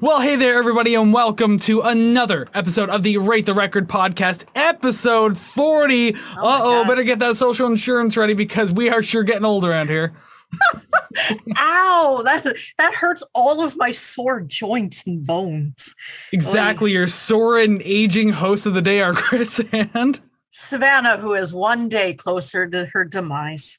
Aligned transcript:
Well, 0.00 0.20
hey 0.20 0.34
there, 0.34 0.58
everybody, 0.58 0.96
and 0.96 1.12
welcome 1.12 1.56
to 1.60 1.80
another 1.82 2.48
episode 2.52 2.90
of 2.90 3.04
the 3.04 3.18
Rate 3.18 3.46
the 3.46 3.54
Record 3.54 3.88
podcast, 3.88 4.44
episode 4.56 5.38
40. 5.38 6.14
uh 6.14 6.18
oh, 6.36 6.84
better 6.84 7.04
get 7.04 7.20
that 7.20 7.36
social 7.36 7.68
insurance 7.68 8.16
ready 8.16 8.34
because 8.34 8.72
we 8.72 8.88
are 8.88 9.04
sure 9.04 9.22
getting 9.22 9.44
old 9.44 9.64
around 9.64 9.90
here. 9.90 10.12
Ow, 11.58 12.22
that 12.24 12.56
that 12.76 12.94
hurts 12.94 13.24
all 13.36 13.64
of 13.64 13.76
my 13.76 13.92
sore 13.92 14.40
joints 14.40 15.06
and 15.06 15.24
bones. 15.24 15.94
Exactly, 16.32 16.90
your 16.90 17.06
sore 17.06 17.60
and 17.60 17.80
aging 17.84 18.30
host 18.30 18.66
of 18.66 18.74
the 18.74 18.82
day 18.82 19.00
are 19.00 19.12
Chris 19.14 19.62
and. 19.72 20.20
Savannah, 20.50 21.18
who 21.18 21.34
is 21.34 21.54
one 21.54 21.88
day 21.88 22.14
closer 22.14 22.68
to 22.68 22.86
her 22.86 23.04
demise. 23.04 23.78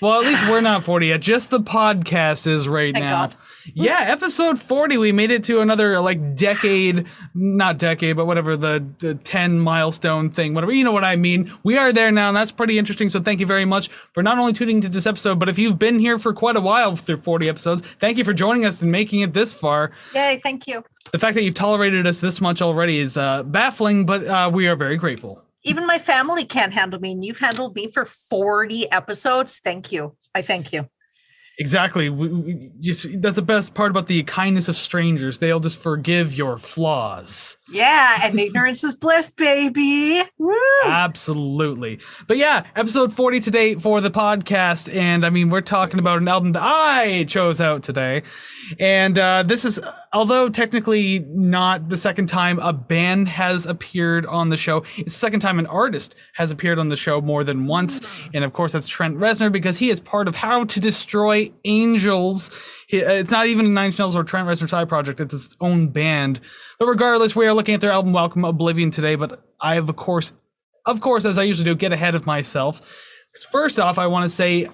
Well, 0.00 0.20
at 0.20 0.26
least 0.26 0.48
we're 0.50 0.60
not 0.60 0.84
40 0.84 1.06
yet. 1.06 1.20
Just 1.20 1.50
the 1.50 1.60
podcast 1.60 2.46
is 2.46 2.68
right 2.68 2.92
Thank 2.92 3.04
now. 3.04 3.26
God. 3.26 3.36
Yeah, 3.72 4.00
episode 4.00 4.58
40. 4.58 4.98
We 4.98 5.12
made 5.12 5.30
it 5.30 5.44
to 5.44 5.60
another 5.60 6.00
like 6.00 6.36
decade, 6.36 7.06
not 7.34 7.78
decade, 7.78 8.16
but 8.16 8.26
whatever 8.26 8.56
the, 8.56 8.86
the 8.98 9.14
10 9.14 9.58
milestone 9.58 10.30
thing, 10.30 10.54
whatever. 10.54 10.72
You 10.72 10.84
know 10.84 10.92
what 10.92 11.04
I 11.04 11.16
mean. 11.16 11.50
We 11.62 11.78
are 11.78 11.92
there 11.92 12.10
now, 12.12 12.28
and 12.28 12.36
that's 12.36 12.52
pretty 12.52 12.78
interesting. 12.78 13.08
So 13.08 13.20
thank 13.20 13.40
you 13.40 13.46
very 13.46 13.64
much 13.64 13.88
for 14.12 14.22
not 14.22 14.38
only 14.38 14.52
tuning 14.52 14.80
to 14.82 14.88
this 14.88 15.06
episode, 15.06 15.38
but 15.38 15.48
if 15.48 15.58
you've 15.58 15.78
been 15.78 15.98
here 15.98 16.18
for 16.18 16.34
quite 16.34 16.56
a 16.56 16.60
while 16.60 16.96
through 16.96 17.18
40 17.18 17.48
episodes, 17.48 17.82
thank 18.00 18.18
you 18.18 18.24
for 18.24 18.34
joining 18.34 18.64
us 18.64 18.82
and 18.82 18.92
making 18.92 19.20
it 19.20 19.32
this 19.32 19.52
far. 19.52 19.92
Yay, 20.14 20.40
thank 20.42 20.66
you. 20.66 20.82
The 21.12 21.18
fact 21.18 21.34
that 21.34 21.42
you've 21.42 21.54
tolerated 21.54 22.06
us 22.06 22.20
this 22.20 22.40
much 22.40 22.60
already 22.60 22.98
is 22.98 23.16
uh, 23.16 23.42
baffling, 23.44 24.06
but 24.06 24.26
uh, 24.26 24.50
we 24.52 24.66
are 24.66 24.76
very 24.76 24.96
grateful. 24.96 25.42
Even 25.64 25.86
my 25.86 25.98
family 25.98 26.44
can't 26.44 26.74
handle 26.74 27.00
me, 27.00 27.12
and 27.12 27.24
you've 27.24 27.38
handled 27.38 27.74
me 27.74 27.90
for 27.90 28.04
40 28.04 28.90
episodes. 28.92 29.60
Thank 29.64 29.92
you. 29.92 30.14
I 30.34 30.42
thank 30.42 30.72
you. 30.72 30.88
Exactly. 31.58 32.08
We, 32.08 32.28
we 32.28 32.72
just 32.80 33.06
that's 33.22 33.36
the 33.36 33.42
best 33.42 33.74
part 33.74 33.90
about 33.90 34.08
the 34.08 34.22
kindness 34.24 34.68
of 34.68 34.76
strangers. 34.76 35.38
They'll 35.38 35.60
just 35.60 35.78
forgive 35.78 36.34
your 36.34 36.58
flaws. 36.58 37.56
Yeah, 37.70 38.20
and 38.22 38.38
ignorance 38.38 38.84
is 38.84 38.94
bliss, 38.94 39.30
baby. 39.30 40.22
Woo! 40.38 40.54
Absolutely. 40.84 41.98
But 42.26 42.36
yeah, 42.36 42.64
episode 42.76 43.12
40 43.12 43.40
today 43.40 43.74
for 43.76 44.02
the 44.02 44.10
podcast. 44.10 44.94
And 44.94 45.24
I 45.24 45.30
mean, 45.30 45.48
we're 45.48 45.62
talking 45.62 45.98
about 45.98 46.18
an 46.18 46.28
album 46.28 46.52
that 46.52 46.62
I 46.62 47.24
chose 47.24 47.62
out 47.62 47.82
today. 47.82 48.22
And 48.78 49.18
uh, 49.18 49.44
this 49.44 49.64
is, 49.64 49.80
although 50.12 50.50
technically 50.50 51.20
not 51.20 51.88
the 51.88 51.96
second 51.96 52.26
time 52.26 52.58
a 52.58 52.72
band 52.72 53.28
has 53.28 53.64
appeared 53.64 54.26
on 54.26 54.50
the 54.50 54.58
show, 54.58 54.84
it's 54.98 55.14
the 55.14 55.18
second 55.18 55.40
time 55.40 55.58
an 55.58 55.66
artist 55.66 56.16
has 56.34 56.50
appeared 56.50 56.78
on 56.78 56.88
the 56.88 56.96
show 56.96 57.22
more 57.22 57.44
than 57.44 57.66
once. 57.66 58.06
And 58.34 58.44
of 58.44 58.52
course, 58.52 58.72
that's 58.72 58.86
Trent 58.86 59.16
Reznor 59.16 59.50
because 59.50 59.78
he 59.78 59.88
is 59.88 60.00
part 60.00 60.28
of 60.28 60.36
How 60.36 60.64
to 60.64 60.80
Destroy 60.80 61.50
Angels. 61.64 62.50
Uh, 62.92 62.96
It's 62.96 63.30
not 63.30 63.46
even 63.46 63.66
a 63.66 63.68
Nine 63.68 63.86
Inch 63.86 63.98
Nails 63.98 64.16
or 64.16 64.24
Trent 64.24 64.48
Reznor 64.48 64.68
side 64.68 64.88
project, 64.88 65.20
it's 65.20 65.34
its 65.34 65.56
own 65.60 65.88
band. 65.88 66.40
But 66.78 66.86
regardless, 66.86 67.34
we 67.34 67.46
are 67.46 67.54
looking 67.54 67.74
at 67.74 67.80
their 67.80 67.92
album 67.92 68.12
Welcome 68.12 68.44
Oblivion 68.44 68.90
today. 68.90 69.16
But 69.16 69.42
I 69.60 69.76
of 69.76 69.94
course, 69.96 70.32
of 70.86 71.00
course, 71.00 71.24
as 71.24 71.38
I 71.38 71.44
usually 71.44 71.64
do, 71.64 71.74
get 71.74 71.92
ahead 71.92 72.14
of 72.14 72.26
myself. 72.26 72.80
First 73.50 73.80
off, 73.80 73.98
I 73.98 74.06
want 74.06 74.24
to 74.24 74.28
say 74.28 74.68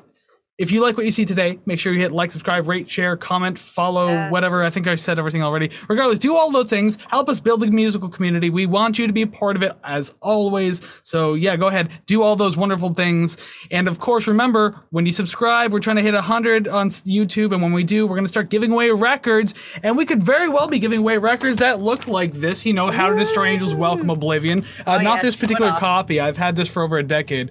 if 0.60 0.70
you 0.70 0.82
like 0.82 0.96
what 0.96 1.06
you 1.06 1.10
see 1.10 1.24
today, 1.24 1.58
make 1.64 1.78
sure 1.80 1.92
you 1.92 2.00
hit 2.00 2.12
like, 2.12 2.30
subscribe, 2.30 2.68
rate, 2.68 2.90
share, 2.90 3.16
comment, 3.16 3.58
follow, 3.58 4.08
Yes. 4.08 4.30
whatever. 4.30 4.62
I 4.62 4.68
think 4.70 4.86
I 4.86 4.94
said 4.94 5.18
everything 5.18 5.42
already. 5.42 5.70
Regardless, 5.88 6.18
do 6.18 6.36
all 6.36 6.50
those 6.52 6.68
things. 6.68 6.98
Help 7.08 7.28
us 7.30 7.40
build 7.40 7.60
the 7.60 7.66
musical 7.70 8.08
community. 8.10 8.50
We 8.50 8.66
want 8.66 8.98
you 8.98 9.06
to 9.06 9.12
be 9.12 9.22
a 9.22 9.26
part 9.26 9.56
of 9.56 9.62
it 9.62 9.72
as 9.82 10.14
always. 10.20 10.82
So, 11.02 11.32
yeah, 11.34 11.56
go 11.56 11.68
ahead, 11.68 11.88
do 12.06 12.22
all 12.22 12.36
those 12.36 12.56
wonderful 12.56 12.92
things. 12.94 13.38
And 13.70 13.88
of 13.88 13.98
course, 14.00 14.26
remember 14.26 14.76
when 14.90 15.06
you 15.06 15.12
subscribe, 15.12 15.72
we're 15.72 15.80
trying 15.80 15.96
to 15.96 16.02
hit 16.02 16.14
100 16.14 16.68
on 16.68 16.88
YouTube. 16.90 17.52
And 17.52 17.62
when 17.62 17.72
we 17.72 17.82
do, 17.82 18.06
we're 18.06 18.16
going 18.16 18.24
to 18.24 18.28
start 18.28 18.50
giving 18.50 18.70
away 18.70 18.90
records. 18.90 19.54
And 19.82 19.96
we 19.96 20.04
could 20.04 20.22
very 20.22 20.48
well 20.50 20.68
be 20.68 20.78
giving 20.78 20.98
away 20.98 21.16
records 21.18 21.56
that 21.56 21.80
look 21.80 22.06
like 22.06 22.34
this. 22.34 22.66
You 22.66 22.74
know, 22.74 22.90
How 22.90 23.08
to 23.08 23.16
Destroy 23.16 23.46
Angels, 23.46 23.74
Welcome 23.74 24.10
Oblivion. 24.10 24.64
Uh, 24.86 24.98
Oh, 25.00 25.02
not 25.02 25.16
yeah, 25.16 25.22
this 25.22 25.36
particular 25.36 25.70
copy. 25.72 26.20
I've 26.20 26.36
had 26.36 26.54
this 26.56 26.68
for 26.68 26.82
over 26.82 26.98
a 26.98 27.02
decade. 27.02 27.50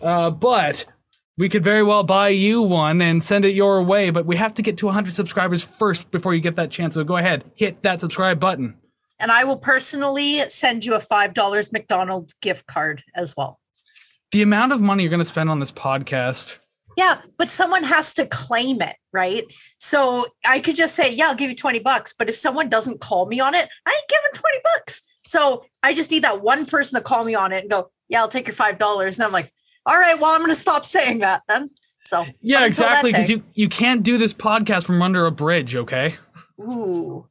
Uh, 0.00 0.30
but 0.30 0.86
we 1.38 1.48
could 1.48 1.62
very 1.62 1.82
well 1.82 2.02
buy 2.02 2.30
you 2.30 2.62
one 2.62 3.02
and 3.02 3.22
send 3.22 3.44
it 3.44 3.50
your 3.54 3.82
way, 3.82 4.10
but 4.10 4.24
we 4.24 4.36
have 4.36 4.54
to 4.54 4.62
get 4.62 4.78
to 4.78 4.86
100 4.86 5.14
subscribers 5.14 5.62
first 5.62 6.10
before 6.10 6.34
you 6.34 6.40
get 6.40 6.56
that 6.56 6.70
chance. 6.70 6.94
So 6.94 7.04
go 7.04 7.16
ahead, 7.18 7.44
hit 7.56 7.82
that 7.82 8.00
subscribe 8.00 8.40
button. 8.40 8.76
And 9.18 9.30
I 9.30 9.44
will 9.44 9.56
personally 9.56 10.48
send 10.48 10.84
you 10.84 10.94
a 10.94 10.98
$5 10.98 11.72
McDonald's 11.72 12.34
gift 12.34 12.66
card 12.66 13.02
as 13.14 13.36
well. 13.36 13.60
The 14.32 14.42
amount 14.42 14.72
of 14.72 14.80
money 14.80 15.02
you're 15.02 15.10
going 15.10 15.20
to 15.20 15.24
spend 15.24 15.50
on 15.50 15.60
this 15.60 15.72
podcast. 15.72 16.58
Yeah, 16.96 17.20
but 17.36 17.50
someone 17.50 17.82
has 17.82 18.14
to 18.14 18.26
claim 18.26 18.80
it, 18.80 18.96
right? 19.12 19.44
So 19.78 20.26
I 20.46 20.60
could 20.60 20.76
just 20.76 20.96
say, 20.96 21.12
yeah, 21.12 21.26
I'll 21.28 21.34
give 21.34 21.50
you 21.50 21.56
20 21.56 21.80
bucks. 21.80 22.14
But 22.18 22.30
if 22.30 22.36
someone 22.36 22.70
doesn't 22.70 23.00
call 23.00 23.26
me 23.26 23.40
on 23.40 23.54
it, 23.54 23.68
I 23.86 23.90
ain't 23.90 24.08
giving 24.08 24.32
20 24.32 24.58
bucks. 24.64 25.02
So 25.26 25.64
I 25.82 25.92
just 25.92 26.10
need 26.10 26.24
that 26.24 26.42
one 26.42 26.64
person 26.64 26.98
to 26.98 27.02
call 27.02 27.24
me 27.24 27.34
on 27.34 27.52
it 27.52 27.60
and 27.60 27.70
go, 27.70 27.90
yeah, 28.08 28.20
I'll 28.20 28.28
take 28.28 28.46
your 28.46 28.56
$5. 28.56 29.14
And 29.14 29.22
I'm 29.22 29.32
like, 29.32 29.52
all 29.86 29.98
right, 29.98 30.18
well, 30.20 30.32
I'm 30.32 30.40
going 30.40 30.50
to 30.50 30.54
stop 30.54 30.84
saying 30.84 31.20
that 31.20 31.42
then. 31.48 31.70
So 32.04 32.24
Yeah, 32.40 32.64
exactly. 32.66 33.10
Because 33.10 33.30
you, 33.30 33.42
you 33.54 33.68
can't 33.68 34.02
do 34.02 34.18
this 34.18 34.34
podcast 34.34 34.84
from 34.84 35.00
under 35.02 35.26
a 35.26 35.30
bridge, 35.30 35.74
okay? 35.76 36.14
Ooh. 36.60 37.26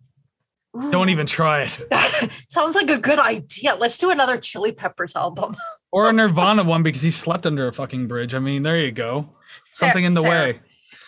Ooh. 0.76 0.92
Don't 0.92 1.10
even 1.10 1.26
try 1.26 1.64
it. 1.64 1.80
Sounds 2.50 2.76
like 2.76 2.90
a 2.90 2.98
good 2.98 3.20
idea. 3.20 3.76
Let's 3.80 3.98
do 3.98 4.10
another 4.12 4.38
Chili 4.38 4.72
Peppers 4.72 5.16
album. 5.16 5.56
Or 5.92 6.10
a 6.10 6.12
Nirvana 6.12 6.66
one 6.66 6.84
because 6.84 7.02
he 7.02 7.10
slept 7.10 7.48
under 7.48 7.70
a 7.70 7.72
fucking 7.72 8.10
bridge. 8.10 8.36
I 8.36 8.40
mean, 8.40 8.64
there 8.64 8.78
you 8.78 8.92
go. 8.92 9.30
Something 9.64 10.02
Fair- 10.02 10.08
in 10.08 10.14
the 10.14 10.22
fair. 10.22 10.30
way. 10.30 10.60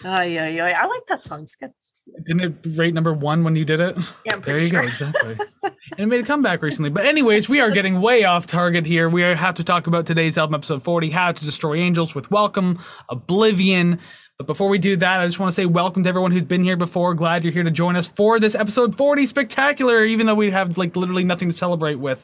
Ay, 0.05 0.39
ay, 0.39 0.61
ay. 0.61 0.73
I 0.77 0.85
like 0.85 1.05
that 1.09 1.21
song. 1.21 1.41
It's 1.41 1.57
good. 1.57 1.71
Didn't 2.25 2.41
it 2.41 2.77
rate 2.77 2.93
number 2.93 3.13
one 3.13 3.43
when 3.43 3.55
you 3.55 3.63
did 3.65 3.79
it? 3.79 3.97
Yeah, 4.25 4.37
There 4.37 4.57
you 4.57 4.67
sure. 4.67 4.81
go, 4.81 4.87
exactly. 4.87 5.37
and 5.63 5.99
it 5.99 6.05
made 6.07 6.21
a 6.21 6.25
comeback 6.25 6.61
recently. 6.61 6.89
But 6.89 7.05
anyways, 7.05 7.47
we 7.47 7.59
are 7.61 7.69
getting 7.71 8.01
way 8.01 8.23
off 8.23 8.47
target 8.47 8.85
here. 8.85 9.07
We 9.09 9.21
have 9.21 9.55
to 9.55 9.63
talk 9.63 9.87
about 9.87 10.05
today's 10.05 10.37
album, 10.37 10.55
episode 10.55 10.83
40, 10.83 11.09
How 11.11 11.31
to 11.31 11.45
Destroy 11.45 11.75
Angels 11.75 12.15
with 12.15 12.31
Welcome, 12.31 12.79
Oblivion. 13.09 13.99
But 14.37 14.47
before 14.47 14.69
we 14.69 14.77
do 14.77 14.95
that, 14.97 15.19
I 15.19 15.25
just 15.25 15.39
want 15.39 15.49
to 15.51 15.55
say 15.55 15.65
welcome 15.65 16.03
to 16.03 16.09
everyone 16.09 16.31
who's 16.31 16.43
been 16.43 16.63
here 16.63 16.77
before. 16.77 17.13
Glad 17.13 17.43
you're 17.43 17.53
here 17.53 17.63
to 17.63 17.71
join 17.71 17.95
us 17.95 18.05
for 18.07 18.39
this 18.39 18.53
episode 18.55 18.95
40 18.95 19.25
spectacular, 19.25 20.03
even 20.05 20.27
though 20.27 20.35
we 20.35 20.51
have 20.51 20.77
like 20.77 20.95
literally 20.95 21.23
nothing 21.23 21.49
to 21.49 21.55
celebrate 21.55 21.95
with. 21.95 22.23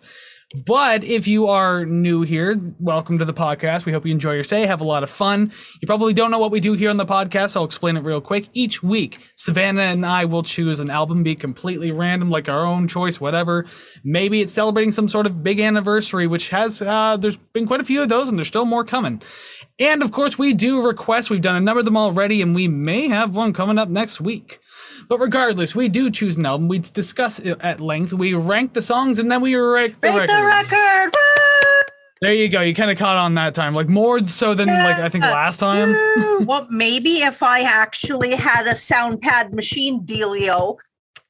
But 0.56 1.04
if 1.04 1.28
you 1.28 1.48
are 1.48 1.84
new 1.84 2.22
here, 2.22 2.60
welcome 2.80 3.18
to 3.18 3.26
the 3.26 3.34
podcast. 3.34 3.86
We 3.86 3.92
hope 3.92 4.06
you 4.06 4.12
enjoy 4.12 4.36
your 4.36 4.44
stay, 4.44 4.68
have 4.68 4.82
a 4.82 4.86
lot 4.86 5.02
of 5.02 5.10
fun. 5.10 5.52
You 5.82 5.88
probably 5.88 6.14
don't 6.14 6.30
know 6.30 6.38
what 6.38 6.52
we 6.52 6.60
do 6.60 6.74
here 6.74 6.92
on 6.92 6.98
the 6.98 7.08
podcast, 7.08 7.52
so 7.52 7.62
I'll 7.62 7.66
explain 7.66 7.98
it 7.98 8.04
real 8.04 8.22
quick. 8.22 8.50
Each 8.54 8.84
week, 8.84 9.32
Savannah 9.34 9.82
and 9.82 10.06
I 10.06 10.26
will 10.26 10.44
choose 10.44 10.80
an 10.80 10.92
album, 10.92 11.24
be 11.24 11.34
completely 11.34 11.92
random, 11.92 12.30
like 12.30 12.50
our 12.50 12.64
own 12.64 12.88
choice, 12.88 13.20
whatever. 13.20 13.66
Maybe 14.04 14.42
it's 14.42 14.54
celebrating 14.54 14.92
some 14.92 15.08
sort 15.08 15.26
of 15.26 15.44
big 15.44 15.60
anniversary, 15.60 16.28
which 16.28 16.50
has, 16.50 16.84
uh, 16.84 17.18
there's 17.18 17.38
been 17.38 17.66
quite 17.66 17.82
a 17.82 17.86
few 17.86 18.04
of 18.04 18.10
those, 18.10 18.30
and 18.30 18.38
there's 18.38 18.48
still 18.48 18.66
more 18.66 18.86
coming. 18.86 19.24
And 19.80 20.04
of 20.04 20.12
course, 20.12 20.38
we 20.38 20.54
do 20.54 20.86
requests. 20.86 21.32
We've 21.32 21.42
done 21.42 21.56
a 21.56 21.62
number 21.62 21.80
of 21.80 21.86
them 21.86 21.98
already, 21.98 22.44
and 22.44 22.54
we 22.54 22.68
may 22.68 23.08
have 23.08 23.36
one 23.36 23.54
coming 23.54 23.80
up 23.80 23.90
next 23.90 24.22
week. 24.22 24.60
But 25.08 25.20
regardless, 25.20 25.76
we 25.76 25.90
do 25.90 26.10
choose 26.10 26.38
an 26.38 26.46
album. 26.46 26.68
We 26.68 26.80
discuss 26.80 27.40
it 27.40 27.58
at 27.62 27.80
length. 27.80 28.14
We 28.14 28.34
rank 28.34 28.74
the 28.74 28.82
songs, 28.82 29.20
and 29.20 29.32
then 29.32 29.42
we 29.42 29.56
rank 29.56 30.00
the 30.02 30.10
Rate 30.10 30.28
the 30.28 30.44
record. 30.46 31.14
There 32.22 32.32
you 32.32 32.48
go. 32.48 32.62
You 32.62 32.74
kind 32.74 32.90
of 32.90 32.98
caught 32.98 33.18
on 33.18 33.34
that 33.36 33.54
time, 33.54 33.76
like 33.76 33.90
more 33.90 34.26
so 34.28 34.54
than 34.54 34.68
like 34.68 34.98
I 34.98 35.10
think 35.10 35.24
last 35.26 35.58
time. 35.58 35.96
Well, 36.46 36.68
maybe 36.70 37.22
if 37.22 37.42
I 37.42 37.62
actually 37.62 38.36
had 38.36 38.68
a 38.68 38.76
sound 38.76 39.22
pad 39.22 39.54
machine 39.54 40.06
dealio, 40.06 40.78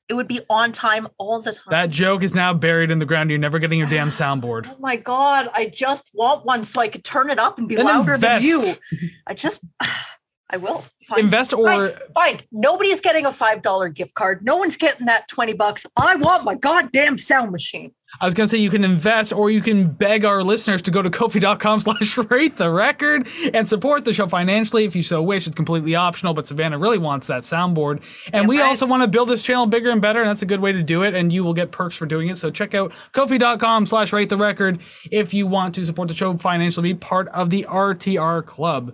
it 0.09 0.13
would 0.15 0.27
be 0.27 0.39
on 0.49 0.71
time 0.71 1.07
all 1.17 1.39
the 1.41 1.51
time. 1.51 1.65
That 1.69 1.89
joke 1.91 2.23
is 2.23 2.33
now 2.33 2.53
buried 2.53 2.89
in 2.89 2.99
the 2.99 3.05
ground. 3.05 3.29
You're 3.29 3.39
never 3.39 3.59
getting 3.59 3.79
your 3.79 3.87
damn 3.87 4.09
soundboard. 4.21 4.67
oh 4.71 4.75
my 4.79 4.95
god, 4.95 5.47
I 5.53 5.65
just 5.73 6.09
want 6.13 6.45
one 6.45 6.63
so 6.63 6.81
I 6.81 6.87
could 6.87 7.03
turn 7.03 7.29
it 7.29 7.39
up 7.39 7.57
and 7.59 7.67
be 7.67 7.75
louder 7.77 8.17
than 8.17 8.41
you. 8.41 8.73
I 9.27 9.33
just 9.33 9.65
I 10.53 10.57
will. 10.57 10.85
Fine. 11.07 11.19
Invest 11.19 11.51
or 11.51 11.65
Fine, 11.65 11.91
fine. 12.13 12.39
Nobody's 12.51 13.01
getting 13.01 13.25
a 13.25 13.31
five 13.31 13.63
dollar 13.63 13.89
gift 13.89 14.13
card. 14.13 14.41
No 14.43 14.57
one's 14.57 14.77
getting 14.77 15.07
that 15.07 15.27
twenty 15.27 15.53
bucks. 15.53 15.83
I 15.97 16.15
want 16.15 16.45
my 16.45 16.53
goddamn 16.53 17.17
sound 17.17 17.51
machine. 17.51 17.91
I 18.21 18.25
was 18.25 18.35
gonna 18.35 18.47
say 18.47 18.59
you 18.59 18.69
can 18.69 18.83
invest 18.83 19.33
or 19.33 19.49
you 19.49 19.61
can 19.61 19.87
beg 19.89 20.25
our 20.25 20.43
listeners 20.43 20.83
to 20.83 20.91
go 20.91 21.01
to 21.01 21.09
kofi.com 21.09 21.79
slash 21.79 22.17
rate 22.29 22.57
the 22.57 22.69
record 22.69 23.27
and 23.51 23.67
support 23.67 24.05
the 24.05 24.13
show 24.13 24.27
financially 24.27 24.85
if 24.85 24.95
you 24.95 25.01
so 25.01 25.23
wish. 25.23 25.47
It's 25.47 25.55
completely 25.55 25.95
optional, 25.95 26.35
but 26.35 26.45
Savannah 26.45 26.77
really 26.77 26.99
wants 26.99 27.25
that 27.27 27.41
soundboard. 27.41 28.03
And 28.27 28.43
Damn 28.43 28.47
we 28.47 28.59
right. 28.59 28.67
also 28.67 28.85
want 28.85 29.01
to 29.01 29.07
build 29.07 29.29
this 29.29 29.41
channel 29.41 29.65
bigger 29.65 29.89
and 29.89 30.03
better, 30.03 30.21
and 30.21 30.29
that's 30.29 30.43
a 30.43 30.45
good 30.45 30.59
way 30.59 30.71
to 30.71 30.83
do 30.83 31.01
it, 31.01 31.15
and 31.15 31.33
you 31.33 31.43
will 31.43 31.55
get 31.55 31.71
perks 31.71 31.97
for 31.97 32.05
doing 32.05 32.27
it. 32.27 32.37
So 32.37 32.51
check 32.51 32.75
out 32.75 32.93
kofi.com 33.13 33.87
slash 33.87 34.13
rate 34.13 34.29
the 34.29 34.37
record 34.37 34.81
if 35.11 35.33
you 35.33 35.47
want 35.47 35.73
to 35.75 35.85
support 35.85 36.09
the 36.09 36.13
show 36.13 36.37
financially, 36.37 36.93
be 36.93 36.99
part 36.99 37.27
of 37.29 37.49
the 37.49 37.65
RTR 37.67 38.45
club. 38.45 38.93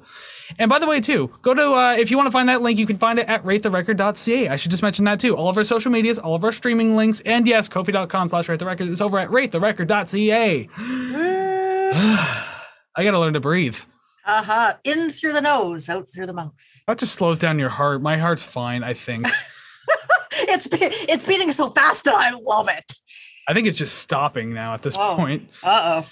And 0.58 0.68
by 0.70 0.80
the 0.80 0.88
way, 0.88 1.00
too, 1.00 1.32
go 1.42 1.54
to 1.54 1.74
uh, 1.74 1.96
if 1.96 2.10
you 2.12 2.18
want 2.18 2.28
to 2.28 2.32
find 2.32 2.50
that 2.50 2.62
link, 2.62 2.80
you 2.80 2.86
can 2.88 2.98
find 2.98 3.20
it 3.20 3.28
at 3.28 3.44
ratetherecord.ca. 3.44 4.48
I 4.50 4.56
should 4.56 4.72
just 4.72 4.82
mention 4.84 5.06
that 5.06 5.20
too. 5.20 5.36
All 5.38 5.50
of 5.50 5.58
our 5.58 5.64
social 5.64 5.92
medias, 5.92 6.18
all 6.18 6.34
of 6.36 6.44
our 6.44 6.52
streaming 6.52 6.96
links, 6.96 7.22
and 7.22 7.46
yes, 7.48 7.70
kofi.com 7.70 8.30
slash 8.30 8.50
rate 8.50 8.60
the 8.60 8.66
record 8.66 8.88
is 8.90 9.02
over 9.02 9.20
at 9.20 9.30
ratetherecord.ca. 9.30 10.70
I 11.92 13.04
gotta 13.04 13.20
learn 13.20 13.34
to 13.34 13.40
breathe. 13.40 13.78
Uh 14.26 14.44
huh. 14.44 14.74
In 14.84 15.10
through 15.10 15.34
the 15.34 15.42
nose, 15.42 15.90
out 15.90 16.06
through 16.14 16.26
the 16.26 16.34
mouth. 16.34 16.54
That 16.88 16.98
just 17.00 17.16
slows 17.16 17.40
down 17.40 17.58
your 17.60 17.70
heart. 17.70 18.02
My 18.02 18.18
heart's 18.18 18.44
fine, 18.44 18.84
I 18.84 18.94
think. 18.94 19.28
it's 20.32 20.68
it's 20.72 21.26
beating 21.26 21.52
so 21.52 21.70
fast 21.70 22.08
and 22.08 22.16
I 22.16 22.32
love 22.32 22.68
it. 22.70 22.94
I 23.48 23.54
think 23.54 23.66
it's 23.68 23.78
just 23.78 23.96
stopping 24.00 24.54
now 24.54 24.74
at 24.76 24.82
this 24.84 24.96
Oh. 24.98 25.16
point. 25.16 25.50
Uh 25.64 26.04
oh. 26.04 26.10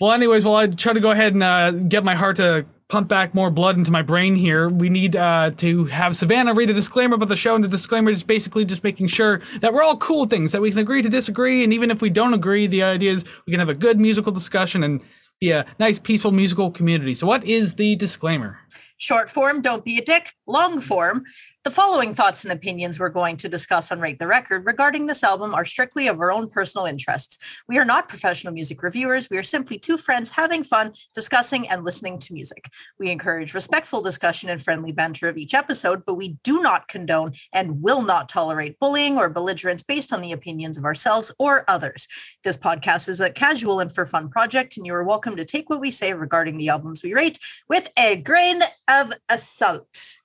Well, 0.00 0.12
anyways, 0.12 0.44
while 0.44 0.56
I 0.56 0.66
try 0.66 0.92
to 0.92 1.00
go 1.00 1.10
ahead 1.10 1.32
and 1.32 1.42
uh, 1.42 1.70
get 1.70 2.04
my 2.04 2.14
heart 2.14 2.36
to 2.36 2.66
pump 2.88 3.08
back 3.08 3.34
more 3.34 3.50
blood 3.50 3.76
into 3.76 3.90
my 3.90 4.02
brain 4.02 4.36
here, 4.36 4.68
we 4.68 4.88
need 4.88 5.16
uh, 5.16 5.50
to 5.56 5.86
have 5.86 6.14
Savannah 6.14 6.54
read 6.54 6.68
the 6.68 6.74
disclaimer 6.74 7.16
about 7.16 7.28
the 7.28 7.36
show. 7.36 7.54
And 7.54 7.64
the 7.64 7.68
disclaimer 7.68 8.10
is 8.10 8.22
basically 8.22 8.64
just 8.64 8.84
making 8.84 9.08
sure 9.08 9.40
that 9.60 9.74
we're 9.74 9.82
all 9.82 9.96
cool 9.96 10.26
things, 10.26 10.52
that 10.52 10.62
we 10.62 10.70
can 10.70 10.78
agree 10.78 11.02
to 11.02 11.08
disagree. 11.08 11.64
And 11.64 11.72
even 11.72 11.90
if 11.90 12.00
we 12.00 12.10
don't 12.10 12.34
agree, 12.34 12.66
the 12.66 12.82
idea 12.82 13.12
is 13.12 13.24
we 13.46 13.50
can 13.50 13.60
have 13.60 13.68
a 13.68 13.74
good 13.74 13.98
musical 13.98 14.32
discussion 14.32 14.82
and 14.82 15.00
be 15.40 15.50
a 15.50 15.66
nice, 15.78 15.98
peaceful 15.98 16.32
musical 16.32 16.70
community. 16.70 17.14
So, 17.14 17.26
what 17.26 17.44
is 17.44 17.74
the 17.74 17.96
disclaimer? 17.96 18.58
Short 18.98 19.28
form, 19.28 19.60
don't 19.60 19.84
be 19.84 19.98
a 19.98 20.02
dick. 20.02 20.30
Long 20.46 20.80
form, 20.80 21.24
the 21.66 21.70
following 21.72 22.14
thoughts 22.14 22.44
and 22.44 22.52
opinions 22.52 22.96
we're 22.96 23.08
going 23.08 23.36
to 23.36 23.48
discuss 23.48 23.90
on 23.90 23.98
Rate 23.98 24.20
the 24.20 24.26
Record 24.28 24.64
regarding 24.64 25.06
this 25.06 25.24
album 25.24 25.52
are 25.52 25.64
strictly 25.64 26.06
of 26.06 26.20
our 26.20 26.30
own 26.30 26.48
personal 26.48 26.86
interests. 26.86 27.60
We 27.66 27.76
are 27.76 27.84
not 27.84 28.08
professional 28.08 28.52
music 28.52 28.84
reviewers. 28.84 29.28
We 29.28 29.36
are 29.36 29.42
simply 29.42 29.76
two 29.76 29.98
friends 29.98 30.30
having 30.30 30.62
fun, 30.62 30.92
discussing, 31.12 31.66
and 31.66 31.84
listening 31.84 32.20
to 32.20 32.32
music. 32.32 32.70
We 33.00 33.10
encourage 33.10 33.52
respectful 33.52 34.00
discussion 34.00 34.48
and 34.48 34.62
friendly 34.62 34.92
banter 34.92 35.28
of 35.28 35.36
each 35.36 35.54
episode, 35.54 36.04
but 36.06 36.14
we 36.14 36.36
do 36.44 36.62
not 36.62 36.86
condone 36.86 37.32
and 37.52 37.82
will 37.82 38.02
not 38.02 38.28
tolerate 38.28 38.78
bullying 38.78 39.18
or 39.18 39.28
belligerence 39.28 39.82
based 39.82 40.12
on 40.12 40.20
the 40.20 40.30
opinions 40.30 40.78
of 40.78 40.84
ourselves 40.84 41.34
or 41.36 41.64
others. 41.66 42.06
This 42.44 42.56
podcast 42.56 43.08
is 43.08 43.20
a 43.20 43.28
casual 43.28 43.80
and 43.80 43.92
for 43.92 44.06
fun 44.06 44.28
project, 44.28 44.76
and 44.76 44.86
you 44.86 44.94
are 44.94 45.02
welcome 45.02 45.34
to 45.34 45.44
take 45.44 45.68
what 45.68 45.80
we 45.80 45.90
say 45.90 46.14
regarding 46.14 46.58
the 46.58 46.68
albums 46.68 47.02
we 47.02 47.12
rate 47.12 47.40
with 47.68 47.90
a 47.98 48.14
grain 48.14 48.60
of 48.88 49.12
salt. 49.36 50.20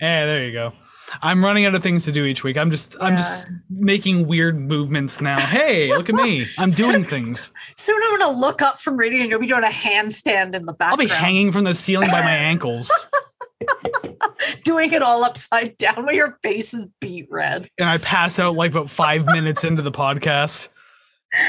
Eh, 0.00 0.26
there 0.26 0.44
you 0.44 0.52
go. 0.52 0.72
I'm 1.22 1.42
running 1.44 1.64
out 1.66 1.74
of 1.74 1.82
things 1.82 2.04
to 2.06 2.12
do 2.12 2.24
each 2.24 2.42
week. 2.44 2.58
I'm 2.58 2.70
just, 2.70 2.96
I'm 3.00 3.16
just 3.16 3.46
making 3.70 4.26
weird 4.26 4.58
movements 4.58 5.20
now. 5.20 5.38
Hey, 5.38 5.88
look 5.88 6.08
at 6.08 6.14
me. 6.16 6.44
I'm 6.58 6.68
doing 6.70 7.04
things. 7.04 7.52
Soon 7.76 7.98
I'm 8.04 8.18
going 8.18 8.34
to 8.34 8.38
look 8.40 8.60
up 8.60 8.80
from 8.80 8.96
reading 8.96 9.20
and 9.20 9.30
you'll 9.30 9.40
be 9.40 9.46
doing 9.46 9.62
a 9.64 9.68
handstand 9.68 10.54
in 10.54 10.66
the 10.66 10.74
back. 10.74 10.90
I'll 10.90 10.96
be 10.96 11.06
hanging 11.06 11.52
from 11.52 11.64
the 11.64 11.74
ceiling 11.74 12.10
by 12.10 12.20
my 12.22 12.30
ankles. 12.34 12.90
doing 14.64 14.92
it 14.92 15.02
all 15.02 15.24
upside 15.24 15.76
down 15.76 16.04
while 16.04 16.14
your 16.14 16.38
face 16.42 16.74
is 16.74 16.86
beat 17.00 17.26
red. 17.30 17.70
and 17.78 17.88
I 17.88 17.98
pass 17.98 18.38
out 18.38 18.54
like 18.54 18.72
about 18.72 18.90
five 18.90 19.24
minutes 19.26 19.64
into 19.64 19.82
the 19.82 19.92
podcast. 19.92 20.68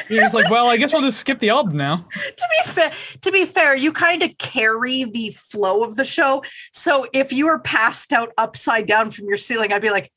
You're 0.09 0.23
just 0.23 0.33
like, 0.33 0.49
well, 0.49 0.67
I 0.67 0.77
guess 0.77 0.91
we'll 0.91 1.01
just 1.01 1.19
skip 1.19 1.39
the 1.39 1.49
album 1.49 1.77
now. 1.77 1.97
To 1.97 2.47
be 2.49 2.71
fair, 2.71 2.91
to 3.21 3.31
be 3.31 3.45
fair, 3.45 3.75
you 3.75 3.91
kind 3.91 4.23
of 4.23 4.37
carry 4.37 5.05
the 5.05 5.31
flow 5.35 5.83
of 5.83 5.95
the 5.95 6.03
show. 6.03 6.43
So 6.73 7.05
if 7.13 7.31
you 7.31 7.45
were 7.45 7.59
passed 7.59 8.11
out 8.11 8.31
upside 8.37 8.85
down 8.85 9.11
from 9.11 9.27
your 9.27 9.37
ceiling, 9.37 9.71
I'd 9.71 9.81
be 9.81 9.91
like, 9.91 10.11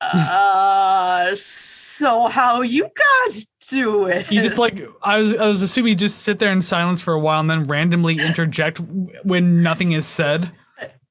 uh, 0.00 1.34
so 1.34 2.28
how 2.28 2.60
you 2.60 2.88
guys 3.24 3.46
do 3.70 4.06
it? 4.06 4.30
You 4.30 4.42
just 4.42 4.58
like, 4.58 4.82
I 5.02 5.18
was, 5.18 5.34
I 5.34 5.48
was 5.48 5.62
assuming 5.62 5.90
you 5.90 5.96
just 5.96 6.18
sit 6.18 6.38
there 6.38 6.52
in 6.52 6.60
silence 6.60 7.00
for 7.00 7.14
a 7.14 7.20
while 7.20 7.40
and 7.40 7.48
then 7.48 7.64
randomly 7.64 8.14
interject 8.14 8.78
when 9.24 9.62
nothing 9.62 9.92
is 9.92 10.06
said, 10.06 10.50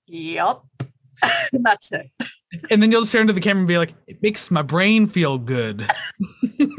yep. 0.06 0.62
That's 1.54 1.92
it. 1.94 2.12
And 2.70 2.82
then 2.82 2.92
you'll 2.92 3.02
just 3.02 3.12
stare 3.12 3.22
into 3.22 3.34
the 3.34 3.42
camera 3.42 3.60
and 3.60 3.68
be 3.68 3.78
like, 3.78 3.94
it 4.08 4.22
makes 4.22 4.50
my 4.52 4.62
brain 4.62 5.06
feel 5.08 5.38
good. 5.38 5.90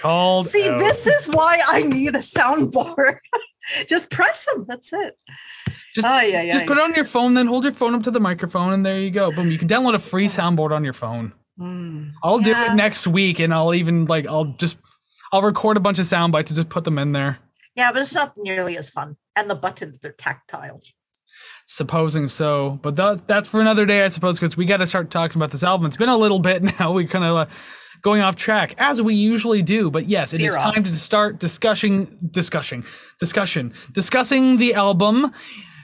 Called. 0.00 0.46
See, 0.46 0.68
out. 0.68 0.78
this 0.78 1.06
is 1.06 1.26
why 1.26 1.60
I 1.66 1.82
need 1.82 2.14
a 2.14 2.18
soundboard. 2.18 3.18
just 3.88 4.10
press 4.10 4.46
them. 4.46 4.66
That's 4.68 4.92
it. 4.92 5.16
Just, 5.94 6.06
Ay, 6.06 6.36
ay, 6.36 6.46
just 6.48 6.64
ay. 6.64 6.66
put 6.66 6.76
it 6.76 6.82
on 6.82 6.94
your 6.94 7.04
phone, 7.04 7.34
then 7.34 7.46
hold 7.46 7.64
your 7.64 7.72
phone 7.72 7.94
up 7.94 8.02
to 8.02 8.10
the 8.10 8.20
microphone, 8.20 8.72
and 8.72 8.84
there 8.84 9.00
you 9.00 9.10
go. 9.10 9.30
Boom! 9.30 9.50
You 9.50 9.58
can 9.58 9.68
download 9.68 9.94
a 9.94 9.98
free 9.98 10.26
soundboard 10.26 10.72
on 10.72 10.82
your 10.82 10.92
phone. 10.92 11.32
Mm. 11.58 12.12
I'll 12.22 12.40
do 12.40 12.50
it 12.50 12.74
next 12.74 13.06
week, 13.06 13.38
and 13.38 13.54
I'll 13.54 13.74
even 13.74 14.06
like 14.06 14.26
I'll 14.26 14.46
just 14.58 14.76
I'll 15.32 15.42
record 15.42 15.76
a 15.76 15.80
bunch 15.80 15.98
of 16.00 16.06
sound 16.06 16.32
bites 16.32 16.50
and 16.50 16.56
just 16.56 16.68
put 16.68 16.84
them 16.84 16.98
in 16.98 17.12
there. 17.12 17.38
Yeah, 17.76 17.92
but 17.92 18.02
it's 18.02 18.14
not 18.14 18.36
nearly 18.36 18.76
as 18.76 18.90
fun. 18.90 19.16
And 19.36 19.48
the 19.48 19.54
buttons, 19.54 19.98
they're 19.98 20.12
tactile. 20.12 20.80
Supposing 21.66 22.28
so, 22.28 22.78
but 22.82 22.96
that, 22.96 23.26
that's 23.26 23.48
for 23.48 23.58
another 23.58 23.86
day, 23.86 24.04
I 24.04 24.08
suppose, 24.08 24.38
because 24.38 24.56
we 24.56 24.66
got 24.66 24.76
to 24.78 24.86
start 24.86 25.10
talking 25.10 25.38
about 25.38 25.50
this 25.50 25.64
album. 25.64 25.86
It's 25.86 25.96
been 25.96 26.10
a 26.10 26.16
little 26.16 26.38
bit 26.38 26.62
now. 26.78 26.92
We 26.92 27.06
kind 27.06 27.24
of 27.24 27.36
uh, 27.36 27.46
going 28.02 28.20
off 28.20 28.36
track 28.36 28.74
as 28.76 29.00
we 29.00 29.14
usually 29.14 29.62
do. 29.62 29.90
But 29.90 30.06
yes, 30.06 30.32
it 30.34 30.40
is 30.40 30.54
Veer 30.54 30.62
time 30.62 30.80
off. 30.80 30.84
to 30.84 30.94
start 30.94 31.40
discussing, 31.40 32.18
discussing, 32.30 32.84
discussion, 33.18 33.72
discussing 33.92 34.58
the 34.58 34.74
album. 34.74 35.32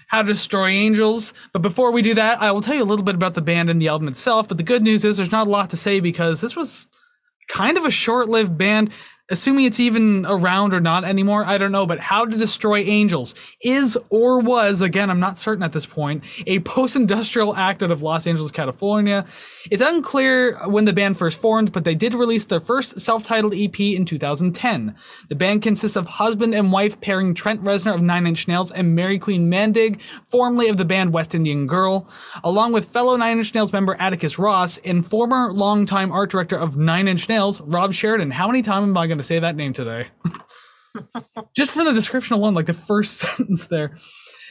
How 0.09 0.23
to 0.23 0.29
Destroy 0.29 0.71
Angels. 0.71 1.33
But 1.53 1.63
before 1.63 1.93
we 1.93 2.03
do 2.03 2.15
that, 2.15 2.43
I 2.43 2.51
will 2.51 2.61
tell 2.61 2.75
you 2.75 2.83
a 2.83 2.85
little 2.85 3.05
bit 3.05 3.15
about 3.15 3.35
the 3.35 3.41
band 3.41 3.71
and 3.71 3.81
the 3.81 3.87
album 3.87 4.09
itself. 4.09 4.49
But 4.49 4.59
the 4.59 4.65
good 4.65 4.83
news 4.83 5.05
is 5.05 5.17
there's 5.17 5.31
not 5.31 5.47
a 5.47 5.51
lot 5.51 5.71
to 5.71 5.77
say 5.77 6.01
because 6.01 6.41
this 6.41 6.57
was 6.57 6.89
kind 7.49 7.79
of 7.79 7.85
a 7.85 7.93
short-lived 7.93 8.59
band 8.59 8.91
assuming 9.31 9.65
it's 9.65 9.81
even 9.81 10.27
around 10.27 10.75
or 10.75 10.81
not 10.81 11.05
anymore 11.05 11.45
i 11.45 11.57
don't 11.57 11.73
know 11.73 11.87
but 11.87 12.01
how 12.01 12.25
to 12.25 12.37
destroy 12.37 12.79
angels 12.79 13.35
is 13.63 13.97
or 14.11 14.41
was 14.41 14.81
again 14.81 15.09
i'm 15.09 15.21
not 15.21 15.39
certain 15.39 15.63
at 15.63 15.73
this 15.73 15.87
point 15.87 16.23
a 16.47 16.59
post-industrial 16.61 17.55
act 17.57 17.83
out 17.83 17.91
of 17.91 18.03
los 18.03 18.27
angeles 18.27 18.51
california. 18.51 19.25
It's 19.71 19.83
unclear 19.83 20.59
when 20.67 20.85
the 20.85 20.93
band 20.93 21.17
first 21.17 21.41
formed 21.41 21.73
but 21.73 21.85
they 21.85 21.95
did 21.95 22.15
release 22.15 22.45
their 22.45 22.61
first 22.61 23.01
self-titled 23.01 23.55
ep 23.55 23.79
in 23.79 24.05
2010 24.05 24.97
the 25.29 25.35
band 25.35 25.63
consists 25.63 25.97
of 25.97 26.07
husband 26.07 26.55
and 26.55 26.73
wife 26.73 27.01
pairing 27.01 27.35
trent 27.35 27.63
reznor 27.63 27.95
of 27.95 28.03
nine 28.03 28.27
inch 28.27 28.49
nails 28.49 28.73
and 28.73 28.99
Mariqueen 28.99 29.49
Maandig 29.49 30.01
formerly 30.27 30.69
of 30.69 30.77
the 30.77 30.85
band 30.85 31.13
west 31.13 31.35
indian 31.35 31.67
girl 31.67 32.09
along 32.43 32.73
with 32.73 32.89
fellow 32.89 33.17
nine 33.17 33.39
inch 33.39 33.55
nails 33.55 33.73
member 33.73 33.97
atticus 34.01 34.39
ross 34.39 34.79
and 34.79 35.07
former 35.07 35.53
longtime 35.53 36.11
art 36.11 36.31
director 36.31 36.57
of 36.57 36.77
nine 36.77 37.07
inch 37.07 37.29
nails 37.29 37.61
rob 37.61 37.93
sheridan. 37.93 38.31
How 38.31 38.47
many 38.47 38.63
times 38.63 38.85
am 38.85 38.97
i 38.97 39.07
going 39.07 39.20
to 39.21 39.27
say 39.27 39.39
that 39.39 39.57
name 39.57 39.73
today. 39.73 40.09
Just 41.55 41.71
from 41.71 41.85
the 41.85 41.93
description 41.93 42.35
alone 42.35 42.55
like 42.55 42.67
the 42.67 42.75
first 42.75 43.19
sentence 43.19 43.67
there. 43.69 43.97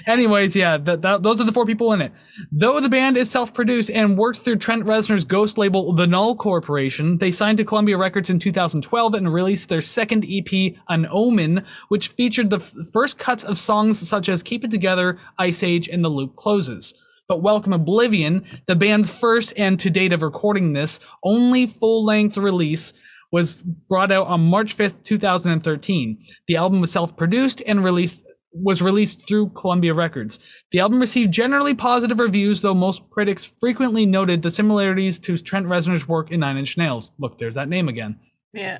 Anyways 0.07 0.55
yeah 0.55 0.77
that, 0.77 1.01
that, 1.01 1.23
those 1.23 1.41
are 1.41 1.43
the 1.43 1.51
four 1.51 1.65
people 1.65 1.91
in 1.91 2.01
it. 2.01 2.13
Though 2.51 2.79
the 2.79 2.87
band 2.87 3.17
is 3.17 3.29
self-produced 3.29 3.91
and 3.91 4.17
worked 4.17 4.39
through 4.39 4.57
trent 4.57 4.85
reznor's 4.85 5.25
ghost 5.25 5.57
label 5.57 5.91
the 5.91 6.07
null 6.07 6.35
corporation 6.35 7.17
they 7.17 7.31
signed 7.31 7.57
to 7.57 7.65
columbia 7.65 7.97
records 7.97 8.29
in 8.29 8.39
2012 8.39 9.13
and 9.13 9.33
released 9.33 9.67
their 9.67 9.81
second 9.81 10.25
ep 10.25 10.77
an 10.87 11.05
omen 11.11 11.65
which 11.89 12.07
featured 12.07 12.49
the 12.49 12.57
f- 12.57 12.73
first 12.93 13.19
cuts 13.19 13.43
of 13.43 13.57
songs 13.57 13.99
such 14.07 14.29
as 14.29 14.41
keep 14.41 14.63
it 14.63 14.71
together 14.71 15.19
ice 15.37 15.63
age 15.63 15.89
and 15.89 16.03
the 16.03 16.09
loop 16.09 16.37
closes. 16.37 16.93
But 17.29 17.43
Welcome 17.43 17.73
Oblivion, 17.73 18.43
the 18.65 18.75
band's 18.75 19.15
first 19.15 19.53
and 19.55 19.79
to 19.81 19.91
date 19.91 20.13
of 20.13 20.23
recording 20.23 20.73
this 20.73 20.99
only 21.23 21.67
full 21.67 22.03
length 22.03 22.37
release, 22.37 22.91
was 23.31 23.63
brought 23.63 24.11
out 24.11 24.27
on 24.27 24.41
March 24.41 24.75
5th, 24.75 25.03
2013. 25.03 26.23
The 26.47 26.55
album 26.55 26.81
was 26.81 26.91
self-produced 26.91 27.61
and 27.65 27.83
released 27.83 28.25
was 28.51 28.81
released 28.81 29.27
through 29.27 29.49
Columbia 29.49 29.93
Records. 29.93 30.39
The 30.71 30.79
album 30.79 30.99
received 30.99 31.31
generally 31.31 31.75
positive 31.75 32.19
reviews, 32.19 32.61
though 32.61 32.73
most 32.73 33.07
critics 33.11 33.45
frequently 33.45 34.07
noted 34.07 34.41
the 34.41 34.49
similarities 34.49 35.19
to 35.19 35.37
Trent 35.37 35.67
Reznor's 35.67 36.07
work 36.07 36.31
in 36.31 36.39
Nine 36.39 36.57
Inch 36.57 36.75
Nails. 36.75 37.13
Look, 37.19 37.37
there's 37.37 37.55
that 37.55 37.69
name 37.69 37.87
again. 37.87 38.19
Yeah. 38.51 38.79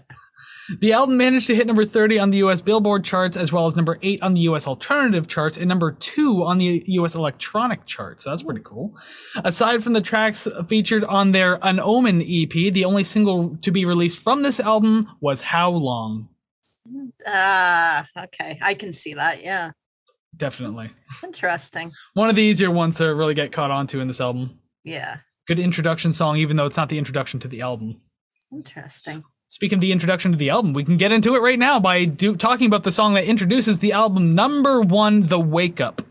The 0.80 0.94
album 0.94 1.18
managed 1.18 1.48
to 1.48 1.56
hit 1.56 1.68
number 1.68 1.86
30 1.86 2.20
on 2.20 2.30
the 2.30 2.38
US 2.38 2.62
Billboard 2.62 3.04
charts, 3.04 3.38
as 3.38 3.52
well 3.52 3.66
as 3.66 3.76
number 3.76 3.98
8 4.02 4.22
on 4.22 4.34
the 4.34 4.42
US 4.42 4.68
Alternative 4.68 5.28
charts, 5.28 5.58
and 5.58 5.68
number 5.68 5.92
2 5.92 6.44
on 6.44 6.58
the 6.58 6.84
US 6.88 7.16
Electronic 7.16 7.86
charts. 7.86 8.24
So 8.24 8.30
that's 8.30 8.44
pretty 8.44 8.62
cool. 8.64 8.98
Aside 9.44 9.84
from 9.84 9.94
the 9.94 10.02
tracks 10.02 10.48
featured 10.68 11.04
on 11.04 11.32
their 11.32 11.60
An 11.66 11.80
Omen 11.80 12.22
EP, 12.22 12.52
the 12.52 12.86
only 12.86 13.04
single 13.04 13.58
to 13.58 13.72
be 13.72 13.86
released 13.86 14.20
from 14.20 14.44
this 14.44 14.60
album 14.60 15.08
was 15.22 15.42
How 15.42 15.72
Long. 15.72 16.30
Ah, 17.26 18.06
okay. 18.18 18.60
I 18.62 18.74
can 18.74 18.92
see 18.92 19.14
that. 19.14 19.44
Yeah. 19.44 19.72
Definitely. 20.36 20.92
Interesting. 21.24 21.92
One 22.14 22.30
of 22.30 22.36
the 22.36 22.44
easier 22.44 22.72
ones 22.72 22.98
to 22.98 23.14
really 23.14 23.34
get 23.34 23.52
caught 23.52 23.72
onto 23.72 24.00
in 24.00 24.08
this 24.08 24.22
album. 24.22 24.60
Yeah. 24.84 25.18
Good 25.48 25.60
introduction 25.60 26.14
song, 26.14 26.38
even 26.38 26.56
though 26.56 26.66
it's 26.66 26.78
not 26.78 26.90
the 26.90 26.98
introduction 26.98 27.40
to 27.42 27.48
the 27.48 27.62
album. 27.62 28.00
Interesting. 28.52 29.24
Speaking 29.52 29.78
of 29.78 29.82
the 29.82 29.92
introduction 29.92 30.32
to 30.32 30.38
the 30.38 30.52
album, 30.52 30.74
we 30.74 30.84
can 30.84 30.96
get 30.96 31.12
into 31.12 31.36
it 31.36 31.40
right 31.40 31.58
now 31.58 31.80
by 31.80 32.06
do, 32.06 32.36
talking 32.36 32.68
about 32.68 32.84
the 32.84 32.92
song 32.92 33.16
that 33.16 33.26
introduces 33.26 33.80
the 33.80 33.92
album 33.92 34.36
number 34.36 34.80
one, 34.80 35.24
The 35.24 35.40
Wake 35.40 35.82
Up. 35.82 36.04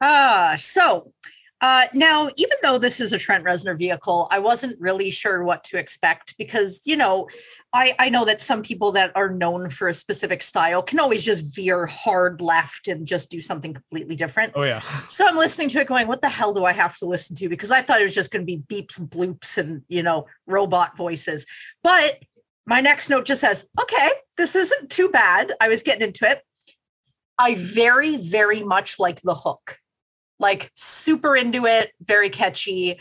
Ah, 0.00 0.54
so 0.56 1.12
uh, 1.60 1.86
now, 1.92 2.28
even 2.36 2.56
though 2.62 2.78
this 2.78 3.00
is 3.00 3.12
a 3.12 3.18
Trent 3.18 3.44
Reznor 3.44 3.76
vehicle, 3.76 4.28
I 4.30 4.38
wasn't 4.38 4.80
really 4.80 5.10
sure 5.10 5.42
what 5.42 5.64
to 5.64 5.78
expect 5.78 6.38
because, 6.38 6.82
you 6.84 6.94
know, 6.94 7.28
I, 7.72 7.96
I 7.98 8.08
know 8.08 8.24
that 8.24 8.40
some 8.40 8.62
people 8.62 8.92
that 8.92 9.10
are 9.16 9.28
known 9.28 9.68
for 9.68 9.88
a 9.88 9.94
specific 9.94 10.40
style 10.40 10.82
can 10.82 11.00
always 11.00 11.24
just 11.24 11.56
veer 11.56 11.86
hard 11.86 12.40
left 12.40 12.86
and 12.86 13.06
just 13.06 13.30
do 13.30 13.40
something 13.40 13.74
completely 13.74 14.14
different. 14.14 14.52
Oh, 14.54 14.62
yeah. 14.62 14.80
So 15.08 15.26
I'm 15.26 15.36
listening 15.36 15.68
to 15.70 15.80
it 15.80 15.88
going, 15.88 16.06
what 16.06 16.22
the 16.22 16.28
hell 16.28 16.54
do 16.54 16.64
I 16.64 16.72
have 16.72 16.96
to 16.98 17.06
listen 17.06 17.34
to? 17.36 17.48
Because 17.48 17.72
I 17.72 17.82
thought 17.82 18.00
it 18.00 18.04
was 18.04 18.14
just 18.14 18.30
going 18.30 18.46
to 18.46 18.46
be 18.46 18.62
beeps 18.68 18.96
and 18.96 19.10
bloops 19.10 19.58
and, 19.58 19.82
you 19.88 20.02
know, 20.02 20.26
robot 20.46 20.96
voices. 20.96 21.44
But 21.82 22.22
my 22.68 22.82
next 22.82 23.08
note 23.08 23.24
just 23.24 23.40
says, 23.40 23.66
okay, 23.80 24.10
this 24.36 24.54
isn't 24.54 24.90
too 24.90 25.08
bad. 25.08 25.52
I 25.58 25.68
was 25.68 25.82
getting 25.82 26.06
into 26.06 26.28
it. 26.28 26.42
I 27.38 27.54
very, 27.54 28.16
very 28.16 28.62
much 28.62 28.98
like 28.98 29.22
the 29.22 29.34
hook. 29.34 29.78
Like 30.38 30.70
super 30.74 31.34
into 31.34 31.64
it, 31.64 31.92
very 32.02 32.28
catchy. 32.28 33.00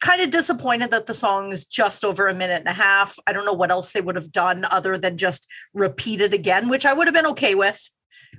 Kind 0.00 0.22
of 0.22 0.30
disappointed 0.30 0.90
that 0.90 1.04
the 1.04 1.12
song's 1.12 1.66
just 1.66 2.02
over 2.02 2.28
a 2.28 2.34
minute 2.34 2.60
and 2.60 2.68
a 2.68 2.72
half. 2.72 3.18
I 3.26 3.34
don't 3.34 3.44
know 3.44 3.52
what 3.52 3.70
else 3.70 3.92
they 3.92 4.00
would 4.00 4.16
have 4.16 4.32
done 4.32 4.64
other 4.70 4.96
than 4.96 5.18
just 5.18 5.48
repeat 5.74 6.22
it 6.22 6.32
again, 6.32 6.70
which 6.70 6.86
I 6.86 6.94
would 6.94 7.06
have 7.06 7.14
been 7.14 7.26
okay 7.26 7.54
with. 7.54 7.90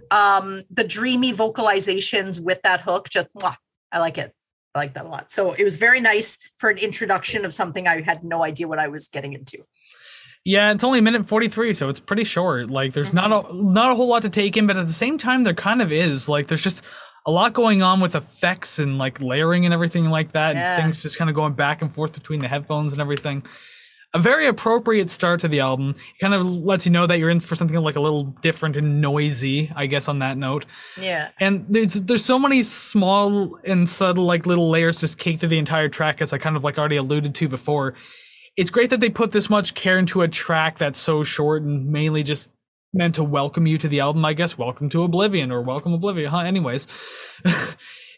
Um, 0.09 0.63
the 0.71 0.83
dreamy 0.83 1.31
vocalizations 1.31 2.41
with 2.41 2.61
that 2.63 2.81
hook, 2.81 3.09
just 3.09 3.27
mwah, 3.39 3.55
I 3.91 3.99
like 3.99 4.17
it. 4.17 4.33
I 4.73 4.79
like 4.79 4.95
that 4.95 5.05
a 5.05 5.09
lot. 5.09 5.31
So 5.31 5.53
it 5.53 5.63
was 5.63 5.77
very 5.77 6.01
nice 6.01 6.39
for 6.57 6.71
an 6.71 6.79
introduction 6.79 7.45
of 7.45 7.53
something 7.53 7.87
I 7.87 8.01
had 8.01 8.23
no 8.23 8.43
idea 8.43 8.67
what 8.67 8.79
I 8.79 8.87
was 8.87 9.07
getting 9.07 9.33
into. 9.33 9.59
Yeah, 10.45 10.71
it's 10.71 10.83
only 10.83 10.99
a 10.99 11.01
minute 11.01 11.25
43, 11.25 11.73
so 11.73 11.89
it's 11.89 11.99
pretty 11.99 12.23
short. 12.23 12.69
Like 12.69 12.93
there's 12.93 13.11
not 13.11 13.31
mm-hmm. 13.31 13.67
a 13.67 13.71
not 13.73 13.91
a 13.91 13.95
whole 13.95 14.07
lot 14.07 14.21
to 14.21 14.29
take 14.29 14.55
in, 14.55 14.67
but 14.67 14.77
at 14.77 14.85
the 14.85 14.93
same 14.93 15.17
time 15.17 15.43
there 15.43 15.55
kind 15.55 15.81
of 15.81 15.91
is. 15.91 16.29
Like 16.29 16.47
there's 16.47 16.63
just 16.63 16.83
a 17.25 17.31
lot 17.31 17.53
going 17.53 17.81
on 17.81 17.99
with 17.99 18.15
effects 18.15 18.77
and 18.77 18.99
like 18.99 19.19
layering 19.19 19.65
and 19.65 19.73
everything 19.73 20.05
like 20.05 20.33
that. 20.33 20.55
Yeah. 20.55 20.75
And 20.75 20.83
things 20.83 21.01
just 21.01 21.17
kind 21.17 21.31
of 21.31 21.35
going 21.35 21.53
back 21.53 21.81
and 21.81 21.93
forth 21.93 22.13
between 22.13 22.41
the 22.41 22.47
headphones 22.47 22.93
and 22.93 23.01
everything. 23.01 23.43
A 24.13 24.19
very 24.19 24.45
appropriate 24.45 25.09
start 25.09 25.41
to 25.41 25.47
the 25.47 25.59
album. 25.59 25.95
It 25.97 26.19
kind 26.21 26.35
of 26.35 26.45
lets 26.45 26.85
you 26.85 26.91
know 26.91 27.07
that 27.07 27.17
you're 27.17 27.31
in 27.31 27.39
for 27.39 27.55
something 27.55 27.75
like 27.77 27.95
a 27.95 27.99
little 27.99 28.23
different 28.23 28.77
and 28.77 29.01
noisy, 29.01 29.71
I 29.75 29.87
guess 29.87 30.07
on 30.07 30.19
that 30.19 30.37
note. 30.37 30.67
Yeah. 31.01 31.31
And 31.39 31.65
there's 31.67 31.95
there's 31.95 32.23
so 32.23 32.37
many 32.37 32.61
small 32.61 33.59
and 33.65 33.89
subtle 33.89 34.25
like 34.25 34.45
little 34.45 34.69
layers 34.69 34.99
just 34.99 35.17
caked 35.17 35.39
through 35.39 35.49
the 35.49 35.57
entire 35.57 35.89
track, 35.89 36.21
as 36.21 36.31
I 36.31 36.37
kind 36.37 36.55
of 36.55 36.63
like 36.63 36.77
already 36.77 36.97
alluded 36.97 37.33
to 37.33 37.47
before. 37.49 37.95
It's 38.57 38.69
great 38.69 38.89
that 38.91 39.01
they 39.01 39.09
put 39.09 39.31
this 39.31 39.49
much 39.49 39.73
care 39.73 39.99
into 39.99 40.21
a 40.21 40.29
track 40.29 40.77
that's 40.77 40.97
so 40.97 41.23
short 41.23 41.63
and 41.63 41.91
mainly 41.91 42.23
just 42.23 42.51
meant 42.93 43.15
to 43.15 43.23
welcome 43.23 43.67
you 43.67 43.77
to 43.77 43.89
the 43.89 43.99
album. 43.99 44.23
I 44.23 44.33
guess 44.33 44.57
welcome 44.57 44.87
to 44.89 45.03
Oblivion 45.03 45.51
or 45.51 45.61
welcome 45.61 45.93
Oblivion. 45.93 46.31
Huh? 46.31 46.39
Anyways, 46.39 46.87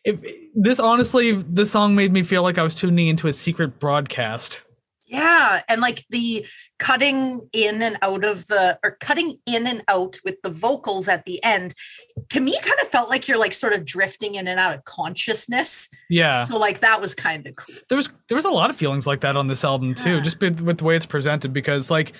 if 0.06 0.22
this 0.54 0.80
honestly, 0.80 1.32
this 1.32 1.72
song 1.72 1.96
made 1.96 2.14
me 2.14 2.22
feel 2.22 2.44
like 2.44 2.60
I 2.60 2.64
was 2.64 2.76
tuning 2.76 3.08
into 3.08 3.28
a 3.28 3.34
secret 3.34 3.80
broadcast. 3.80 4.62
Yeah, 5.08 5.62
and 5.70 5.80
like 5.82 6.04
the 6.10 6.46
cutting 6.80 7.48
in 7.54 7.82
and 7.82 7.98
out 8.02 8.24
of 8.26 8.46
the 8.48 8.78
or 8.84 8.98
cutting 9.00 9.40
in 9.46 9.66
and 9.66 9.82
out 9.88 10.18
with 10.26 10.42
the 10.42 10.50
vocals 10.50 11.08
at 11.08 11.26
the 11.26 11.42
end 11.44 11.74
to 12.30 12.40
me 12.42 12.54
kind 12.62 12.76
of 12.82 12.88
felt 12.90 13.10
like 13.10 13.28
you're 13.28 13.40
like 13.40 13.54
sort 13.54 13.74
of 13.74 13.86
drifting 13.86 14.36
in 14.36 14.48
and 14.48 14.60
out 14.60 14.76
of 14.76 14.84
consciousness. 14.84 15.88
Yeah. 16.10 16.38
So 16.38 16.58
like 16.58 16.80
that 16.80 17.00
was 17.00 17.16
kind 17.16 17.48
of 17.48 17.56
cool. 17.56 17.76
there 17.90 17.96
was 17.96 18.10
there 18.28 18.36
was 18.36 18.46
a 18.46 18.52
lot 18.52 18.70
of 18.70 18.76
feelings 18.76 19.08
like 19.08 19.22
that 19.22 19.38
on 19.38 19.48
this 19.48 19.64
album 19.64 19.96
too, 19.96 20.16
Yeah. 20.18 20.24
just 20.24 20.42
with, 20.42 20.60
with 20.62 20.80
the 20.80 20.84
way 20.84 20.96
it's 20.98 21.06
presented. 21.06 21.54
Because 21.54 21.90
like, 21.90 22.14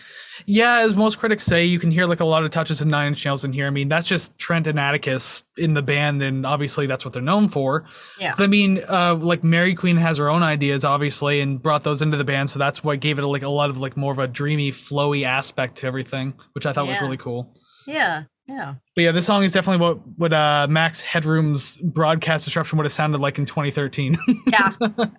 yeah, 0.46 0.80
as 0.80 0.96
most 0.96 1.18
critics 1.18 1.44
say, 1.44 1.66
you 1.66 1.80
can 1.80 1.92
hear 1.92 2.06
like 2.06 2.20
a 2.20 2.26
lot 2.26 2.44
of 2.44 2.52
touches 2.52 2.82
of 2.82 2.88
Nine 2.88 3.08
Inch 3.08 3.26
Nails 3.26 3.44
in 3.44 3.54
here. 3.54 3.68
I 3.68 3.70
mean, 3.70 3.90
that's 3.90 4.06
just 4.06 4.38
Trent 4.38 4.68
and 4.68 4.80
Atticus 4.80 5.44
in 5.58 5.74
the 5.74 5.82
band, 5.82 6.22
and 6.22 6.46
obviously 6.46 6.88
that's 6.88 7.04
what 7.04 7.14
they're 7.14 7.22
known 7.22 7.48
for. 7.48 7.86
Yeah. 8.20 8.34
But 8.38 8.44
I 8.44 8.48
mean, 8.48 8.84
uh, 8.88 9.16
like 9.16 9.42
Mariqueen 9.42 9.98
has 9.98 10.18
her 10.18 10.30
own 10.30 10.44
ideas, 10.44 10.86
obviously, 10.86 11.42
and 11.42 11.62
brought 11.62 11.84
those 11.84 12.02
into 12.02 12.18
the 12.18 12.24
band, 12.24 12.50
so 12.50 12.60
that's 12.60 12.84
what 12.84 13.00
gave 13.00 13.20
it 13.20 13.26
like 13.26 13.44
a 13.44 13.50
lot 13.50 13.70
of 13.70 13.78
like 13.78 13.98
more 13.98 14.12
of 14.12 14.20
a 14.20 14.28
dreamy, 14.28 14.72
flowy 14.72 15.26
aspect 15.26 15.78
to 15.78 15.88
everything, 15.88 16.34
which 16.54 16.66
I 16.66 16.74
thought 16.74 16.88
was 16.88 17.02
really 17.02 17.18
cool. 17.18 17.56
Yeah. 17.86 18.24
Yeah. 18.48 18.76
But 18.96 19.02
yeah, 19.02 19.12
this 19.12 19.26
song 19.26 19.44
is 19.44 19.52
definitely 19.52 19.86
what 19.86 20.08
what 20.18 20.34
uh, 20.34 20.68
Max 20.70 21.04
Headroom's 21.04 21.78
broadcast 21.78 22.46
disruption 22.46 22.78
would 22.78 22.86
have 22.86 22.94
sounded 22.94 23.20
like 23.20 23.38
in 23.38 23.46
2013. 23.46 24.18
Yeah. 24.48 24.72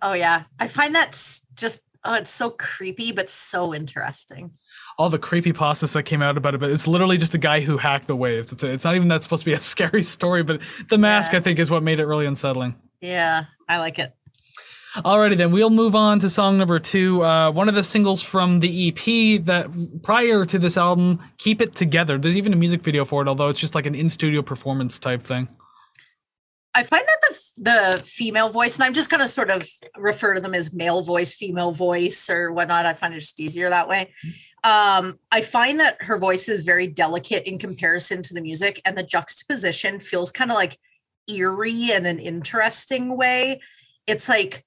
oh 0.03 0.15
yeah. 0.15 0.45
I 0.59 0.67
find 0.67 0.95
that's 0.95 1.45
just 1.55 1.83
oh 2.05 2.15
it's 2.15 2.31
so 2.31 2.51
creepy 2.51 3.13
but 3.13 3.29
so 3.29 3.75
interesting. 3.75 4.51
All 4.99 5.09
the 5.09 5.19
creepy 5.19 5.52
pastas 5.52 5.93
that 5.93 6.02
came 6.02 6.23
out 6.23 6.37
about 6.37 6.55
it, 6.55 6.59
but 6.59 6.71
it's 6.71 6.88
literally 6.88 7.17
just 7.17 7.33
a 7.33 7.38
guy 7.38 7.61
who 7.61 7.76
hacked 7.76 8.09
the 8.09 8.17
waves. 8.17 8.50
It's, 8.52 8.64
it's 8.64 8.85
not 8.85 8.97
even 8.97 9.09
that 9.09 9.23
supposed 9.23 9.43
to 9.43 9.50
be 9.50 9.52
a 9.52 9.61
scary 9.61 10.02
story, 10.02 10.43
but 10.43 10.61
the 10.88 10.99
mask, 10.99 11.33
Yeah. 11.33 11.38
I 11.38 11.43
think, 11.43 11.59
is 11.59 11.71
what 11.71 11.83
made 11.83 12.00
it 12.00 12.07
really 12.07 12.26
unsettling. 12.26 12.75
Yeah, 13.00 13.45
I 13.69 13.78
like 13.78 13.99
it. 13.99 14.12
Alrighty, 14.97 15.37
then 15.37 15.52
we'll 15.52 15.71
move 15.71 15.95
on 15.95 16.19
to 16.19 16.28
song 16.28 16.59
number 16.59 16.81
two. 16.81 17.23
Uh, 17.23 17.52
one 17.52 17.69
of 17.69 17.76
the 17.76 17.85
singles 17.85 18.23
from 18.23 18.59
the 18.59 18.88
EP 18.88 19.45
that 19.45 19.69
prior 20.02 20.45
to 20.47 20.59
this 20.59 20.76
album, 20.76 21.21
Keep 21.37 21.61
It 21.61 21.75
Together. 21.76 22.19
There's 22.19 22.37
even 22.37 22.52
a 22.52 22.57
music 22.57 22.83
video 22.83 23.05
for 23.05 23.23
it, 23.23 23.28
although 23.28 23.49
it's 23.49 23.61
just 23.61 23.76
like 23.76 23.87
an 23.87 23.95
in 23.95 24.09
studio 24.09 24.43
performance 24.43 24.99
type 24.99 25.23
thing. 25.23 25.49
I 26.75 26.83
find 26.83 27.05
that 27.07 27.19
the 27.28 27.38
the 27.97 28.02
female 28.05 28.49
voice, 28.49 28.76
and 28.76 28.85
I'm 28.85 28.95
just 28.95 29.11
going 29.11 29.21
to 29.21 29.28
sort 29.28 29.50
of 29.50 29.69
refer 29.97 30.35
to 30.35 30.40
them 30.40 30.55
as 30.55 30.73
male 30.73 31.02
voice, 31.02 31.35
female 31.35 31.71
voice, 31.73 32.28
or 32.31 32.52
whatnot. 32.52 32.87
I 32.87 32.93
find 32.93 33.14
it 33.14 33.21
just 33.21 33.38
easier 33.38 33.69
that 33.69 33.88
way. 33.88 34.12
Um, 34.65 35.19
I 35.31 35.41
find 35.41 35.79
that 35.81 36.03
her 36.03 36.19
voice 36.19 36.49
is 36.49 36.62
very 36.62 36.87
delicate 36.87 37.49
in 37.49 37.59
comparison 37.59 38.23
to 38.23 38.35
the 38.35 38.41
music, 38.41 38.81
and 38.85 38.97
the 38.97 39.03
juxtaposition 39.03 40.00
feels 40.00 40.33
kind 40.33 40.50
of 40.50 40.57
like 40.57 40.79
eerie 41.33 41.91
in 41.93 42.07
an 42.07 42.19
interesting 42.19 43.17
way. 43.17 43.61
It's 44.07 44.29
like 44.29 44.65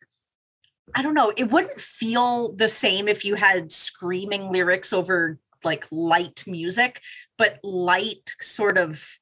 I 0.95 1.01
don't 1.01 1.13
know. 1.13 1.31
It 1.37 1.51
wouldn't 1.51 1.79
feel 1.79 2.53
the 2.53 2.67
same 2.67 3.07
if 3.07 3.23
you 3.23 3.35
had 3.35 3.71
screaming 3.71 4.51
lyrics 4.51 4.91
over 4.91 5.39
like 5.63 5.85
light 5.91 6.43
music, 6.47 7.01
but 7.37 7.59
light 7.63 8.35
sort 8.39 8.77
of 8.77 9.19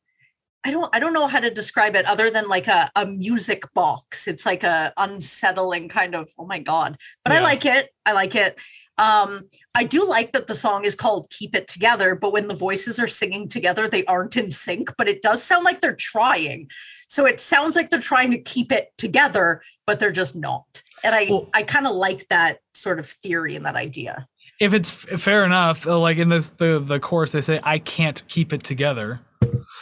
I 0.66 0.72
don't 0.72 0.94
I 0.94 1.00
don't 1.00 1.14
know 1.14 1.28
how 1.28 1.40
to 1.40 1.50
describe 1.50 1.96
it 1.96 2.06
other 2.06 2.30
than 2.30 2.48
like 2.48 2.68
a, 2.68 2.90
a 2.96 3.06
music 3.06 3.64
box. 3.74 4.28
It's 4.28 4.46
like 4.46 4.64
a 4.64 4.94
unsettling 4.98 5.90
kind 5.90 6.16
of 6.16 6.30
oh 6.38 6.46
my 6.46 6.60
god. 6.60 6.98
But 7.24 7.34
I 7.34 7.42
like 7.42 7.66
it. 7.66 7.90
I 8.06 8.14
like 8.14 8.36
it. 8.36 8.60
Um 9.00 9.42
I 9.76 9.86
do 9.86 10.08
like 10.08 10.34
that 10.34 10.48
the 10.48 10.54
song 10.56 10.84
is 10.84 10.94
called 10.96 11.30
Keep 11.30 11.56
It 11.56 11.68
Together, 11.68 12.16
but 12.16 12.34
when 12.34 12.48
the 12.48 12.54
voices 12.56 13.00
are 13.00 13.08
singing 13.08 13.48
together, 13.48 13.88
they 13.88 14.04
aren't 14.06 14.36
in 14.38 14.52
sync, 14.52 14.92
but 14.98 15.08
it 15.08 15.22
does 15.22 15.42
sound 15.42 15.64
like 15.64 15.82
they're 15.82 15.96
trying. 15.96 16.70
So 17.08 17.26
it 17.26 17.40
sounds 17.40 17.76
like 17.76 17.90
they're 17.90 18.00
trying 18.00 18.32
to 18.32 18.40
keep 18.40 18.72
it 18.72 18.92
together, 18.98 19.62
but 19.88 20.00
they're 20.00 20.12
just 20.12 20.36
not. 20.36 20.84
And 21.04 21.16
I 21.16 21.28
Well- 21.30 21.48
I 21.54 21.64
kind 21.64 21.88
of 21.88 21.96
like 21.96 22.28
that 22.28 22.60
sort 22.74 23.00
of 23.00 23.08
theory 23.08 23.56
and 23.56 23.66
that 23.66 23.76
idea. 23.76 24.28
If 24.60 24.74
it's 24.74 24.92
fair 24.92 25.46
enough, 25.46 25.88
uh, 25.88 25.98
like 25.98 26.18
in 26.18 26.28
the, 26.28 26.50
the 26.58 26.80
the 26.86 27.00
chorus, 27.00 27.32
they 27.32 27.40
say, 27.40 27.62
"I 27.64 27.80
can't 27.80 28.22
keep 28.28 28.52
it 28.52 28.62
together." 28.62 29.22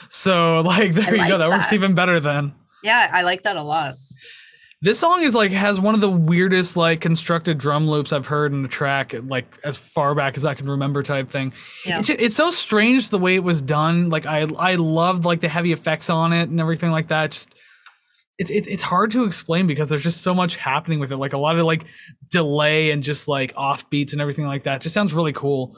So, 0.10 0.62
like, 0.62 0.94
there 1.00 1.12
you 1.16 1.18
like 1.18 1.30
go. 1.30 1.40
That, 1.40 1.50
works 1.50 1.74
even 1.74 1.96
better 1.96 2.20
then. 2.20 2.54
Yeah, 2.84 3.10
I 3.12 3.24
like 3.24 3.42
that 3.44 3.56
a 3.58 3.64
lot. 3.64 3.96
This 4.88 5.00
song 5.00 5.22
is 5.22 5.36
like 5.36 5.52
has 5.52 5.82
one 5.82 5.96
of 5.96 6.00
the 6.00 6.10
weirdest 6.10 6.78
like 6.78 7.02
constructed 7.02 7.58
drum 7.58 7.90
loops 7.90 8.14
I've 8.14 8.28
heard 8.28 8.54
in 8.54 8.64
a 8.64 8.70
track, 8.70 9.14
like 9.22 9.60
as 9.62 9.76
far 9.76 10.16
back 10.16 10.38
as 10.38 10.46
I 10.46 10.54
can 10.54 10.70
remember, 10.70 11.04
type 11.04 11.30
thing. 11.30 11.52
Yeah. 11.86 12.00
It's, 12.00 12.10
it's 12.10 12.36
so 12.38 12.50
strange 12.52 13.10
the 13.10 13.20
way 13.20 13.36
it 13.36 13.44
was 13.44 13.62
done. 13.62 14.10
Like 14.10 14.26
I 14.26 14.44
I 14.58 14.76
loved 14.76 15.26
like 15.26 15.42
the 15.42 15.50
heavy 15.50 15.74
effects 15.74 16.10
on 16.10 16.32
it 16.32 16.48
and 16.48 16.62
everything 16.62 16.92
like 16.92 17.10
that. 17.10 17.32
Just 17.32 17.54
it's 18.38 18.50
it's 18.50 18.66
it's 18.70 18.82
hard 18.82 19.12
to 19.12 19.26
explain 19.26 19.68
because 19.68 19.90
there's 19.90 20.04
just 20.04 20.22
so 20.22 20.34
much 20.34 20.56
happening 20.56 21.02
with 21.02 21.12
it. 21.12 21.18
Like 21.18 21.34
a 21.34 21.38
lot 21.38 21.60
of 21.60 21.66
like 21.66 21.84
delay 22.32 22.92
and 22.92 23.04
just 23.04 23.28
like 23.28 23.52
off 23.58 23.90
beats 23.90 24.14
and 24.14 24.22
everything 24.22 24.46
like 24.46 24.64
that. 24.64 24.78
It 24.78 24.82
just 24.84 24.96
sounds 24.96 25.14
really 25.14 25.34
cool. 25.34 25.78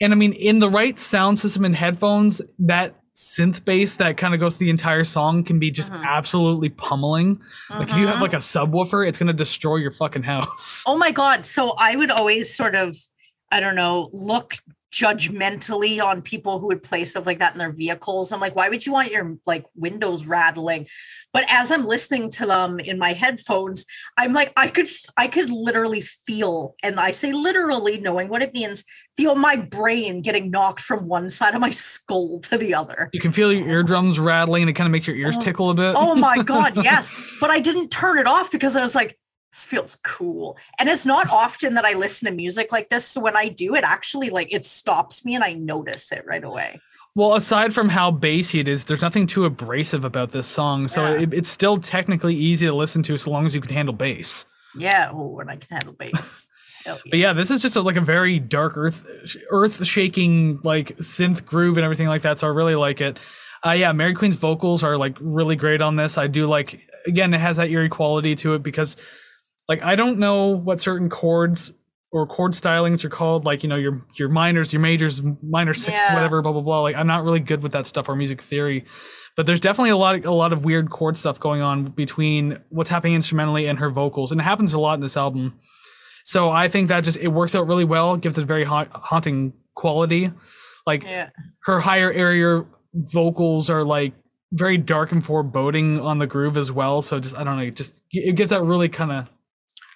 And 0.00 0.12
I 0.12 0.16
mean, 0.16 0.34
in 0.34 0.60
the 0.60 0.70
right 0.70 0.96
sound 1.00 1.40
system 1.40 1.64
and 1.64 1.74
headphones, 1.74 2.40
that 2.60 2.94
synth 3.16 3.64
bass 3.64 3.96
that 3.96 4.16
kind 4.16 4.32
of 4.34 4.40
goes 4.40 4.56
through 4.56 4.66
the 4.66 4.70
entire 4.70 5.04
song 5.04 5.44
can 5.44 5.58
be 5.58 5.70
just 5.70 5.92
Mhm. 5.92 6.04
absolutely 6.04 6.70
pummeling. 6.70 7.40
Like 7.68 7.90
if 7.90 7.96
you 7.96 8.06
have 8.06 8.16
Mhm. 8.16 8.22
like 8.22 8.32
a 8.32 8.36
subwoofer, 8.36 9.06
it's 9.06 9.18
gonna 9.18 9.32
destroy 9.32 9.76
your 9.76 9.92
fucking 9.92 10.22
house. 10.22 10.82
Oh 10.86 10.96
my 10.96 11.10
God. 11.10 11.44
So 11.44 11.74
I 11.78 11.96
would 11.96 12.10
always 12.10 12.54
sort 12.54 12.74
of, 12.74 12.96
I 13.52 13.60
don't 13.60 13.74
know, 13.76 14.08
look 14.12 14.54
judgmentally 14.92 16.02
on 16.02 16.20
people 16.22 16.58
who 16.58 16.66
would 16.66 16.82
play 16.82 17.04
stuff 17.04 17.26
like 17.26 17.38
that 17.38 17.52
in 17.52 17.58
their 17.58 17.72
vehicles. 17.72 18.32
I'm 18.32 18.40
like, 18.40 18.56
why 18.56 18.68
would 18.68 18.84
you 18.84 18.92
want 18.92 19.10
your 19.12 19.36
like 19.46 19.64
windows 19.76 20.26
rattling? 20.26 20.86
But 21.32 21.44
as 21.48 21.70
I'm 21.70 21.86
listening 21.86 22.30
to 22.32 22.46
them 22.46 22.80
in 22.80 22.98
my 22.98 23.12
headphones, 23.12 23.86
I'm 24.18 24.32
like, 24.32 24.52
I 24.56 24.66
could, 24.68 24.88
I 25.16 25.28
could 25.28 25.48
literally 25.50 26.00
feel, 26.00 26.74
and 26.82 26.98
I 26.98 27.12
say 27.12 27.32
literally 27.32 27.98
knowing 28.00 28.28
what 28.28 28.42
it 28.42 28.52
means, 28.52 28.82
feel 29.20 29.34
my 29.36 29.56
brain 29.56 30.22
getting 30.22 30.50
knocked 30.50 30.80
from 30.80 31.06
one 31.08 31.28
side 31.28 31.54
of 31.54 31.60
my 31.60 31.68
skull 31.70 32.40
to 32.40 32.56
the 32.56 32.74
other. 32.74 33.10
You 33.12 33.20
can 33.20 33.32
feel 33.32 33.52
your 33.52 33.68
eardrums 33.68 34.18
rattling 34.18 34.62
and 34.62 34.70
it 34.70 34.72
kind 34.74 34.86
of 34.86 34.92
makes 34.92 35.06
your 35.06 35.16
ears 35.16 35.36
Oh. 35.36 35.40
tickle 35.42 35.70
a 35.70 35.74
bit. 35.74 35.94
Oh 35.96 36.14
my 36.14 36.42
God, 36.42 36.76
yes. 36.84 37.14
But 37.40 37.50
I 37.50 37.60
didn't 37.60 37.88
turn 37.90 38.18
it 38.18 38.26
off 38.26 38.50
because 38.50 38.76
I 38.76 38.80
was 38.80 38.94
like, 38.94 39.18
this 39.52 39.64
feels 39.64 39.98
cool. 40.04 40.56
And 40.78 40.88
it's 40.88 41.04
not 41.04 41.28
often 41.30 41.74
that 41.74 41.84
I 41.84 41.94
listen 41.94 42.28
to 42.30 42.34
music 42.34 42.72
like 42.72 42.88
this. 42.88 43.06
So 43.06 43.20
when 43.20 43.36
I 43.36 43.48
do, 43.48 43.74
it 43.74 43.84
actually 43.84 44.30
like 44.30 44.54
it 44.54 44.64
stops 44.64 45.24
me 45.26 45.34
and 45.34 45.44
I 45.44 45.52
notice 45.52 46.10
it 46.12 46.24
right 46.26 46.42
away. 46.44 46.80
Well, 47.14 47.34
aside 47.34 47.74
from 47.74 47.88
how 47.90 48.12
bassy 48.12 48.60
it 48.60 48.68
is, 48.68 48.84
there's 48.86 49.02
nothing 49.02 49.26
too 49.26 49.44
abrasive 49.44 50.04
about 50.04 50.30
this 50.30 50.46
song. 50.46 50.88
So 50.88 51.04
Yeah. 51.14 51.22
it, 51.22 51.34
it's 51.34 51.48
still 51.48 51.76
technically 51.78 52.36
easy 52.36 52.64
to 52.66 52.72
listen 52.72 53.02
to 53.02 53.16
so 53.18 53.30
long 53.32 53.44
as 53.44 53.54
you 53.54 53.60
can 53.60 53.74
handle 53.74 53.94
bass. 53.94 54.46
Yeah. 54.76 55.10
Oh, 55.12 55.40
and 55.40 55.50
I 55.50 55.56
can 55.56 55.68
handle 55.76 55.92
bass. 55.94 56.48
Hell 56.84 56.98
But 57.08 57.18
yeah, 57.18 57.32
this 57.32 57.50
is 57.50 57.60
just 57.62 57.76
a, 57.76 57.80
like 57.80 57.96
a 57.96 58.00
very 58.00 58.38
dark 58.38 58.76
earth 58.76 59.04
earth 59.50 59.84
shaking 59.86 60.60
like 60.64 60.96
synth 60.98 61.44
groove 61.44 61.76
and 61.76 61.84
everything 61.84 62.08
like 62.08 62.22
that. 62.22 62.38
So 62.38 62.46
I 62.46 62.50
really 62.50 62.74
like 62.74 63.00
it. 63.00 63.18
Uh, 63.64 63.72
yeah, 63.72 63.92
Mariqueen's 63.92 64.36
vocals 64.36 64.82
are 64.82 64.96
like 64.96 65.16
really 65.20 65.56
great 65.56 65.82
on 65.82 65.96
this. 65.96 66.16
I 66.16 66.26
do 66.26 66.46
like 66.46 66.80
again, 67.06 67.34
it 67.34 67.40
has 67.40 67.58
that 67.58 67.68
eerie 67.70 67.88
quality 67.88 68.34
to 68.36 68.54
it 68.54 68.62
because 68.62 68.96
like 69.68 69.82
I 69.82 69.96
don't 69.96 70.18
know 70.18 70.48
what 70.48 70.80
certain 70.80 71.08
chords 71.10 71.72
or 72.12 72.26
chord 72.26 72.52
stylings 72.52 73.04
are 73.04 73.08
called, 73.10 73.44
like 73.44 73.62
you 73.62 73.68
know 73.68 73.76
your 73.76 74.04
your 74.14 74.28
minors, 74.28 74.72
your 74.72 74.80
majors, 74.82 75.22
minor 75.42 75.74
sixths, 75.74 76.02
Yeah. 76.06 76.14
whatever, 76.14 76.42
blah 76.42 76.52
blah 76.52 76.62
blah. 76.62 76.80
Like 76.80 76.96
I'm 76.96 77.06
not 77.06 77.22
really 77.24 77.40
good 77.40 77.62
with 77.62 77.72
that 77.72 77.86
stuff 77.86 78.08
or 78.08 78.16
music 78.16 78.40
theory, 78.40 78.84
but 79.36 79.46
there's 79.46 79.60
definitely 79.60 79.90
a 79.90 79.96
lot 79.96 80.16
of, 80.16 80.24
a 80.24 80.32
lot 80.32 80.52
of 80.52 80.64
weird 80.64 80.90
chord 80.90 81.16
stuff 81.16 81.38
going 81.38 81.60
on 81.60 81.90
between 81.92 82.58
what's 82.70 82.90
happening 82.90 83.14
instrumentally 83.14 83.66
and 83.66 83.78
her 83.78 83.90
vocals, 83.90 84.32
and 84.32 84.40
it 84.40 84.44
happens 84.44 84.72
a 84.72 84.80
lot 84.80 84.94
in 84.94 85.00
this 85.02 85.16
album. 85.16 85.58
So 86.30 86.48
I 86.48 86.68
think 86.68 86.86
that 86.90 87.00
just 87.02 87.16
it 87.16 87.26
works 87.26 87.56
out 87.56 87.66
really 87.66 87.82
well, 87.84 88.16
gives 88.16 88.38
it 88.38 88.42
a 88.42 88.46
very 88.46 88.62
ha- 88.62 88.86
haunting 88.92 89.52
quality. 89.74 90.30
Like 90.86 91.02
Yeah. 91.02 91.30
her 91.64 91.80
higher 91.80 92.12
area 92.12 92.64
vocals 92.94 93.68
are 93.68 93.82
like 93.82 94.12
very 94.52 94.78
dark 94.78 95.10
and 95.10 95.26
foreboding 95.26 96.00
on 96.00 96.18
the 96.20 96.28
groove 96.28 96.56
as 96.56 96.70
well. 96.70 97.02
So 97.02 97.18
just 97.18 97.36
I 97.36 97.42
don't 97.42 97.56
know, 97.58 97.68
just 97.70 98.00
it 98.12 98.36
gives 98.36 98.50
that 98.50 98.62
really 98.62 98.88
kind 98.88 99.10
of 99.10 99.28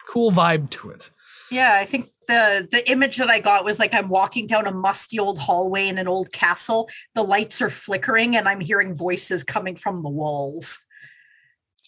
cool 0.09 0.33
vibe 0.33 0.71
to 0.71 0.91
it. 0.91 1.09
Yeah, 1.53 1.79
I 1.81 1.85
think 1.85 2.07
the 2.27 2.67
the 2.69 2.83
image 2.91 3.17
that 3.19 3.31
I 3.31 3.39
got 3.39 3.65
was 3.65 3.79
like 3.79 3.95
I'm 3.95 4.09
walking 4.09 4.49
down 4.49 4.67
a 4.67 4.73
musty 4.73 5.21
old 5.21 5.39
hallway 5.39 5.87
in 5.87 5.99
an 5.99 6.09
old 6.09 6.33
castle. 6.33 6.89
The 7.15 7.23
lights 7.23 7.63
are 7.63 7.71
flickering 7.71 8.35
and 8.35 8.49
I'm 8.49 8.59
hearing 8.61 8.93
voices 8.93 9.45
coming 9.45 9.77
from 9.77 10.03
the 10.03 10.09
walls. 10.11 10.85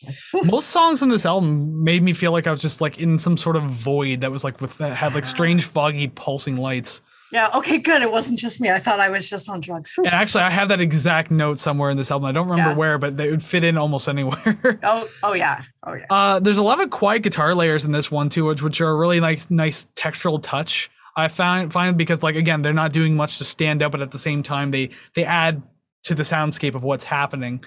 Most 0.44 0.68
songs 0.68 1.02
in 1.02 1.08
this 1.08 1.24
album 1.26 1.82
made 1.84 2.02
me 2.02 2.12
feel 2.12 2.32
like 2.32 2.46
I 2.46 2.50
was 2.50 2.60
just 2.60 2.80
like 2.80 2.98
in 2.98 3.18
some 3.18 3.36
sort 3.36 3.56
of 3.56 3.64
void 3.64 4.20
that 4.20 4.30
was 4.32 4.44
like 4.44 4.60
with 4.60 4.76
that 4.78 4.94
had 4.96 5.14
like 5.14 5.26
strange 5.26 5.64
foggy 5.64 6.08
pulsing 6.08 6.56
lights. 6.56 7.02
Yeah, 7.32 7.48
okay, 7.56 7.78
good. 7.78 8.02
It 8.02 8.12
wasn't 8.12 8.38
just 8.38 8.60
me. 8.60 8.70
I 8.70 8.78
thought 8.78 9.00
I 9.00 9.08
was 9.08 9.28
just 9.28 9.48
on 9.48 9.60
drugs. 9.60 9.92
And 9.98 10.06
actually, 10.06 10.44
I 10.44 10.50
have 10.50 10.68
that 10.68 10.80
exact 10.80 11.32
note 11.32 11.58
somewhere 11.58 11.90
in 11.90 11.96
this 11.96 12.10
album. 12.10 12.26
I 12.26 12.32
don't 12.32 12.48
remember 12.48 12.70
Yeah. 12.70 12.76
where, 12.76 12.98
but 12.98 13.16
they 13.16 13.30
would 13.30 13.42
fit 13.42 13.64
in 13.64 13.76
almost 13.76 14.08
anywhere. 14.08 14.78
Oh, 14.84 15.08
oh 15.24 15.32
yeah. 15.34 15.62
Oh 15.82 15.94
yeah. 15.94 16.06
Uh, 16.08 16.38
there's 16.38 16.58
a 16.58 16.62
lot 16.62 16.80
of 16.80 16.90
quiet 16.90 17.22
guitar 17.22 17.52
layers 17.54 17.84
in 17.84 17.90
this 17.90 18.10
one 18.12 18.28
too, 18.28 18.44
which, 18.44 18.62
which 18.62 18.80
are 18.80 18.90
a 18.90 18.96
really 18.96 19.18
nice, 19.18 19.50
nice 19.50 19.88
textural 19.96 20.40
touch. 20.40 20.88
I 21.16 21.26
find 21.28 21.72
find 21.72 21.96
because 21.96 22.22
like 22.22 22.36
again, 22.36 22.62
they're 22.62 22.72
not 22.72 22.92
doing 22.92 23.16
much 23.16 23.38
to 23.38 23.44
stand 23.44 23.82
out, 23.82 23.90
but 23.90 24.02
at 24.02 24.12
the 24.12 24.18
same 24.18 24.42
time, 24.42 24.70
they 24.70 24.90
they 25.14 25.24
add 25.24 25.62
to 26.04 26.14
the 26.14 26.22
soundscape 26.22 26.74
of 26.76 26.84
what's 26.84 27.04
happening. 27.04 27.64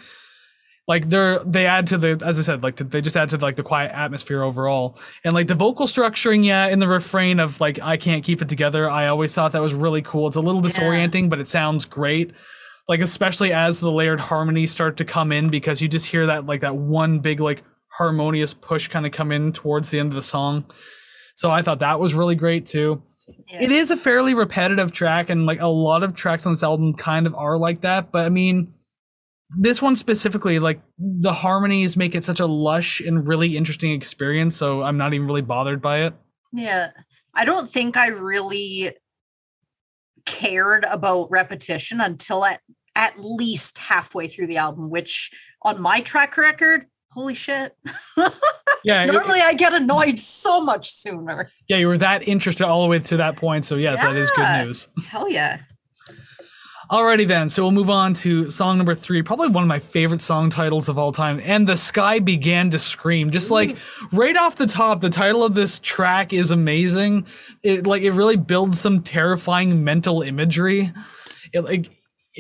Like 0.90 1.08
they're 1.08 1.40
they 1.46 1.68
add 1.68 1.86
to 1.88 1.98
the 2.00 2.22
as 2.26 2.40
I 2.40 2.42
said, 2.42 2.64
like 2.64 2.78
to, 2.78 2.84
they 2.84 3.00
just 3.00 3.16
add 3.16 3.30
to 3.30 3.38
like 3.38 3.56
the 3.56 3.64
quiet 3.64 3.92
atmosphere 3.94 4.42
overall, 4.42 4.98
and 5.24 5.34
like 5.34 5.48
the 5.48 5.54
vocal 5.54 5.86
structuring, 5.86 6.44
yeah, 6.44 6.66
in 6.68 6.80
the 6.80 6.88
refrain 6.88 7.40
of 7.40 7.62
like 7.62 7.80
I 7.82 7.96
can't 7.96 8.24
keep 8.24 8.42
it 8.42 8.50
together. 8.50 8.90
I 8.90 9.06
always 9.06 9.32
thought 9.34 9.52
that 9.52 9.62
was 9.62 9.76
really 9.76 10.02
cool. 10.02 10.28
It's 10.28 10.36
a 10.36 10.42
little 10.42 10.64
Yeah. 10.66 10.72
disorienting, 10.72 11.30
but 11.30 11.40
it 11.40 11.48
sounds 11.48 11.86
great. 11.86 12.32
Like 12.88 13.02
especially 13.02 13.54
as 13.54 13.80
the 13.80 13.92
layered 13.92 14.20
harmonies 14.20 14.72
start 14.72 14.98
to 14.98 15.06
come 15.06 15.32
in, 15.32 15.50
because 15.50 15.80
you 15.80 15.88
just 15.88 16.08
hear 16.08 16.26
that 16.26 16.48
like 16.48 16.62
that 16.62 16.76
one 16.76 17.20
big 17.20 17.40
like 17.40 17.62
harmonious 17.90 18.56
push 18.56 18.88
kind 18.88 19.06
of 19.06 19.12
come 19.12 19.32
in 19.32 19.54
towards 19.54 19.92
the 19.92 20.00
end 20.00 20.10
of 20.10 20.16
the 20.16 20.24
song. 20.24 20.66
So 21.36 21.52
I 21.52 21.62
thought 21.62 21.80
that 21.80 22.00
was 22.00 22.16
really 22.16 22.36
great 22.36 22.66
too. 22.66 23.04
Yeah. 23.48 23.62
It 23.62 23.72
is 23.72 23.92
a 23.92 23.96
fairly 23.96 24.34
repetitive 24.34 24.92
track, 24.92 25.30
and 25.30 25.46
like 25.46 25.62
a 25.62 25.68
lot 25.68 26.02
of 26.02 26.16
tracks 26.16 26.48
on 26.48 26.54
this 26.54 26.64
album 26.64 26.96
kind 26.96 27.28
of 27.28 27.36
are 27.36 27.60
like 27.60 27.82
that. 27.82 28.12
But 28.12 28.26
I 28.26 28.30
mean, 28.30 28.74
this 29.58 29.82
one 29.82 29.96
specifically, 29.96 30.60
like 30.60 30.82
the 30.98 31.34
harmonies 31.34 31.98
make 31.98 32.16
it 32.16 32.24
such 32.24 32.40
a 32.40 32.46
lush 32.46 33.00
and 33.02 33.28
really 33.28 33.58
interesting 33.58 33.92
experience. 33.92 34.56
So 34.56 34.84
I'm 34.84 34.98
not 34.98 35.14
even 35.14 35.28
really 35.28 35.42
bothered 35.42 35.82
by 35.82 36.02
it. 36.02 36.14
Yeah. 36.54 36.92
I 37.36 37.46
don't 37.46 37.68
think 37.68 37.98
I 37.98 38.08
really 38.08 38.92
cared 40.26 40.86
about 40.86 41.32
repetition 41.32 42.02
until 42.02 42.46
at 42.46 42.62
at 42.96 43.14
least 43.20 43.78
halfway 43.78 44.28
through 44.28 44.48
the 44.48 44.58
album, 44.58 44.90
which 44.90 45.32
on 45.64 45.82
my 45.82 46.02
track 46.02 46.38
record, 46.38 46.86
holy 47.12 47.36
shit. 47.36 47.76
Yeah, 48.86 49.04
Normally 49.06 49.42
I 49.42 49.56
get 49.56 49.74
annoyed 49.74 50.18
so 50.18 50.62
much 50.62 50.90
sooner. 50.90 51.52
yeah, 51.68 51.76
you 51.78 51.88
were 51.88 51.98
that 51.98 52.26
interested 52.28 52.66
all 52.66 52.84
the 52.84 52.88
way 52.88 53.00
to 53.00 53.18
that 53.18 53.36
point. 53.36 53.66
So 53.66 53.76
yes, 53.76 54.02
that 54.02 54.16
is 54.16 54.32
good 54.32 54.66
news. 54.66 54.90
Hell 55.10 55.30
yeah. 55.30 55.60
Alrighty 56.90 57.28
then, 57.28 57.50
so 57.50 57.62
we'll 57.62 57.72
move 57.72 57.92
on 57.92 58.16
to 58.16 58.50
song 58.50 58.78
number 58.78 58.96
three, 58.96 59.22
probably 59.22 59.50
one 59.50 59.64
of 59.64 59.68
my 59.68 59.78
favorite 59.78 60.22
song 60.22 60.50
titles 60.50 60.90
of 60.90 60.98
all 60.98 61.12
time. 61.12 61.40
And 61.44 61.68
the 61.68 61.78
sky 61.78 62.18
began 62.18 62.72
to 62.72 62.80
scream. 62.80 63.30
Just 63.30 63.52
like 63.52 63.78
right 64.12 64.36
off 64.36 64.56
the 64.56 64.66
top, 64.66 65.00
the 65.00 65.12
title 65.12 65.44
of 65.44 65.54
this 65.54 65.78
track 65.80 66.34
is 66.34 66.50
amazing. 66.50 67.28
It 67.62 67.86
like 67.86 68.02
it 68.02 68.12
really 68.12 68.38
builds 68.38 68.82
some 68.82 69.04
terrifying 69.04 69.84
mental 69.84 70.24
imagery. 70.24 70.92
It 71.54 71.62
like 71.62 71.92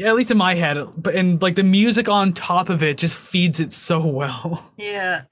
at 0.04 0.16
least 0.16 0.32
in 0.32 0.38
my 0.38 0.56
head, 0.56 0.78
but 0.98 1.14
and 1.14 1.40
like 1.44 1.56
the 1.56 1.64
music 1.64 2.10
on 2.10 2.34
top 2.34 2.70
of 2.70 2.82
it 2.82 2.98
just 2.98 3.16
feeds 3.16 3.60
it 3.60 3.72
so 3.72 4.06
well. 4.06 4.72
Yeah. 4.78 5.24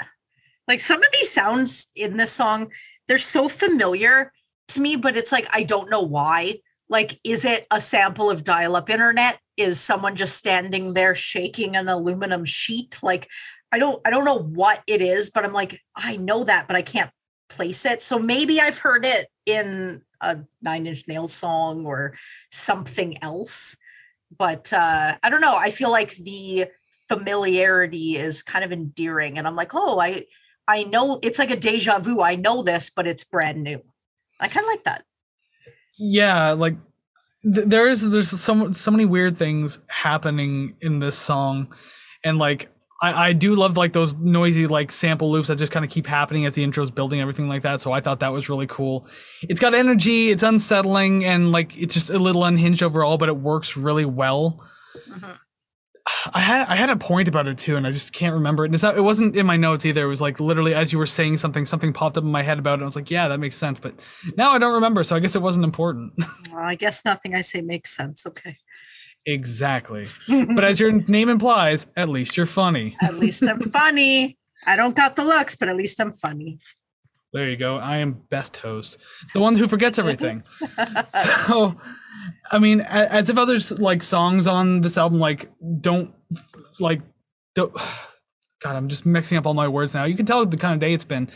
Like 0.67 0.79
some 0.81 1.01
of 1.01 1.07
these 1.13 1.31
sounds 1.31 1.87
in 1.95 2.17
this 2.17 2.33
song, 2.33 2.71
they're 3.07 3.17
so 3.17 3.47
familiar 3.47 4.33
to 4.67 4.81
me, 4.81 4.97
but 4.97 5.17
it's 5.17 5.31
like 5.31 5.47
I 5.53 5.63
don't 5.63 5.89
know 5.89 6.01
why. 6.01 6.55
Like, 6.89 7.19
is 7.23 7.45
it 7.45 7.67
a 7.71 7.79
sample 7.79 8.29
of 8.29 8.43
dial 8.43 8.75
up 8.75 8.89
internet? 8.89 9.39
Is 9.57 9.79
someone 9.79 10.15
just 10.15 10.37
standing 10.37 10.93
there 10.93 11.15
shaking 11.15 11.75
an 11.75 11.89
aluminum 11.89 12.45
sheet? 12.45 12.99
Like, 13.03 13.27
I 13.71 13.79
don't 13.79 14.01
I 14.05 14.09
don't 14.09 14.25
know 14.25 14.39
what 14.39 14.81
it 14.87 15.01
is, 15.01 15.29
but 15.29 15.43
I'm 15.43 15.53
like, 15.53 15.81
I 15.95 16.17
know 16.17 16.43
that, 16.45 16.67
but 16.67 16.75
I 16.75 16.81
can't 16.81 17.11
place 17.49 17.85
it. 17.85 18.01
So 18.01 18.19
maybe 18.19 18.61
I've 18.61 18.79
heard 18.79 19.05
it 19.05 19.27
in 19.45 20.01
a 20.21 20.39
nine 20.61 20.87
inch 20.87 21.07
nails 21.07 21.33
song 21.33 21.85
or 21.85 22.15
something 22.51 23.21
else. 23.21 23.77
But 24.37 24.71
uh 24.71 25.17
I 25.21 25.29
don't 25.29 25.41
know. 25.41 25.55
I 25.57 25.69
feel 25.69 25.91
like 25.91 26.13
the 26.15 26.67
familiarity 27.09 28.15
is 28.15 28.43
kind 28.43 28.63
of 28.63 28.71
endearing. 28.71 29.37
And 29.37 29.47
I'm 29.47 29.55
like, 29.55 29.71
oh, 29.73 29.99
I 29.99 30.25
I 30.67 30.83
know 30.83 31.19
it's 31.23 31.39
like 31.39 31.51
a 31.51 31.55
deja 31.55 31.99
vu. 31.99 32.21
I 32.21 32.35
know 32.35 32.63
this, 32.63 32.89
but 32.89 33.07
it's 33.07 33.23
brand 33.23 33.63
new. 33.63 33.81
I 34.39 34.47
kind 34.47 34.65
of 34.65 34.69
like 34.69 34.83
that. 34.83 35.03
Yeah 35.99 36.51
like 36.51 36.75
th- 37.43 37.67
there 37.67 37.87
is 37.87 38.09
there's 38.09 38.29
so 38.29 38.71
so 38.71 38.91
many 38.91 39.05
weird 39.05 39.37
things 39.37 39.79
happening 39.87 40.75
in 40.81 40.99
this 40.99 41.17
song. 41.17 41.73
And 42.23 42.37
like 42.37 42.69
I, 43.01 43.27
I 43.29 43.33
do 43.33 43.53
love 43.55 43.77
like 43.77 43.93
those 43.93 44.15
noisy 44.15 44.65
like 44.67 44.91
sample 44.91 45.31
loops 45.31 45.47
that 45.49 45.57
just 45.57 45.71
kind 45.71 45.85
of 45.85 45.91
keep 45.91 46.07
happening 46.07 46.45
as 46.47 46.55
the 46.55 46.63
intro's 46.63 46.89
building 46.89 47.21
everything 47.21 47.47
like 47.47 47.61
that 47.61 47.79
so 47.79 47.91
i 47.91 48.01
thought 48.01 48.21
that 48.21 48.33
was 48.33 48.49
really 48.49 48.67
cool. 48.67 49.07
It's 49.43 49.59
got 49.59 49.73
energy 49.75 50.29
it's 50.31 50.43
unsettling 50.43 51.23
and 51.23 51.51
like 51.51 51.77
it's 51.77 51.93
just 51.93 52.09
a 52.09 52.17
little 52.17 52.43
unhinged 52.43 52.81
overall 52.83 53.17
but 53.17 53.29
it 53.29 53.37
works 53.37 53.77
really 53.77 54.05
well. 54.05 54.63
Mhm. 55.09 55.37
I 56.33 56.39
had 56.39 56.67
I 56.67 56.75
had 56.75 56.89
a 56.89 56.95
point 56.95 57.27
about 57.27 57.47
it 57.47 57.57
too, 57.57 57.75
and 57.75 57.85
I 57.85 57.91
just 57.91 58.13
can't 58.13 58.33
remember 58.33 58.63
it. 58.63 58.67
And 58.67 58.75
it's 58.75 58.83
not, 58.83 58.97
it 58.97 59.01
wasn't 59.01 59.35
in 59.35 59.45
my 59.45 59.57
notes 59.57 59.85
either. 59.85 60.05
It 60.05 60.07
was 60.07 60.21
like 60.21 60.39
literally 60.39 60.73
as 60.73 60.91
you 60.93 60.99
were 60.99 61.05
saying 61.05 61.37
something, 61.37 61.65
something 61.65 61.91
popped 61.93 62.17
up 62.17 62.23
in 62.23 62.31
my 62.31 62.43
head 62.43 62.59
about 62.59 62.71
it. 62.71 62.75
And 62.75 62.83
I 62.83 62.85
was 62.85 62.95
like, 62.95 63.11
yeah, 63.11 63.27
that 63.27 63.39
makes 63.39 63.55
sense. 63.57 63.79
But 63.79 63.93
now 64.37 64.51
I 64.51 64.57
don't 64.57 64.73
remember, 64.75 65.03
so 65.03 65.15
I 65.15 65.19
guess 65.19 65.35
it 65.35 65.41
wasn't 65.41 65.65
important. 65.65 66.13
Well, 66.51 66.65
I 66.65 66.75
guess 66.75 67.03
nothing 67.05 67.35
I 67.35 67.41
say 67.41 67.61
makes 67.61 67.95
sense. 67.95 68.25
Okay. 68.25 68.57
exactly. 69.25 70.05
But 70.55 70.63
as 70.63 70.79
your 70.79 70.91
name 70.91 71.29
implies, 71.29 71.87
at 71.95 72.09
least 72.09 72.37
you're 72.37 72.45
funny. 72.45 72.95
at 73.01 73.15
least 73.15 73.43
I'm 73.43 73.59
funny. 73.79 74.37
I 74.65 74.75
don't 74.75 74.95
got 74.95 75.15
the 75.15 75.23
looks, 75.25 75.55
but 75.55 75.67
at 75.69 75.75
least 75.75 75.99
I'm 75.99 76.11
funny. 76.11 76.59
There 77.33 77.47
you 77.49 77.57
go. 77.57 77.77
I 77.77 77.97
am 77.97 78.13
best 78.29 78.57
host, 78.57 78.97
the 79.33 79.39
one 79.41 79.55
who 79.55 79.67
forgets 79.67 79.99
everything. 79.99 80.43
so, 81.47 81.75
I 82.51 82.59
mean, 82.59 82.81
as 82.81 83.29
if 83.29 83.37
others 83.37 83.71
like 83.71 84.03
songs 84.03 84.47
on 84.47 84.81
this 84.81 84.97
album 84.97 85.19
like 85.19 85.51
don't 85.81 86.13
like 86.79 87.01
don't. 87.55 87.73
God, 88.59 88.75
I'm 88.75 88.87
just 88.87 89.05
mixing 89.05 89.37
up 89.37 89.45
all 89.45 89.53
my 89.53 89.67
words 89.67 89.93
now. 89.93 90.05
You 90.05 90.15
can 90.15 90.25
tell 90.25 90.43
the 90.43 90.57
kind 90.57 90.73
of 90.73 90.79
day 90.79 90.91
it's 90.91 91.03
been. 91.03 91.29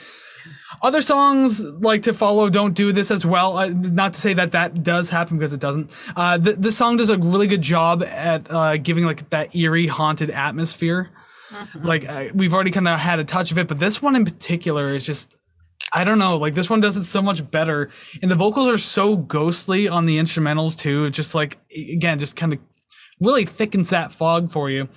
Other 0.82 1.04
songs 1.04 1.64
like 1.64 2.02
to 2.04 2.14
follow 2.14 2.50
don't 2.50 2.74
do 2.74 2.92
this 2.92 3.12
as 3.12 3.28
well. 3.28 3.60
Uh, 3.60 3.68
not 3.68 4.16
to 4.16 4.22
say 4.22 4.34
that 4.34 4.54
that 4.54 4.84
does 4.84 5.12
happen 5.12 5.38
because 5.38 5.54
it 5.54 5.60
doesn't. 5.60 5.92
Uh, 6.16 6.40
th- 6.40 6.56
this 6.58 6.76
song 6.76 6.98
does 6.98 7.10
a 7.10 7.18
really 7.20 7.46
good 7.46 7.62
job 7.62 8.02
at 8.02 8.50
uh, 8.50 8.78
giving 8.78 9.06
like 9.06 9.30
that 9.30 9.56
eerie, 9.56 9.86
haunted 9.86 10.32
atmosphere. 10.32 11.12
Like 11.76 12.08
uh, 12.10 12.30
we've 12.34 12.54
already 12.54 12.72
kind 12.72 12.88
of 12.88 13.00
had 13.00 13.20
a 13.20 13.24
touch 13.24 13.52
of 13.52 13.60
it, 13.60 13.68
but 13.68 13.78
this 13.78 14.02
one 14.02 14.16
in 14.16 14.26
particular 14.26 14.86
is 14.86 15.04
just 15.04 15.36
I 15.94 16.04
don't 16.04 16.20
know. 16.20 16.38
Like 16.38 16.56
this 16.56 16.70
one 16.70 16.80
does 16.80 16.98
it 16.98 17.04
so 17.04 17.22
much 17.22 17.50
better, 17.52 17.90
and 18.22 18.30
the 18.32 18.36
vocals 18.36 18.68
are 18.70 18.78
so 18.78 19.16
ghostly 19.18 19.88
on 19.88 20.06
the 20.06 20.18
instrumentals 20.18 20.78
too. 20.78 21.06
It 21.06 21.12
just 21.12 21.36
like 21.36 21.58
again, 21.76 22.20
just 22.20 22.36
kind 22.36 22.54
of 22.54 22.60
really 23.20 23.46
thickens 23.46 23.90
that 23.90 24.12
fog 24.12 24.52
for 24.52 24.70
you. 24.70 24.88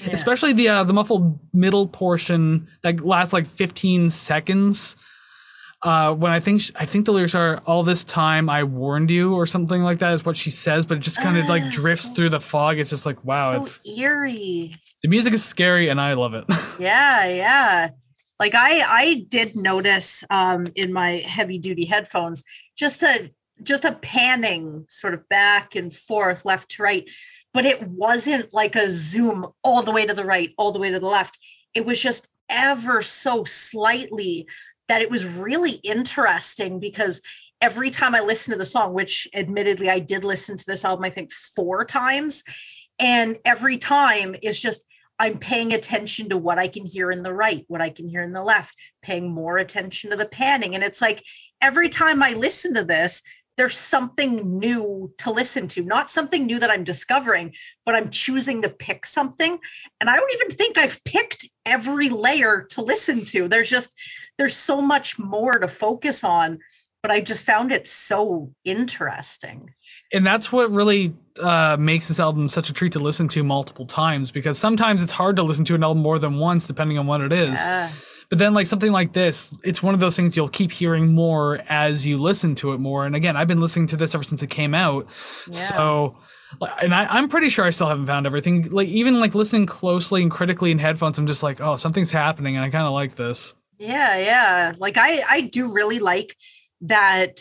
Yeah. 0.00 0.10
Especially 0.12 0.52
the 0.52 0.68
uh, 0.68 0.84
the 0.84 0.92
muffled 0.92 1.38
middle 1.52 1.86
portion 1.86 2.68
that 2.82 3.04
lasts 3.04 3.32
like 3.32 3.46
15 3.46 4.10
seconds. 4.10 4.96
Uh, 5.82 6.14
when 6.14 6.32
I 6.32 6.40
think 6.40 6.62
sh- 6.62 6.70
I 6.76 6.86
think 6.86 7.04
the 7.04 7.12
lyrics 7.12 7.34
are 7.34 7.60
all 7.66 7.82
this 7.82 8.04
time 8.04 8.48
I 8.48 8.64
warned 8.64 9.10
you 9.10 9.34
or 9.34 9.44
something 9.44 9.82
like 9.82 9.98
that 9.98 10.14
is 10.14 10.24
what 10.24 10.34
she 10.36 10.48
says, 10.50 10.86
but 10.86 10.96
it 10.96 11.00
just 11.00 11.20
kind 11.20 11.36
of 11.36 11.46
like 11.46 11.62
Ah, 11.62 11.70
drifts 11.72 12.06
so- 12.06 12.14
through 12.14 12.30
the 12.30 12.40
fog. 12.40 12.78
It's 12.78 12.88
just 12.90 13.04
like 13.06 13.22
wow, 13.24 13.52
so 13.52 13.60
it's 13.60 13.80
eerie. 14.00 14.74
the 15.02 15.08
music 15.10 15.34
is 15.34 15.44
scary 15.44 15.90
and 15.90 16.00
I 16.00 16.14
love 16.14 16.32
it. 16.34 16.44
Yeah, 16.78 17.26
yeah. 17.28 17.88
Like 18.40 18.54
I 18.54 18.80
I 18.80 19.26
did 19.28 19.56
notice 19.56 20.24
um 20.30 20.68
in 20.74 20.92
my 20.92 21.22
heavy 21.26 21.58
duty 21.58 21.84
headphones 21.84 22.44
just 22.76 23.02
a 23.02 23.30
just 23.62 23.84
a 23.84 23.92
panning 23.92 24.84
sort 24.88 25.14
of 25.14 25.28
back 25.28 25.76
and 25.76 25.92
forth, 25.92 26.44
left 26.44 26.70
to 26.70 26.82
right. 26.82 27.08
But 27.52 27.64
it 27.64 27.82
wasn't 27.82 28.52
like 28.52 28.74
a 28.74 28.90
zoom 28.90 29.46
all 29.62 29.82
the 29.82 29.92
way 29.92 30.06
to 30.06 30.14
the 30.14 30.24
right, 30.24 30.50
all 30.58 30.72
the 30.72 30.80
way 30.80 30.90
to 30.90 30.98
the 30.98 31.06
left. 31.06 31.38
It 31.74 31.86
was 31.86 32.02
just 32.02 32.28
ever 32.50 33.00
so 33.00 33.44
slightly 33.44 34.48
that 34.88 35.02
it 35.02 35.10
was 35.10 35.38
really 35.38 35.78
interesting 35.84 36.80
because 36.80 37.22
every 37.60 37.90
time 37.90 38.14
I 38.14 38.20
listened 38.20 38.54
to 38.54 38.58
the 38.58 38.64
song, 38.64 38.92
which 38.92 39.28
admittedly 39.34 39.88
I 39.88 40.00
did 40.00 40.24
listen 40.24 40.56
to 40.56 40.64
this 40.66 40.84
album, 40.84 41.04
I 41.04 41.10
think 41.10 41.32
four 41.32 41.84
times, 41.84 42.42
and 42.98 43.38
every 43.44 43.78
time 43.78 44.34
it's 44.42 44.60
just 44.60 44.84
I'm 45.18 45.38
paying 45.38 45.72
attention 45.72 46.28
to 46.30 46.36
what 46.36 46.58
I 46.58 46.66
can 46.66 46.84
hear 46.84 47.10
in 47.10 47.22
the 47.22 47.32
right, 47.32 47.64
what 47.68 47.80
I 47.80 47.90
can 47.90 48.08
hear 48.08 48.22
in 48.22 48.32
the 48.32 48.42
left, 48.42 48.74
paying 49.02 49.32
more 49.32 49.58
attention 49.58 50.10
to 50.10 50.16
the 50.16 50.26
panning. 50.26 50.74
And 50.74 50.82
it's 50.82 51.00
like 51.00 51.22
every 51.62 51.88
time 51.88 52.22
I 52.22 52.32
listen 52.32 52.74
to 52.74 52.84
this, 52.84 53.22
there's 53.56 53.76
something 53.76 54.58
new 54.58 55.12
to 55.18 55.30
listen 55.30 55.68
to, 55.68 55.82
not 55.82 56.10
something 56.10 56.44
new 56.44 56.58
that 56.58 56.70
I'm 56.70 56.82
discovering, 56.82 57.54
but 57.86 57.94
I'm 57.94 58.10
choosing 58.10 58.62
to 58.62 58.68
pick 58.68 59.06
something. 59.06 59.58
And 60.00 60.10
I 60.10 60.16
don't 60.16 60.32
even 60.32 60.50
think 60.50 60.76
I've 60.76 61.02
picked 61.04 61.48
every 61.64 62.08
layer 62.08 62.66
to 62.70 62.82
listen 62.82 63.24
to. 63.26 63.46
There's 63.46 63.70
just, 63.70 63.94
there's 64.38 64.56
so 64.56 64.80
much 64.80 65.18
more 65.18 65.58
to 65.58 65.68
focus 65.68 66.24
on, 66.24 66.58
but 67.02 67.12
I 67.12 67.20
just 67.20 67.46
found 67.46 67.70
it 67.70 67.86
so 67.86 68.52
interesting. 68.64 69.70
And 70.14 70.24
that's 70.24 70.52
what 70.52 70.70
really 70.70 71.14
uh, 71.40 71.76
makes 71.78 72.08
this 72.08 72.20
album 72.20 72.48
such 72.48 72.70
a 72.70 72.72
treat 72.72 72.92
to 72.92 73.00
listen 73.00 73.28
to 73.28 73.42
multiple 73.42 73.84
times 73.84 74.30
because 74.30 74.58
sometimes 74.58 75.02
it's 75.02 75.12
hard 75.12 75.36
to 75.36 75.42
listen 75.42 75.64
to 75.66 75.74
an 75.74 75.82
album 75.82 76.02
more 76.02 76.18
than 76.18 76.38
once, 76.38 76.66
depending 76.66 76.96
on 76.98 77.06
what 77.06 77.20
it 77.20 77.32
is. 77.32 77.58
Yeah. 77.58 77.90
But 78.30 78.38
then, 78.38 78.54
like 78.54 78.66
something 78.66 78.92
like 78.92 79.12
this, 79.12 79.56
it's 79.64 79.82
one 79.82 79.92
of 79.92 80.00
those 80.00 80.16
things 80.16 80.36
you'll 80.36 80.48
keep 80.48 80.72
hearing 80.72 81.12
more 81.12 81.60
as 81.68 82.06
you 82.06 82.16
listen 82.16 82.54
to 82.56 82.72
it 82.72 82.78
more. 82.78 83.04
And 83.04 83.14
again, 83.14 83.36
I've 83.36 83.48
been 83.48 83.60
listening 83.60 83.86
to 83.88 83.96
this 83.96 84.14
ever 84.14 84.24
since 84.24 84.42
it 84.42 84.48
came 84.48 84.74
out. 84.74 85.08
Yeah. 85.50 85.68
So, 85.68 86.16
and 86.80 86.94
I, 86.94 87.04
I'm 87.04 87.28
pretty 87.28 87.48
sure 87.48 87.66
I 87.66 87.70
still 87.70 87.88
haven't 87.88 88.06
found 88.06 88.26
everything. 88.26 88.70
Like, 88.70 88.88
even 88.88 89.20
like 89.20 89.34
listening 89.34 89.66
closely 89.66 90.22
and 90.22 90.30
critically 90.30 90.70
in 90.70 90.78
headphones, 90.78 91.18
I'm 91.18 91.26
just 91.26 91.42
like, 91.42 91.60
oh, 91.60 91.76
something's 91.76 92.10
happening. 92.10 92.56
And 92.56 92.64
I 92.64 92.70
kind 92.70 92.86
of 92.86 92.92
like 92.92 93.16
this. 93.16 93.54
Yeah, 93.78 94.16
yeah. 94.16 94.72
Like 94.78 94.96
I 94.96 95.22
I 95.28 95.40
do 95.42 95.72
really 95.72 95.98
like 95.98 96.36
that 96.82 97.40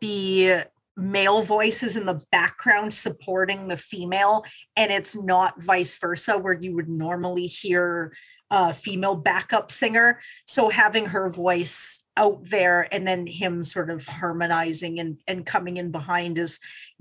the 0.00 0.64
male 0.96 1.42
voices 1.42 1.96
in 1.96 2.06
the 2.06 2.20
background 2.30 2.94
supporting 2.94 3.66
the 3.66 3.76
female 3.76 4.44
and 4.76 4.92
it's 4.92 5.16
not 5.16 5.60
vice 5.60 5.98
versa 5.98 6.38
where 6.38 6.54
you 6.54 6.74
would 6.74 6.88
normally 6.88 7.46
hear 7.46 8.12
a 8.50 8.72
female 8.72 9.16
backup 9.16 9.70
singer 9.70 10.20
so 10.46 10.68
having 10.68 11.06
her 11.06 11.28
voice 11.28 12.04
out 12.16 12.38
there 12.44 12.86
and 12.92 13.06
then 13.06 13.26
him 13.26 13.64
sort 13.64 13.90
of 13.90 14.06
harmonizing 14.06 15.00
and, 15.00 15.20
and 15.26 15.46
coming 15.46 15.76
in 15.76 15.90
behind 15.90 16.38
is 16.38 16.60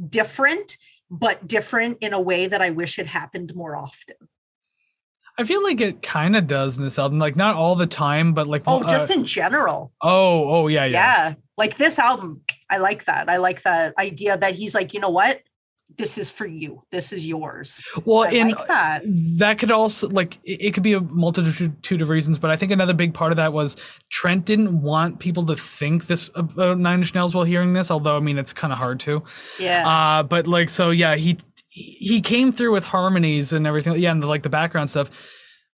different 0.09 0.77
but 1.11 1.45
different 1.45 1.97
in 2.01 2.13
a 2.13 2.21
way 2.21 2.47
that 2.47 2.61
i 2.61 2.71
wish 2.71 2.97
it 2.97 3.07
happened 3.07 3.51
more 3.55 3.75
often 3.75 4.15
I 5.35 5.45
feel 5.45 5.63
like 5.63 5.81
it 5.81 6.03
kind 6.03 6.35
of 6.35 6.45
does 6.45 6.77
in 6.77 6.83
this 6.83 6.99
album. 6.99 7.17
Like, 7.17 7.35
not 7.35 7.55
all 7.55 7.73
the 7.73 7.87
time, 7.87 8.35
but 8.35 8.45
like, 8.45 8.61
oh 8.67 8.83
uh, 8.83 8.87
just 8.87 9.09
in 9.09 9.25
general 9.25 9.91
oh, 9.99 10.47
oh, 10.47 10.67
yeah, 10.67 10.85
yeah. 10.85 10.91
yeah 10.91 11.33
like 11.57 11.77
this 11.77 11.99
album 11.99 12.41
i 12.69 12.77
like 12.77 13.05
that 13.05 13.29
i 13.29 13.37
like 13.37 13.61
that 13.63 13.93
idea 13.99 14.37
that 14.37 14.53
he's 14.55 14.73
like 14.75 14.93
you 14.93 14.99
know 14.99 15.09
what 15.09 15.41
this 15.97 16.17
is 16.17 16.31
for 16.31 16.47
you 16.47 16.81
this 16.91 17.13
is 17.13 17.27
yours 17.27 17.79
Well, 18.03 18.23
I 18.23 18.31
in 18.31 18.49
like 18.49 18.67
that. 18.67 19.01
that 19.37 19.59
could 19.59 19.69
also 19.69 20.07
like 20.09 20.39
it 20.43 20.59
it 20.61 20.73
could 20.73 20.81
be 20.81 20.93
a 20.93 21.01
multitude 21.01 22.01
of 22.01 22.09
reasons, 22.09 22.39
but 22.39 22.49
I 22.49 22.55
think 22.57 22.71
another 22.71 22.93
big 22.95 23.13
part 23.13 23.31
of 23.31 23.35
that 23.35 23.53
was 23.53 23.77
Trent 24.09 24.45
didn't 24.45 24.81
want 24.81 25.19
people 25.19 25.45
to 25.45 25.55
think 25.55 26.07
this 26.07 26.31
about 26.33 26.79
Nine 26.79 26.99
Inch 26.99 27.13
Nails 27.13 27.35
while 27.35 27.43
hearing 27.43 27.73
this. 27.73 27.91
Although 27.91 28.17
I 28.17 28.21
mean, 28.21 28.39
it's 28.39 28.53
kind 28.53 28.73
of 28.73 28.79
hard 28.79 28.99
to. 29.01 29.21
yeah 29.59 29.87
Uh, 29.87 30.23
but 30.23 30.47
like, 30.47 30.69
so 30.69 30.89
yeah, 30.89 31.15
he 31.15 31.37
he 31.67 32.21
came 32.21 32.51
through 32.51 32.71
with 32.71 32.85
harmonies 32.85 33.53
and 33.53 33.67
everything. 33.67 33.95
Yeah, 33.97 34.11
and 34.11 34.23
the, 34.23 34.27
like 34.27 34.41
the 34.41 34.49
background 34.49 34.89
stuff. 34.89 35.11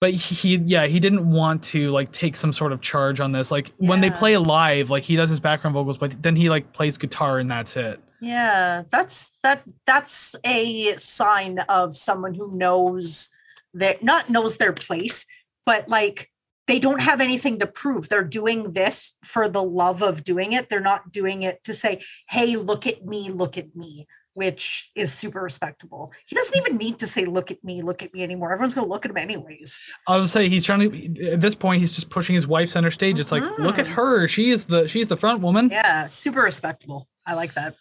But 0.02 0.14
he, 0.14 0.58
yeah, 0.58 0.88
he 0.88 1.00
didn't 1.00 1.30
want 1.32 1.64
to 1.66 1.90
like 1.90 2.12
take 2.12 2.36
some 2.36 2.52
sort 2.54 2.74
of 2.74 2.82
charge 2.82 3.20
on 3.20 3.32
this. 3.32 3.50
Like 3.50 3.72
when 3.78 4.02
they 4.02 4.10
play 4.10 4.38
live, 4.38 4.90
like 4.90 5.04
he 5.04 5.16
does 5.16 5.30
his 5.30 5.40
background 5.40 5.74
vocals, 5.74 5.98
but 5.98 6.22
then 6.22 6.36
he 6.36 6.50
like 6.50 6.74
plays 6.74 6.98
guitar 6.98 7.40
and 7.40 7.50
that's 7.50 7.76
it. 7.78 8.00
yeah 8.22 8.84
that's 8.92 9.34
that 9.44 9.64
that's 9.86 10.36
a 10.46 10.96
sign 10.98 11.60
of 11.70 11.96
someone 11.96 12.34
who 12.34 12.56
knows 12.56 13.30
that 13.74 14.02
not 14.04 14.30
knows 14.30 14.58
their 14.58 14.72
place 14.74 15.26
but 15.66 15.88
like 15.90 16.32
they 16.68 16.80
don't 16.80 17.02
have 17.02 17.20
anything 17.22 17.60
to 17.60 17.68
prove 17.68 18.08
they're 18.08 18.24
doing 18.24 18.72
this 18.72 19.14
for 19.24 19.50
the 19.50 19.62
love 19.62 20.02
of 20.02 20.24
doing 20.24 20.54
it 20.54 20.70
they're 20.70 20.80
not 20.80 21.12
doing 21.12 21.44
it 21.44 21.62
to 21.64 21.74
say 21.74 22.02
hey 22.30 22.56
look 22.56 22.88
at 22.88 23.06
me 23.06 23.30
look 23.30 23.58
at 23.58 23.76
me 23.76 24.08
which 24.36 24.92
is 24.96 25.12
super 25.14 25.42
respectable 25.42 26.14
he 26.28 26.36
doesn't 26.36 26.56
even 26.58 26.78
need 26.78 27.00
to 27.00 27.08
say 27.08 27.26
look 27.26 27.50
at 27.52 27.62
me 27.64 27.82
look 27.82 28.04
at 28.04 28.14
me 28.14 28.22
anymore 28.22 28.54
everyone's 28.54 28.74
going 28.76 28.86
to 28.86 28.92
look 28.92 29.04
at 29.06 29.12
him 29.12 29.18
anyways 29.18 29.80
I 30.08 30.18
would 30.18 30.30
say 30.30 30.48
he's 30.50 30.64
trying 30.64 30.92
to. 30.92 31.32
At 31.32 31.42
this 31.42 31.56
point, 31.56 31.80
he's 31.80 31.92
just 31.92 32.10
pushing 32.10 32.36
his 32.36 32.46
wife 32.48 32.70
center 32.70 32.92
stage. 32.92 33.20
It's 33.20 33.32
like, 33.32 33.42
look 33.58 33.80
at 33.80 33.88
Mhm. 33.88 33.96
her. 33.96 34.28
She 34.28 34.52
is 34.52 34.66
the 34.66 34.88
she's 34.88 35.08
the 35.08 35.18
front 35.18 35.42
woman. 35.42 35.70
yeah 35.72 36.06
super 36.08 36.42
respectable 36.42 37.08
i 37.26 37.34
like 37.34 37.54
that 37.56 37.76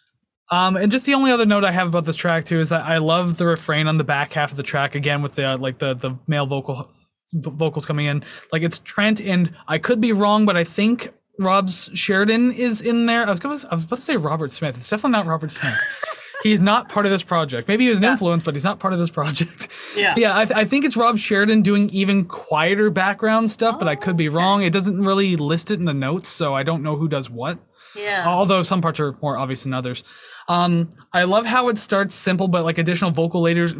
Um, 0.51 0.75
and 0.77 0.91
just 0.91 1.05
the 1.05 1.13
only 1.15 1.31
other 1.31 1.45
note 1.45 1.63
I 1.63 1.71
have 1.71 1.87
about 1.87 2.05
this 2.05 2.15
track 2.15 2.45
too 2.45 2.59
is 2.59 2.69
that 2.69 2.81
I 2.85 2.97
love 2.99 3.37
the 3.37 3.45
refrain 3.45 3.87
on 3.87 3.97
the 3.97 4.03
back 4.03 4.33
half 4.33 4.51
of 4.51 4.57
the 4.57 4.63
track 4.63 4.95
again 4.95 5.21
with 5.21 5.33
the 5.35 5.45
uh, 5.51 5.57
like 5.57 5.79
the 5.79 5.93
the 5.95 6.17
male 6.27 6.45
vocal 6.45 6.91
v- 7.33 7.51
vocals 7.53 7.85
coming 7.85 8.05
in. 8.05 8.23
Like 8.51 8.61
it's 8.63 8.79
Trent 8.79 9.19
and 9.19 9.53
I 9.67 9.77
could 9.79 9.99
be 9.99 10.11
wrong, 10.13 10.45
but 10.45 10.55
I 10.55 10.63
think 10.63 11.11
Rob's 11.39 11.89
Sheridan 11.93 12.51
is 12.53 12.81
in 12.81 13.07
there. 13.07 13.25
I 13.27 13.29
was 13.31 13.39
gonna 13.39 13.59
I 13.71 13.73
was 13.75 13.83
about 13.85 13.95
to 13.97 14.01
say 14.03 14.15
Robert 14.17 14.51
Smith. 14.51 14.77
It's 14.77 14.89
definitely 14.89 15.11
not 15.17 15.25
Robert 15.25 15.51
Smith. 15.51 15.75
he's 16.45 16.61
not 16.61 16.89
part 16.89 17.05
of 17.05 17.11
this 17.11 17.23
project. 17.23 17.67
Maybe 17.67 17.83
he 17.85 17.89
was 17.89 17.97
an 17.97 18.03
Yeah. 18.05 18.11
influence, 18.13 18.43
but 18.43 18.53
he's 18.55 18.63
not 18.63 18.79
part 18.79 18.93
of 18.93 18.99
this 18.99 19.09
project. 19.11 19.67
yeah 19.97 20.13
Yeah, 20.17 20.37
I, 20.37 20.45
th- 20.45 20.57
I 20.57 20.65
think 20.65 20.85
it's 20.85 20.95
Rob 20.97 21.17
Sheridan 21.17 21.61
doing 21.61 21.89
even 21.89 22.25
quieter 22.25 22.89
background 22.89 23.49
stuff, 23.51 23.79
but 23.79 23.87
I 23.87 23.95
could 23.95 24.15
be 24.17 24.27
Oh, 24.27 24.31
okay. 24.31 24.37
wrong. 24.37 24.63
It 24.63 24.71
doesn't 24.73 25.03
really 25.03 25.35
list 25.35 25.71
it 25.71 25.79
in 25.79 25.85
the 25.85 25.93
notes, 25.93 26.29
so 26.29 26.53
I 26.53 26.63
don't 26.63 26.83
know 26.83 26.95
who 26.95 27.07
does 27.07 27.29
what 27.29 27.59
yeah 27.97 28.25
although 28.27 28.61
some 28.61 28.81
parts 28.81 28.99
are 28.99 29.15
more 29.21 29.37
obvious 29.37 29.63
than 29.63 29.73
others. 29.73 30.03
Um, 30.49 30.89
I 31.13 31.23
love 31.23 31.45
how 31.45 31.69
it 31.69 31.77
starts 31.77 32.13
simple, 32.13 32.47
but 32.49 32.63
like 32.65 32.77
additional 32.77 33.09
vocal 33.11 33.41
layers, 33.41 33.73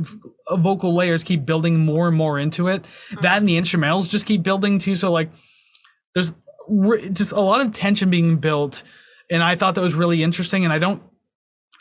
uh, 0.48 0.56
vocal 0.56 0.96
layers 0.96 1.24
keep 1.24 1.46
building 1.46 1.80
more 1.80 2.08
and 2.08 2.16
more 2.18 2.40
into 2.40 2.70
it. 2.70 2.86
That 3.22 3.38
and 3.38 3.48
the 3.48 3.58
instrumentals 3.58 4.10
just 4.10 4.26
keep 4.26 4.42
building 4.42 4.80
too. 4.80 4.96
So 4.96 5.12
like, 5.12 5.30
there's 6.14 6.34
re- 6.70 7.10
just 7.10 7.34
a 7.34 7.42
lot 7.42 7.60
of 7.62 7.74
tension 7.74 8.10
being 8.10 8.38
built, 8.38 8.84
and 9.30 9.44
I 9.44 9.56
thought 9.56 9.76
that 9.76 9.82
was 9.82 9.94
really 9.96 10.24
interesting. 10.24 10.64
And 10.64 10.74
I 10.74 10.80
don't, 10.80 11.04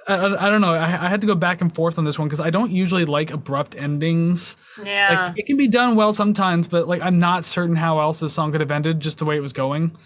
I, 0.07 0.47
I 0.47 0.51
don't 0.51 0.61
know. 0.61 0.75
I, 0.75 0.85
I 0.85 1.09
had 1.09 1.21
to 1.23 1.27
go 1.27 1.35
back 1.35 1.61
and 1.61 1.75
forth 1.75 1.99
on 1.99 2.05
this 2.05 2.19
one 2.19 2.29
because 2.29 2.41
I 2.41 2.51
don't 2.51 2.71
usually 2.71 3.05
like 3.05 3.31
abrupt 3.31 3.77
endings. 3.77 4.57
yeah 4.85 5.29
Like 5.29 5.39
it 5.39 5.47
can 5.47 5.57
be 5.57 5.69
done 5.69 5.95
well 5.95 6.13
sometimes, 6.13 6.69
but 6.69 6.89
like 6.89 7.03
I'm 7.03 7.19
not 7.19 7.45
certain 7.45 7.77
how 7.77 8.01
else 8.01 8.21
this 8.21 8.33
song 8.33 8.53
could 8.53 8.61
have 8.61 8.71
ended 8.71 9.01
just 9.01 9.19
the 9.19 9.25
way 9.25 9.37
it 9.37 9.41
was 9.41 9.53
going. 9.53 9.97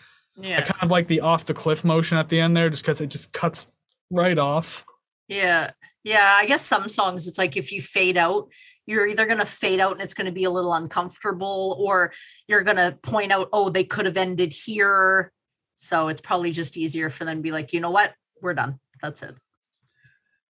Yeah, 0.40 0.58
I 0.58 0.60
kind 0.62 0.82
of 0.82 0.90
like 0.90 1.08
the 1.08 1.20
off 1.20 1.46
the 1.46 1.54
cliff 1.54 1.84
motion 1.84 2.16
at 2.16 2.28
the 2.28 2.40
end 2.40 2.56
there, 2.56 2.70
just 2.70 2.82
because 2.82 3.00
it 3.00 3.08
just 3.08 3.32
cuts 3.32 3.66
right 4.10 4.38
off. 4.38 4.84
Yeah. 5.26 5.70
Yeah. 6.04 6.36
I 6.38 6.46
guess 6.46 6.64
some 6.64 6.88
songs, 6.88 7.26
it's 7.26 7.38
like 7.38 7.56
if 7.56 7.72
you 7.72 7.80
fade 7.80 8.16
out, 8.16 8.48
you're 8.86 9.06
either 9.06 9.26
going 9.26 9.40
to 9.40 9.44
fade 9.44 9.80
out 9.80 9.92
and 9.92 10.00
it's 10.00 10.14
going 10.14 10.26
to 10.26 10.32
be 10.32 10.44
a 10.44 10.50
little 10.50 10.72
uncomfortable, 10.72 11.76
or 11.78 12.12
you're 12.46 12.62
going 12.62 12.76
to 12.76 12.96
point 13.02 13.32
out, 13.32 13.48
oh, 13.52 13.68
they 13.68 13.84
could 13.84 14.06
have 14.06 14.16
ended 14.16 14.52
here. 14.52 15.32
So 15.76 16.08
it's 16.08 16.20
probably 16.20 16.52
just 16.52 16.76
easier 16.76 17.10
for 17.10 17.24
them 17.24 17.38
to 17.38 17.42
be 17.42 17.52
like, 17.52 17.72
you 17.72 17.80
know 17.80 17.90
what? 17.90 18.14
We're 18.40 18.54
done. 18.54 18.78
That's 19.02 19.22
it. 19.22 19.34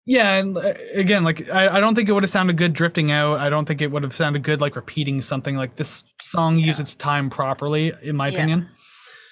Yeah, 0.10 0.36
and 0.36 0.58
uh, 0.58 0.74
again, 0.94 1.24
like 1.26 1.50
I, 1.50 1.68
I 1.68 1.80
don't 1.82 1.94
think 1.94 2.08
it 2.08 2.14
would 2.14 2.24
have 2.24 2.30
sounded 2.30 2.56
good 2.58 2.72
drifting 2.74 3.12
out. 3.12 3.40
I 3.40 3.50
don't 3.50 3.66
think 3.66 3.82
it 3.82 3.92
would 3.92 4.04
have 4.04 4.14
sounded 4.14 4.42
good 4.42 4.62
like 4.62 4.76
repeating 4.78 5.20
something 5.22 5.58
like 5.58 5.76
this 5.76 6.06
song 6.22 6.58
used 6.58 6.80
Yeah. 6.80 6.84
its 6.84 6.96
time 6.96 7.30
properly, 7.30 7.92
in 8.02 8.16
my 8.16 8.30
Yeah. 8.30 8.34
opinion. 8.38 8.70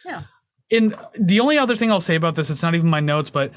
Yeah. 0.06 0.24
And 0.72 0.94
the 1.18 1.40
only 1.40 1.58
other 1.58 1.76
thing 1.76 1.92
I'll 1.92 2.02
say 2.02 2.16
about 2.16 2.36
this, 2.36 2.50
it's 2.50 2.62
not 2.62 2.76
even 2.76 2.90
my 2.90 3.00
notes, 3.00 3.30
but 3.30 3.54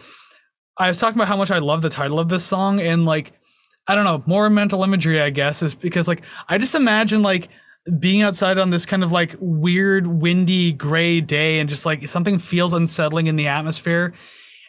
I 0.78 0.86
was 0.86 0.98
talking 0.98 1.18
about 1.18 1.26
how 1.26 1.36
much 1.36 1.50
I 1.50 1.58
love 1.58 1.82
the 1.82 1.90
title 1.90 2.20
of 2.20 2.28
this 2.28 2.44
song 2.44 2.80
and 2.80 3.04
like 3.04 3.32
I 3.90 3.94
don't 3.94 4.04
know, 4.04 4.22
more 4.26 4.48
mental 4.50 4.84
imagery, 4.84 5.20
I 5.20 5.30
guess, 5.30 5.62
is 5.62 5.74
because 5.74 6.06
like 6.06 6.22
I 6.48 6.56
just 6.58 6.74
imagine 6.76 7.22
like 7.22 7.48
being 7.98 8.20
outside 8.22 8.58
on 8.58 8.68
this 8.70 8.84
kind 8.86 9.02
of 9.02 9.10
like 9.12 9.34
weird, 9.40 10.06
windy, 10.06 10.72
gray 10.72 11.20
day 11.22 11.58
and 11.58 11.68
just 11.68 11.84
like 11.86 12.06
something 12.06 12.38
feels 12.38 12.74
unsettling 12.74 13.26
in 13.26 13.34
the 13.36 13.48
atmosphere. 13.48 14.12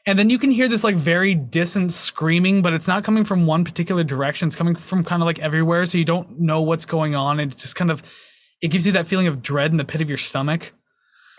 And 0.09 0.17
then 0.19 0.29
you 0.29 0.39
can 0.39 0.49
hear 0.51 0.67
this 0.67 0.83
like 0.83 0.95
very 0.95 1.35
distant 1.35 1.91
screaming, 1.91 2.61
but 2.61 2.73
it's 2.73 2.87
not 2.87 3.03
coming 3.03 3.23
from 3.23 3.45
one 3.45 3.63
particular 3.63 4.03
direction. 4.03 4.47
It's 4.47 4.55
coming 4.55 4.75
from 4.75 5.03
kind 5.03 5.21
of 5.21 5.25
like 5.27 5.39
everywhere. 5.39 5.85
So 5.85 5.97
you 5.97 6.05
don't 6.05 6.39
know 6.39 6.61
what's 6.61 6.85
going 6.85 7.15
on. 7.15 7.39
And 7.39 7.51
it's 7.53 7.61
just 7.61 7.75
kind 7.75 7.91
of, 7.91 8.01
it 8.61 8.69
gives 8.69 8.85
you 8.85 8.91
that 8.93 9.05
feeling 9.07 9.27
of 9.27 9.41
dread 9.41 9.71
in 9.71 9.77
the 9.77 9.85
pit 9.85 10.01
of 10.01 10.07
your 10.09 10.17
stomach. 10.17 10.73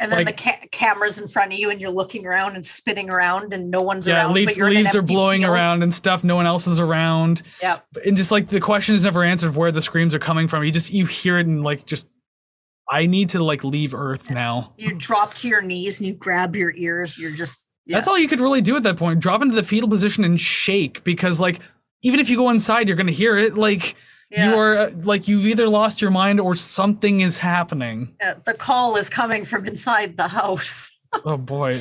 And 0.00 0.11
then 0.12 0.24
Like- 0.24 0.37
the 0.37 0.42
ca- 0.42 0.66
camera's 0.72 1.18
in 1.18 1.26
front 1.26 1.52
of 1.52 1.59
you 1.59 1.68
and 1.70 1.80
you're 1.80 1.90
looking 1.90 2.24
around 2.26 2.54
and 2.54 2.64
spinning 2.64 3.11
around 3.11 3.52
and 3.52 3.70
no 3.70 3.83
one's 3.83 4.06
Yeah, 4.06 4.24
around. 4.26 4.37
you're 4.56 4.70
leaves 4.70 4.94
are 4.94 5.02
blowing 5.02 5.42
field. 5.42 5.52
around 5.52 5.83
and 5.83 5.92
stuff. 5.92 6.22
No 6.24 6.37
one 6.37 6.46
else 6.46 6.66
is 6.66 6.78
around. 6.80 7.42
Yeah. 7.61 7.80
And 8.06 8.16
just 8.16 8.30
like 8.30 8.48
the 8.48 8.61
question 8.61 8.94
is 8.94 9.04
never 9.04 9.24
answered 9.24 9.48
of 9.48 9.56
where 9.56 9.72
the 9.72 9.83
screams 9.83 10.14
are 10.14 10.18
coming 10.20 10.48
from. 10.48 10.64
You 10.64 10.70
just, 10.70 10.90
you 10.92 11.04
hear 11.06 11.38
it 11.38 11.46
and 11.46 11.62
like 11.64 11.85
just, 11.85 12.09
I 12.90 13.06
need 13.06 13.30
to 13.30 13.44
like 13.44 13.62
leave 13.62 13.94
Earth 13.94 14.30
now. 14.30 14.72
You 14.78 14.94
drop 14.94 15.35
to 15.35 15.48
your 15.48 15.61
knees 15.61 15.98
and 16.00 16.06
you 16.09 16.14
grab 16.14 16.56
your 16.56 16.72
ears. 16.74 17.18
You're 17.18 17.30
just, 17.33 17.66
yeah. 17.90 17.96
That's 17.96 18.09
all 18.09 18.18
you 18.18 18.29
could 18.29 18.40
really 18.40 18.61
do 18.62 18.76
at 18.76 18.83
that 18.85 18.96
point. 18.96 19.20
Drop 19.20 19.42
into 19.42 19.55
the 19.55 19.62
fetal 19.62 19.88
position 19.88 20.24
and 20.24 20.40
shake 20.40 21.03
because 21.05 21.40
like 21.40 21.61
even 22.03 22.20
if 22.20 22.31
you 22.31 22.37
go 22.37 22.48
inside, 22.50 22.88
you're 22.88 22.96
gonna 22.96 23.12
hear 23.12 23.37
it. 23.37 23.57
Like 23.57 23.96
Yeah. 24.31 24.50
you 24.55 24.59
are 24.61 24.90
like 24.90 25.29
you've 25.29 25.44
either 25.46 25.68
lost 25.68 26.00
your 26.00 26.11
mind 26.11 26.40
or 26.40 26.55
something 26.55 27.20
is 27.20 27.38
happening. 27.38 28.14
Yeah, 28.20 28.35
the 28.44 28.55
call 28.55 28.96
is 28.96 29.09
coming 29.09 29.44
from 29.44 29.66
inside 29.66 30.16
the 30.16 30.29
house. 30.29 30.96
oh 31.24 31.37
boy, 31.37 31.79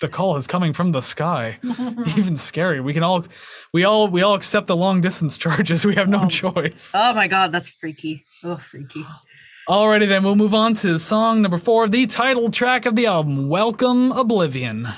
the 0.00 0.08
call 0.08 0.36
is 0.38 0.46
coming 0.46 0.72
from 0.72 0.92
the 0.92 1.02
sky. 1.02 1.58
Even 2.16 2.36
scary. 2.36 2.80
We 2.80 2.94
can 2.94 3.02
all, 3.02 3.26
we 3.74 3.84
all, 3.84 4.08
we 4.08 4.22
all 4.22 4.34
accept 4.34 4.66
the 4.66 4.74
long 4.76 5.02
distance 5.02 5.36
charges. 5.36 5.84
We 5.84 5.94
have 5.96 6.08
no 6.08 6.22
Oh. 6.24 6.28
choice. 6.28 6.92
oh 6.94 7.12
my 7.12 7.28
god, 7.28 7.52
that's 7.52 7.68
freaky. 7.68 8.24
Oh, 8.42 8.56
freaky. 8.56 9.04
Alrighty 9.68 10.08
then, 10.08 10.24
we'll 10.24 10.34
move 10.36 10.54
on 10.54 10.72
to 10.74 10.98
song 10.98 11.42
number 11.42 11.58
four, 11.58 11.86
the 11.86 12.06
title 12.06 12.50
track 12.50 12.86
of 12.86 12.96
the 12.96 13.06
album, 13.06 13.48
"Welcome 13.50 14.10
Oblivion." 14.12 14.88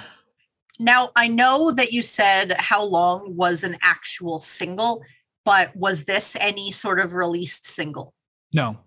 Now, 0.81 1.11
I 1.15 1.29
know 1.29 1.71
that 1.73 1.93
you 1.93 2.03
said 2.03 2.53
how 2.59 2.85
long 2.85 3.37
was 3.37 3.63
an 3.65 3.77
actual 3.83 4.41
single, 4.41 5.03
but 5.45 5.75
was 5.77 6.05
this 6.05 6.37
any 6.41 6.71
sort 6.71 6.99
of 7.01 7.15
released 7.15 7.67
single? 7.67 8.15
No, 8.55 8.79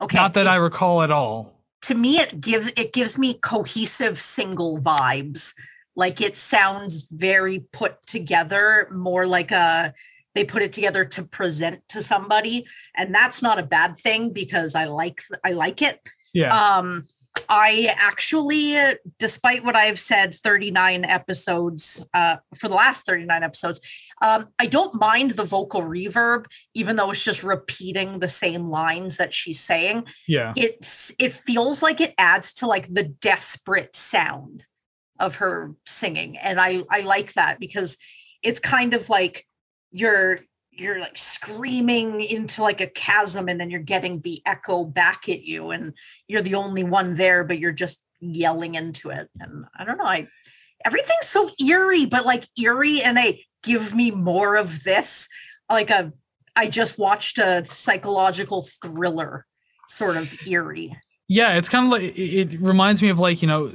Okay. 0.00 0.16
not 0.16 0.34
that 0.34 0.46
I 0.46 0.56
recall 0.56 1.02
at 1.02 1.10
all. 1.10 1.54
to 1.82 1.94
me 1.94 2.18
it 2.18 2.40
gives 2.40 2.72
it 2.76 2.92
gives 2.92 3.18
me 3.18 3.34
cohesive 3.34 4.16
single 4.18 4.78
vibes. 4.78 5.54
Like 5.96 6.20
it 6.20 6.36
sounds 6.36 7.08
very 7.10 7.60
put 7.72 7.94
together, 8.06 8.88
more 8.92 9.26
like 9.26 9.50
a 9.50 9.92
they 10.34 10.44
put 10.44 10.62
it 10.62 10.72
together 10.72 11.04
to 11.04 11.24
present 11.24 11.82
to 11.88 12.00
somebody, 12.00 12.64
and 12.96 13.12
that's 13.14 13.42
not 13.42 13.58
a 13.58 13.66
bad 13.66 13.96
thing 13.96 14.32
because 14.32 14.74
I 14.76 14.84
like 14.84 15.20
I 15.44 15.50
like 15.52 15.82
it. 15.82 16.00
Yeah, 16.32 16.54
Um, 16.54 17.04
I 17.48 17.94
actually, 17.98 18.76
despite 19.18 19.64
what 19.64 19.76
I've 19.76 19.98
said, 19.98 20.34
39 20.34 21.04
episodes 21.04 22.04
uh, 22.14 22.36
for 22.56 22.68
the 22.68 22.74
last 22.74 23.06
39 23.06 23.42
episodes, 23.42 23.80
um, 24.22 24.46
I 24.58 24.66
don't 24.66 25.00
mind 25.00 25.32
the 25.32 25.44
vocal 25.44 25.82
reverb, 25.82 26.46
even 26.74 26.96
though 26.96 27.10
it's 27.10 27.24
just 27.24 27.42
repeating 27.42 28.18
the 28.20 28.28
same 28.28 28.68
lines 28.68 29.16
that 29.16 29.32
she's 29.32 29.60
saying. 29.60 30.06
yeah, 30.26 30.52
It's 30.56 31.14
it 31.18 31.32
feels 31.32 31.82
like 31.82 32.00
it 32.00 32.14
adds 32.18 32.52
to 32.54 32.66
like 32.66 32.92
the 32.92 33.04
desperate 33.04 33.94
sound 33.94 34.64
of 35.20 35.36
her 35.36 35.74
singing, 35.86 36.36
and 36.36 36.60
I 36.60 36.82
I 36.90 37.02
like 37.02 37.32
that 37.34 37.60
because 37.60 37.98
it's 38.42 38.60
kind 38.60 38.94
of 38.94 39.08
like 39.08 39.44
you're 39.90 40.40
you're 40.78 41.00
like 41.00 41.16
screaming 41.16 42.20
into 42.20 42.62
like 42.62 42.80
a 42.80 42.86
chasm 42.86 43.48
and 43.48 43.60
then 43.60 43.70
you're 43.70 43.80
getting 43.80 44.20
the 44.20 44.40
echo 44.46 44.84
back 44.84 45.28
at 45.28 45.42
you 45.42 45.70
and 45.70 45.92
you're 46.28 46.42
the 46.42 46.54
only 46.54 46.84
one 46.84 47.14
there 47.14 47.44
but 47.44 47.58
you're 47.58 47.72
just 47.72 48.02
yelling 48.20 48.74
into 48.74 49.10
it. 49.10 49.28
And 49.40 49.64
i 49.76 49.84
don't 49.84 49.98
know 49.98 50.04
i 50.04 50.28
everything's 50.84 51.26
so 51.26 51.50
eerie 51.64 52.06
but 52.06 52.24
like 52.24 52.44
eerie 52.62 53.02
and 53.02 53.18
a 53.18 53.44
give 53.64 53.94
me 53.94 54.10
more 54.12 54.56
of 54.56 54.84
this. 54.84 55.28
Like 55.68 55.90
a 55.90 56.12
i 56.56 56.68
just 56.68 56.98
watched 56.98 57.38
a 57.38 57.64
psychological 57.64 58.66
thriller 58.82 59.46
sort 59.86 60.16
of 60.16 60.34
eerie 60.48 60.96
yeah. 61.28 61.56
It's 61.58 61.68
kind 61.68 61.86
of 61.86 61.92
like 61.92 62.02
it, 62.18 62.54
it 62.54 62.60
reminds 62.60 63.02
me 63.02 63.10
of 63.10 63.18
like 63.18 63.42
you 63.42 63.48
know, 63.48 63.70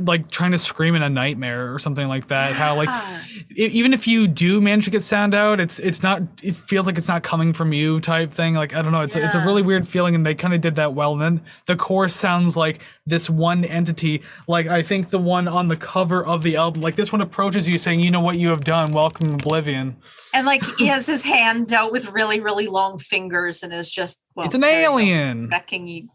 like 0.00 0.30
trying 0.30 0.52
to 0.52 0.58
scream 0.58 0.94
in 0.94 1.02
a 1.02 1.10
nightmare 1.10 1.72
or 1.74 1.78
something 1.78 2.08
like 2.08 2.28
that. 2.28 2.54
How 2.54 2.76
like 2.76 2.88
Ah. 2.90 3.24
e- 3.56 3.66
even 3.66 3.92
if 3.92 4.06
you 4.06 4.26
do 4.26 4.60
manage 4.60 4.84
to 4.86 4.90
get 4.90 5.02
sound 5.02 5.34
out, 5.34 5.60
it's 5.60 5.78
it's 5.78 6.02
not. 6.02 6.22
It 6.42 6.56
feels 6.56 6.86
like 6.86 6.96
it's 6.98 7.08
not 7.08 7.22
coming 7.22 7.52
from 7.52 7.72
you, 7.72 8.00
type 8.00 8.32
thing. 8.32 8.54
Like 8.54 8.74
I 8.74 8.82
don't 8.82 8.92
know. 8.92 9.00
It's 9.02 9.16
a, 9.16 9.24
it's 9.24 9.34
a 9.34 9.44
really 9.44 9.62
weird 9.62 9.86
feeling, 9.86 10.14
and 10.14 10.24
they 10.24 10.34
kind 10.34 10.54
of 10.54 10.60
did 10.60 10.76
that 10.76 10.94
well. 10.94 11.12
And 11.12 11.22
then 11.22 11.40
the 11.66 11.76
chorus 11.76 12.14
sounds 12.14 12.56
like 12.56 12.80
this 13.06 13.28
one 13.28 13.64
entity. 13.64 14.22
Like 14.48 14.66
I 14.66 14.82
think 14.82 15.10
the 15.10 15.18
one 15.18 15.46
on 15.48 15.68
the 15.68 15.76
cover 15.76 16.24
of 16.24 16.42
the 16.42 16.56
album, 16.56 16.82
like 16.82 16.96
this 16.96 17.12
one 17.12 17.20
approaches 17.20 17.68
you 17.68 17.78
saying, 17.78 18.00
"You 18.00 18.10
know 18.10 18.20
what 18.20 18.38
you 18.38 18.48
have 18.48 18.64
done. 18.64 18.92
Welcome 18.92 19.34
Oblivion." 19.34 19.96
and 20.36 20.46
like 20.46 20.64
he 20.78 20.88
has 20.88 21.06
his 21.06 21.22
hand 21.34 21.72
out 21.72 21.92
with 21.92 22.12
really 22.12 22.40
really 22.40 22.66
long 22.66 22.98
fingers 22.98 23.62
and 23.62 23.72
is 23.72 23.88
just 23.90 24.20
well, 24.34 24.46
it's 24.46 24.54
an 24.56 24.64
alien. 24.64 25.48
beckoning 25.48 25.86
you 25.86 26.08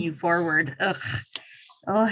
you 0.00 0.12
forward. 0.12 0.74
Ugh. 0.80 0.96
Oh 1.86 2.10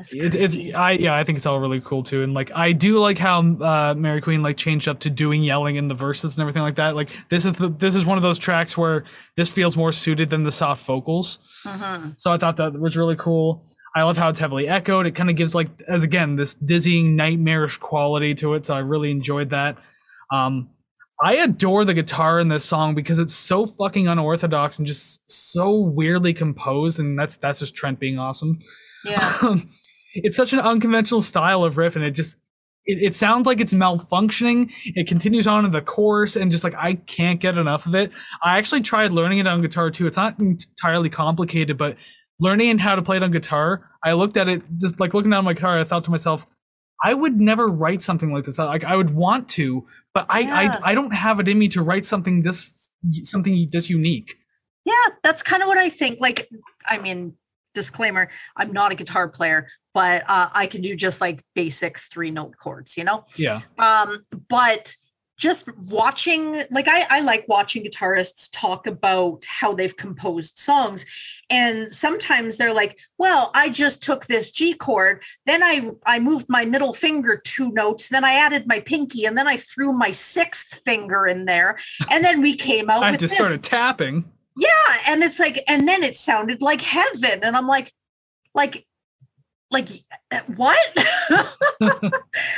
that's 0.00 0.14
It's, 0.14 0.36
it's. 0.36 0.74
I 0.74 0.92
yeah 0.92 1.14
I 1.14 1.24
think 1.24 1.36
it's 1.36 1.46
all 1.46 1.60
really 1.60 1.80
cool 1.80 2.02
too 2.02 2.22
and 2.22 2.32
like 2.32 2.50
I 2.54 2.72
do 2.72 2.98
like 2.98 3.18
how 3.18 3.40
uh, 3.40 3.94
Mariqueen 3.94 4.42
like 4.42 4.56
changed 4.56 4.88
up 4.88 5.00
to 5.00 5.10
doing 5.10 5.42
yelling 5.42 5.76
in 5.76 5.88
the 5.88 5.94
verses 5.94 6.36
and 6.36 6.40
everything 6.40 6.62
like 6.62 6.76
that 6.76 6.94
like 6.94 7.10
this 7.28 7.44
is 7.44 7.54
the 7.54 7.68
this 7.68 7.94
is 7.94 8.06
one 8.06 8.16
of 8.16 8.22
those 8.22 8.38
tracks 8.38 8.76
where 8.78 9.04
this 9.36 9.50
feels 9.50 9.76
more 9.76 9.92
suited 9.92 10.30
than 10.30 10.44
the 10.44 10.50
soft 10.52 10.84
vocals. 10.86 11.38
Mhm. 11.66 12.18
so 12.18 12.30
I 12.32 12.38
thought 12.38 12.56
that 12.56 12.72
was 12.78 12.96
really 12.96 13.16
cool. 13.16 13.66
I 13.94 14.02
love 14.04 14.16
how 14.16 14.28
it's 14.30 14.38
heavily 14.38 14.68
echoed. 14.68 15.06
It 15.06 15.14
kind 15.16 15.28
of 15.28 15.36
gives 15.36 15.54
like 15.54 15.68
as 15.88 16.02
again 16.04 16.36
this 16.36 16.54
dizzying 16.54 17.16
nightmarish 17.16 17.76
quality 17.78 18.34
to 18.36 18.54
it 18.54 18.64
so 18.64 18.74
I 18.74 18.78
really 18.78 19.10
enjoyed 19.10 19.50
that. 19.50 19.76
Um 20.32 20.70
I 21.22 21.36
adore 21.36 21.84
the 21.84 21.94
guitar 21.94 22.40
in 22.40 22.48
this 22.48 22.64
song 22.64 22.94
because 22.94 23.18
it's 23.18 23.34
so 23.34 23.66
fucking 23.66 24.08
unorthodox 24.08 24.78
and 24.78 24.86
just 24.86 25.22
so 25.30 25.78
weirdly 25.78 26.32
composed 26.32 26.98
and 26.98 27.18
that's 27.18 27.36
that's 27.36 27.58
just 27.58 27.74
Trent 27.74 28.00
being 28.00 28.18
awesome. 28.18 28.58
Yeah. 29.04 29.36
Um, 29.42 29.66
it's 30.12 30.36
such 30.36 30.52
an 30.52 30.58
unconventional 30.58 31.22
style 31.22 31.62
of 31.62 31.78
riff 31.78 31.94
and 31.94 32.04
it 32.04 32.10
just 32.12 32.36
it, 32.84 33.00
it 33.00 33.16
sounds 33.16 33.46
like 33.46 33.60
it's 33.60 33.72
malfunctioning. 33.72 34.72
It 34.84 35.06
continues 35.06 35.46
on 35.46 35.64
in 35.64 35.70
the 35.70 35.82
chorus 35.82 36.34
and 36.36 36.50
just 36.50 36.64
like 36.64 36.74
i 36.74 36.94
can't 36.94 37.40
get 37.40 37.56
enough 37.56 37.86
of 37.86 37.94
it. 37.94 38.12
I 38.42 38.58
actually 38.58 38.80
tried 38.80 39.12
learning 39.12 39.38
it 39.38 39.46
on 39.46 39.62
guitar 39.62 39.90
too. 39.90 40.06
It's 40.06 40.16
not 40.16 40.38
entirely 40.38 41.10
complicated 41.10 41.78
but 41.78 41.96
learning 42.40 42.78
how 42.78 42.96
to 42.96 43.02
play 43.02 43.18
it 43.18 43.22
on 43.22 43.30
guitar 43.30 43.88
i 44.02 44.12
looked 44.12 44.36
at 44.36 44.48
it 44.48 44.62
just 44.78 44.98
like 44.98 45.14
looking 45.14 45.30
down 45.30 45.44
my 45.44 45.52
guitar 45.52 45.78
i 45.78 45.84
thought 45.84 46.04
to 46.04 46.10
myself 46.10 46.46
i 47.02 47.14
would 47.14 47.40
never 47.40 47.68
write 47.68 48.02
something 48.02 48.32
like 48.32 48.44
this. 48.44 48.58
Like 48.58 48.84
i 48.84 48.96
would 48.96 49.10
want 49.10 49.48
to 49.50 49.86
but 50.14 50.26
I, 50.28 50.42
I 50.42 50.90
i 50.90 50.94
don't 50.94 51.14
have 51.14 51.40
it 51.40 51.48
in 51.48 51.58
me 51.58 51.68
to 51.68 51.82
write 51.82 52.06
something 52.06 52.42
this 52.42 52.90
something 53.22 53.68
this 53.70 53.88
unique. 53.88 54.36
Yeah 54.84 54.92
that's 55.22 55.42
kind 55.42 55.62
of 55.62 55.68
what 55.68 55.78
i 55.78 55.88
think 55.88 56.20
like 56.20 56.48
i 56.86 56.98
mean 56.98 57.34
disclaimer 57.72 58.28
i'm 58.56 58.72
not 58.72 58.92
a 58.92 58.94
guitar 58.94 59.28
player 59.28 59.68
but 59.94 60.24
uh, 60.28 60.48
i 60.54 60.66
can 60.66 60.80
do 60.80 60.96
just 60.96 61.20
like 61.20 61.44
basic 61.54 61.98
three 61.98 62.30
note 62.30 62.56
chords 62.56 62.96
you 62.96 63.04
know? 63.04 63.24
Yeah. 63.36 63.60
Um 63.78 64.24
but 64.48 64.94
just 65.40 65.74
watching 65.76 66.64
like 66.70 66.86
I, 66.86 67.04
I 67.08 67.20
like 67.22 67.46
watching 67.48 67.82
guitarists 67.82 68.48
talk 68.52 68.86
about 68.86 69.44
how 69.48 69.72
they've 69.72 69.96
composed 69.96 70.58
songs. 70.58 71.06
And 71.48 71.90
sometimes 71.90 72.58
they're 72.58 72.74
like 72.74 72.98
well 73.18 73.50
i 73.54 73.68
just 73.68 74.02
took 74.02 74.26
this 74.26 74.50
g 74.50 74.74
chord 74.74 75.22
then 75.46 75.62
i 75.62 75.90
i 76.06 76.18
moved 76.20 76.46
my 76.48 76.64
middle 76.64 76.92
finger 76.92 77.40
two 77.42 77.72
notes 77.72 78.08
then 78.08 78.24
i 78.24 78.34
added 78.34 78.66
my 78.66 78.80
pinky 78.80 79.24
and 79.24 79.36
then 79.36 79.48
i 79.48 79.56
threw 79.56 79.92
my 79.92 80.10
sixth 80.10 80.82
finger 80.84 81.26
in 81.26 81.46
there 81.46 81.78
and 82.10 82.24
then 82.24 82.40
we 82.40 82.54
came 82.54 82.88
out 82.90 83.02
i 83.02 83.10
just 83.12 83.20
this. 83.20 83.34
started 83.34 83.64
tapping. 83.64 84.24
Yeah 84.56 84.68
and 85.08 85.22
it's 85.22 85.40
like 85.40 85.62
and 85.66 85.88
then 85.88 86.02
it 86.02 86.14
sounded 86.14 86.62
like 86.62 86.80
heaven 86.80 87.40
and 87.42 87.56
i'm 87.56 87.66
like 87.66 87.92
like 88.54 88.86
like 89.70 89.88
uh, 90.32 90.40
what? 90.56 90.78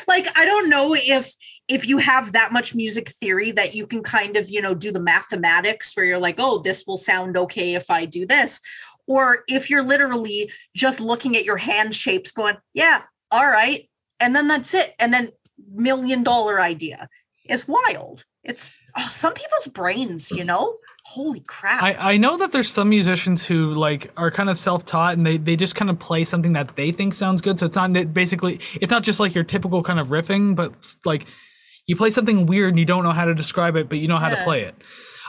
Like 0.09 0.27
i 0.37 0.45
don't 0.45 0.69
know 0.69 0.95
if 0.95 1.35
if 1.69 1.89
you 1.89 1.99
have 1.99 2.33
that 2.33 2.53
much 2.53 2.75
music 2.75 3.09
theory 3.09 3.51
that 3.53 3.75
you 3.75 3.87
can 3.87 4.03
kind 4.03 4.37
of 4.37 4.51
you 4.51 4.61
know 4.61 4.75
do 4.75 4.93
the 4.93 5.01
mathematics 5.01 5.93
where 5.95 6.05
you're 6.05 6.19
like 6.19 6.37
oh 6.39 6.59
this 6.59 6.85
will 6.87 6.97
sound 6.97 7.37
okay 7.37 7.75
if 7.75 7.91
i 7.91 8.05
do 8.05 8.27
this. 8.27 8.61
Or 9.09 9.39
if 9.49 9.69
you're 9.69 9.83
literally 9.83 10.51
just 10.77 11.01
looking 11.01 11.37
at 11.37 11.45
your 11.45 11.57
hand 11.57 11.95
shapes 11.95 12.33
going 12.33 12.57
yeah 12.75 13.03
all 13.31 13.47
right 13.47 13.89
and 14.21 14.35
then 14.35 14.49
that's 14.49 14.75
it 14.75 14.95
and 14.99 15.13
then 15.13 15.31
million 15.73 16.23
dollar 16.23 16.61
idea. 16.61 17.09
It's 17.45 17.67
wild. 17.67 18.25
It's 18.45 18.73
oh, 18.97 19.09
some 19.11 19.35
people's 19.35 19.69
brains 19.69 20.31
you 20.31 20.45
know 20.45 20.77
holy 21.05 21.41
crap 21.41 21.83
I, 21.83 22.13
I 22.13 22.17
know 22.17 22.37
that 22.39 22.53
there's 22.53 22.69
some 22.69 22.89
musicians 22.89 23.45
who 23.45 23.75
like 23.75 24.11
are 24.17 24.31
kind 24.31 24.49
of 24.49 24.57
self-taught 24.57 25.17
and 25.17 25.27
they, 25.27 25.37
they 25.37 25.57
just 25.57 25.75
kind 25.75 25.91
of 25.91 25.99
play 25.99 26.25
something 26.25 26.53
that 26.53 26.77
they 26.77 26.93
think 26.93 27.15
sounds 27.15 27.41
good. 27.41 27.59
So 27.59 27.67
it's 27.67 27.77
not 27.77 27.93
basically 28.15 28.61
it's 28.81 28.91
not 28.91 29.03
just 29.03 29.19
like 29.19 29.35
your 29.35 29.45
typical 29.45 29.83
kind 29.83 29.99
of 29.99 30.09
riffing, 30.09 30.55
but 30.55 30.95
like 31.05 31.27
you 31.87 31.97
play 31.97 32.11
something 32.11 32.47
weird 32.47 32.71
and 32.71 32.79
you 32.79 32.85
don't 32.85 33.03
know 33.03 33.13
how 33.13 33.25
to 33.25 33.35
describe 33.35 33.77
it, 33.77 33.89
but 33.89 33.99
you 33.99 34.09
know 34.09 34.19
how 34.19 34.29
to 34.29 34.37
play 34.45 34.63
it. 34.63 34.75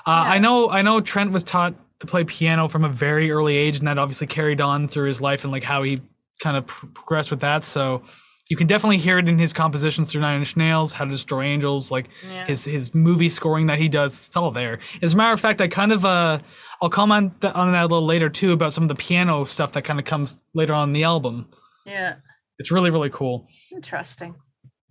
Uh, 0.06 0.26
I 0.28 0.40
know 0.40 0.70
I 0.70 0.82
know 0.82 1.02
Trent 1.02 1.32
was 1.32 1.44
taught 1.44 1.74
to 2.00 2.08
play 2.08 2.24
piano 2.24 2.68
from 2.68 2.84
a 2.84 2.90
very 2.90 3.32
early 3.32 3.56
age, 3.56 3.78
and 3.78 3.88
that 3.88 3.98
obviously 3.98 4.28
carried 4.28 4.62
on 4.62 4.88
through 4.88 5.08
his 5.08 5.22
life 5.22 5.44
and 5.44 5.52
like 5.52 5.64
how 5.64 5.84
he 5.84 6.02
kind 6.40 6.58
of 6.58 6.68
pr- 6.68 6.88
progressed 6.88 7.32
with 7.32 7.40
that. 7.40 7.64
So 7.64 8.04
you 8.50 8.58
can 8.58 8.68
definitely 8.68 8.98
hear 8.98 9.18
it 9.20 9.28
in 9.30 9.40
his 9.40 9.54
compositions 9.54 10.12
through 10.12 10.22
Nine 10.22 10.40
Inch 10.40 10.58
Nails, 10.58 10.94
How 10.94 11.06
to 11.06 11.12
Destroy 11.12 11.44
Angels, 11.44 11.92
like 11.92 12.10
Yeah. 12.30 12.46
his 12.46 12.66
his 12.66 12.94
movie 12.94 13.30
scoring 13.30 13.68
that 13.68 13.80
he 13.80 13.88
does. 13.90 14.28
It's 14.28 14.36
all 14.36 14.52
there. 14.52 14.80
As 15.02 15.14
a 15.14 15.18
matter 15.18 15.34
of 15.34 15.40
fact, 15.40 15.62
I 15.62 15.68
kind 15.68 15.92
of 15.92 16.06
uh 16.06 16.40
I'll 16.82 16.90
comment 16.90 17.40
th- 17.42 17.54
on 17.54 17.72
that 17.72 17.82
a 17.84 17.88
little 17.88 18.06
later 18.06 18.30
too 18.30 18.52
about 18.52 18.74
some 18.74 18.84
of 18.84 18.90
the 18.90 18.96
piano 18.96 19.46
stuff 19.46 19.72
that 19.74 19.84
kind 19.84 20.00
of 20.00 20.06
comes 20.06 20.36
later 20.54 20.74
on 20.74 20.90
in 20.90 20.94
the 20.94 21.04
album. 21.04 21.48
yeah 21.86 22.16
It's 22.60 22.72
really 22.72 22.90
really 22.90 23.10
cool. 23.10 23.48
interesting 23.72 24.36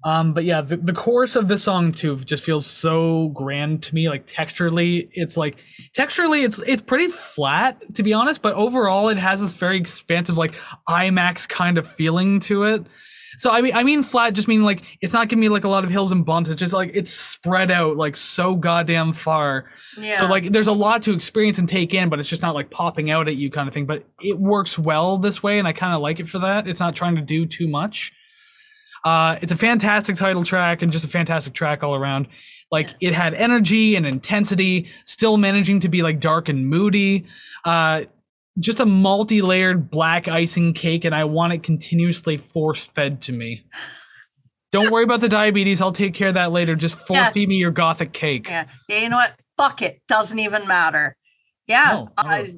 Um, 0.04 0.32
but 0.34 0.42
yeah, 0.44 0.62
the, 0.62 0.78
the 0.78 0.92
chorus 0.92 1.36
of 1.36 1.46
this 1.46 1.62
song 1.62 1.92
too 1.92 2.16
just 2.16 2.42
feels 2.44 2.66
so 2.66 3.28
grand 3.34 3.84
to 3.84 3.94
me. 3.94 4.08
Like 4.08 4.26
texturally, 4.26 5.08
it's 5.12 5.36
like 5.36 5.62
texturally, 5.96 6.42
it's 6.44 6.58
it's 6.66 6.82
pretty 6.82 7.06
flat 7.08 7.94
to 7.94 8.02
be 8.02 8.12
honest. 8.12 8.42
But 8.42 8.54
overall, 8.54 9.10
it 9.10 9.18
has 9.18 9.40
this 9.40 9.54
very 9.54 9.76
expansive, 9.76 10.36
like 10.36 10.54
IMAX 10.88 11.48
kind 11.48 11.78
of 11.78 11.86
feeling 11.86 12.40
to 12.40 12.64
it. 12.64 12.86
So 13.38 13.50
I 13.50 13.60
mean, 13.60 13.74
I 13.74 13.82
mean 13.82 14.02
flat, 14.02 14.34
just 14.34 14.48
mean 14.48 14.62
like 14.62 14.98
it's 15.00 15.12
not 15.12 15.28
giving 15.28 15.40
me 15.40 15.48
like 15.48 15.64
a 15.64 15.68
lot 15.68 15.84
of 15.84 15.90
hills 15.90 16.12
and 16.12 16.24
bumps. 16.24 16.50
It's 16.50 16.60
just 16.60 16.72
like 16.72 16.90
it's 16.94 17.12
spread 17.12 17.70
out 17.70 17.96
like 17.96 18.16
so 18.16 18.54
goddamn 18.54 19.12
far. 19.12 19.70
Yeah. 19.98 20.18
So 20.18 20.26
like 20.26 20.52
there's 20.52 20.68
a 20.68 20.72
lot 20.72 21.02
to 21.04 21.12
experience 21.12 21.58
and 21.58 21.68
take 21.68 21.94
in, 21.94 22.08
but 22.08 22.18
it's 22.18 22.28
just 22.28 22.42
not 22.42 22.54
like 22.54 22.70
popping 22.70 23.10
out 23.10 23.28
at 23.28 23.36
you 23.36 23.50
kind 23.50 23.68
of 23.68 23.74
thing. 23.74 23.86
But 23.86 24.04
it 24.20 24.38
works 24.38 24.78
well 24.78 25.18
this 25.18 25.42
way, 25.42 25.58
and 25.58 25.66
I 25.66 25.72
kind 25.72 25.94
of 25.94 26.00
like 26.00 26.20
it 26.20 26.28
for 26.28 26.38
that. 26.40 26.66
It's 26.66 26.80
not 26.80 26.94
trying 26.94 27.16
to 27.16 27.22
do 27.22 27.46
too 27.46 27.68
much. 27.68 28.12
Uh, 29.04 29.38
it's 29.42 29.50
a 29.50 29.56
fantastic 29.56 30.16
title 30.16 30.44
track 30.44 30.82
and 30.82 30.92
just 30.92 31.04
a 31.04 31.08
fantastic 31.08 31.54
track 31.54 31.82
all 31.82 31.94
around. 31.94 32.28
Like 32.70 32.90
it 33.00 33.14
had 33.14 33.34
energy 33.34 33.96
and 33.96 34.06
intensity, 34.06 34.88
still 35.04 35.36
managing 35.36 35.80
to 35.80 35.88
be 35.88 36.02
like 36.02 36.20
dark 36.20 36.48
and 36.48 36.68
moody. 36.68 37.26
Uh, 37.64 38.04
just 38.58 38.80
a 38.80 38.86
multi-layered 38.86 39.90
black 39.90 40.28
icing 40.28 40.74
cake, 40.74 41.04
and 41.04 41.14
I 41.14 41.24
want 41.24 41.52
it 41.52 41.62
continuously 41.62 42.36
force-fed 42.36 43.22
to 43.22 43.32
me. 43.32 43.64
Don't 44.72 44.90
worry 44.90 45.04
about 45.04 45.20
the 45.20 45.28
diabetes. 45.28 45.80
I'll 45.80 45.92
take 45.92 46.14
care 46.14 46.28
of 46.28 46.34
that 46.34 46.50
later. 46.52 46.74
Just 46.74 46.94
force 46.94 47.18
Yeah. 47.18 47.30
feed 47.30 47.48
me 47.48 47.56
your 47.56 47.70
gothic 47.70 48.12
cake. 48.12 48.48
yeah. 48.48 48.66
yeah. 48.88 48.98
You 49.00 49.08
know 49.10 49.16
what? 49.16 49.34
Fuck 49.58 49.82
it. 49.82 50.00
Doesn't 50.08 50.38
even 50.38 50.66
matter. 50.66 51.16
Yeah. 51.68 51.90
No. 51.92 52.08
I, 52.18 52.48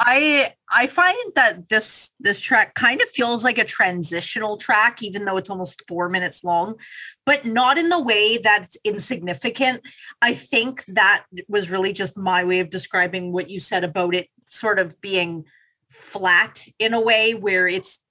I 0.00 0.52
I 0.76 0.86
find 0.86 1.16
that 1.36 1.68
this 1.70 2.12
this 2.20 2.38
track 2.40 2.74
kind 2.74 3.00
of 3.00 3.08
feels 3.08 3.44
like 3.44 3.58
a 3.58 3.64
transitional 3.64 4.56
track, 4.56 5.02
even 5.02 5.24
though 5.24 5.36
it's 5.36 5.48
almost 5.50 5.82
four 5.88 6.08
minutes 6.08 6.44
long, 6.44 6.74
but 7.24 7.44
not 7.44 7.78
in 7.78 7.88
the 7.88 8.02
way 8.02 8.38
that's 8.42 8.76
insignificant. 8.84 9.80
I 10.20 10.34
think 10.34 10.84
that 10.86 11.24
was 11.48 11.70
really 11.70 11.92
just 11.92 12.16
my 12.18 12.44
way 12.44 12.60
of 12.60 12.70
describing 12.70 13.32
what 13.32 13.50
you 13.50 13.60
said 13.60 13.84
about 13.84 14.14
it 14.14 14.28
sort 14.40 14.78
of 14.78 15.00
being 15.00 15.44
flat 15.88 16.64
in 16.78 16.94
a 16.94 17.00
way 17.00 17.34
where 17.34 17.66
it's 17.68 18.02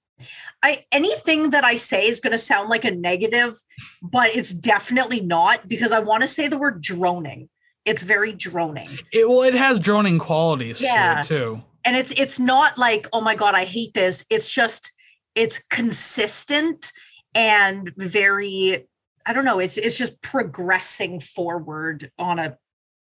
I 0.62 0.84
anything 0.92 1.50
that 1.50 1.64
I 1.64 1.74
say 1.76 2.06
is 2.06 2.20
going 2.20 2.30
to 2.32 2.38
sound 2.38 2.68
like 2.68 2.84
a 2.84 2.90
negative, 2.92 3.54
but 4.02 4.30
it's 4.36 4.52
definitely 4.54 5.20
not 5.20 5.66
because 5.68 5.90
I 5.90 5.98
want 5.98 6.22
to 6.22 6.28
say 6.28 6.46
the 6.48 6.58
word 6.58 6.80
droning. 6.80 7.48
It's 7.84 8.02
very 8.02 8.32
droning. 8.32 8.88
It, 9.12 9.28
well, 9.28 9.42
it 9.42 9.54
has 9.54 9.80
droning 9.80 10.20
qualities 10.20 10.80
Yeah. 10.80 11.14
to 11.14 11.20
it 11.20 11.26
too. 11.26 11.62
and 11.84 11.96
it's 11.96 12.12
it's 12.12 12.38
not 12.38 12.78
like 12.78 13.08
oh 13.12 13.20
my 13.20 13.34
god 13.34 13.56
i 13.56 13.64
hate 13.64 13.92
this 13.94 14.24
it's 14.30 14.48
just 14.54 14.92
it's 15.34 15.58
consistent 15.68 16.92
and 17.34 17.92
very 17.96 18.86
i 19.26 19.32
don't 19.32 19.44
know 19.44 19.58
it's 19.58 19.78
it's 19.78 19.98
just 19.98 20.20
progressing 20.22 21.20
forward 21.20 22.10
on 22.18 22.38
a 22.38 22.56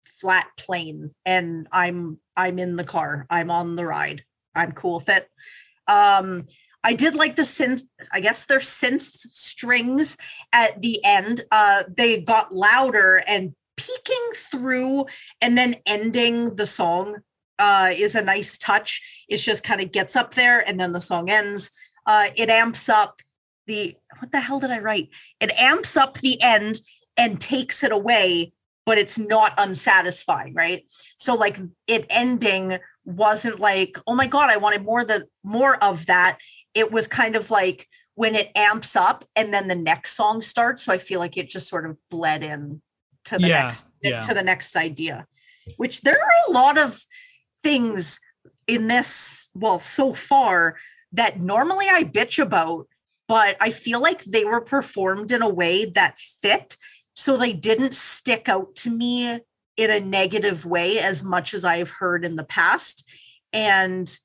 flat 0.05 0.47
plane 0.57 1.11
and 1.25 1.67
i'm 1.71 2.19
i'm 2.35 2.59
in 2.59 2.75
the 2.75 2.83
car 2.83 3.25
i'm 3.29 3.49
on 3.49 3.75
the 3.75 3.85
ride 3.85 4.23
i'm 4.55 4.71
cool 4.71 4.95
with 4.95 5.09
it 5.09 5.29
um 5.87 6.43
i 6.83 6.93
did 6.93 7.15
like 7.15 7.35
the 7.35 7.41
synth 7.41 7.83
i 8.11 8.19
guess 8.19 8.45
they're 8.45 8.59
synth 8.59 9.25
strings 9.31 10.17
at 10.53 10.81
the 10.81 10.99
end 11.05 11.41
uh 11.51 11.83
they 11.95 12.19
got 12.21 12.53
louder 12.53 13.21
and 13.27 13.53
peeking 13.77 14.29
through 14.35 15.05
and 15.41 15.57
then 15.57 15.75
ending 15.87 16.55
the 16.55 16.65
song 16.65 17.17
uh, 17.59 17.89
is 17.91 18.15
a 18.15 18.21
nice 18.21 18.57
touch. 18.57 19.01
It 19.29 19.37
just 19.37 19.63
kind 19.63 19.81
of 19.81 19.91
gets 19.91 20.15
up 20.15 20.33
there 20.33 20.67
and 20.67 20.79
then 20.79 20.91
the 20.91 21.01
song 21.01 21.29
ends. 21.29 21.71
Uh, 22.05 22.25
it 22.35 22.49
amps 22.49 22.89
up 22.89 23.19
the 23.67 23.95
what 24.19 24.31
the 24.31 24.39
hell 24.39 24.59
did 24.59 24.71
I 24.71 24.79
write? 24.79 25.09
It 25.39 25.51
amps 25.59 25.97
up 25.97 26.19
the 26.19 26.41
end 26.41 26.81
and 27.17 27.39
takes 27.39 27.83
it 27.83 27.91
away, 27.91 28.53
but 28.85 28.97
it's 28.97 29.17
not 29.17 29.53
unsatisfying, 29.57 30.53
right? 30.53 30.83
So 31.17 31.35
like 31.35 31.57
it 31.87 32.05
ending 32.09 32.77
wasn't 33.05 33.59
like, 33.59 33.97
oh 34.07 34.15
my 34.15 34.27
god, 34.27 34.49
I 34.49 34.57
wanted 34.57 34.83
more 34.83 35.03
the 35.03 35.27
more 35.43 35.81
of 35.83 36.05
that. 36.07 36.39
It 36.73 36.91
was 36.91 37.07
kind 37.07 37.35
of 37.35 37.51
like 37.51 37.87
when 38.15 38.35
it 38.35 38.51
amps 38.55 38.95
up 38.95 39.25
and 39.35 39.53
then 39.53 39.67
the 39.67 39.75
next 39.75 40.15
song 40.15 40.41
starts. 40.41 40.83
So 40.83 40.93
I 40.93 40.97
feel 40.97 41.19
like 41.19 41.37
it 41.37 41.49
just 41.49 41.67
sort 41.67 41.89
of 41.89 41.97
bled 42.09 42.43
in 42.43 42.81
to 43.25 43.37
the 43.37 43.47
Yeah, 43.47 43.63
next 43.63 43.89
yeah. 44.01 44.19
to 44.19 44.33
the 44.33 44.43
next 44.43 44.75
idea. 44.75 45.27
Which 45.77 46.01
there 46.01 46.15
are 46.15 46.49
a 46.49 46.51
lot 46.51 46.77
of 46.77 46.99
things 47.61 48.19
in 48.67 48.87
this, 48.87 49.49
well, 49.53 49.79
so 49.79 50.13
far 50.13 50.75
that 51.13 51.39
normally 51.39 51.85
I 51.89 52.03
bitch 52.03 52.41
about, 52.41 52.87
but 53.27 53.55
I 53.61 53.69
feel 53.69 54.01
like 54.01 54.23
they 54.23 54.45
were 54.45 54.61
performed 54.61 55.31
in 55.31 55.41
a 55.41 55.49
way 55.49 55.85
that 55.85 56.17
fit. 56.17 56.77
So 57.15 57.37
they 57.37 57.53
didn't 57.53 57.93
stick 57.93 58.49
out 58.49 58.75
to 58.75 58.89
me 58.89 59.39
in 59.77 59.91
a 59.91 59.99
negative 59.99 60.65
way 60.65 60.99
as 60.99 61.23
much 61.23 61.53
as 61.53 61.65
I've 61.65 61.89
heard 61.89 62.25
in 62.25 62.35
the 62.35 62.43
past. 62.43 63.07
And 63.51 64.19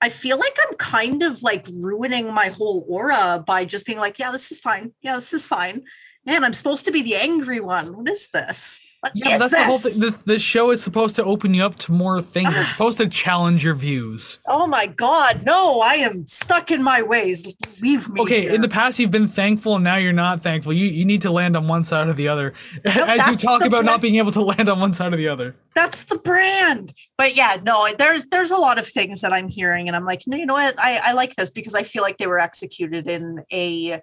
I 0.00 0.08
feel 0.08 0.38
like 0.38 0.56
I'm 0.66 0.76
kind 0.76 1.22
of 1.22 1.42
like 1.42 1.66
ruining 1.72 2.32
my 2.32 2.48
whole 2.48 2.84
aura 2.88 3.42
by 3.46 3.64
just 3.64 3.86
being 3.86 3.98
like, 3.98 4.18
yeah, 4.18 4.30
this 4.30 4.52
is 4.52 4.58
fine. 4.58 4.92
Yeah, 5.00 5.14
this 5.14 5.32
is 5.32 5.46
fine. 5.46 5.84
Man, 6.26 6.44
I'm 6.44 6.52
supposed 6.52 6.84
to 6.86 6.92
be 6.92 7.02
the 7.02 7.16
angry 7.16 7.60
one. 7.60 7.96
What 7.96 8.08
is 8.08 8.30
this? 8.30 8.80
What 9.04 9.12
Yeah, 9.16 9.34
is 9.34 9.38
that's 9.38 9.52
the 9.52 9.64
whole 9.64 9.76
thing. 9.76 10.00
The, 10.00 10.18
the 10.24 10.38
show 10.38 10.70
is 10.70 10.82
supposed 10.82 11.14
to 11.16 11.24
open 11.24 11.52
you 11.52 11.62
up 11.62 11.76
to 11.80 11.92
more 11.92 12.22
things. 12.22 12.56
It's 12.56 12.68
supposed 12.72 12.96
to 12.96 13.06
challenge 13.06 13.62
your 13.62 13.74
views. 13.74 14.38
Oh 14.48 14.66
my 14.66 14.86
God, 14.86 15.42
no, 15.44 15.82
I 15.82 15.96
am 15.96 16.26
stuck 16.26 16.70
in 16.70 16.82
my 16.82 17.02
ways. 17.02 17.54
Leave 17.82 18.08
me. 18.08 18.22
Okay, 18.22 18.40
here. 18.40 18.54
in 18.54 18.62
the 18.62 18.68
past 18.68 18.98
you've 18.98 19.10
been 19.10 19.28
thankful 19.28 19.74
and 19.74 19.84
now 19.84 19.96
you're 19.96 20.14
not 20.14 20.42
thankful. 20.42 20.72
You 20.72 20.86
you 20.86 21.04
need 21.04 21.20
to 21.20 21.30
land 21.30 21.54
on 21.54 21.68
one 21.68 21.84
side 21.84 22.08
or 22.08 22.14
the 22.14 22.28
other. 22.28 22.54
As 22.86 23.26
you 23.26 23.36
talk 23.36 23.62
about 23.62 23.84
not 23.84 24.00
being 24.00 24.16
able 24.16 24.32
to 24.32 24.42
land 24.42 24.70
on 24.70 24.80
one 24.80 24.94
side 24.94 25.12
or 25.12 25.18
the 25.18 25.28
other. 25.28 25.54
That's 25.74 26.04
the 26.04 26.18
brand. 26.18 26.94
But 27.18 27.36
yeah, 27.36 27.58
no, 27.62 27.86
there's 27.98 28.24
there's 28.28 28.52
a 28.52 28.56
lot 28.56 28.78
of 28.78 28.86
things 28.86 29.20
that 29.20 29.34
I'm 29.34 29.48
hearing, 29.48 29.86
and 29.86 29.94
I'm 29.94 30.06
like, 30.06 30.22
no, 30.26 30.38
you 30.38 30.46
know 30.46 30.54
what? 30.54 30.76
I, 30.78 31.00
I 31.04 31.12
like 31.12 31.34
this 31.34 31.50
because 31.50 31.74
I 31.74 31.82
feel 31.82 32.00
like 32.00 32.16
they 32.16 32.26
were 32.26 32.38
executed 32.40 33.06
in 33.10 33.44
a 33.52 34.00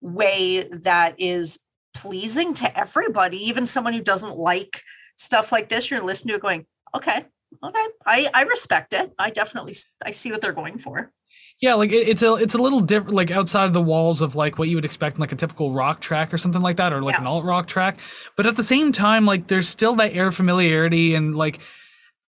way 0.00 0.66
that 0.82 1.14
is 1.18 1.60
pleasing 1.94 2.54
to 2.54 2.78
everybody, 2.78 3.36
even 3.36 3.66
someone 3.66 3.92
who 3.92 4.02
doesn't 4.02 4.36
like 4.36 4.82
stuff 5.16 5.52
like 5.52 5.68
this. 5.68 5.90
You're 5.90 6.02
listening 6.02 6.32
to 6.32 6.36
it 6.36 6.42
going, 6.42 6.66
okay, 6.94 7.24
okay, 7.64 7.86
I, 8.06 8.28
I 8.32 8.42
respect 8.44 8.92
it. 8.92 9.12
I 9.18 9.30
definitely 9.30 9.74
I 10.04 10.10
see 10.12 10.30
what 10.30 10.40
they're 10.40 10.52
going 10.52 10.78
for. 10.78 11.12
Yeah, 11.60 11.74
like 11.74 11.92
it, 11.92 12.08
it's 12.08 12.22
a 12.22 12.34
it's 12.34 12.54
a 12.54 12.58
little 12.58 12.80
different, 12.80 13.14
like 13.14 13.30
outside 13.30 13.66
of 13.66 13.74
the 13.74 13.82
walls 13.82 14.22
of 14.22 14.34
like 14.34 14.58
what 14.58 14.68
you 14.68 14.76
would 14.76 14.84
expect 14.86 15.16
in 15.16 15.20
like 15.20 15.32
a 15.32 15.36
typical 15.36 15.72
rock 15.72 16.00
track 16.00 16.32
or 16.32 16.38
something 16.38 16.62
like 16.62 16.76
that, 16.76 16.92
or 16.92 17.02
like 17.02 17.16
Yeah. 17.16 17.20
an 17.20 17.26
alt 17.26 17.44
rock 17.44 17.66
track. 17.66 17.98
But 18.36 18.46
at 18.46 18.56
the 18.56 18.62
same 18.62 18.92
time, 18.92 19.26
like 19.26 19.46
there's 19.48 19.68
still 19.68 19.94
that 19.96 20.14
air 20.14 20.28
of 20.28 20.34
familiarity 20.34 21.14
and 21.14 21.36
like 21.36 21.60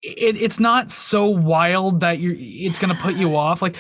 it, 0.03 0.37
it's 0.37 0.61
not 0.61 0.91
so 0.93 1.29
wild 1.29 2.01
that 2.01 2.21
you're 2.21 2.37
it's 2.39 2.79
gonna 2.79 2.95
put 2.95 3.17
you 3.17 3.37
off. 3.37 3.63
Like 3.63 3.77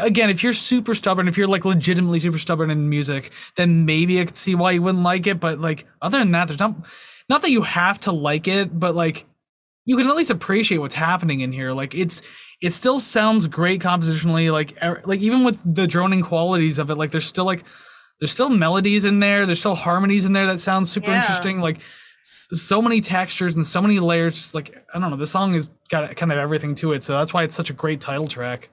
again, 0.00 0.28
if 0.30 0.42
you're 0.42 0.52
super 0.52 0.94
stubborn, 0.94 1.28
if 1.28 1.38
you're 1.38 1.46
like 1.46 1.64
legitimately 1.64 2.20
super 2.20 2.38
stubborn 2.38 2.70
in 2.70 2.88
music, 2.88 3.32
then 3.56 3.84
maybe 3.86 4.20
I 4.20 4.26
could 4.26 4.36
see 4.36 4.54
why 4.54 4.72
you 4.72 4.82
wouldn't 4.82 5.02
like 5.04 5.26
it. 5.26 5.40
But 5.40 5.60
like 5.60 5.86
other 6.02 6.18
than 6.18 6.32
that, 6.32 6.48
there's 6.48 6.60
not 6.60 6.76
not 7.28 7.42
that 7.42 7.50
you 7.50 7.62
have 7.62 7.98
to 8.00 8.12
like 8.12 8.48
it, 8.48 8.78
but 8.78 8.94
like 8.94 9.24
you 9.84 9.96
can 9.96 10.06
at 10.08 10.14
least 10.16 10.30
appreciate 10.30 10.78
what's 10.78 10.94
happening 10.94 11.40
in 11.40 11.52
here. 11.52 11.72
Like 11.72 11.94
it's 11.94 12.20
it 12.60 12.72
still 12.72 12.98
sounds 12.98 13.48
great 13.48 13.80
compositionally. 13.80 14.52
Like 14.52 14.76
er, 14.82 15.00
like 15.06 15.20
even 15.20 15.42
with 15.42 15.58
the 15.64 15.86
droning 15.86 16.22
qualities 16.22 16.78
of 16.78 16.90
it, 16.90 16.96
like 16.96 17.12
there's 17.12 17.24
still 17.26 17.46
like 17.46 17.64
there's 18.20 18.30
still 18.30 18.50
melodies 18.50 19.04
in 19.06 19.20
there. 19.20 19.46
There's 19.46 19.58
still 19.60 19.74
harmonies 19.74 20.26
in 20.26 20.32
there 20.34 20.46
that 20.48 20.60
sound 20.60 20.86
super 20.86 21.10
Yeah. 21.10 21.20
interesting. 21.20 21.60
Like 21.60 21.80
so 22.22 22.80
many 22.80 23.00
textures 23.00 23.56
and 23.56 23.66
so 23.66 23.82
many 23.82 23.98
layers. 24.00 24.34
Just 24.34 24.54
like 24.54 24.84
I 24.94 24.98
don't 24.98 25.10
know, 25.10 25.16
the 25.16 25.26
song 25.26 25.54
has 25.54 25.68
got 25.88 26.14
kind 26.16 26.32
of 26.32 26.38
everything 26.38 26.74
to 26.76 26.92
it. 26.92 27.02
So 27.02 27.18
that's 27.18 27.34
why 27.34 27.42
it's 27.42 27.54
such 27.54 27.70
a 27.70 27.72
great 27.72 28.00
title 28.00 28.28
track. 28.28 28.68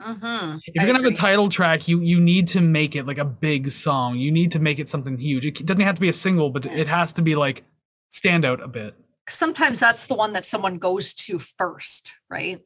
Mm-hmm. 0.00 0.58
If 0.64 0.74
you're 0.74 0.86
gonna 0.86 1.02
have 1.04 1.12
a 1.12 1.16
title 1.16 1.48
track, 1.48 1.88
you 1.88 2.00
you 2.00 2.20
need 2.20 2.48
to 2.48 2.60
make 2.60 2.96
it 2.96 3.06
like 3.06 3.18
a 3.18 3.24
big 3.24 3.70
song. 3.70 4.16
You 4.16 4.32
need 4.32 4.52
to 4.52 4.58
make 4.58 4.78
it 4.78 4.88
something 4.88 5.18
huge. 5.18 5.44
It 5.44 5.66
doesn't 5.66 5.84
have 5.84 5.96
to 5.96 6.00
be 6.00 6.08
a 6.08 6.12
single, 6.12 6.50
but 6.50 6.66
it 6.66 6.88
has 6.88 7.12
to 7.14 7.22
be 7.22 7.34
like 7.34 7.64
stand 8.08 8.44
out 8.44 8.62
a 8.62 8.68
bit. 8.68 8.94
sometimes 9.28 9.78
that's 9.80 10.06
the 10.06 10.14
one 10.14 10.32
that 10.32 10.44
someone 10.44 10.78
goes 10.78 11.14
to 11.14 11.38
first, 11.38 12.14
right? 12.28 12.60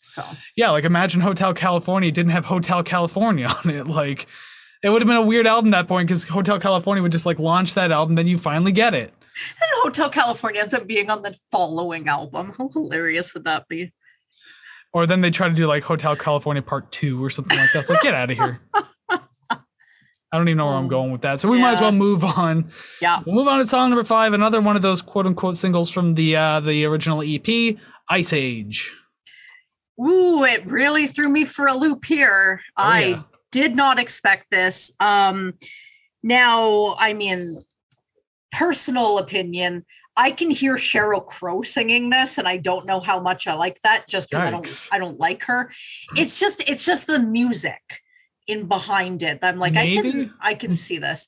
So 0.00 0.24
Yeah, 0.56 0.70
like 0.70 0.84
imagine 0.84 1.20
Hotel 1.20 1.54
California 1.54 2.10
didn't 2.10 2.32
have 2.32 2.44
Hotel 2.44 2.82
California 2.82 3.46
on 3.64 3.70
it. 3.70 3.86
Like 3.86 4.26
it 4.82 4.90
would 4.90 5.02
have 5.02 5.06
been 5.06 5.16
a 5.16 5.22
weird 5.22 5.46
album 5.46 5.72
at 5.74 5.82
that 5.82 5.88
point 5.88 6.08
because 6.08 6.26
Hotel 6.26 6.58
California 6.58 7.02
would 7.02 7.12
just 7.12 7.26
like 7.26 7.38
launch 7.38 7.74
that 7.74 7.92
album, 7.92 8.16
then 8.16 8.26
you 8.26 8.38
finally 8.38 8.72
get 8.72 8.94
it. 8.94 9.12
And 9.48 9.70
Hotel 9.82 10.08
California 10.10 10.60
ends 10.60 10.74
up 10.74 10.86
being 10.86 11.10
on 11.10 11.22
the 11.22 11.36
following 11.50 12.08
album. 12.08 12.54
How 12.56 12.68
hilarious 12.68 13.34
would 13.34 13.44
that 13.44 13.68
be? 13.68 13.92
Or 14.92 15.06
then 15.06 15.20
they 15.20 15.30
try 15.30 15.48
to 15.48 15.54
do 15.54 15.66
like 15.66 15.84
Hotel 15.84 16.16
California 16.16 16.62
Part 16.62 16.90
Two 16.92 17.22
or 17.24 17.30
something 17.30 17.56
like 17.56 17.72
that. 17.72 17.80
It's 17.80 17.90
like 17.90 18.02
get 18.02 18.14
out 18.14 18.30
of 18.30 18.36
here. 18.38 18.60
I 20.32 20.36
don't 20.38 20.48
even 20.48 20.58
know 20.58 20.66
where 20.66 20.74
I'm 20.76 20.84
Oh, 20.84 20.88
going 20.88 21.10
with 21.10 21.22
that. 21.22 21.40
So 21.40 21.48
we 21.48 21.60
might 21.60 21.72
as 21.72 21.80
well 21.80 21.90
move 21.90 22.24
on. 22.24 22.70
Yeah. 23.02 23.20
We'll 23.26 23.34
move 23.34 23.48
on 23.48 23.58
to 23.58 23.66
song 23.66 23.90
number 23.90 24.04
five, 24.04 24.32
another 24.32 24.60
one 24.60 24.76
of 24.76 24.82
those 24.82 25.02
quote 25.02 25.26
unquote 25.26 25.56
singles 25.56 25.90
from 25.90 26.14
the 26.14 26.36
uh 26.36 26.60
the 26.60 26.84
original 26.84 27.22
EP, 27.22 27.76
Ice 28.08 28.32
Age. 28.32 28.92
Ooh, 30.00 30.44
it 30.44 30.64
really 30.66 31.06
threw 31.06 31.28
me 31.28 31.44
for 31.44 31.66
a 31.66 31.74
loop 31.74 32.04
here. 32.04 32.60
Oh, 32.76 32.82
I 32.82 33.00
yeah. 33.00 33.22
did 33.50 33.74
not 33.76 33.98
expect 33.98 34.50
this. 34.50 34.92
Um 35.00 35.54
now, 36.22 36.94
I 36.98 37.12
mean, 37.14 37.58
personal 38.52 39.18
opinion, 39.18 39.84
I 40.16 40.30
can 40.30 40.50
hear 40.50 40.74
Sheryl 40.74 41.24
Crow 41.24 41.62
singing 41.62 42.10
this, 42.10 42.38
and 42.38 42.46
I 42.46 42.56
don't 42.56 42.86
know 42.86 43.00
how 43.00 43.20
much 43.20 43.46
I 43.46 43.54
like 43.54 43.80
that 43.82 44.08
just 44.08 44.30
because 44.30 44.46
I 44.46 44.50
don't 44.50 44.88
I 44.92 44.98
don't 44.98 45.20
like 45.20 45.44
her. 45.44 45.70
It's 46.16 46.38
just 46.38 46.68
it's 46.68 46.84
just 46.84 47.06
the 47.06 47.20
music 47.20 48.00
in 48.46 48.66
behind 48.66 49.22
it. 49.22 49.38
I'm 49.42 49.56
like, 49.56 49.76
I 49.76 49.86
can 49.86 50.34
I 50.40 50.54
can 50.54 50.74
see 50.74 50.98
this. 50.98 51.26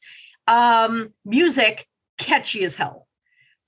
Um, 0.49 1.15
music 1.25 1.87
catchy 2.19 2.65
as 2.65 2.77
hell. 2.77 3.07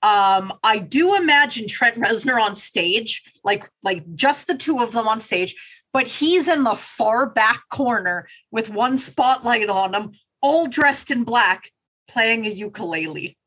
Um, 0.03 0.53
I 0.63 0.77
do 0.77 1.15
imagine 1.15 1.67
Trent 1.67 1.95
Reznor 1.95 2.39
on 2.39 2.53
stage, 2.53 3.23
like 3.43 3.69
like 3.83 4.03
just 4.13 4.47
the 4.47 4.55
two 4.55 4.79
of 4.79 4.91
them 4.91 5.07
on 5.07 5.19
stage, 5.19 5.55
but 5.93 6.07
he's 6.07 6.47
in 6.47 6.63
the 6.63 6.75
far 6.75 7.31
back 7.31 7.63
corner 7.71 8.27
with 8.51 8.69
one 8.69 8.97
spotlight 8.97 9.69
on 9.69 9.95
him, 9.95 10.11
all 10.41 10.67
dressed 10.67 11.09
in 11.09 11.23
black, 11.23 11.69
playing 12.07 12.45
a 12.45 12.49
ukulele. 12.49 13.37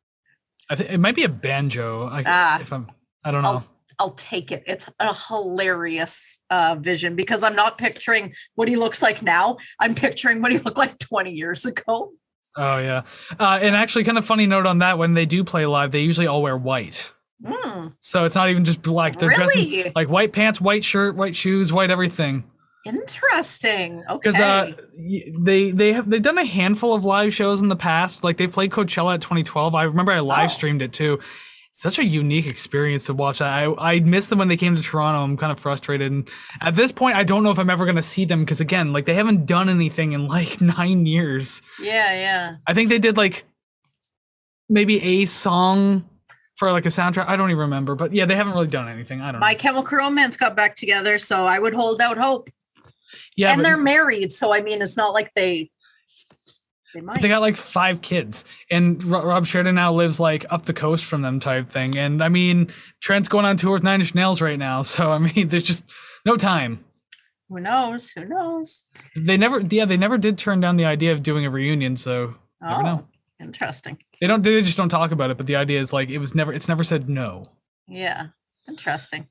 I 0.71 0.77
think 0.77 0.91
it 0.91 0.99
might 0.99 1.14
be 1.14 1.25
a 1.25 1.29
banjo. 1.29 2.07
I, 2.09 2.23
Ah. 2.27 2.61
if 2.61 2.73
I'm, 2.73 2.91
I 3.25 3.31
don't 3.31 3.43
know. 3.43 3.51
I'll- 3.51 3.66
I'll 4.01 4.11
take 4.11 4.53
it. 4.53 4.62
It's 4.69 4.89
a 5.01 5.12
hilarious 5.12 6.39
uh, 6.51 6.77
vision 6.79 7.16
because 7.16 7.43
I'm 7.43 7.57
not 7.57 7.79
picturing 7.79 8.33
what 8.55 8.69
he 8.69 8.77
looks 8.77 9.03
like 9.03 9.23
now. 9.23 9.57
I'm 9.81 9.97
picturing 9.97 10.41
what 10.41 10.53
he 10.53 10.59
looked 10.59 10.79
like 10.79 10.99
20 11.01 11.33
years 11.33 11.66
ago. 11.66 12.12
Oh 12.57 12.79
yeah, 12.79 13.03
uh, 13.41 13.59
and 13.61 13.75
actually, 13.75 14.05
kind 14.05 14.16
of 14.19 14.25
funny 14.25 14.47
note 14.47 14.66
on 14.66 14.79
that: 14.79 14.99
when 14.99 15.14
they 15.14 15.27
do 15.27 15.43
play 15.43 15.66
live, 15.66 15.91
they 15.91 16.01
usually 16.01 16.27
all 16.29 16.43
wear 16.43 16.57
white, 16.57 17.12
Hmm, 17.45 17.89
so 18.01 18.25
it's 18.25 18.35
not 18.37 18.51
even 18.51 18.64
just 18.64 18.83
black. 18.83 19.16
They're 19.19 19.29
really 19.31 19.93
like 19.95 20.09
white 20.09 20.33
pants, 20.33 20.61
white 20.61 20.85
shirt, 20.85 21.14
white 21.16 21.35
shoes, 21.37 21.73
white 21.73 21.91
everything. 21.91 22.45
Interesting. 22.85 24.03
Okay. 24.09 24.18
Because 24.18 24.41
uh, 24.41 24.72
they 25.39 25.70
they 25.70 25.93
have 25.93 26.09
they've 26.09 26.22
done 26.22 26.39
a 26.39 26.45
handful 26.45 26.95
of 26.95 27.05
live 27.05 27.35
shows 27.35 27.61
in 27.62 27.68
the 27.68 27.76
past. 27.76 28.24
Like 28.24 28.37
they 28.37 28.47
played 28.47 28.70
Coachella 28.70 29.14
at 29.14 29.20
2012. 29.20 29.74
I 29.74 29.85
remember 29.85 30.12
I 30.12 30.20
live 30.20 30.39
Oh. 30.45 30.47
streamed 30.49 30.83
it 30.83 30.93
too. 30.93 31.18
Such 31.72 31.99
a 32.01 32.05
unique 32.05 32.47
experience 32.47 33.07
to 33.07 33.14
watch. 33.14 33.41
I 33.41 33.72
I 33.79 34.01
missed 34.01 34.31
them 34.31 34.39
when 34.41 34.49
they 34.49 34.57
came 34.57 34.74
to 34.74 34.83
Toronto. 34.83 35.20
I'm 35.22 35.37
kind 35.37 35.53
of 35.53 35.61
frustrated. 35.61 36.11
And 36.11 36.29
at 36.61 36.74
this 36.74 36.91
point, 36.91 37.16
I 37.16 37.22
don't 37.24 37.45
know 37.45 37.51
if 37.51 37.59
I'm 37.59 37.70
ever 37.70 37.87
gonna 37.87 38.03
see 38.03 38.24
them 38.24 38.41
because 38.41 38.61
again, 38.61 38.93
like 38.93 39.07
they 39.07 39.14
haven't 39.14 39.47
done 39.47 39.68
anything 39.68 40.12
in 40.12 40.26
like 40.26 40.61
nine 40.79 41.07
years. 41.07 41.62
yeah, 41.81 42.12
yeah. 42.14 42.57
I 42.66 42.74
think 42.74 42.89
they 42.89 42.99
did 42.99 43.16
like 43.16 43.45
maybe 44.68 45.01
a 45.03 45.24
song 45.26 46.05
for 46.57 46.72
like 46.72 46.87
a 46.87 46.91
soundtrack. 46.91 47.29
I 47.29 47.37
don't 47.37 47.51
even 47.51 47.61
remember, 47.61 47.95
but 47.95 48.12
yeah, 48.12 48.24
they 48.26 48.35
haven't 48.35 48.55
really 48.55 48.66
done 48.66 48.89
anything. 48.89 49.20
I 49.20 49.26
don't 49.31 49.35
know. 49.41 49.47
My 49.47 49.53
know. 49.53 49.59
Chemical 49.59 49.99
Romance 49.99 50.37
got 50.37 50.57
back 50.57 50.74
together, 50.74 51.16
so 51.18 51.47
I 51.47 51.59
would 51.61 51.74
hold 51.74 52.01
out 52.01 52.18
hope. 52.18 52.51
Yeah, 53.36 53.50
and 53.52 53.59
but 53.59 53.62
they're 53.68 53.76
married, 53.76 54.32
so 54.32 54.52
I 54.54 54.62
mean, 54.62 54.82
it's 54.82 54.96
not 54.96 55.14
like 55.14 55.32
they 55.34 55.70
they 56.94 57.00
might. 57.00 57.20
they 57.20 57.28
got 57.28 57.40
like 57.42 57.56
five 57.56 58.00
kids, 58.00 58.44
and 58.70 59.02
Rob 59.04 59.46
Sheridan 59.46 59.74
now 59.74 59.92
lives 59.92 60.18
like 60.18 60.44
up 60.50 60.64
the 60.64 60.72
coast 60.72 61.04
from 61.04 61.22
them, 61.22 61.38
type 61.40 61.68
thing. 61.68 61.96
And 61.98 62.22
I 62.22 62.28
mean, 62.28 62.72
Trent's 63.00 63.28
going 63.28 63.44
on 63.44 63.56
tour 63.56 63.72
with 63.72 63.82
Nine 63.82 64.00
Inch 64.00 64.14
Nails 64.14 64.40
right 64.40 64.59
now, 64.59 64.82
so 64.82 65.12
I 65.12 65.18
mean, 65.18 65.48
there's 65.48 65.62
just 65.64 65.84
no 66.24 66.36
time. 66.36 66.84
Who 67.50 67.61
knows? 67.61 68.11
Who 68.11 68.26
knows? 68.26 68.84
They 69.16 69.38
never, 69.38 69.61
yeah, 69.61 69.86
they 69.86 69.96
never 69.96 70.18
did 70.18 70.36
turn 70.36 70.61
down 70.61 70.76
the 70.76 70.84
idea 70.84 71.12
of 71.12 71.22
doing 71.22 71.46
a 71.46 71.50
reunion, 71.50 71.96
so 71.96 72.34
Oh, 72.62 72.82
know. 72.82 73.09
interesting. 73.40 73.96
they 74.20 74.26
don't, 74.26 74.42
they 74.42 74.61
just 74.61 74.76
don't 74.76 74.90
talk 74.90 75.12
about 75.12 75.30
it. 75.30 75.38
But 75.38 75.46
the 75.46 75.56
idea 75.56 75.80
is 75.80 75.90
like 75.92 76.11
it 76.11 76.18
was 76.18 76.34
never, 76.34 76.52
it's 76.52 76.68
never 76.68 76.84
said 76.84 77.09
no. 77.09 77.44
Yeah, 77.86 78.26
interesting. 78.68 79.28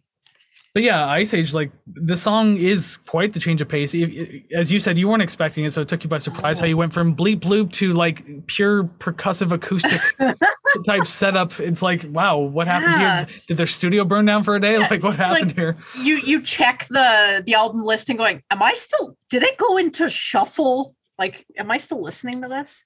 But 0.77 0.83
yeah, 0.83 1.07
Ice 1.07 1.33
Age, 1.33 1.55
like 1.55 1.71
the 1.87 2.15
song 2.15 2.55
is 2.57 2.97
quite 2.97 3.33
the 3.33 3.39
change 3.39 3.63
of 3.63 3.67
pace. 3.67 3.95
As 4.55 4.71
you 4.71 4.79
said, 4.79 4.95
you 4.95 5.07
weren't 5.09 5.23
expecting 5.23 5.65
it, 5.65 5.73
so 5.73 5.81
it 5.81 5.87
took 5.87 6.03
you 6.03 6.07
by 6.07 6.19
surprise 6.19 6.59
how 6.59 6.65
Oh. 6.65 6.69
you 6.69 6.77
went 6.77 6.93
from 6.93 7.15
bleep 7.15 7.39
bloop 7.39 7.71
to 7.73 7.93
like 7.93 8.45
pure 8.45 8.83
percussive 8.83 9.51
acoustic 9.51 9.99
type 10.85 11.07
setup. 11.07 11.59
It's 11.59 11.81
like, 11.81 12.05
wow, 12.09 12.37
what 12.37 12.67
happened 12.67 12.91
Yeah. 13.01 13.25
here? 13.25 13.35
Did 13.47 13.57
their 13.57 13.65
studio 13.65 14.05
burn 14.05 14.25
down 14.25 14.43
for 14.43 14.55
a 14.55 14.59
day? 14.61 14.77
Like, 14.77 15.01
what 15.01 15.15
happened 15.15 15.53
here? 15.53 15.75
you 16.03 16.17
you 16.17 16.43
check 16.43 16.85
the 16.91 17.41
the 17.43 17.55
album 17.55 17.81
list 17.81 18.09
and 18.09 18.19
going 18.19 18.43
am 18.51 18.61
i 18.61 18.73
still 18.75 19.17
did 19.31 19.41
it 19.41 19.57
go 19.57 19.77
into 19.77 20.07
shuffle 20.11 20.93
like 21.17 21.43
am 21.57 21.71
i 21.71 21.77
still 21.79 22.03
listening 22.03 22.39
to 22.43 22.47
this 22.47 22.85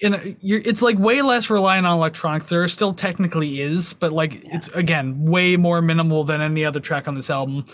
You're, 0.00 0.60
it's 0.64 0.82
like 0.82 0.98
way 0.98 1.22
less 1.22 1.50
reliant 1.50 1.86
on 1.86 1.96
electronics. 1.96 2.46
There 2.46 2.66
still 2.68 2.94
technically 2.94 3.60
is, 3.60 3.92
but 3.92 4.12
like 4.12 4.42
it's 4.44 4.68
again 4.68 5.24
way 5.24 5.56
more 5.56 5.82
minimal 5.82 6.24
than 6.24 6.40
any 6.40 6.64
other 6.64 6.80
track 6.80 7.06
on 7.08 7.14
this 7.14 7.30
album. 7.30 7.66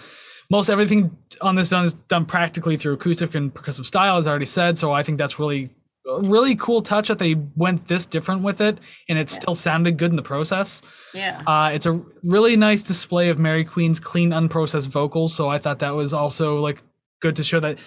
Most 0.51 0.69
everything 0.71 1.17
on 1.41 1.55
this 1.55 1.71
done 1.71 1.85
is 1.85 1.95
done 1.95 2.25
practically 2.25 2.77
through 2.77 2.95
acoustic 2.95 3.35
and 3.35 3.53
percussive 3.53 3.85
style, 3.85 4.17
as 4.17 4.27
I 4.27 4.31
already 4.31 4.47
said. 4.47 4.79
So 4.79 4.93
I 4.93 5.03
think 5.03 5.19
that's 5.19 5.39
really 5.39 5.71
a 6.09 6.21
really 6.21 6.55
cool 6.55 6.83
touch 6.83 7.09
that 7.09 7.19
they 7.19 7.35
went 7.57 7.87
this 7.87 8.07
different 8.07 8.43
with 8.43 8.61
it, 8.61 8.79
and 9.09 9.19
it 9.19 9.29
still 9.29 9.55
sounded 9.55 9.97
good 9.97 10.11
in 10.11 10.17
the 10.17 10.23
process. 10.23 10.83
yeah 11.15 11.43
Uh, 11.47 11.71
it's 11.73 11.87
a 11.87 12.01
really 12.23 12.57
nice 12.57 12.83
display 12.83 13.29
of 13.29 13.39
Mariqueen's 13.39 13.99
clean, 13.99 14.31
unprocessed 14.31 14.89
vocals. 14.89 15.35
So 15.35 15.49
I 15.49 15.59
thought 15.59 15.81
that 15.81 15.95
was 15.95 16.15
also 16.15 16.59
like 16.59 16.83
good 17.21 17.37
to 17.37 17.43
show 17.43 17.61
that 17.61 17.79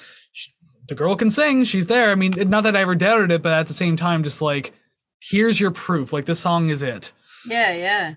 the 0.89 0.95
girl 0.95 1.15
can 1.15 1.31
sing. 1.31 1.63
She's 1.63 1.87
there. 1.87 2.11
I 2.11 2.15
mean, 2.15 2.31
not 2.35 2.61
that 2.63 2.75
I 2.75 2.81
ever 2.81 2.95
doubted 2.95 3.31
it, 3.31 3.41
but 3.41 3.53
at 3.53 3.67
the 3.67 3.73
same 3.73 3.95
time, 3.95 4.23
just 4.23 4.41
like 4.41 4.73
here's 5.21 5.59
your 5.59 5.71
proof. 5.71 6.11
Like 6.13 6.25
this 6.25 6.39
song 6.39 6.69
is 6.69 6.83
it. 6.83 7.11
yeah 7.47 7.73
yeah 7.73 8.13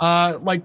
Uh, 0.00 0.38
like 0.42 0.62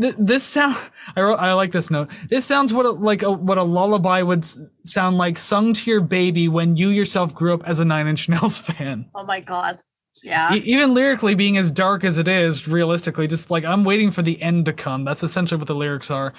th- 0.00 0.14
this 0.18 0.42
sound. 0.44 0.76
I 1.16 1.20
wrote, 1.20 1.36
I 1.38 1.52
like 1.54 1.72
this 1.72 1.90
note. 1.90 2.08
This 2.28 2.44
sounds 2.44 2.72
what 2.72 2.86
a, 2.86 2.90
like 2.90 3.22
a, 3.22 3.30
what 3.30 3.58
a 3.58 3.62
lullaby 3.62 4.22
would 4.22 4.44
s- 4.44 4.58
sound 4.84 5.16
like 5.18 5.38
sung 5.38 5.72
to 5.74 5.90
your 5.90 6.00
baby 6.00 6.48
when 6.48 6.76
you 6.76 6.88
yourself 6.88 7.34
grew 7.34 7.54
up 7.54 7.62
as 7.66 7.80
a 7.80 7.84
Nine 7.84 8.06
Inch 8.08 8.28
Nails 8.28 8.58
fan. 8.68 9.10
oh 9.14 9.24
my 9.24 9.40
god 9.40 9.80
yeah 10.22 10.52
E- 10.54 10.58
even 10.58 10.92
lyrically 10.92 11.34
being 11.34 11.56
as 11.56 11.70
dark 11.72 12.04
as 12.04 12.18
it 12.18 12.28
is 12.28 12.68
realistically 12.68 13.26
just 13.26 13.50
like 13.50 13.64
i'm 13.64 13.84
waiting 13.84 14.10
for 14.10 14.20
the 14.20 14.42
end 14.42 14.66
to 14.66 14.72
come 14.72 15.02
that's 15.04 15.22
essentially 15.22 15.56
what 15.56 15.66
the 15.68 15.74
lyrics 15.74 16.10
are 16.10 16.34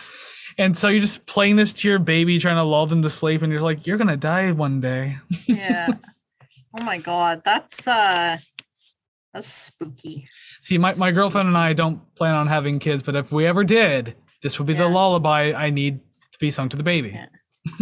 and 0.57 0.77
so 0.77 0.87
you're 0.87 0.99
just 0.99 1.25
playing 1.25 1.55
this 1.55 1.73
to 1.73 1.87
your 1.87 1.99
baby 1.99 2.39
trying 2.39 2.57
to 2.57 2.63
lull 2.63 2.85
them 2.85 3.01
to 3.01 3.09
sleep 3.09 3.41
and 3.41 3.51
you're 3.51 3.61
like 3.61 3.87
you're 3.87 3.97
gonna 3.97 4.17
die 4.17 4.51
one 4.51 4.81
day. 4.81 5.17
Yeah. 5.47 5.87
Oh 6.79 6.83
my 6.83 6.97
god 6.99 7.41
that's 7.43 7.87
uh 7.87 8.37
that's 9.33 9.47
spooky. 9.47 10.25
See 10.59 10.77
my, 10.77 10.93
my 10.97 11.11
girlfriend 11.11 11.47
and 11.47 11.57
i 11.57 11.73
don't 11.73 11.99
plan 12.15 12.35
on 12.35 12.47
having 12.47 12.79
kids 12.79 13.03
but 13.03 13.15
if 13.15 13.31
we 13.31 13.45
ever 13.45 13.63
did 13.63 14.15
this 14.41 14.57
would 14.59 14.67
be 14.67 14.73
the 14.73 14.87
lullaby 14.87 15.53
i 15.53 15.69
need 15.69 15.99
to 16.31 16.39
be 16.39 16.49
sung 16.49 16.69
to 16.69 16.77
the 16.77 16.83
baby. 16.83 17.09
Yeah. 17.09 17.25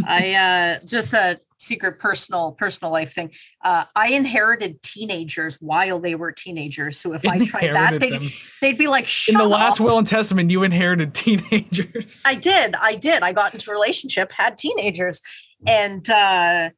I 0.06 0.34
uh 0.34 0.86
just 0.86 1.14
a 1.14 1.40
secret 1.58 2.00
personal 2.00 2.54
personal 2.54 2.92
life 2.92 3.12
thing 3.12 3.32
uh 3.64 3.84
i 3.96 4.10
inherited 4.10 4.82
teenagers 4.82 5.58
while 5.62 6.00
they 6.00 6.16
were 6.16 6.32
teenagers 6.32 6.98
so 6.98 7.14
if 7.14 7.26
i 7.28 7.38
tried 7.46 7.76
that 7.76 8.00
they'd, 8.00 8.14
them. 8.14 8.24
they'd 8.62 8.78
be 8.78 8.88
like 8.88 9.08
in 9.28 9.36
the 9.36 9.46
last 9.46 9.80
up. 9.80 9.86
will 9.86 9.98
and 9.98 10.08
testament 10.08 10.50
you 10.52 10.64
inherited 10.64 11.14
teenagers 11.14 12.24
I 12.26 12.36
did. 12.36 12.76
I 12.76 12.96
did. 12.96 13.24
I 13.24 13.34
got 13.34 13.54
into 13.54 13.70
a 13.72 13.74
relationship, 13.74 14.32
had 14.32 14.58
teenagers. 14.58 15.22
And 15.68 16.08
uh 16.10 16.70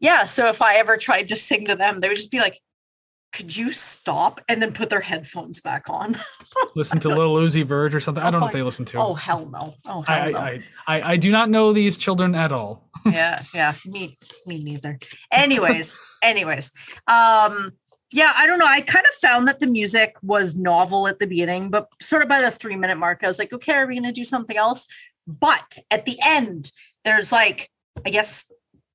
yeah, 0.00 0.24
so 0.24 0.46
if 0.46 0.62
I 0.62 0.76
ever 0.76 0.96
tried 0.96 1.28
to 1.28 1.36
sing 1.36 1.66
to 1.66 1.76
them, 1.76 2.00
they 2.00 2.08
would 2.08 2.16
just 2.16 2.30
be 2.30 2.40
like, 2.40 2.58
could 3.32 3.56
you 3.56 3.70
stop? 3.70 4.40
And 4.48 4.60
then 4.60 4.72
put 4.72 4.90
their 4.90 5.00
headphones 5.00 5.60
back 5.60 5.88
on. 5.88 6.16
listen 6.74 6.98
to 7.00 7.08
little 7.08 7.36
Uzi 7.36 7.64
Vert 7.64 7.94
or 7.94 8.00
something 8.00 8.22
i 8.22 8.30
don't 8.30 8.40
know 8.40 8.46
if 8.46 8.52
they 8.52 8.62
listen 8.62 8.84
to 8.86 8.98
Oh 8.98 9.14
hell 9.14 9.48
no. 9.48 9.74
Oh 9.86 10.02
hell 10.02 10.28
I, 10.28 10.30
no. 10.30 10.38
I, 10.38 10.62
I, 10.86 11.12
I 11.12 11.16
do 11.16 11.30
not 11.30 11.48
know 11.48 11.72
these 11.72 11.96
children 11.96 12.34
at 12.34 12.52
all 12.52 12.88
yeah, 13.06 13.42
yeah. 13.54 13.72
Me 13.86 14.18
me 14.46 14.62
neither. 14.62 14.98
Anyways, 15.32 15.98
anyways. 16.22 16.72
Um 17.06 17.72
yeah, 18.12 18.32
I 18.36 18.46
don't 18.46 18.58
know. 18.58 18.66
I 18.66 18.80
kind 18.80 19.06
of 19.06 19.14
found 19.14 19.46
that 19.46 19.60
the 19.60 19.68
music 19.68 20.16
was 20.22 20.56
novel 20.56 21.06
at 21.06 21.20
the 21.20 21.26
beginning, 21.26 21.70
but 21.70 21.86
sort 22.00 22.22
of 22.22 22.28
by 22.28 22.40
the 22.40 22.50
three 22.50 22.76
minute 22.76 22.98
mark, 22.98 23.22
I 23.22 23.28
was 23.28 23.38
like, 23.38 23.52
okay, 23.52 23.74
are 23.74 23.86
we 23.86 23.94
gonna 23.94 24.12
do 24.12 24.24
something 24.24 24.56
else? 24.56 24.86
But 25.26 25.78
at 25.90 26.04
the 26.04 26.16
end, 26.26 26.72
there's 27.04 27.30
like, 27.30 27.70
I 28.04 28.10
guess 28.10 28.50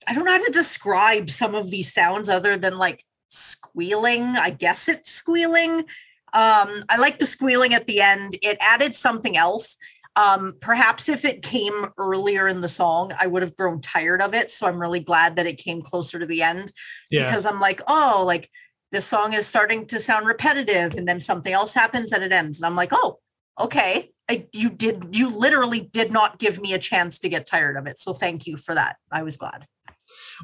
I 0.08 0.14
don't 0.14 0.26
know 0.26 0.32
how 0.32 0.46
to 0.46 0.52
describe 0.52 1.30
some 1.30 1.56
of 1.56 1.72
these 1.72 1.94
sounds 1.94 2.30
other 2.30 2.58
than 2.58 2.78
like 2.78 3.04
squealing. 3.30 4.24
I 4.24 4.50
guess 4.50 4.88
it's 4.88 5.12
squealing. 5.12 5.86
Um, 6.34 6.84
I 6.90 6.98
like 7.00 7.18
the 7.18 7.26
squealing 7.26 7.74
at 7.74 7.88
the 7.88 8.02
end. 8.02 8.38
It 8.42 8.58
added 8.60 8.94
something 8.94 9.38
else. 9.38 9.78
Um, 10.18 10.54
perhaps 10.62 11.10
if 11.10 11.26
it 11.26 11.42
came 11.42 11.88
earlier 11.98 12.48
in 12.48 12.62
the 12.62 12.68
song, 12.68 13.12
I 13.20 13.28
would 13.28 13.42
have 13.42 13.56
grown 13.56 13.82
tired 13.82 14.22
of 14.22 14.34
it. 14.34 14.50
So 14.50 14.68
I'm 14.68 14.80
really 14.80 15.02
glad 15.02 15.36
that 15.36 15.46
it 15.46 15.58
came 15.58 15.82
closer 15.82 16.20
to 16.20 16.26
the 16.26 16.42
end 16.42 16.72
yeah 17.12 17.26
because 17.26 17.46
I'm 17.46 17.60
like, 17.60 17.82
oh, 17.88 18.24
like 18.26 18.50
this 18.92 19.06
song 19.06 19.34
is 19.34 19.46
starting 19.46 19.86
to 19.88 20.00
sound 20.00 20.26
repetitive, 20.26 20.94
and 20.96 21.08
then 21.08 21.20
something 21.20 21.52
else 21.52 21.74
happens 21.74 22.14
and 22.14 22.24
it 22.24 22.32
ends, 22.32 22.60
and 22.60 22.66
I'm 22.66 22.76
like, 22.76 22.92
oh, 22.94 23.20
okay. 23.60 24.12
I, 24.30 24.48
you 24.54 24.72
did, 24.72 25.10
you 25.12 25.30
literally 25.38 25.82
did 25.94 26.12
not 26.12 26.40
give 26.40 26.60
me 26.60 26.74
a 26.74 26.80
chance 26.80 27.20
to 27.20 27.30
get 27.30 27.46
tired 27.46 27.78
of 27.78 27.86
it. 27.86 27.98
So 27.98 28.12
thank 28.14 28.48
you 28.48 28.58
for 28.58 28.74
that. 28.74 28.96
I 29.12 29.22
was 29.22 29.38
glad. 29.38 29.68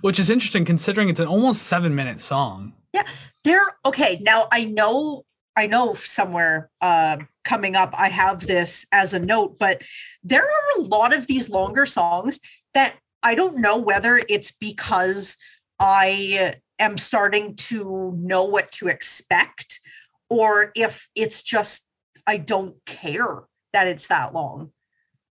Which 0.01 0.19
is 0.19 0.29
interesting 0.29 0.63
considering 0.65 1.09
it's 1.09 1.19
an 1.19 1.27
almost 1.27 1.63
seven 1.63 1.93
minute 1.93 2.21
song. 2.21 2.73
Yeah. 2.93 3.03
There, 3.43 3.61
okay. 3.85 4.17
Now 4.21 4.45
I 4.51 4.65
know, 4.65 5.23
I 5.57 5.67
know 5.67 5.93
somewhere 5.93 6.69
uh, 6.81 7.17
coming 7.43 7.75
up, 7.75 7.93
I 7.99 8.09
have 8.09 8.41
this 8.41 8.85
as 8.91 9.13
a 9.13 9.19
note, 9.19 9.59
but 9.59 9.81
there 10.23 10.43
are 10.43 10.79
a 10.79 10.81
lot 10.83 11.15
of 11.15 11.27
these 11.27 11.49
longer 11.49 11.85
songs 11.85 12.39
that 12.73 12.97
I 13.23 13.35
don't 13.35 13.61
know 13.61 13.77
whether 13.77 14.19
it's 14.29 14.51
because 14.51 15.37
I 15.79 16.53
am 16.79 16.97
starting 16.97 17.55
to 17.55 18.13
know 18.17 18.45
what 18.45 18.71
to 18.73 18.87
expect 18.87 19.79
or 20.29 20.71
if 20.75 21.07
it's 21.15 21.43
just 21.43 21.85
I 22.27 22.37
don't 22.37 22.75
care 22.85 23.43
that 23.73 23.87
it's 23.87 24.07
that 24.07 24.33
long. 24.33 24.71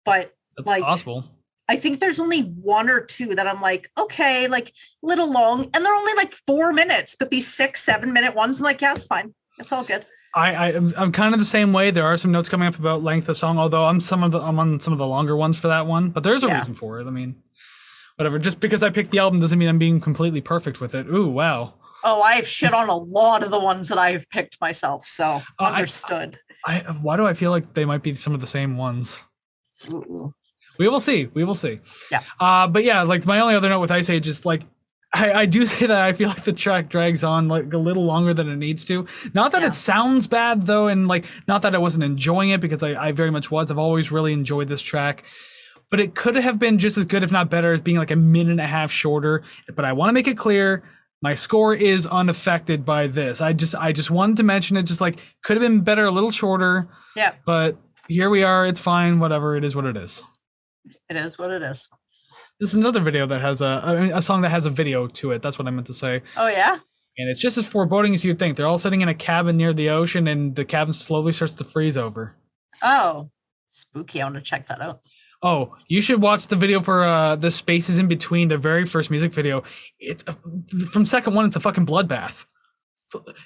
But 0.04 0.32
That's 0.56 0.66
Like- 0.66 0.82
possible. 0.82 1.24
I 1.68 1.76
think 1.76 1.98
there's 2.00 2.20
only 2.20 2.40
one 2.42 2.90
or 2.90 3.00
two 3.04 3.34
that 3.34 3.46
I'm 3.46 3.60
like, 3.60 3.90
okay, 3.98 4.48
like 4.48 4.72
little 5.02 5.32
long, 5.32 5.64
and 5.74 5.84
they're 5.84 5.94
only 5.94 6.12
like 6.14 6.32
four 6.46 6.72
minutes. 6.72 7.16
But 7.18 7.30
these 7.30 7.52
six, 7.52 7.82
seven 7.82 8.12
minute 8.12 8.34
ones, 8.34 8.60
I'm 8.60 8.64
like, 8.64 8.80
yeah, 8.82 8.92
it's 8.92 9.06
fine. 9.06 9.34
It's 9.58 9.72
all 9.72 9.82
good. 9.84 10.04
I, 10.34 10.54
I 10.54 10.72
am 10.72 10.92
I'm 10.96 11.12
kind 11.12 11.32
of 11.32 11.38
the 11.38 11.46
same 11.46 11.72
way. 11.72 11.90
There 11.92 12.04
are 12.04 12.16
some 12.16 12.32
notes 12.32 12.48
coming 12.48 12.66
up 12.68 12.78
about 12.78 13.02
length 13.02 13.28
of 13.28 13.36
song, 13.36 13.56
although 13.58 13.84
I'm 13.84 14.00
some 14.00 14.24
of 14.24 14.32
the 14.32 14.40
I'm 14.40 14.58
on 14.58 14.80
some 14.80 14.92
of 14.92 14.98
the 14.98 15.06
longer 15.06 15.36
ones 15.36 15.58
for 15.60 15.68
that 15.68 15.86
one. 15.86 16.10
But 16.10 16.24
there's 16.24 16.42
a 16.44 16.48
Yeah. 16.48 16.58
reason 16.58 16.74
for 16.74 16.98
it. 17.00 17.06
I 17.06 17.10
mean, 17.10 17.36
whatever. 18.16 18.38
Just 18.40 18.58
because 18.60 18.82
I 18.82 18.90
picked 18.90 19.10
the 19.12 19.18
album 19.20 19.38
doesn't 19.40 19.58
mean 19.58 19.68
I'm 19.68 19.78
being 19.78 20.00
completely 20.00 20.40
perfect 20.40 20.80
with 20.80 20.94
it. 20.94 21.06
Ooh, 21.06 21.28
wow. 21.28 21.74
Oh, 22.02 22.20
I've 22.20 22.46
shit 22.46 22.74
on 22.74 22.88
a 22.90 22.96
lot 22.96 23.42
of 23.44 23.50
the 23.50 23.60
ones 23.60 23.88
that 23.88 23.96
I've 23.96 24.28
picked 24.28 24.60
myself. 24.60 25.06
So 25.06 25.24
uh, 25.26 25.40
I- 25.60 25.76
understood. 25.76 26.38
I 26.66 26.80
why 27.00 27.16
do 27.16 27.26
I 27.26 27.32
feel 27.34 27.50
like 27.52 27.72
they 27.74 27.84
might 27.84 28.02
be 28.02 28.14
some 28.16 28.34
of 28.34 28.40
the 28.40 28.46
same 28.46 28.76
ones? 28.76 29.22
Ooh. 29.92 30.34
We 30.78 30.88
will 30.88 31.00
see. 31.00 31.26
We 31.34 31.44
will 31.44 31.54
see. 31.54 31.80
Yeah. 32.10 32.22
Uh, 32.40 32.66
but 32.68 32.84
yeah, 32.84 33.02
like 33.02 33.26
my 33.26 33.40
only 33.40 33.54
other 33.54 33.68
note 33.68 33.80
with 33.80 33.90
Ice 33.92 34.10
Age 34.10 34.26
is 34.28 34.44
like 34.44 34.62
I, 35.14 35.32
I 35.32 35.46
do 35.46 35.64
say 35.72 35.86
that 35.86 35.96
I 36.02 36.12
feel 36.12 36.28
like 36.28 36.44
the 36.44 36.52
track 36.52 36.88
drags 36.88 37.22
on 37.22 37.48
like 37.48 37.72
a 37.72 37.78
little 37.78 38.04
longer 38.04 38.34
than 38.34 38.48
it 38.48 38.56
needs 38.56 38.84
to. 38.86 39.06
Not 39.34 39.52
that 39.52 39.62
Yeah. 39.62 39.68
it 39.68 39.74
sounds 39.74 40.26
bad 40.26 40.66
though, 40.66 40.88
and 40.88 41.06
like 41.08 41.26
not 41.46 41.62
that 41.62 41.74
I 41.74 41.78
wasn't 41.78 42.04
enjoying 42.04 42.50
it 42.50 42.60
because 42.60 42.82
I, 42.82 42.94
I 43.08 43.12
very 43.12 43.30
much 43.30 43.50
was. 43.50 43.70
I've 43.70 43.78
always 43.78 44.10
really 44.10 44.32
enjoyed 44.32 44.68
this 44.68 44.82
track. 44.82 45.24
But 45.90 46.00
it 46.00 46.16
could 46.16 46.34
have 46.34 46.58
been 46.58 46.78
just 46.80 46.98
as 46.98 47.06
good, 47.06 47.22
if 47.22 47.30
not 47.30 47.50
better, 47.50 47.74
as 47.74 47.82
being 47.82 47.98
like 47.98 48.10
a 48.10 48.16
minute 48.16 48.50
and 48.50 48.60
a 48.60 48.66
half 48.66 48.90
shorter. 48.90 49.44
But 49.76 49.84
I 49.84 49.92
want 49.92 50.08
to 50.08 50.12
make 50.12 50.26
it 50.26 50.36
clear 50.36 50.82
my 51.22 51.34
score 51.34 51.72
is 51.74 52.04
unaffected 52.06 52.84
by 52.84 53.06
this. 53.06 53.40
I 53.40 53.52
just 53.52 53.76
I 53.76 53.92
just 53.92 54.10
wanted 54.10 54.38
to 54.38 54.42
mention 54.42 54.76
it, 54.76 54.84
just 54.84 55.00
like 55.00 55.20
could 55.44 55.56
have 55.56 55.62
been 55.62 55.80
better, 55.82 56.04
a 56.04 56.10
little 56.10 56.32
shorter. 56.32 56.88
Yeah, 57.14 57.34
But 57.46 57.76
here 58.08 58.28
we 58.28 58.42
are. 58.42 58.66
It's 58.66 58.80
fine. 58.80 59.20
Whatever. 59.20 59.56
It 59.56 59.62
is 59.62 59.76
what 59.76 59.84
it 59.84 59.96
is. 59.96 60.24
It 61.08 61.16
is 61.16 61.38
what 61.38 61.50
it 61.50 61.62
is. 61.62 61.88
This 62.60 62.70
is 62.70 62.76
another 62.76 63.00
video 63.00 63.26
that 63.26 63.40
has 63.40 63.60
a 63.60 63.80
I 63.84 64.00
mean, 64.00 64.12
a 64.12 64.22
song 64.22 64.42
that 64.42 64.50
has 64.50 64.66
a 64.66 64.70
video 64.70 65.06
to 65.08 65.32
it. 65.32 65.42
That's 65.42 65.58
what 65.58 65.66
I 65.66 65.70
meant 65.70 65.86
to 65.88 65.94
say. 65.94 66.22
Oh 66.36 66.48
yeah. 66.48 66.78
And 67.16 67.28
it's 67.30 67.40
just 67.40 67.56
as 67.56 67.68
foreboding 67.68 68.14
as 68.14 68.24
you'd 68.24 68.38
think. 68.38 68.56
They're 68.56 68.66
all 68.66 68.78
sitting 68.78 69.00
in 69.00 69.08
a 69.08 69.14
cabin 69.14 69.56
near 69.56 69.72
the 69.72 69.90
ocean, 69.90 70.26
and 70.26 70.56
the 70.56 70.64
cabin 70.64 70.92
slowly 70.92 71.32
starts 71.32 71.54
to 71.54 71.64
freeze 71.64 71.96
over. 71.96 72.34
Oh, 72.82 73.30
spooky. 73.68 74.20
I 74.20 74.24
want 74.24 74.34
to 74.36 74.40
check 74.40 74.66
that 74.66 74.80
out. 74.80 75.00
Oh, 75.40 75.76
you 75.88 76.00
should 76.00 76.22
watch 76.22 76.48
the 76.48 76.56
video 76.56 76.80
for 76.80 77.04
uh, 77.04 77.36
the 77.36 77.50
spaces 77.50 77.98
in 77.98 78.08
between 78.08 78.48
the 78.48 78.58
very 78.58 78.86
first 78.86 79.10
music 79.10 79.32
video. 79.32 79.62
It's 80.00 80.24
a, 80.26 80.32
from 80.86 81.04
second 81.04 81.34
one. 81.34 81.44
It's 81.46 81.56
a 81.56 81.60
fucking 81.60 81.86
bloodbath. 81.86 82.46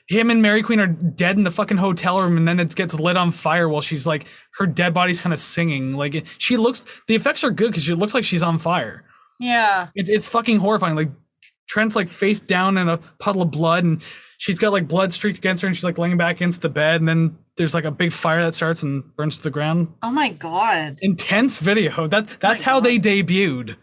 Him 0.09 0.31
and 0.31 0.43
Mariqueen 0.43 0.79
are 0.79 0.87
dead 0.87 1.37
in 1.37 1.45
the 1.45 1.51
fucking 1.51 1.77
hotel 1.77 2.21
room, 2.21 2.37
and 2.37 2.47
then 2.47 2.61
it 2.61 2.75
gets 2.75 2.95
lit 2.95 3.17
on 3.17 3.31
fire 3.31 3.69
while 3.69 3.83
she's 3.83 4.07
like 4.07 4.27
her 4.59 4.67
dead 4.67 4.95
body's 4.95 5.21
kind 5.21 5.33
of 5.33 5.39
singing. 5.39 5.93
Like 5.93 6.27
she 6.39 6.57
looks, 6.57 6.85
the 7.07 7.15
effects 7.15 7.45
are 7.45 7.51
good 7.51 7.71
because 7.71 7.85
she 7.85 7.95
looks 7.95 8.15
like 8.15 8.25
she's 8.25 8.43
on 8.43 8.59
fire. 8.59 9.03
Yeah. 9.41 9.89
It, 9.95 10.09
it's 10.09 10.27
fucking 10.27 10.59
horrifying. 10.59 10.97
Like 10.97 11.11
Trent's 11.69 11.95
like 11.95 12.09
face 12.09 12.41
down 12.41 12.79
in 12.79 12.89
a 12.89 12.99
puddle 13.19 13.43
of 13.43 13.51
blood, 13.51 13.85
and 13.85 14.03
she's 14.39 14.59
got 14.59 14.73
like 14.73 14.89
blood 14.89 15.13
streaked 15.13 15.39
against 15.39 15.63
her, 15.63 15.67
and 15.69 15.77
she's 15.77 15.85
like 15.85 15.99
laying 15.99 16.17
back 16.17 16.37
against 16.37 16.63
the 16.63 16.69
bed, 16.69 17.01
and 17.01 17.09
then 17.09 17.39
there's 17.57 17.75
like 17.75 17.85
a 17.85 17.91
big 17.91 18.13
fire 18.13 18.43
that 18.43 18.55
starts 18.55 18.83
and 18.83 19.15
burns 19.17 19.37
to 19.39 19.43
the 19.43 19.51
ground. 19.51 19.89
Oh 20.03 20.11
my 20.11 20.31
god. 20.33 20.97
Intense 21.03 21.59
video. 21.59 22.07
That 22.07 22.29
that's 22.41 22.63
how 22.63 22.81
they 22.81 22.99
debuted. 22.99 23.77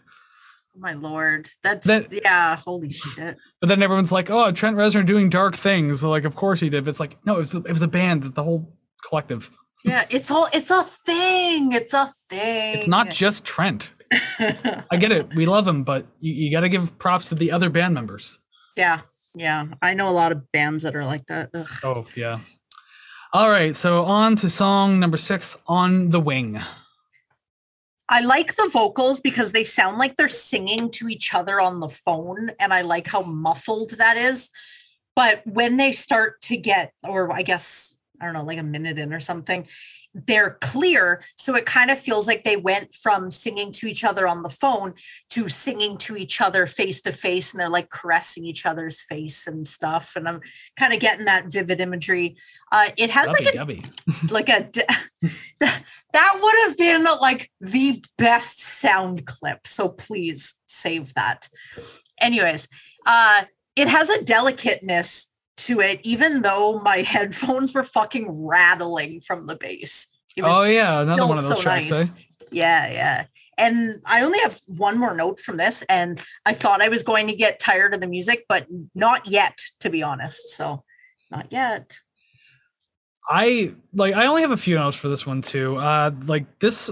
Oh 0.75 0.79
my 0.79 0.93
lord. 0.93 1.47
That's 1.63 1.87
That- 1.87 2.07
yeah. 2.11 2.57
Holy 2.57 2.91
shit. 2.91 3.37
But 3.61 3.67
then 3.67 3.81
everyone's 3.81 4.11
like, 4.11 4.29
"Oh, 4.29 4.51
Trent 4.51 4.75
Reznor 4.75 5.05
doing 5.05 5.29
dark 5.29 5.55
things." 5.55 6.03
Like, 6.03 6.25
of 6.25 6.35
course 6.35 6.59
he 6.59 6.69
did. 6.69 6.83
But 6.85 6.89
it's 6.91 6.99
like, 6.99 7.17
no, 7.25 7.35
it 7.35 7.39
was 7.39 7.53
it 7.55 7.69
was 7.71 7.81
a 7.81 7.87
band, 7.87 8.35
the 8.35 8.43
whole 8.43 8.75
collective. 9.07 9.49
Yeah. 9.85 10.05
It's 10.09 10.29
all. 10.31 10.47
It's 10.53 10.71
a 10.71 10.83
thing. 10.83 11.71
It's 11.71 11.93
a 11.93 12.07
thing. 12.29 12.77
It's 12.77 12.87
not 12.87 13.09
just 13.09 13.45
Trent. 13.45 13.91
I 14.39 14.97
get 14.99 15.11
it. 15.11 15.33
We 15.35 15.45
love 15.45 15.67
him, 15.67 15.83
but 15.83 16.05
you, 16.19 16.33
you 16.33 16.51
got 16.51 16.61
to 16.61 16.69
give 16.69 16.97
props 16.97 17.29
to 17.29 17.35
the 17.35 17.51
other 17.51 17.69
band 17.69 17.93
members. 17.93 18.39
yeah. 18.75 19.01
Yeah. 19.37 19.65
I 19.81 19.93
know 19.95 20.07
a 20.09 20.11
lot 20.11 20.31
of 20.31 20.49
bands 20.53 20.83
that 20.83 20.95
are 20.95 21.03
like 21.05 21.25
that. 21.27 21.49
Ugh. 21.53 21.67
Oh 21.83 22.05
yeah. 22.15 22.39
All 23.33 23.49
right, 23.49 23.75
so 23.75 24.03
on 24.03 24.37
to 24.37 24.47
song 24.49 24.97
number 24.99 25.17
six, 25.17 25.57
"On 25.67 26.09
the 26.09 26.21
Wing." 26.21 26.61
I 28.07 28.21
like 28.21 28.55
the 28.55 28.69
vocals 28.71 29.19
because 29.19 29.51
they 29.51 29.63
sound 29.63 29.97
like 29.97 30.15
they're 30.15 30.27
singing 30.27 30.91
to 30.91 31.07
each 31.07 31.33
other 31.33 31.59
on 31.59 31.79
the 31.79 31.89
phone, 31.89 32.51
and 32.59 32.71
I 32.71 32.81
like 32.81 33.07
how 33.07 33.23
muffled 33.23 33.91
that 33.97 34.17
is. 34.17 34.51
But 35.15 35.41
when 35.45 35.77
they 35.77 35.91
start 35.91 36.41
to 36.41 36.57
get, 36.57 36.91
or 37.03 37.31
I 37.33 37.41
guess, 37.41 37.97
I 38.21 38.25
don't 38.25 38.33
know, 38.33 38.43
like 38.43 38.59
a 38.59 38.63
minute 38.63 38.99
in 38.99 39.13
or 39.13 39.19
something, 39.19 39.67
they're 40.15 40.57
clear. 40.61 41.21
So 41.35 41.55
it 41.55 41.65
kind 41.65 41.91
of 41.91 41.99
feels 41.99 42.25
like 42.25 42.43
they 42.43 42.57
went 42.57 42.93
from 42.95 43.29
singing 43.29 43.71
to 43.73 43.87
each 43.87 44.03
other 44.03 44.27
on 44.27 44.43
the 44.43 44.49
phone 44.49 44.93
to 45.31 45.47
singing 45.47 45.97
to 45.99 46.15
each 46.15 46.41
other 46.41 46.65
face 46.65 47.01
to 47.01 47.11
face, 47.11 47.53
and 47.53 47.59
they're 47.59 47.69
like 47.69 47.89
caressing 47.89 48.45
each 48.45 48.65
other's 48.65 49.01
face 49.01 49.45
and 49.45 49.67
stuff. 49.67 50.15
And 50.15 50.27
I'm 50.27 50.41
kind 50.77 50.93
of 50.93 50.99
getting 50.99 51.25
that 51.25 51.51
vivid 51.51 51.81
imagery. 51.81 52.37
Uh, 52.71 52.89
it 52.97 53.09
has 53.09 53.31
like 53.31 53.47
a 53.47 53.57
Gubby, 53.57 53.75
gubby. 53.75 54.27
like 54.31 54.49
a 54.49 54.69
that 55.59 56.39
would 56.41 56.55
have 56.67 56.77
been 56.77 57.03
like 57.21 57.51
the 57.61 58.03
best 58.17 58.59
sound 58.59 59.25
clip 59.25 59.65
so 59.65 59.89
please 59.89 60.59
save 60.67 61.13
that 61.13 61.49
anyways 62.21 62.67
uh 63.05 63.43
it 63.75 63.87
has 63.87 64.09
a 64.09 64.23
delicateness 64.23 65.31
to 65.65 65.79
it 65.79 65.99
even 66.03 66.41
though 66.41 66.79
my 66.79 66.97
headphones 67.07 67.73
were 67.73 67.83
fucking 67.83 68.45
rattling 68.45 69.19
from 69.19 69.47
the 69.47 69.55
bass 69.55 70.07
it 70.35 70.43
was 70.43 70.53
Oh 70.53 70.63
yeah, 70.63 71.01
another 71.01 71.27
one 71.27 71.37
of 71.37 71.43
those 71.45 71.57
so 71.57 71.61
tracks. 71.61 71.91
nice. 71.91 72.11
Eh? 72.11 72.13
yeah 72.51 72.91
yeah 72.91 73.25
and 73.57 74.01
i 74.05 74.21
only 74.21 74.39
have 74.39 74.59
one 74.67 74.97
more 74.97 75.15
note 75.15 75.39
from 75.39 75.57
this 75.57 75.81
and 75.83 76.19
i 76.45 76.53
thought 76.53 76.81
i 76.81 76.89
was 76.89 77.03
going 77.03 77.27
to 77.27 77.35
get 77.35 77.59
tired 77.59 77.93
of 77.93 78.01
the 78.01 78.07
music 78.07 78.45
but 78.47 78.67
not 78.93 79.27
yet 79.27 79.57
to 79.79 79.89
be 79.89 80.03
honest 80.03 80.49
so 80.49 80.83
not 81.31 81.47
yet 81.51 81.99
I 83.29 83.73
like. 83.93 84.13
I 84.13 84.27
only 84.27 84.41
have 84.41 84.51
a 84.51 84.57
few 84.57 84.75
notes 84.75 84.95
for 84.95 85.07
this 85.07 85.25
one 85.25 85.41
too. 85.41 85.77
Uh, 85.77 86.11
like 86.25 86.59
this, 86.59 86.91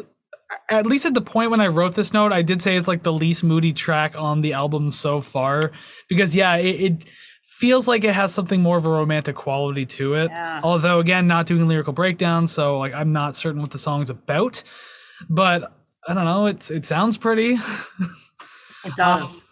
at 0.70 0.86
least 0.86 1.06
at 1.06 1.14
the 1.14 1.22
point 1.22 1.52
when 1.52 1.62
I 1.62 1.68
wrote 1.68 1.96
this 1.96 2.14
note, 2.14 2.32
I 2.32 2.42
did 2.42 2.62
say 2.62 2.76
it's 2.76 2.88
like 2.88 3.04
the 3.04 3.14
least 3.14 3.44
moody 3.44 3.74
track 3.74 4.18
on 4.18 4.42
the 4.42 4.54
album 4.54 4.92
so 4.92 5.22
far 5.22 5.72
because 6.10 6.36
yeah, 6.36 6.56
it, 6.58 6.82
it 6.82 7.06
feels 7.64 7.88
like 7.88 8.04
it 8.04 8.14
has 8.14 8.34
something 8.34 8.62
more 8.62 8.76
of 8.76 8.86
a 8.86 8.90
romantic 8.90 9.38
quality 9.38 9.86
to 9.86 10.16
it. 10.16 10.30
Yeah. 10.30 10.60
Although 10.66 11.00
again, 11.00 11.28
not 11.28 11.46
doing 11.46 11.66
lyrical 11.66 11.94
breakdown, 11.94 12.46
so 12.46 12.78
like 12.78 12.94
I'm 12.94 13.14
not 13.14 13.38
certain 13.38 13.62
what 13.62 13.72
the 13.72 13.78
song's 13.78 14.10
about, 14.10 14.62
but 15.30 15.72
I 16.06 16.14
don't 16.14 16.26
know. 16.26 16.48
It's 16.48 16.70
it 16.70 16.86
sounds 16.86 17.16
pretty. 17.16 17.54
it 17.54 18.96
does 18.98 19.44
um, 19.44 19.50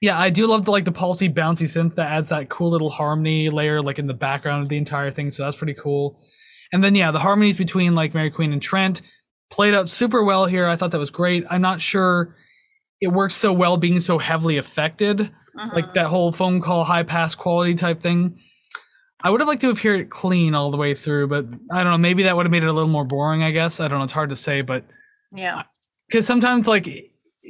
Yeah, 0.00 0.20
I 0.20 0.30
do 0.30 0.46
love 0.46 0.66
the 0.66 0.70
like 0.70 0.84
the 0.84 0.92
pulsy 0.92 1.34
bouncy 1.34 1.64
synth 1.64 1.96
that 1.96 2.12
adds 2.12 2.30
that 2.30 2.48
cool 2.48 2.70
little 2.70 2.90
harmony 2.90 3.50
layer 3.50 3.82
like 3.82 3.98
in 3.98 4.06
the 4.06 4.14
background 4.14 4.62
of 4.62 4.68
the 4.68 4.76
entire 4.76 5.10
thing. 5.10 5.32
So 5.32 5.42
that's 5.42 5.56
pretty 5.56 5.74
cool. 5.74 6.22
And 6.72 6.84
then 6.84 6.94
yeah, 6.94 7.10
the 7.10 7.18
harmonies 7.18 7.58
between 7.58 7.96
like 7.96 8.12
Mariqueen 8.12 8.52
and 8.52 8.62
Trent 8.62 9.02
played 9.50 9.74
out 9.74 9.88
super 9.88 10.22
well 10.22 10.46
here. 10.46 10.68
I 10.68 10.76
thought 10.76 10.92
that 10.92 11.00
was 11.00 11.10
great. 11.10 11.44
I'm 11.50 11.60
not 11.60 11.82
sure 11.82 12.36
it 13.02 13.08
works 13.08 13.34
so 13.34 13.52
well 13.52 13.76
being 13.76 14.00
so 14.00 14.18
heavily 14.18 14.56
affected, 14.56 15.30
like 15.74 15.86
Mhm. 15.88 15.94
that 15.94 16.06
whole 16.06 16.32
phone 16.32 16.60
call 16.62 16.84
high 16.84 17.02
pass 17.02 17.34
quality 17.34 17.74
type 17.74 18.00
thing. 18.00 18.38
I 19.22 19.28
would 19.30 19.40
have 19.40 19.48
liked 19.48 19.60
to 19.60 19.68
have 19.68 19.78
heard 19.80 20.00
it 20.00 20.10
clean 20.10 20.54
all 20.54 20.70
the 20.70 20.76
way 20.78 20.94
through, 20.94 21.28
but 21.28 21.44
I 21.70 21.82
don't 21.84 21.92
know. 21.92 21.98
Maybe 21.98 22.22
that 22.24 22.34
would 22.36 22.46
have 22.46 22.50
made 22.50 22.62
it 22.62 22.68
a 22.68 22.72
little 22.72 22.88
more 22.88 23.04
boring. 23.04 23.42
I 23.42 23.50
guess 23.50 23.78
I 23.80 23.86
don't 23.88 23.98
know. 23.98 24.04
It's 24.04 24.12
hard 24.12 24.30
to 24.30 24.36
say, 24.36 24.62
but 24.62 24.84
yeah 25.34 25.62
because 26.08 26.26
sometimes 26.26 26.66
like 26.68 26.86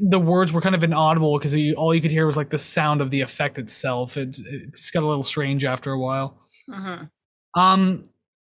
the 0.09 0.19
words 0.21 0.53
were 0.53 0.61
kind 0.61 0.75
of 0.75 0.85
inaudible 0.85 1.37
because 1.39 1.55
all 1.77 1.93
you 1.95 2.01
could 2.01 2.13
hear 2.13 2.27
was 2.27 2.37
like 2.37 2.51
the 2.51 2.59
sound 2.59 3.01
of 3.01 3.11
the 3.11 3.21
effect 3.21 3.59
itself. 3.59 4.17
It, 4.17 4.37
it 4.39 4.75
just 4.77 4.93
got 4.93 5.03
a 5.03 5.07
little 5.07 5.23
strange 5.25 5.65
after 5.65 5.91
a 5.93 5.99
while. 5.99 6.39
Mhm. 6.71 7.11
Um, 7.57 8.05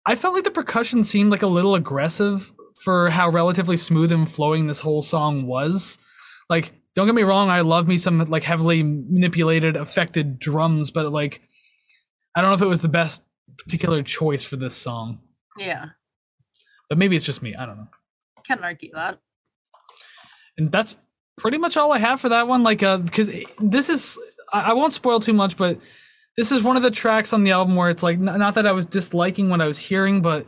I 0.06 0.14
felt 0.16 0.34
like 0.34 0.44
the 0.44 0.50
percussion 0.50 1.04
seemed 1.04 1.30
like 1.30 1.42
a 1.42 1.46
little 1.46 1.74
aggressive 1.74 2.52
for 2.82 3.10
how 3.10 3.28
relatively 3.30 3.76
smooth 3.76 4.10
and 4.12 4.28
flowing 4.30 4.66
this 4.66 4.80
whole 4.80 5.02
song 5.02 5.46
was. 5.46 5.98
Like, 6.48 6.72
don't 6.98 7.06
get 7.06 7.14
me 7.14 7.22
wrong, 7.22 7.48
I 7.48 7.60
love 7.60 7.86
me 7.86 7.96
some 7.96 8.18
like 8.28 8.42
heavily 8.42 8.82
manipulated, 8.82 9.76
affected 9.76 10.40
drums, 10.40 10.90
but 10.90 11.12
like, 11.12 11.40
I 12.34 12.40
don't 12.40 12.50
know 12.50 12.56
if 12.56 12.62
it 12.62 12.66
was 12.66 12.80
the 12.80 12.88
best 12.88 13.22
particular 13.56 14.02
choice 14.02 14.42
for 14.42 14.56
this 14.56 14.74
song. 14.74 15.20
yeah 15.56 15.90
But 16.88 16.98
maybe 16.98 17.14
it's 17.14 17.24
just 17.24 17.40
me. 17.40 17.54
I 17.54 17.66
don't 17.66 17.76
know. 17.76 17.86
can't 18.44 18.62
argue 18.62 18.90
that 18.94 19.20
and 20.56 20.72
that's 20.72 20.96
pretty 21.38 21.56
much 21.56 21.76
all 21.76 21.92
I 21.92 22.00
have 22.00 22.20
for 22.20 22.30
that 22.30 22.48
one. 22.48 22.64
Like, 22.64 22.82
uh, 22.82 22.96
because 22.96 23.30
this 23.60 23.88
is, 23.88 24.18
I, 24.52 24.70
I 24.70 24.72
won't 24.72 24.92
spoil 24.92 25.20
too 25.20 25.32
much, 25.32 25.56
but 25.56 25.78
this 26.36 26.50
is 26.50 26.64
one 26.64 26.76
of 26.76 26.82
the 26.82 26.90
tracks 26.90 27.32
on 27.32 27.44
the 27.44 27.52
album 27.52 27.76
where 27.76 27.90
it's 27.90 28.02
like, 28.02 28.18
not 28.18 28.54
that 28.54 28.66
I 28.66 28.72
was 28.72 28.86
disliking 28.86 29.50
what 29.50 29.60
I 29.60 29.68
was 29.68 29.78
hearing, 29.78 30.20
but 30.20 30.46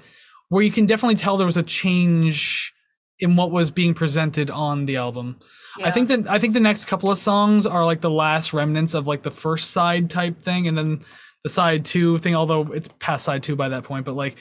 where 0.48 0.64
you 0.64 0.72
can 0.72 0.86
definitely 0.86 1.14
tell 1.14 1.36
there 1.36 1.46
was 1.46 1.57
a 1.57 1.62
change 1.62 2.74
in 3.21 3.37
what 3.37 3.51
was 3.51 3.71
being 3.71 3.95
presented 3.95 4.51
on 4.51 4.87
the 4.87 4.97
album. 4.97 5.39
I 5.83 5.91
think 5.91 6.09
that 6.09 6.29
I 6.29 6.39
think 6.39 6.53
the 6.53 6.61
next 6.61 6.87
couple 6.87 7.11
of 7.11 7.18
songs 7.18 7.66
are 7.66 7.85
like 7.85 8.01
the 8.01 8.11
last 8.11 8.53
remnants 8.53 8.95
of 8.95 9.07
like 9.07 9.23
the 9.23 9.31
first 9.31 9.71
side 9.71 10.11
type 10.11 10.43
thing, 10.43 10.66
and 10.66 10.77
then 10.77 11.01
the 11.45 11.49
side 11.49 11.85
two 11.85 12.18
thing. 12.18 12.35
Although 12.35 12.73
it's 12.73 12.89
past 12.99 13.25
side 13.25 13.43
two 13.43 13.57
by 13.57 13.68
that 13.71 13.85
point, 13.85 14.05
but 14.05 14.14
like 14.16 14.37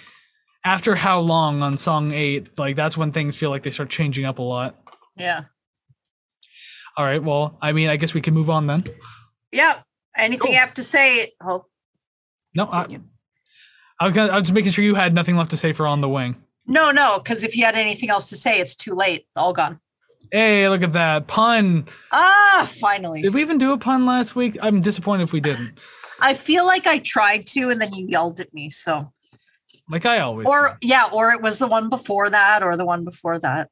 after 0.66 0.96
how 0.96 1.20
long 1.20 1.62
on 1.62 1.78
song 1.78 2.12
eight, 2.14 2.58
like 2.58 2.76
that's 2.76 2.98
when 2.98 3.12
things 3.12 3.36
feel 3.36 3.50
like 3.52 3.64
they 3.64 3.72
start 3.72 3.90
changing 3.90 4.26
up 4.26 4.40
a 4.40 4.42
lot. 4.42 4.76
yeah 5.16 5.44
All 6.98 7.06
right. 7.06 7.24
Well, 7.24 7.58
I 7.62 7.72
mean, 7.72 7.90
I 7.90 7.96
guess 7.98 8.14
we 8.14 8.22
can 8.22 8.34
move 8.34 8.50
on 8.50 8.68
then. 8.68 8.84
Yeah. 9.52 9.82
Anything 10.18 10.40
Cool. 10.40 10.52
you 10.52 10.58
have 10.58 10.74
to 10.74 10.84
say? 10.84 11.32
Oh, 11.42 11.66
No, 12.56 12.68
I, 12.72 13.00
I 14.00 14.06
was 14.06 14.14
gonna. 14.14 14.32
I 14.34 14.36
was 14.36 14.48
just 14.48 14.54
making 14.56 14.72
sure 14.72 14.84
you 14.84 14.96
had 14.96 15.14
nothing 15.14 15.38
left 15.38 15.52
to 15.52 15.58
say 15.58 15.72
for 15.72 15.88
on 15.88 16.02
the 16.02 16.10
wing. 16.10 16.36
No, 16.70 16.92
no, 16.92 17.20
because 17.20 17.44
if 17.44 17.58
you 17.58 17.66
had 17.66 17.76
anything 17.76 18.10
else 18.10 18.30
to 18.30 18.36
say, 18.36 18.60
it's 18.62 18.76
too 18.76 18.94
late. 18.94 19.26
All 19.36 19.52
gone. 19.54 19.80
Hey, 20.32 20.70
look 20.70 20.84
at 20.84 20.94
that 20.94 21.28
pun. 21.28 21.88
Ah, 22.12 22.70
finally. 22.80 23.22
Did 23.22 23.34
we 23.34 23.42
even 23.42 23.58
do 23.58 23.74
a 23.74 23.78
pun 23.78 24.06
last 24.06 24.36
week? 24.36 24.56
I'm 24.62 24.80
disappointed 24.80 25.24
if 25.24 25.34
we 25.34 25.42
didn't. 25.42 25.78
I 26.22 26.34
feel 26.36 26.66
like 26.68 26.86
I 26.86 27.00
tried 27.00 27.46
to, 27.48 27.70
and 27.70 27.82
then 27.82 27.94
you 27.94 28.06
yelled 28.08 28.40
at 28.40 28.54
me. 28.54 28.70
So, 28.70 29.12
Like 29.90 30.06
I 30.06 30.20
always. 30.20 30.46
or 30.48 30.78
do. 30.82 30.88
yeah, 30.88 31.08
or 31.12 31.32
it 31.32 31.42
was 31.42 31.58
the 31.60 31.68
one 31.68 31.90
before 31.90 32.30
that, 32.30 32.62
or 32.62 32.78
the 32.78 32.86
one 32.86 33.04
before 33.04 33.40
that. 33.40 33.70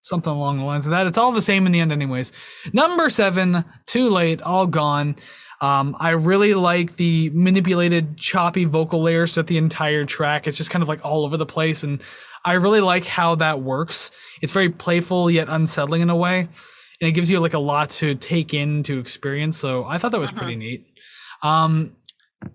something 0.00 0.32
along 0.32 0.56
the 0.56 0.64
lines 0.64 0.86
of 0.86 0.90
that. 0.92 1.06
It's 1.06 1.18
all 1.18 1.32
the 1.32 1.42
same 1.42 1.66
in 1.66 1.72
the 1.72 1.80
end, 1.80 1.92
anyways. 1.92 2.32
Number 2.72 3.10
seven, 3.10 3.62
too 3.86 4.08
late, 4.08 4.40
all 4.40 4.66
gone. 4.66 5.16
Um, 5.60 5.96
I 5.98 6.10
really 6.10 6.54
like 6.54 6.96
the 6.96 7.30
manipulated, 7.30 8.16
choppy 8.16 8.64
vocal 8.64 9.02
layers 9.02 9.34
throughout 9.34 9.48
the 9.48 9.58
entire 9.58 10.04
track. 10.04 10.46
It's 10.46 10.56
just 10.56 10.70
kind 10.70 10.82
of 10.82 10.88
like 10.88 11.04
all 11.04 11.24
over 11.24 11.36
the 11.36 11.46
place, 11.46 11.82
and 11.82 12.00
I 12.44 12.54
really 12.54 12.80
like 12.80 13.06
how 13.06 13.34
that 13.36 13.60
works. 13.60 14.10
It's 14.40 14.52
very 14.52 14.68
playful 14.68 15.30
yet 15.30 15.48
unsettling 15.48 16.00
in 16.00 16.10
a 16.10 16.16
way, 16.16 16.40
and 16.40 17.08
it 17.08 17.12
gives 17.12 17.28
you 17.30 17.40
like 17.40 17.54
a 17.54 17.58
lot 17.58 17.90
to 17.90 18.14
take 18.14 18.54
in 18.54 18.84
to 18.84 18.98
experience. 18.98 19.58
So 19.58 19.84
I 19.84 19.98
thought 19.98 20.12
that 20.12 20.20
was 20.20 20.32
pretty 20.32 20.56
neat. 20.56 20.86
Um, 21.42 21.96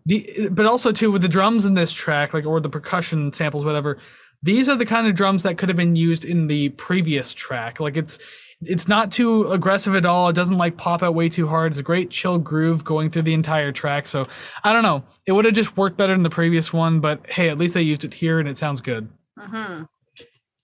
the 0.05 0.49
but 0.49 0.65
also 0.65 0.91
too 0.91 1.11
with 1.11 1.21
the 1.21 1.27
drums 1.27 1.65
in 1.65 1.73
this 1.73 1.91
track, 1.91 2.33
like 2.33 2.45
or 2.45 2.59
the 2.59 2.69
percussion 2.69 3.33
samples, 3.33 3.65
whatever. 3.65 3.97
These 4.41 4.67
are 4.67 4.75
the 4.75 4.85
kind 4.85 5.07
of 5.07 5.15
drums 5.15 5.43
that 5.43 5.57
could 5.57 5.69
have 5.69 5.77
been 5.77 5.95
used 5.95 6.25
in 6.25 6.47
the 6.47 6.69
previous 6.69 7.33
track. 7.33 7.79
Like 7.79 7.95
it's 7.95 8.19
it's 8.61 8.87
not 8.87 9.11
too 9.11 9.51
aggressive 9.51 9.95
at 9.95 10.05
all. 10.05 10.29
It 10.29 10.33
doesn't 10.33 10.57
like 10.57 10.77
pop 10.77 11.03
out 11.03 11.15
way 11.15 11.29
too 11.29 11.47
hard. 11.47 11.71
It's 11.71 11.79
a 11.79 11.83
great 11.83 12.09
chill 12.09 12.37
groove 12.37 12.83
going 12.83 13.09
through 13.09 13.23
the 13.23 13.33
entire 13.33 13.71
track. 13.71 14.07
So 14.07 14.27
I 14.63 14.73
don't 14.73 14.83
know. 14.83 15.03
It 15.25 15.31
would 15.33 15.45
have 15.45 15.53
just 15.53 15.77
worked 15.77 15.97
better 15.97 16.13
than 16.13 16.23
the 16.23 16.29
previous 16.29 16.71
one, 16.71 16.99
but 16.99 17.29
hey, 17.29 17.49
at 17.49 17.57
least 17.57 17.73
they 17.73 17.81
used 17.81 18.03
it 18.03 18.13
here 18.13 18.39
and 18.39 18.47
it 18.47 18.57
sounds 18.57 18.81
good. 18.81 19.09
hmm 19.37 19.83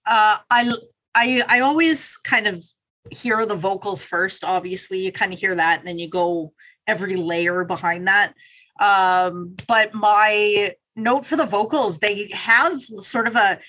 Uh, 0.05 0.37
I 0.49 0.73
I 1.15 1.43
I 1.47 1.59
always 1.61 2.17
kind 2.17 2.47
of 2.47 2.63
hear 3.11 3.45
the 3.45 3.55
vocals 3.55 4.03
first. 4.03 4.43
Obviously, 4.43 4.99
you 5.05 5.11
kind 5.11 5.33
of 5.33 5.39
hear 5.39 5.55
that, 5.55 5.79
and 5.79 5.87
then 5.87 5.99
you 5.99 6.09
go 6.09 6.53
every 6.87 7.15
layer 7.15 7.65
behind 7.65 8.07
that. 8.07 8.33
Um, 8.79 9.55
but 9.67 9.93
my 9.93 10.73
note 10.95 11.25
for 11.25 11.35
the 11.35 11.45
vocals, 11.45 11.99
they 11.99 12.29
have 12.33 12.79
sort 12.79 13.27
of 13.27 13.35
a 13.35 13.59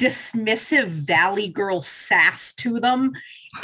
dismissive 0.00 0.86
valley 0.86 1.48
girl 1.48 1.82
sass 1.82 2.54
to 2.54 2.80
them 2.80 3.12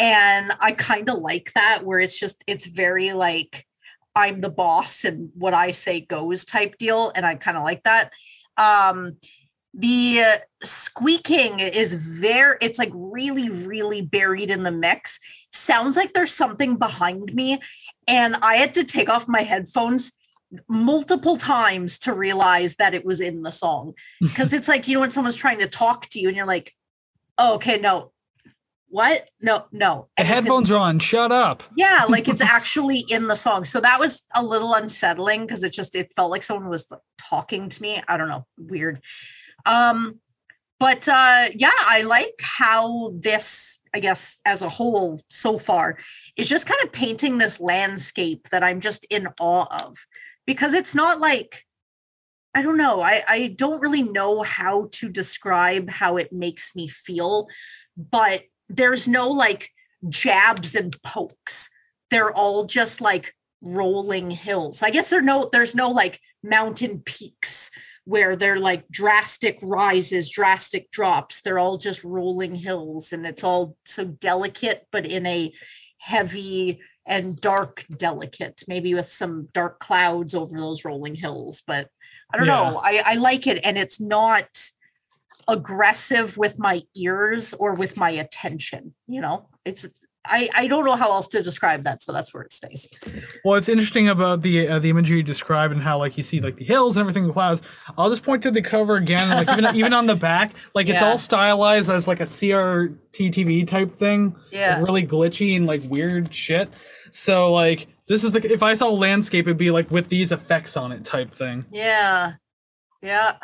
and 0.00 0.52
i 0.60 0.72
kind 0.72 1.08
of 1.08 1.18
like 1.18 1.52
that 1.54 1.80
where 1.84 1.98
it's 1.98 2.18
just 2.18 2.42
it's 2.46 2.66
very 2.66 3.12
like 3.12 3.66
i'm 4.14 4.40
the 4.40 4.50
boss 4.50 5.04
and 5.04 5.30
what 5.34 5.54
i 5.54 5.70
say 5.70 6.00
goes 6.00 6.44
type 6.44 6.76
deal 6.78 7.12
and 7.14 7.24
i 7.24 7.34
kind 7.34 7.56
of 7.56 7.62
like 7.62 7.82
that. 7.84 8.12
Um 8.56 9.16
the 9.78 10.22
uh, 10.24 10.36
squeaking 10.62 11.60
is 11.60 11.92
very 11.92 12.56
it's 12.62 12.78
like 12.78 12.90
really 12.94 13.50
really 13.66 14.00
buried 14.00 14.50
in 14.50 14.62
the 14.62 14.70
mix. 14.70 15.20
Sounds 15.52 15.96
like 15.96 16.14
there's 16.14 16.32
something 16.32 16.76
behind 16.76 17.34
me 17.34 17.60
and 18.08 18.36
i 18.42 18.56
had 18.56 18.72
to 18.74 18.84
take 18.84 19.08
off 19.10 19.28
my 19.28 19.42
headphones 19.42 20.12
multiple 20.68 21.36
times 21.36 21.98
to 21.98 22.14
realize 22.14 22.76
that 22.76 22.94
it 22.94 23.04
was 23.04 23.20
in 23.20 23.42
the 23.42 23.50
song. 23.50 23.92
Because 24.20 24.52
it's 24.52 24.68
like 24.68 24.88
you 24.88 24.94
know 24.94 25.00
when 25.00 25.10
someone's 25.10 25.36
trying 25.36 25.58
to 25.58 25.68
talk 25.68 26.08
to 26.10 26.20
you 26.20 26.28
and 26.28 26.36
you're 26.36 26.46
like 26.46 26.72
oh 27.38 27.56
okay 27.56 27.78
no 27.78 28.12
what? 28.88 29.28
No 29.42 29.66
no. 29.72 30.08
The 30.16 30.22
it's 30.22 30.30
in- 30.30 30.34
headphones 30.34 30.70
are 30.70 30.78
on. 30.78 30.98
Shut 30.98 31.32
up. 31.32 31.62
yeah 31.76 32.04
like 32.08 32.28
it's 32.28 32.40
actually 32.40 33.04
in 33.10 33.26
the 33.28 33.34
song. 33.36 33.64
So 33.64 33.80
that 33.80 33.98
was 34.00 34.26
a 34.34 34.42
little 34.42 34.74
unsettling 34.74 35.42
because 35.42 35.64
it 35.64 35.72
just 35.72 35.94
it 35.94 36.12
felt 36.14 36.30
like 36.30 36.42
someone 36.42 36.68
was 36.68 36.90
talking 37.18 37.68
to 37.68 37.82
me. 37.82 38.00
I 38.08 38.16
don't 38.16 38.28
know. 38.28 38.46
Weird. 38.58 39.02
Um 39.64 40.20
but 40.78 41.08
uh 41.08 41.46
yeah 41.54 41.70
i 41.86 42.02
like 42.02 42.34
how 42.40 43.10
this 43.14 43.80
i 43.94 43.98
guess 43.98 44.40
as 44.44 44.60
a 44.60 44.68
whole 44.68 45.18
so 45.30 45.58
far 45.58 45.96
is 46.36 46.50
just 46.50 46.66
kind 46.66 46.78
of 46.84 46.92
painting 46.92 47.38
this 47.38 47.58
landscape 47.58 48.46
that 48.50 48.62
i'm 48.62 48.80
just 48.80 49.06
in 49.10 49.26
awe 49.40 49.66
of. 49.86 49.96
Because 50.46 50.74
it's 50.74 50.94
not 50.94 51.18
like 51.18 51.56
i 52.54 52.62
don't 52.62 52.76
know. 52.76 53.00
I 53.00 53.22
i 53.28 53.54
don't 53.56 53.80
really 53.80 54.02
know 54.02 54.42
how 54.42 54.88
to 54.92 55.08
describe 55.08 55.90
how 55.90 56.16
it 56.18 56.32
makes 56.32 56.76
me 56.76 56.88
feel 56.88 57.48
but 57.96 58.42
there's 58.68 59.06
no 59.08 59.30
like 59.30 59.70
jabs 60.08 60.74
and 60.74 61.00
pokes. 61.02 61.68
They're 62.10 62.32
all 62.32 62.64
just 62.64 63.00
like 63.00 63.34
rolling 63.60 64.30
hills. 64.30 64.82
I 64.82 64.90
guess 64.90 65.10
there 65.10 65.22
no 65.22 65.48
there's 65.52 65.74
no 65.74 65.90
like 65.90 66.20
mountain 66.42 67.00
peaks 67.04 67.70
where 68.04 68.36
they're 68.36 68.60
like 68.60 68.86
drastic 68.88 69.58
rises 69.62 70.28
drastic 70.28 70.90
drops. 70.90 71.42
They're 71.42 71.58
all 71.58 71.78
just 71.78 72.04
rolling 72.04 72.54
hills 72.54 73.12
and 73.12 73.26
it's 73.26 73.42
all 73.42 73.76
so 73.84 74.04
delicate 74.04 74.86
but 74.92 75.06
in 75.06 75.26
a 75.26 75.52
heavy 75.98 76.80
and 77.06 77.40
dark 77.40 77.84
delicate 77.96 78.62
maybe 78.68 78.94
with 78.94 79.06
some 79.06 79.48
dark 79.52 79.78
clouds 79.78 80.34
over 80.34 80.56
those 80.58 80.84
rolling 80.84 81.14
hills 81.14 81.62
but 81.66 81.88
i 82.32 82.36
don't 82.36 82.46
Yeah. 82.46 82.70
know 82.70 82.80
I, 82.82 83.02
I 83.06 83.14
like 83.14 83.46
it 83.46 83.64
and 83.64 83.78
it's 83.78 84.00
not 84.00 84.46
aggressive 85.48 86.36
with 86.36 86.58
my 86.58 86.80
ears 86.96 87.54
or 87.54 87.74
with 87.74 87.96
my 87.96 88.10
attention 88.10 88.94
you 89.06 89.20
know 89.20 89.48
it's 89.64 89.88
i 90.26 90.48
i 90.56 90.66
don't 90.66 90.84
know 90.84 90.96
how 90.96 91.10
else 91.12 91.28
to 91.28 91.40
describe 91.42 91.84
that 91.84 92.02
so 92.02 92.12
that's 92.12 92.34
where 92.34 92.42
it 92.42 92.52
stays 92.52 92.88
Well, 93.44 93.54
it's 93.56 93.68
interesting 93.68 94.08
about 94.08 94.42
the 94.42 94.66
uh, 94.68 94.78
the 94.80 94.90
imagery 94.90 95.18
you 95.18 95.22
describe 95.22 95.70
and 95.70 95.80
how 95.80 95.98
like 95.98 96.16
you 96.16 96.24
see 96.24 96.40
like 96.40 96.56
the 96.56 96.64
hills 96.64 96.96
and 96.96 97.02
everything, 97.02 97.26
the 97.28 97.32
clouds. 97.32 97.62
I'll 97.96 98.10
just 98.10 98.24
point 98.24 98.42
to 98.42 98.50
the 98.50 98.60
cover 98.62 98.96
again, 98.96 99.28
like 99.28 99.48
even 99.56 99.76
even 99.76 99.92
on 99.92 100.06
the 100.06 100.16
back, 100.16 100.50
like 100.74 100.88
it's 100.88 101.00
Yeah. 101.00 101.10
all 101.10 101.18
stylized 101.18 101.88
as 101.90 102.08
like 102.08 102.20
a 102.20 102.24
CRT 102.26 103.30
TV 103.30 103.64
type 103.66 103.90
thing. 103.92 104.30
like, 104.30 104.42
Yeah. 104.52 104.82
really 104.82 105.06
glitchy 105.06 105.56
and 105.56 105.66
like 105.66 105.82
weird 105.84 106.34
shit. 106.34 106.72
So 107.12 107.52
like 107.52 107.86
this 108.08 108.24
is 108.24 108.32
the 108.32 108.52
if 108.52 108.62
I 108.64 108.74
saw 108.74 108.88
landscape, 108.90 109.46
it'd 109.46 109.56
be 109.58 109.70
like 109.70 109.90
with 109.92 110.08
these 110.08 110.32
effects 110.32 110.76
on 110.76 110.90
it 110.90 111.04
type 111.04 111.30
thing. 111.30 111.66
yeah 111.70 112.32
yeah 113.02 113.36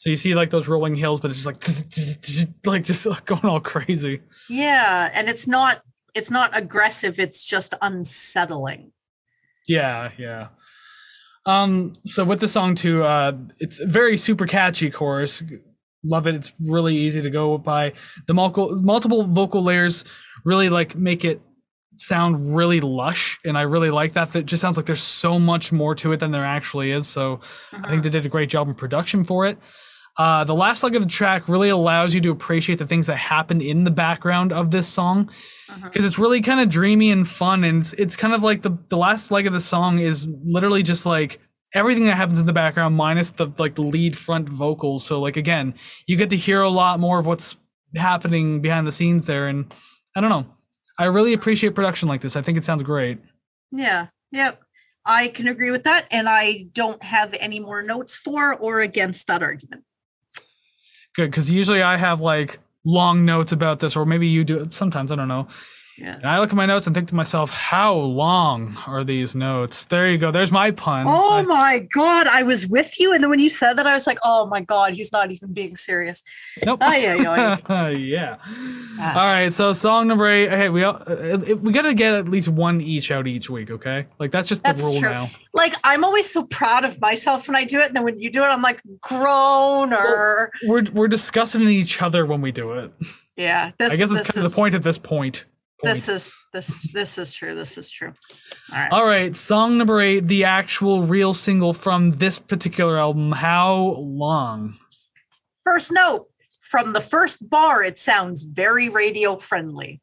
So 0.00 0.08
you 0.08 0.16
see 0.16 0.34
like 0.34 0.48
those 0.48 0.66
rolling 0.66 0.94
hills, 0.94 1.20
but 1.20 1.30
it's 1.30 1.44
just 1.44 1.46
like 1.46 2.56
like 2.64 2.84
just 2.84 3.06
going 3.26 3.44
all 3.44 3.60
crazy. 3.60 4.22
yeah 4.48 5.10
and 5.12 5.28
it's 5.28 5.46
not 5.46 5.82
it's 6.14 6.30
not 6.30 6.56
aggressive 6.56 7.20
it's 7.20 7.44
just 7.44 7.74
unsettling 7.82 8.92
Yeah, 9.68 10.10
yeah. 10.16 10.48
Um, 11.44 11.92
so 12.06 12.24
with 12.24 12.40
the 12.40 12.48
song 12.48 12.76
too, 12.76 13.04
uh, 13.04 13.36
it's 13.58 13.78
a 13.78 13.86
very 13.86 14.16
super 14.16 14.46
catchy 14.46 14.90
chorus. 14.90 15.42
Love 16.02 16.26
it. 16.26 16.34
It's 16.34 16.50
really 16.66 16.96
easy 16.96 17.20
to 17.20 17.28
go 17.28 17.58
by. 17.58 17.92
The 18.26 18.32
multiple 18.32 18.76
multiple 18.80 19.24
vocal 19.24 19.62
layers 19.62 20.06
really 20.46 20.70
like 20.70 20.96
make 20.96 21.26
it 21.26 21.42
sound 21.98 22.56
really 22.56 22.80
lush, 22.80 23.38
and 23.44 23.58
I 23.58 23.62
really 23.62 23.90
like 23.90 24.14
that. 24.14 24.32
That 24.32 24.46
just 24.46 24.62
sounds 24.62 24.78
like 24.78 24.86
there's 24.86 25.02
so 25.02 25.38
much 25.38 25.72
more 25.72 25.94
to 25.96 26.12
it 26.12 26.20
than 26.20 26.30
there 26.30 26.46
actually 26.46 26.90
is. 26.90 27.06
So 27.06 27.40
I 27.70 27.90
think 27.90 28.02
they 28.02 28.08
did 28.08 28.24
a 28.24 28.30
great 28.30 28.48
job 28.48 28.66
in 28.66 28.74
production 28.74 29.24
for 29.24 29.46
it. 29.46 29.58
Uh, 30.20 30.44
the 30.44 30.54
last 30.54 30.82
leg 30.82 30.94
of 30.94 31.00
the 31.00 31.08
track 31.08 31.48
really 31.48 31.70
allows 31.70 32.12
you 32.12 32.20
to 32.20 32.30
appreciate 32.30 32.78
the 32.78 32.86
things 32.86 33.06
that 33.06 33.16
happen 33.16 33.62
in 33.62 33.84
the 33.84 33.90
background 33.90 34.52
of 34.52 34.70
this 34.70 34.86
song 34.86 35.30
because 35.82 36.04
it's 36.04 36.18
really 36.18 36.42
kind 36.42 36.60
of 36.60 36.68
dreamy 36.68 37.10
and 37.10 37.26
fun 37.26 37.64
and 37.64 37.80
it's, 37.80 37.94
it's 37.94 38.16
kind 38.16 38.34
of 38.34 38.42
like 38.42 38.60
the, 38.60 38.76
the 38.88 38.98
last 38.98 39.30
leg 39.30 39.46
of 39.46 39.54
the 39.54 39.60
song 39.60 39.98
is 39.98 40.28
literally 40.44 40.82
just 40.82 41.06
like 41.06 41.40
everything 41.72 42.04
that 42.04 42.16
happens 42.16 42.38
in 42.38 42.44
the 42.44 42.52
background 42.52 42.94
minus 42.94 43.30
the 43.30 43.50
like 43.58 43.76
the 43.76 43.82
lead 43.82 44.14
front 44.14 44.46
vocals. 44.46 45.06
So 45.06 45.18
like 45.18 45.38
again 45.38 45.72
you 46.06 46.18
get 46.18 46.28
to 46.28 46.36
hear 46.36 46.60
a 46.60 46.68
lot 46.68 47.00
more 47.00 47.18
of 47.18 47.24
what's 47.24 47.56
happening 47.96 48.60
behind 48.60 48.86
the 48.86 48.92
scenes 48.92 49.24
there 49.24 49.48
and 49.48 49.72
i 50.14 50.20
don't 50.20 50.28
know. 50.28 50.44
I 50.98 51.06
really 51.06 51.32
appreciate 51.32 51.74
production 51.74 52.08
like 52.10 52.20
this. 52.20 52.36
I 52.36 52.42
think 52.42 52.58
it 52.58 52.64
sounds 52.64 52.82
great. 52.82 53.20
Yeah. 53.72 54.08
Yep. 54.32 54.60
I 55.06 55.28
can 55.28 55.48
agree 55.48 55.70
with 55.70 55.84
that 55.84 56.08
and 56.10 56.28
i 56.28 56.66
don't 56.74 57.02
have 57.02 57.34
any 57.40 57.58
more 57.58 57.82
notes 57.82 58.14
for 58.14 58.54
or 58.54 58.80
against 58.80 59.26
that 59.28 59.42
argument 59.42 59.82
good 61.14 61.30
because 61.30 61.50
usually 61.50 61.82
i 61.82 61.96
have 61.96 62.20
like 62.20 62.58
long 62.84 63.24
notes 63.24 63.52
about 63.52 63.80
this 63.80 63.96
or 63.96 64.06
maybe 64.06 64.26
you 64.26 64.44
do 64.44 64.64
sometimes 64.70 65.12
i 65.12 65.16
don't 65.16 65.28
know 65.28 65.46
yeah 66.00 66.16
and 66.16 66.26
i 66.26 66.38
look 66.40 66.50
at 66.50 66.56
my 66.56 66.66
notes 66.66 66.86
and 66.86 66.94
think 66.96 67.08
to 67.08 67.14
myself 67.14 67.50
how 67.50 67.94
long 67.94 68.76
are 68.86 69.04
these 69.04 69.34
notes 69.36 69.84
there 69.86 70.08
you 70.08 70.16
go 70.18 70.30
there's 70.30 70.50
my 70.50 70.70
pun 70.70 71.04
Oh 71.06 71.38
I- 71.38 71.42
my 71.42 71.78
god, 71.92 72.26
I 72.26 72.42
was 72.42 72.66
with 72.66 72.98
you, 73.00 73.12
and 73.12 73.22
then 73.22 73.30
when 73.30 73.38
you 73.40 73.50
said 73.50 73.74
that, 73.74 73.86
I 73.86 73.92
was 73.94 74.06
like, 74.06 74.18
"Oh 74.22 74.46
my 74.46 74.60
god, 74.60 74.92
he's 74.94 75.10
not 75.12 75.30
even 75.30 75.52
being 75.52 75.76
serious." 75.76 76.22
Nope. 76.64 76.80
Yeah. 76.86 78.36
Ah. 78.98 79.18
All 79.20 79.26
right. 79.26 79.52
So 79.52 79.72
song 79.72 80.06
number 80.08 80.30
eight. 80.30 80.50
Hey, 80.50 80.68
we 80.68 80.82
all, 80.84 81.02
uh, 81.06 81.10
uh, 81.12 81.56
we 81.56 81.72
got 81.72 81.82
to 81.82 81.94
get 81.94 82.14
at 82.14 82.28
least 82.28 82.48
one 82.48 82.80
each 82.80 83.10
out 83.10 83.26
each 83.26 83.50
week. 83.50 83.70
Okay. 83.70 84.06
Like 84.18 84.30
that's 84.30 84.48
just 84.48 84.62
the 84.62 84.74
rule 84.74 85.00
true. 85.00 85.10
now. 85.10 85.28
Like 85.54 85.74
I'm 85.84 86.04
always 86.04 86.30
so 86.30 86.44
proud 86.44 86.84
of 86.84 87.00
myself 87.00 87.48
when 87.48 87.56
I 87.56 87.64
do 87.64 87.78
it, 87.80 87.86
and 87.86 87.96
then 87.96 88.04
when 88.04 88.18
you 88.18 88.30
do 88.30 88.42
it, 88.42 88.46
I'm 88.46 88.62
like, 88.62 88.80
"Groaner." 89.00 90.50
We're 90.66 90.84
we're 90.92 91.08
discussing 91.08 91.62
each 91.68 92.00
other 92.02 92.24
when 92.26 92.40
we 92.40 92.52
do 92.52 92.72
it. 92.72 92.92
yeah, 93.36 93.72
this, 93.78 93.92
I 93.92 93.96
guess 93.96 94.10
it's 94.10 94.30
kind 94.30 94.44
of 94.44 94.50
the 94.50 94.56
point 94.56 94.74
at 94.74 94.82
this 94.82 94.98
point. 94.98 95.44
This 95.82 96.08
is 96.08 96.34
this 96.52 96.90
this 96.92 97.18
is 97.18 97.32
true. 97.34 97.54
This 97.54 97.78
is 97.78 97.90
true. 97.90 98.12
All 98.72 98.78
right. 98.78 98.92
All 98.92 99.04
right, 99.04 99.36
song 99.36 99.78
number 99.78 100.00
eight, 100.00 100.26
the 100.26 100.44
actual 100.44 101.02
real 101.02 101.32
single 101.34 101.72
from 101.72 102.12
this 102.12 102.38
particular 102.38 102.98
album. 102.98 103.32
How 103.32 103.94
long? 103.98 104.78
First 105.64 105.92
note 105.92 106.26
from 106.60 106.92
the 106.92 107.00
first 107.00 107.48
bar, 107.48 107.82
it 107.82 107.98
sounds 107.98 108.42
very 108.42 108.88
radio 108.88 109.36
friendly. 109.36 110.00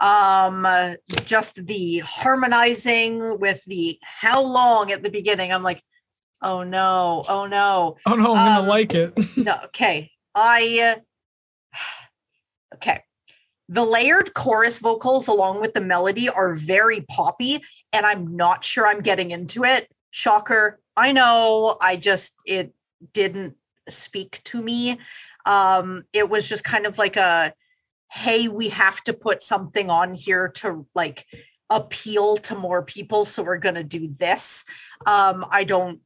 Um, 0.00 0.64
uh, 0.64 0.94
just 1.24 1.66
the 1.66 2.02
harmonizing 2.04 3.38
with 3.38 3.62
the 3.66 3.98
how 4.02 4.42
long 4.42 4.90
at 4.90 5.02
the 5.02 5.10
beginning. 5.10 5.52
I'm 5.52 5.62
like, 5.62 5.82
oh 6.42 6.62
no, 6.62 7.22
oh 7.28 7.46
no. 7.46 7.96
Oh 8.06 8.14
no, 8.14 8.34
I'm 8.34 8.48
Um, 8.48 8.56
gonna 8.64 8.68
like 8.68 8.94
it. 8.94 9.12
No, 9.36 9.54
okay. 9.66 10.10
I 10.34 10.96
uh, 10.96 11.76
okay. 12.76 13.02
The 13.70 13.84
layered 13.84 14.34
chorus 14.34 14.80
vocals 14.80 15.28
along 15.28 15.60
with 15.60 15.74
the 15.74 15.80
melody 15.80 16.28
are 16.28 16.54
very 16.54 17.02
poppy, 17.02 17.60
and 17.92 18.04
I'm 18.04 18.34
not 18.34 18.64
sure 18.64 18.84
I'm 18.84 19.00
getting 19.00 19.30
into 19.30 19.62
it. 19.62 19.88
Shocker. 20.10 20.80
I 20.96 21.12
know. 21.12 21.76
I 21.80 21.94
just 21.94 22.34
it 22.44 22.74
didn't 23.12 23.54
speak 23.88 24.40
to 24.44 24.60
me. 24.60 24.98
Um, 25.46 26.02
it 26.12 26.28
was 26.28 26.48
just 26.48 26.64
kind 26.64 26.84
of 26.84 26.98
like 26.98 27.16
a 27.16 27.54
hey, 28.12 28.48
we 28.48 28.70
have 28.70 29.00
to 29.04 29.12
put 29.12 29.40
something 29.40 29.88
on 29.88 30.14
here 30.14 30.48
to 30.48 30.84
like 30.96 31.24
appeal 31.70 32.36
to 32.38 32.56
more 32.56 32.82
people, 32.82 33.24
so 33.24 33.44
we're 33.44 33.58
gonna 33.58 33.84
do 33.84 34.08
this. 34.08 34.64
Um, 35.06 35.46
I 35.48 35.62
don't 35.62 36.00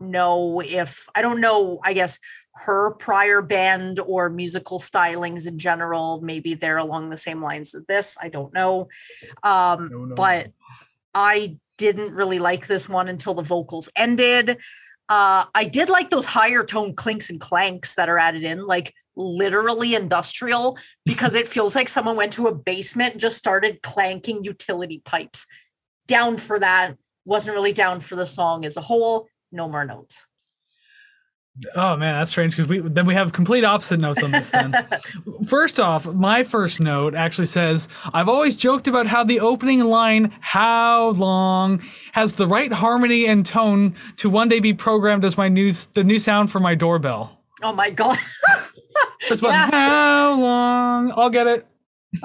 know 0.00 0.60
if 0.64 1.08
I 1.14 1.22
don't 1.22 1.40
know, 1.40 1.78
I 1.84 1.92
guess 1.92 2.18
her 2.56 2.92
prior 2.94 3.42
band 3.42 3.98
or 4.00 4.30
musical 4.30 4.78
stylings 4.78 5.48
in 5.48 5.58
general 5.58 6.20
maybe 6.22 6.54
they're 6.54 6.78
along 6.78 7.10
the 7.10 7.16
same 7.16 7.42
lines 7.42 7.74
as 7.74 7.84
this 7.86 8.16
i 8.20 8.28
don't 8.28 8.54
know. 8.54 8.88
Um 9.42 9.88
No, 9.90 10.04
no, 10.04 10.14
but 10.14 10.46
no. 10.46 10.52
i 11.14 11.56
didn't 11.76 12.14
really 12.14 12.38
like 12.38 12.68
this 12.68 12.88
one 12.88 13.08
until 13.08 13.34
the 13.34 13.42
vocals 13.42 13.88
ended. 13.96 14.58
Uh 15.08 15.44
i 15.54 15.64
did 15.64 15.88
like 15.88 16.10
those 16.10 16.26
higher 16.26 16.64
tone 16.64 16.94
clinks 16.94 17.28
and 17.28 17.40
clanks 17.40 17.96
that 17.96 18.08
are 18.08 18.18
added 18.18 18.44
in 18.44 18.66
like 18.66 18.92
literally 19.16 19.94
industrial 19.94 20.78
because 21.04 21.34
it 21.34 21.48
feels 21.48 21.74
like 21.74 21.88
someone 21.88 22.16
went 22.16 22.32
to 22.34 22.46
a 22.46 22.54
basement 22.54 23.12
and 23.12 23.20
just 23.20 23.36
started 23.36 23.82
clanking 23.82 24.44
utility 24.44 25.02
pipes. 25.04 25.46
Down 26.06 26.36
for 26.36 26.58
that 26.58 26.96
wasn't 27.24 27.54
really 27.56 27.72
down 27.72 28.00
for 28.00 28.16
the 28.16 28.26
song 28.26 28.64
as 28.64 28.76
a 28.76 28.80
whole 28.80 29.28
no 29.50 29.68
more 29.68 29.84
notes 29.84 30.26
Oh 31.76 31.96
man, 31.96 32.14
that's 32.14 32.32
strange 32.32 32.56
because 32.56 32.68
we 32.68 32.80
then 32.80 33.06
we 33.06 33.14
have 33.14 33.32
complete 33.32 33.62
opposite 33.62 34.00
notes 34.00 34.20
on 34.24 34.32
this. 34.32 34.50
Then, 34.50 34.74
first 35.46 35.78
off, 35.78 36.04
my 36.04 36.42
first 36.42 36.80
note 36.80 37.14
actually 37.14 37.46
says 37.46 37.88
I've 38.12 38.28
always 38.28 38.56
joked 38.56 38.88
about 38.88 39.06
how 39.06 39.22
the 39.22 39.38
opening 39.38 39.78
line 39.84 40.34
"How 40.40 41.10
long" 41.10 41.80
has 42.12 42.32
the 42.32 42.48
right 42.48 42.72
harmony 42.72 43.26
and 43.26 43.46
tone 43.46 43.94
to 44.16 44.28
one 44.28 44.48
day 44.48 44.58
be 44.58 44.74
programmed 44.74 45.24
as 45.24 45.36
my 45.38 45.48
news 45.48 45.86
the 45.94 46.02
new 46.02 46.18
sound 46.18 46.50
for 46.50 46.58
my 46.58 46.74
doorbell. 46.74 47.40
oh 47.62 47.72
my 47.72 47.90
god 47.90 48.18
First 49.28 49.42
one, 49.42 49.52
Yeah. 49.52 49.70
how 49.70 50.34
long? 50.40 51.12
I'll 51.16 51.30
get 51.30 51.46
it. 51.46 51.66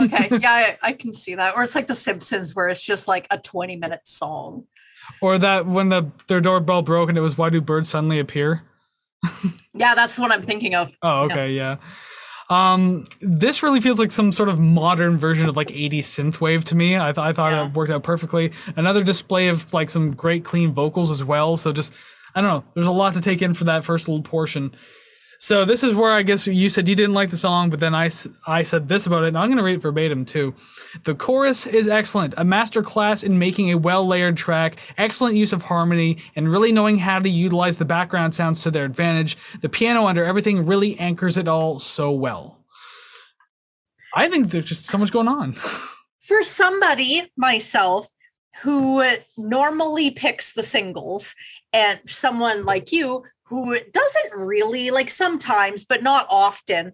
okay 0.02 0.28
yeah 0.42 0.52
I, 0.52 0.78
I 0.90 0.92
can 0.94 1.14
see 1.14 1.36
that 1.36 1.56
or 1.56 1.62
it's 1.64 1.76
like 1.76 1.88
the 1.88 1.94
simpsons 1.94 2.56
where 2.56 2.68
it's 2.68 2.84
just 2.86 3.08
like 3.08 3.28
a 3.32 3.38
20 3.38 3.76
minute 3.76 4.08
song 4.08 4.66
Or 5.22 5.38
that 5.38 5.66
when 5.68 5.90
the 5.90 6.12
their 6.28 6.42
doorbell 6.42 6.82
broke 6.82 7.10
and 7.10 7.18
it 7.18 7.22
was 7.22 7.38
why 7.38 7.50
do 7.52 7.62
birds 7.62 7.90
suddenly 7.90 8.20
appear? 8.20 8.64
Yeah 9.74 9.96
that's 9.96 10.18
what 10.20 10.32
i'm 10.32 10.44
thinking 10.46 10.76
of 10.76 10.92
Oh, 11.02 11.26
Yeah. 11.28 11.34
okay, 11.34 11.52
yeah. 11.52 11.76
Um, 12.50 13.04
this 13.22 13.62
really 13.62 13.80
feels 13.80 14.00
like 14.00 14.12
some 14.12 14.32
sort 14.32 14.50
of 14.50 14.60
modern 14.60 15.20
version 15.20 15.48
of 15.48 15.56
like 15.56 15.68
80s 15.68 16.00
synthwave 16.00 16.64
to 16.66 16.76
me. 16.76 16.98
I, 16.98 17.12
th- 17.12 17.20
I 17.20 17.32
thought 17.32 17.52
Yeah. 17.52 17.68
it 17.68 17.74
worked 17.76 17.92
out 17.92 18.02
perfectly. 18.02 18.54
Another 18.76 19.04
display 19.04 19.50
of 19.50 19.72
like 19.72 19.92
some 19.92 20.16
great 20.16 20.44
clean 20.44 20.74
vocals 20.74 21.12
as 21.12 21.24
well. 21.24 21.58
So 21.58 21.72
just, 21.72 21.94
I 22.34 22.42
don't 22.42 22.50
know, 22.50 22.64
there's 22.74 22.88
a 22.88 22.92
lot 22.92 23.14
to 23.14 23.22
take 23.22 23.44
in 23.44 23.54
for 23.54 23.66
that 23.66 23.86
first 23.86 24.08
little 24.08 24.24
portion. 24.24 24.74
So 25.42 25.64
this 25.64 25.84
is 25.84 25.96
where 25.96 26.12
I 26.12 26.22
guess 26.22 26.46
you 26.48 26.68
said 26.68 26.90
you 26.90 26.96
didn't 26.96 27.14
like 27.14 27.30
the 27.30 27.38
song, 27.38 27.70
but 27.70 27.80
then 27.80 27.96
I, 27.96 28.10
I 28.46 28.64
said 28.64 28.90
this 28.90 29.08
about 29.08 29.24
it, 29.24 29.30
and 29.30 29.38
I'm 29.38 29.48
going 29.48 29.58
to 29.58 29.64
read 29.64 29.78
it 29.78 29.82
verbatim 29.82 30.26
too. 30.26 30.54
The 31.06 31.16
chorus 31.16 31.66
is 31.66 31.88
excellent, 31.88 32.34
a 32.38 32.44
master 32.44 32.84
class 32.84 33.24
in 33.24 33.40
making 33.40 33.72
a 33.72 33.78
well 33.78 34.06
layered 34.06 34.36
track, 34.36 34.80
excellent 34.98 35.38
use 35.38 35.54
of 35.54 35.64
harmony, 35.64 36.18
and 36.36 36.52
really 36.52 36.74
knowing 36.74 37.00
how 37.00 37.20
to 37.20 37.30
utilize 37.30 37.78
the 37.78 37.86
background 37.86 38.36
sounds 38.36 38.62
to 38.64 38.72
their 38.72 38.84
advantage. 38.84 39.38
The 39.62 39.70
piano 39.70 40.08
under 40.08 40.26
everything 40.26 40.66
really 40.66 41.00
anchors 41.00 41.38
it 41.38 41.48
all 41.48 41.80
so 41.80 42.12
well. 42.12 42.66
I 44.14 44.28
think 44.28 44.52
there's 44.52 44.66
just 44.66 44.86
so 44.86 44.98
much 44.98 45.14
going 45.14 45.30
on. 45.30 45.56
for 46.20 46.44
somebody 46.44 47.32
myself 47.38 48.08
who 48.62 49.04
normally 49.38 50.12
picks 50.12 50.54
the 50.54 50.64
singles 50.64 51.34
and 51.74 52.00
someone 52.06 52.66
like 52.66 52.92
you 52.92 53.24
who 53.50 53.78
doesn't 53.92 54.46
really 54.46 54.92
like 54.92 55.10
sometimes 55.10 55.86
but 55.86 56.04
not 56.04 56.28
often 56.30 56.94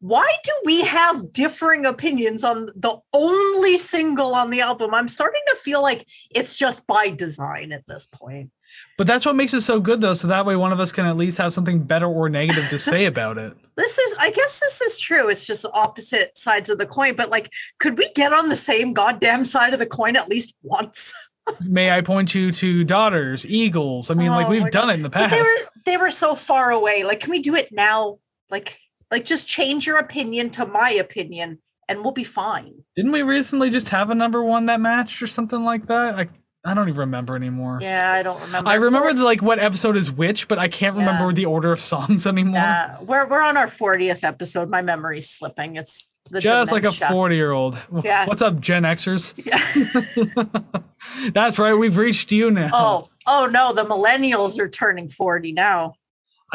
why 0.00 0.26
do 0.42 0.52
we 0.64 0.82
have 0.82 1.32
differing 1.32 1.86
opinions 1.86 2.42
on 2.42 2.66
the 2.74 2.98
only 3.12 3.78
single 3.78 4.34
on 4.34 4.50
the 4.50 4.60
album 4.60 4.94
i'm 4.94 5.08
starting 5.08 5.42
to 5.48 5.56
feel 5.56 5.82
like 5.82 6.06
it's 6.30 6.56
just 6.56 6.86
by 6.86 7.08
design 7.08 7.72
at 7.72 7.86
this 7.86 8.06
point 8.06 8.50
But 8.98 9.06
that's 9.06 9.26
what 9.26 9.36
makes 9.36 9.52
it 9.52 9.60
so 9.60 9.80
good, 9.80 10.00
though. 10.00 10.14
So 10.14 10.28
that 10.28 10.46
way, 10.46 10.56
one 10.56 10.72
of 10.72 10.80
us 10.80 10.92
can 10.92 11.04
at 11.04 11.18
least 11.18 11.36
have 11.36 11.52
something 11.52 11.82
better 11.82 12.06
or 12.06 12.30
negative 12.30 12.70
to 12.70 12.78
say 12.78 13.04
about 13.04 13.36
it. 13.36 13.52
this 13.76 13.98
is 13.98 14.14
i 14.18 14.30
guess 14.30 14.60
this 14.60 14.80
is 14.80 15.00
true 15.00 15.28
it's 15.28 15.46
just 15.46 15.62
the 15.62 15.72
opposite 15.72 16.36
sides 16.36 16.68
of 16.68 16.78
the 16.78 16.86
coin 16.86 17.14
but 17.14 17.30
like 17.30 17.50
could 17.78 17.98
we 17.98 18.10
get 18.14 18.32
on 18.32 18.48
the 18.48 18.56
same 18.56 18.92
goddamn 18.92 19.44
side 19.44 19.72
of 19.72 19.78
the 19.78 19.86
coin 19.86 20.16
at 20.16 20.28
least 20.28 20.54
once 20.62 21.14
May 21.64 21.90
I 21.90 22.00
point 22.02 22.34
you 22.34 22.50
to 22.52 22.84
daughters, 22.84 23.44
eagles? 23.46 24.10
I 24.10 24.14
mean, 24.14 24.30
like 24.30 24.46
Oh 24.46 24.50
we've 24.50 24.62
my 24.62 24.70
done 24.70 24.90
it 24.90 24.94
in 24.94 25.02
the 25.02 25.08
but 25.10 25.22
past. 25.22 25.32
they 25.34 25.40
were 25.42 25.70
they 25.84 25.96
were 25.96 26.10
so 26.10 26.34
far 26.34 26.70
away 26.70 27.02
like 27.04 27.20
can 27.20 27.30
we 27.30 27.40
do 27.40 27.54
it 27.56 27.68
now 27.72 28.18
like 28.50 28.78
like 29.10 29.24
just 29.24 29.46
change 29.48 29.86
your 29.86 29.98
opinion 29.98 30.50
to 30.50 30.64
my 30.66 30.90
opinion 30.90 31.58
and 31.88 31.98
we'll 32.02 32.12
be 32.12 32.22
fine 32.24 32.84
Didn't 32.94 33.10
we 33.12 33.22
recently 33.22 33.68
just 33.70 33.88
have 33.88 34.10
a 34.10 34.14
number 34.14 34.42
one 34.42 34.66
that 34.66 34.80
matched 34.80 35.20
or 35.20 35.26
something 35.26 35.64
like 35.64 35.86
that? 35.88 36.14
I 36.14 36.28
I 36.64 36.74
don't 36.74 36.88
even 36.88 37.00
remember 37.00 37.34
anymore. 37.34 37.80
yeah 37.82 38.12
i 38.12 38.22
don't 38.22 38.40
remember 38.40 38.70
I 38.70 38.74
remember 38.74 39.12
the, 39.12 39.24
like 39.24 39.42
what 39.42 39.58
episode 39.58 39.96
is 39.96 40.12
which, 40.12 40.46
but 40.46 40.60
I 40.60 40.68
can't 40.68 40.94
remember 40.96 41.30
Yeah. 41.30 41.34
the 41.34 41.46
order 41.46 41.72
of 41.72 41.80
songs 41.80 42.24
anymore. 42.28 42.54
yeah 42.60 43.00
we're, 43.00 43.26
we're 43.28 43.42
on 43.42 43.56
our 43.56 43.66
40th 43.66 44.22
episode 44.22 44.70
my 44.70 44.80
memory's 44.82 45.28
slipping 45.28 45.74
it's 45.74 46.08
Just 46.40 46.72
like 46.72 46.84
a 46.84 46.92
40 46.92 47.36
year 47.36 47.52
old. 47.52 47.78
Yeah. 48.04 48.26
What's 48.26 48.42
up, 48.42 48.60
Gen 48.60 48.82
Xers? 48.84 49.34
Yeah. 49.44 51.30
That's 51.32 51.58
right. 51.58 51.74
We've 51.74 51.96
reached 51.96 52.32
you 52.32 52.50
now. 52.50 52.70
oh 52.72 53.08
oh 53.26 53.48
no 53.50 53.72
the 53.72 53.84
millennials 53.84 54.58
are 54.58 54.68
turning 54.68 55.08
40 55.08 55.52
now 55.52 55.94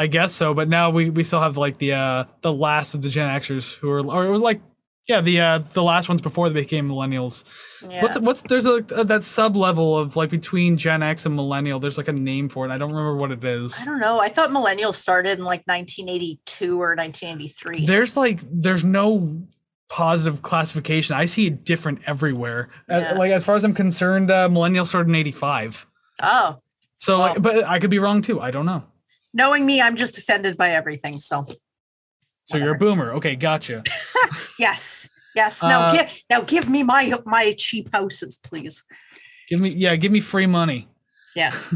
I 0.00 0.06
guess 0.06 0.32
so. 0.32 0.54
But 0.54 0.68
now 0.68 0.90
we, 0.90 1.10
we 1.10 1.24
still 1.24 1.40
have 1.40 1.56
like 1.56 1.78
the 1.78 1.92
uh 1.94 2.24
the 2.42 2.52
last 2.52 2.94
of 2.94 3.02
the 3.02 3.08
Gen 3.08 3.28
Xers 3.40 3.74
who 3.74 3.90
are 3.90 3.98
or 4.00 4.38
like 4.38 4.60
yeah 5.08 5.20
the 5.20 5.40
uh 5.40 5.58
the 5.58 5.82
last 5.82 6.08
ones 6.08 6.20
before 6.22 6.48
they 6.50 6.60
became 6.60 6.88
millennials. 6.88 7.44
yeah 7.88 8.02
What's 8.02 8.18
what's 8.20 8.42
there's 8.42 8.66
a, 8.66 8.84
a 8.94 9.04
that 9.04 9.24
sub 9.24 9.56
level 9.56 9.98
of 9.98 10.14
like 10.16 10.30
between 10.30 10.76
Gen 10.76 11.02
X 11.02 11.26
and 11.26 11.34
millennial. 11.34 11.80
There's 11.80 11.98
like 11.98 12.08
a 12.08 12.12
name 12.12 12.48
for 12.48 12.64
it. 12.66 12.70
I 12.70 12.76
don't 12.76 12.90
remember 12.90 13.16
what 13.16 13.30
it 13.32 13.42
is. 13.44 13.76
i 13.80 13.84
don't 13.84 13.98
know 14.00 14.20
i 14.20 14.28
thought 14.28 14.50
millennials 14.50 14.94
started 14.94 15.38
in 15.38 15.44
like 15.44 15.62
1982 15.66 16.80
or 16.80 16.94
1983 16.94 17.84
There's 17.86 18.16
like 18.16 18.40
there's 18.50 18.84
no 18.84 19.42
positive 19.88 20.42
classification. 20.42 21.16
I 21.16 21.24
see 21.24 21.46
it 21.46 21.64
different 21.64 22.00
everywhere. 22.06 22.68
Uh, 22.90 22.98
Yeah. 22.98 23.12
like 23.14 23.30
as 23.32 23.44
far 23.44 23.56
as 23.56 23.64
I'm 23.64 23.74
concerned, 23.74 24.30
uh, 24.30 24.48
millennial 24.48 24.84
started 24.84 25.08
in 25.08 25.14
'85. 25.16 25.86
oh 26.22 26.60
So 26.96 27.16
like, 27.18 27.40
but 27.42 27.64
I 27.64 27.78
could 27.78 27.90
be 27.90 27.98
wrong 27.98 28.22
too. 28.22 28.40
I 28.40 28.50
don't 28.50 28.66
know. 28.66 28.82
knowing 29.34 29.66
me 29.66 29.80
i'm 29.80 29.94
just 29.94 30.16
offended 30.18 30.56
by 30.56 30.70
everything 30.70 31.18
so 31.20 31.44
So 32.46 32.56
you're 32.56 32.74
a 32.74 32.78
boomer. 32.78 33.12
Okay, 33.14 33.36
gotcha. 33.36 33.82
Yes. 34.58 35.08
Yes. 35.34 35.62
Now 35.62 35.86
Uh, 35.86 35.92
give 35.94 36.22
now 36.30 36.40
give 36.40 36.68
me 36.68 36.82
my 36.82 37.02
my 37.26 37.54
cheap 37.56 37.86
houses, 37.94 38.38
please. 38.42 38.84
give 39.48 39.60
me 39.60 39.68
yeah, 39.68 39.96
give 39.96 40.12
me 40.12 40.20
free 40.20 40.46
money. 40.46 40.88
Yes. 41.36 41.72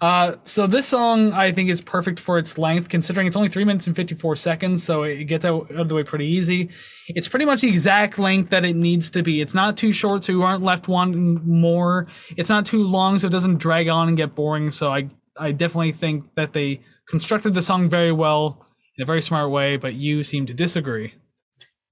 Uh, 0.00 0.36
so 0.44 0.66
this 0.66 0.86
song 0.86 1.32
I 1.32 1.52
think 1.52 1.70
is 1.70 1.80
perfect 1.80 2.20
for 2.20 2.38
its 2.38 2.58
length, 2.58 2.88
considering 2.88 3.26
it's 3.26 3.36
only 3.36 3.48
three 3.48 3.64
minutes 3.64 3.86
and 3.86 3.96
fifty-four 3.96 4.36
seconds, 4.36 4.82
so 4.82 5.04
it 5.04 5.24
gets 5.24 5.44
out, 5.44 5.70
of 5.70 5.88
the 5.88 5.94
way 5.94 6.04
pretty 6.04 6.26
easy. 6.26 6.70
It's 7.08 7.28
pretty 7.28 7.46
much 7.46 7.62
the 7.62 7.68
exact 7.68 8.18
length 8.18 8.50
that 8.50 8.64
it 8.64 8.76
needs 8.76 9.10
to 9.12 9.22
be. 9.22 9.40
It's 9.40 9.54
not 9.54 9.76
too 9.76 9.92
short, 9.92 10.24
so 10.24 10.32
you 10.32 10.42
aren't 10.42 10.62
left 10.62 10.88
wanting 10.88 11.40
more. 11.44 12.06
It's 12.36 12.50
not 12.50 12.66
too 12.66 12.82
long, 12.82 13.18
so 13.18 13.26
it 13.26 13.30
doesn't 13.30 13.58
drag 13.58 13.88
on 13.88 14.08
and 14.08 14.16
get 14.16 14.34
boring. 14.34 14.70
So 14.70 14.90
I 14.90 15.08
I 15.38 15.52
definitely 15.52 15.92
think 15.92 16.34
that 16.34 16.52
they 16.52 16.80
constructed 17.08 17.54
the 17.54 17.62
song 17.62 17.88
very 17.88 18.12
well 18.12 18.66
in 18.98 19.02
a 19.02 19.06
very 19.06 19.22
smart 19.22 19.50
way. 19.50 19.76
But 19.76 19.94
you 19.94 20.22
seem 20.22 20.46
to 20.46 20.54
disagree. 20.54 21.14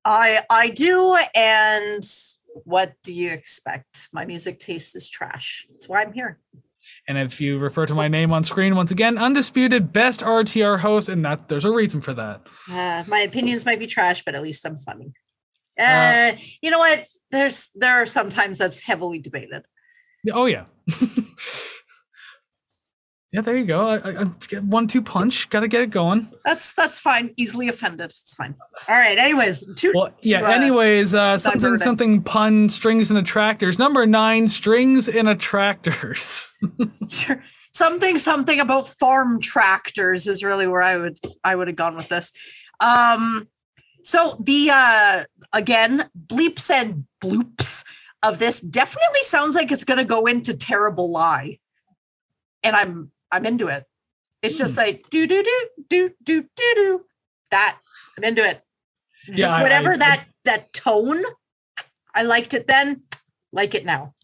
I 0.04 0.42
I 0.50 0.68
do 0.68 1.18
and 1.34 2.02
what 2.64 2.92
do 3.02 3.12
you 3.12 3.32
expect? 3.32 4.08
My 4.12 4.24
music 4.24 4.58
taste 4.58 4.94
is 4.94 5.08
trash. 5.08 5.66
That's 5.70 5.88
why 5.88 6.02
I'm 6.02 6.12
here. 6.12 6.38
And 7.06 7.18
if 7.18 7.40
you 7.40 7.58
refer 7.58 7.84
to 7.86 7.94
my 7.94 8.08
name 8.08 8.32
on 8.32 8.44
screen 8.44 8.74
once 8.76 8.90
again, 8.90 9.18
undisputed 9.18 9.92
best 9.92 10.20
RTR 10.20 10.78
host, 10.80 11.08
and 11.08 11.24
that 11.24 11.48
there's 11.48 11.64
a 11.66 11.70
reason 11.70 12.00
for 12.00 12.14
that. 12.14 12.40
Uh, 12.70 13.04
my 13.06 13.20
opinions 13.20 13.66
might 13.66 13.78
be 13.78 13.86
trash, 13.86 14.24
but 14.24 14.34
at 14.34 14.42
least 14.42 14.64
I'm 14.64 14.76
funny. 14.78 15.12
Uh, 15.78 15.82
Uh, 15.82 16.36
you 16.62 16.70
know 16.70 16.78
what? 16.78 17.06
there's 17.30 17.70
there 17.74 18.00
are 18.00 18.06
sometimes 18.06 18.58
that's 18.58 18.80
heavily 18.80 19.18
debated. 19.18 19.64
Oh 20.32 20.46
yeah. 20.46 20.66
yeah, 23.34 23.40
there 23.40 23.56
you 23.56 23.64
go. 23.64 23.88
I, 23.88 23.96
I, 23.96 24.24
one 24.60 24.86
two 24.86 25.02
punch. 25.02 25.50
Got 25.50 25.60
to 25.60 25.68
get 25.68 25.82
it 25.82 25.90
going. 25.90 26.30
That's 26.44 26.72
that's 26.72 27.00
fine. 27.00 27.34
Easily 27.36 27.68
offended. 27.68 28.10
It's 28.10 28.32
fine. 28.32 28.54
All 28.86 28.94
right. 28.94 29.18
Anyways, 29.18 29.74
two. 29.74 29.90
Well, 29.92 30.14
yeah. 30.22 30.38
to, 30.38 30.46
uh, 30.46 30.50
anyways, 30.50 31.16
uh, 31.16 31.36
something 31.38 31.76
something 31.78 32.22
pun 32.22 32.68
strings 32.68 33.10
and 33.10 33.18
attractors. 33.18 33.76
Number 33.76 34.06
nine, 34.06 34.46
strings 34.46 35.08
and 35.08 35.28
attractors. 35.28 36.48
Sure. 37.08 37.42
something 37.74 38.16
something 38.18 38.60
about 38.60 38.86
farm 38.86 39.40
tractors 39.40 40.26
is 40.26 40.42
really 40.42 40.66
where 40.66 40.82
I 40.82 40.96
would 40.96 41.18
I 41.42 41.54
would 41.56 41.66
have 41.66 41.76
gone 41.76 41.96
with 41.96 42.08
this. 42.08 42.32
Um 42.80 43.48
so 44.02 44.40
the 44.42 44.70
uh 44.72 45.24
again 45.52 46.08
bleeps 46.16 46.70
and 46.70 47.04
bloops 47.22 47.84
of 48.22 48.38
this 48.38 48.60
definitely 48.60 49.22
sounds 49.22 49.56
like 49.56 49.72
it's 49.72 49.84
gonna 49.84 50.04
go 50.04 50.24
into 50.24 50.54
terrible 50.54 51.10
lie. 51.10 51.58
And 52.62 52.74
I'm 52.74 53.10
I'm 53.34 53.46
into 53.46 53.66
it. 53.68 53.84
It's 54.42 54.58
just 54.58 54.76
like 54.76 55.04
do 55.10 55.26
do 55.26 55.42
do 55.42 55.68
do 55.88 56.10
do 56.22 56.42
do 56.42 56.72
do 56.76 57.00
that. 57.50 57.78
I'm 58.16 58.24
into 58.24 58.44
it. 58.46 58.62
Just 59.32 59.52
I- 59.54 59.62
whatever 59.62 59.92
I- 59.92 59.96
that 59.98 60.26
that 60.44 60.72
tone. 60.72 61.22
I 62.14 62.22
liked 62.22 62.54
it 62.54 62.66
then, 62.68 63.02
like 63.52 63.74
it 63.74 63.84
now. 63.84 64.14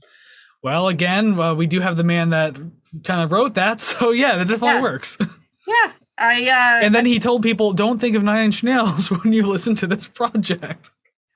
Well, 0.62 0.88
again, 0.88 1.36
well, 1.36 1.56
we 1.56 1.66
do 1.66 1.80
have 1.80 1.96
the 1.96 2.04
man 2.04 2.30
that 2.30 2.56
kind 3.02 3.20
of 3.22 3.32
wrote 3.32 3.54
that, 3.54 3.80
so 3.90 4.10
yeah, 4.10 4.36
that 4.36 4.46
definitely 4.48 4.76
Yeah. 4.76 4.82
works. 4.82 5.18
Yeah. 5.66 5.92
I 6.18 6.42
uh 6.48 6.84
and 6.84 6.94
then 6.94 7.04
I'm 7.04 7.10
he 7.10 7.18
told 7.18 7.42
people, 7.42 7.72
"Don't 7.72 7.98
think 7.98 8.14
of 8.16 8.22
Nine 8.22 8.46
Inch 8.46 8.62
Nails 8.62 9.10
when 9.10 9.32
you 9.32 9.46
listen 9.46 9.74
to 9.76 9.86
this 9.86 10.06
project." 10.08 10.90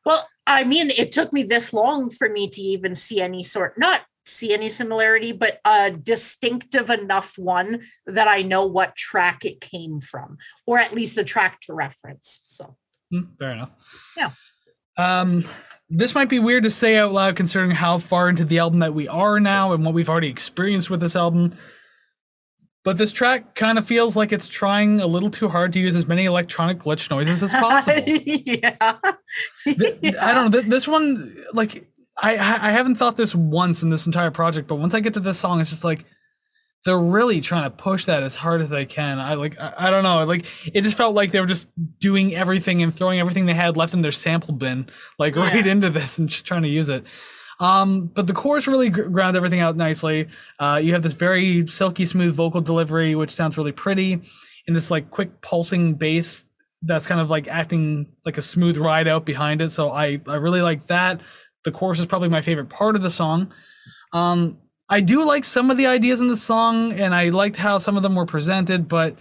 Well, 0.04 0.26
I 0.46 0.64
mean, 0.64 0.90
it 0.90 1.10
took 1.12 1.32
me 1.32 1.42
this 1.42 1.72
long 1.72 2.10
for 2.10 2.28
me 2.28 2.48
to 2.48 2.60
even 2.60 2.94
see 2.94 3.20
any 3.20 3.42
sort, 3.42 3.78
not 3.78 4.02
see 4.26 4.52
any 4.52 4.68
similarity, 4.68 5.32
but 5.32 5.60
a 5.66 5.90
distinctive 5.90 6.90
enough 6.90 7.34
one 7.36 7.82
that 8.06 8.28
I 8.28 8.42
know 8.42 8.64
what 8.66 8.96
track 8.96 9.44
it 9.44 9.60
came 9.60 10.00
from, 10.00 10.38
or 10.66 10.78
at 10.78 10.94
least 10.94 11.18
a 11.18 11.24
track 11.24 11.60
to 11.62 11.74
reference. 11.74 12.38
So, 12.42 12.76
Hmm, 13.10 13.24
fair 13.38 13.52
enough. 13.52 13.70
Yeah. 14.16 14.30
Um, 14.96 15.44
this 15.90 16.14
might 16.14 16.28
be 16.30 16.38
weird 16.38 16.62
to 16.64 16.70
say 16.70 16.96
out 16.96 17.12
loud 17.12 17.36
considering 17.36 17.72
how 17.72 17.98
far 17.98 18.28
into 18.28 18.44
the 18.44 18.58
album 18.58 18.78
that 18.80 18.94
we 18.94 19.06
are 19.08 19.38
now 19.38 19.72
and 19.72 19.84
what 19.84 19.92
we've 19.94 20.08
already 20.08 20.28
experienced 20.30 20.88
with 20.88 21.00
this 21.00 21.14
album. 21.14 21.54
But 22.82 22.98
this 22.98 23.12
track 23.12 23.54
kind 23.54 23.78
of 23.78 23.86
feels 23.86 24.14
like 24.16 24.32
it's 24.32 24.48
trying 24.48 25.00
a 25.00 25.06
little 25.06 25.30
too 25.30 25.48
hard 25.48 25.72
to 25.74 25.80
use 25.80 25.96
as 25.96 26.06
many 26.06 26.24
electronic 26.26 26.78
glitch 26.78 27.10
noises 27.10 27.42
as 27.42 27.50
possible. 27.60 28.02
yeah. 28.06 28.96
Th- 29.64 30.14
I 30.16 30.34
don't 30.34 30.50
know. 30.50 30.60
This 30.60 30.86
one, 30.88 31.36
like, 31.52 31.86
I 32.16 32.32
I 32.32 32.70
haven't 32.72 32.96
thought 32.96 33.16
this 33.16 33.34
once 33.34 33.82
in 33.82 33.90
this 33.90 34.06
entire 34.06 34.30
project, 34.30 34.68
but 34.68 34.76
once 34.76 34.94
I 34.94 35.00
get 35.00 35.14
to 35.14 35.20
this 35.20 35.38
song, 35.38 35.60
it's 35.60 35.70
just 35.70 35.84
like 35.84 36.04
they're 36.84 36.98
really 36.98 37.40
trying 37.40 37.64
to 37.64 37.70
push 37.70 38.04
that 38.04 38.22
as 38.22 38.34
hard 38.34 38.60
as 38.60 38.68
they 38.68 38.84
can. 38.84 39.18
I 39.18 39.34
like, 39.34 39.58
I, 39.58 39.74
I 39.78 39.90
don't 39.90 40.02
know, 40.02 40.24
like 40.24 40.44
it 40.72 40.82
just 40.82 40.96
felt 40.96 41.14
like 41.14 41.30
they 41.30 41.40
were 41.40 41.46
just 41.46 41.70
doing 41.98 42.34
everything 42.34 42.82
and 42.82 42.94
throwing 42.94 43.20
everything 43.20 43.46
they 43.46 43.54
had 43.54 43.76
left 43.76 43.94
in 43.94 44.02
their 44.02 44.12
sample 44.12 44.52
bin, 44.54 44.88
like 45.18 45.34
right 45.36 45.66
into 45.66 45.90
this 45.90 46.18
and 46.18 46.28
just 46.28 46.44
trying 46.44 46.62
to 46.62 46.68
use 46.68 46.88
it. 46.88 47.04
Um, 47.60 48.06
but 48.08 48.26
the 48.26 48.32
chorus 48.34 48.66
really 48.66 48.90
gr- 48.90 49.04
grounds 49.04 49.36
everything 49.36 49.60
out 49.60 49.76
nicely. 49.76 50.28
Uh, 50.58 50.80
you 50.82 50.92
have 50.92 51.02
this 51.02 51.14
very 51.14 51.66
silky 51.68 52.04
smooth 52.04 52.34
vocal 52.34 52.60
delivery, 52.60 53.14
which 53.14 53.30
sounds 53.30 53.56
really 53.56 53.72
pretty, 53.72 54.20
and 54.66 54.76
this 54.76 54.90
like 54.90 55.10
quick 55.10 55.40
pulsing 55.40 55.94
bass 55.94 56.44
that's 56.86 57.06
kind 57.06 57.20
of 57.20 57.30
like 57.30 57.48
acting 57.48 58.06
like 58.26 58.36
a 58.36 58.42
smooth 58.42 58.76
ride 58.76 59.08
out 59.08 59.24
behind 59.24 59.62
it. 59.62 59.70
So 59.70 59.90
I 59.90 60.20
I 60.26 60.34
really 60.34 60.60
like 60.60 60.86
that. 60.88 61.20
The 61.64 61.72
chorus 61.72 61.98
is 62.00 62.06
probably 62.06 62.28
my 62.28 62.42
favorite 62.42 62.68
part 62.68 62.96
of 62.96 63.02
the 63.02 63.10
song. 63.10 63.52
Um, 64.12 64.58
I 64.88 65.00
do 65.00 65.24
like 65.26 65.44
some 65.44 65.70
of 65.70 65.76
the 65.76 65.86
ideas 65.86 66.20
in 66.20 66.28
the 66.28 66.36
song, 66.36 66.92
and 66.92 67.14
I 67.14 67.30
liked 67.30 67.56
how 67.56 67.78
some 67.78 67.96
of 67.96 68.02
them 68.02 68.14
were 68.14 68.26
presented, 68.26 68.86
but 68.86 69.18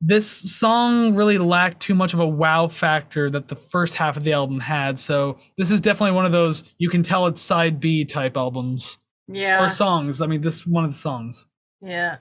this 0.00 0.28
song 0.28 1.14
really 1.14 1.38
lacked 1.38 1.80
too 1.80 1.94
much 1.94 2.12
of 2.14 2.20
a 2.20 2.26
wow 2.26 2.68
factor 2.68 3.30
that 3.30 3.48
the 3.48 3.56
first 3.56 3.94
half 3.94 4.16
of 4.16 4.24
the 4.24 4.32
album 4.32 4.60
had. 4.60 4.98
So 5.00 5.38
this 5.56 5.70
is 5.70 5.80
definitely 5.80 6.12
one 6.12 6.26
of 6.26 6.32
those 6.32 6.74
you 6.78 6.90
can 6.90 7.02
tell 7.02 7.26
it's 7.26 7.40
side 7.40 7.80
B 7.80 8.04
type 8.04 8.36
albums 8.36 8.98
Yeah. 9.28 9.64
or 9.64 9.70
songs. 9.70 10.20
I 10.20 10.26
mean, 10.26 10.42
this 10.42 10.56
is 10.56 10.66
one 10.66 10.84
of 10.84 10.90
the 10.90 10.96
songs. 10.96 11.46
Yeah. 11.80 12.16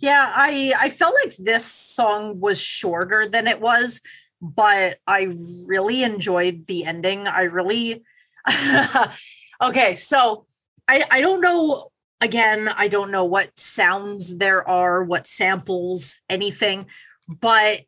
Yeah, 0.00 0.32
I 0.34 0.72
I 0.80 0.90
felt 0.90 1.14
like 1.24 1.34
this 1.36 1.64
song 1.64 2.40
was 2.40 2.60
shorter 2.60 3.26
than 3.30 3.46
it 3.46 3.60
was, 3.60 4.00
but 4.40 4.98
I 5.06 5.28
really 5.68 6.02
enjoyed 6.02 6.66
the 6.66 6.84
ending. 6.84 7.28
I 7.28 7.42
really 7.44 8.02
Mm-hmm. 8.48 9.10
Okay, 9.62 9.94
so 9.94 10.46
I 10.88 11.04
I 11.10 11.20
don't 11.20 11.40
know 11.40 11.92
again, 12.20 12.68
I 12.76 12.88
don't 12.88 13.12
know 13.12 13.24
what 13.24 13.56
sounds 13.58 14.38
there 14.38 14.68
are, 14.68 15.04
what 15.04 15.26
samples, 15.26 16.20
anything, 16.28 16.86
but 17.28 17.82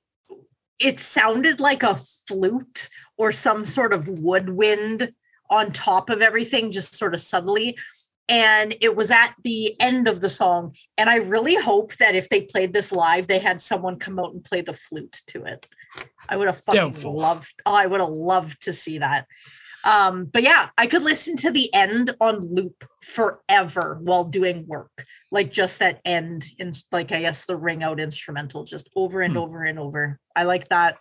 it 0.78 0.98
sounded 0.98 1.58
like 1.58 1.82
a 1.82 1.98
flute 2.28 2.88
or 3.18 3.32
some 3.32 3.64
sort 3.64 3.92
of 3.92 4.06
woodwind 4.08 5.12
on 5.50 5.72
top 5.72 6.10
of 6.10 6.20
everything 6.20 6.70
just 6.70 6.94
sort 6.94 7.14
of 7.14 7.20
subtly. 7.20 7.76
And 8.28 8.74
it 8.80 8.94
was 8.94 9.10
at 9.10 9.34
the 9.42 9.74
end 9.80 10.08
of 10.08 10.20
the 10.20 10.28
song 10.28 10.74
and 10.98 11.08
i 11.08 11.16
really 11.16 11.54
hope 11.54 11.94
that 11.96 12.16
if 12.16 12.28
they 12.28 12.40
played 12.42 12.72
this 12.72 12.90
live 12.90 13.28
they 13.28 13.38
had 13.38 13.60
someone 13.60 14.00
come 14.00 14.18
out 14.18 14.32
and 14.34 14.42
play 14.42 14.62
the 14.62 14.72
flute 14.72 15.22
to 15.28 15.44
it. 15.44 15.66
I 16.28 16.36
would 16.36 16.48
have 16.48 16.58
fucking 16.58 16.80
Doubtful. 16.80 17.14
loved 17.16 17.54
oh 17.64 17.74
i 17.74 17.86
would 17.86 18.00
have 18.00 18.10
loved 18.10 18.62
to 18.62 18.72
see 18.72 18.98
that 18.98 19.26
um 19.86 20.24
but 20.26 20.42
yeah 20.42 20.68
i 20.76 20.86
could 20.86 21.02
listen 21.02 21.36
to 21.36 21.50
the 21.50 21.72
end 21.72 22.10
on 22.20 22.40
loop 22.40 22.84
forever 23.02 23.98
while 24.02 24.24
doing 24.24 24.66
work 24.66 25.04
like 25.30 25.50
just 25.50 25.78
that 25.78 26.00
end 26.04 26.44
in 26.58 26.72
like 26.92 27.12
i 27.12 27.20
guess 27.20 27.46
the 27.46 27.56
ring 27.56 27.82
out 27.82 28.00
instrumental 28.00 28.64
just 28.64 28.90
over 28.96 29.22
and 29.22 29.34
Hmm. 29.34 29.38
over 29.38 29.62
and 29.62 29.78
over 29.78 30.18
i 30.34 30.42
like 30.42 30.68
that 30.68 30.98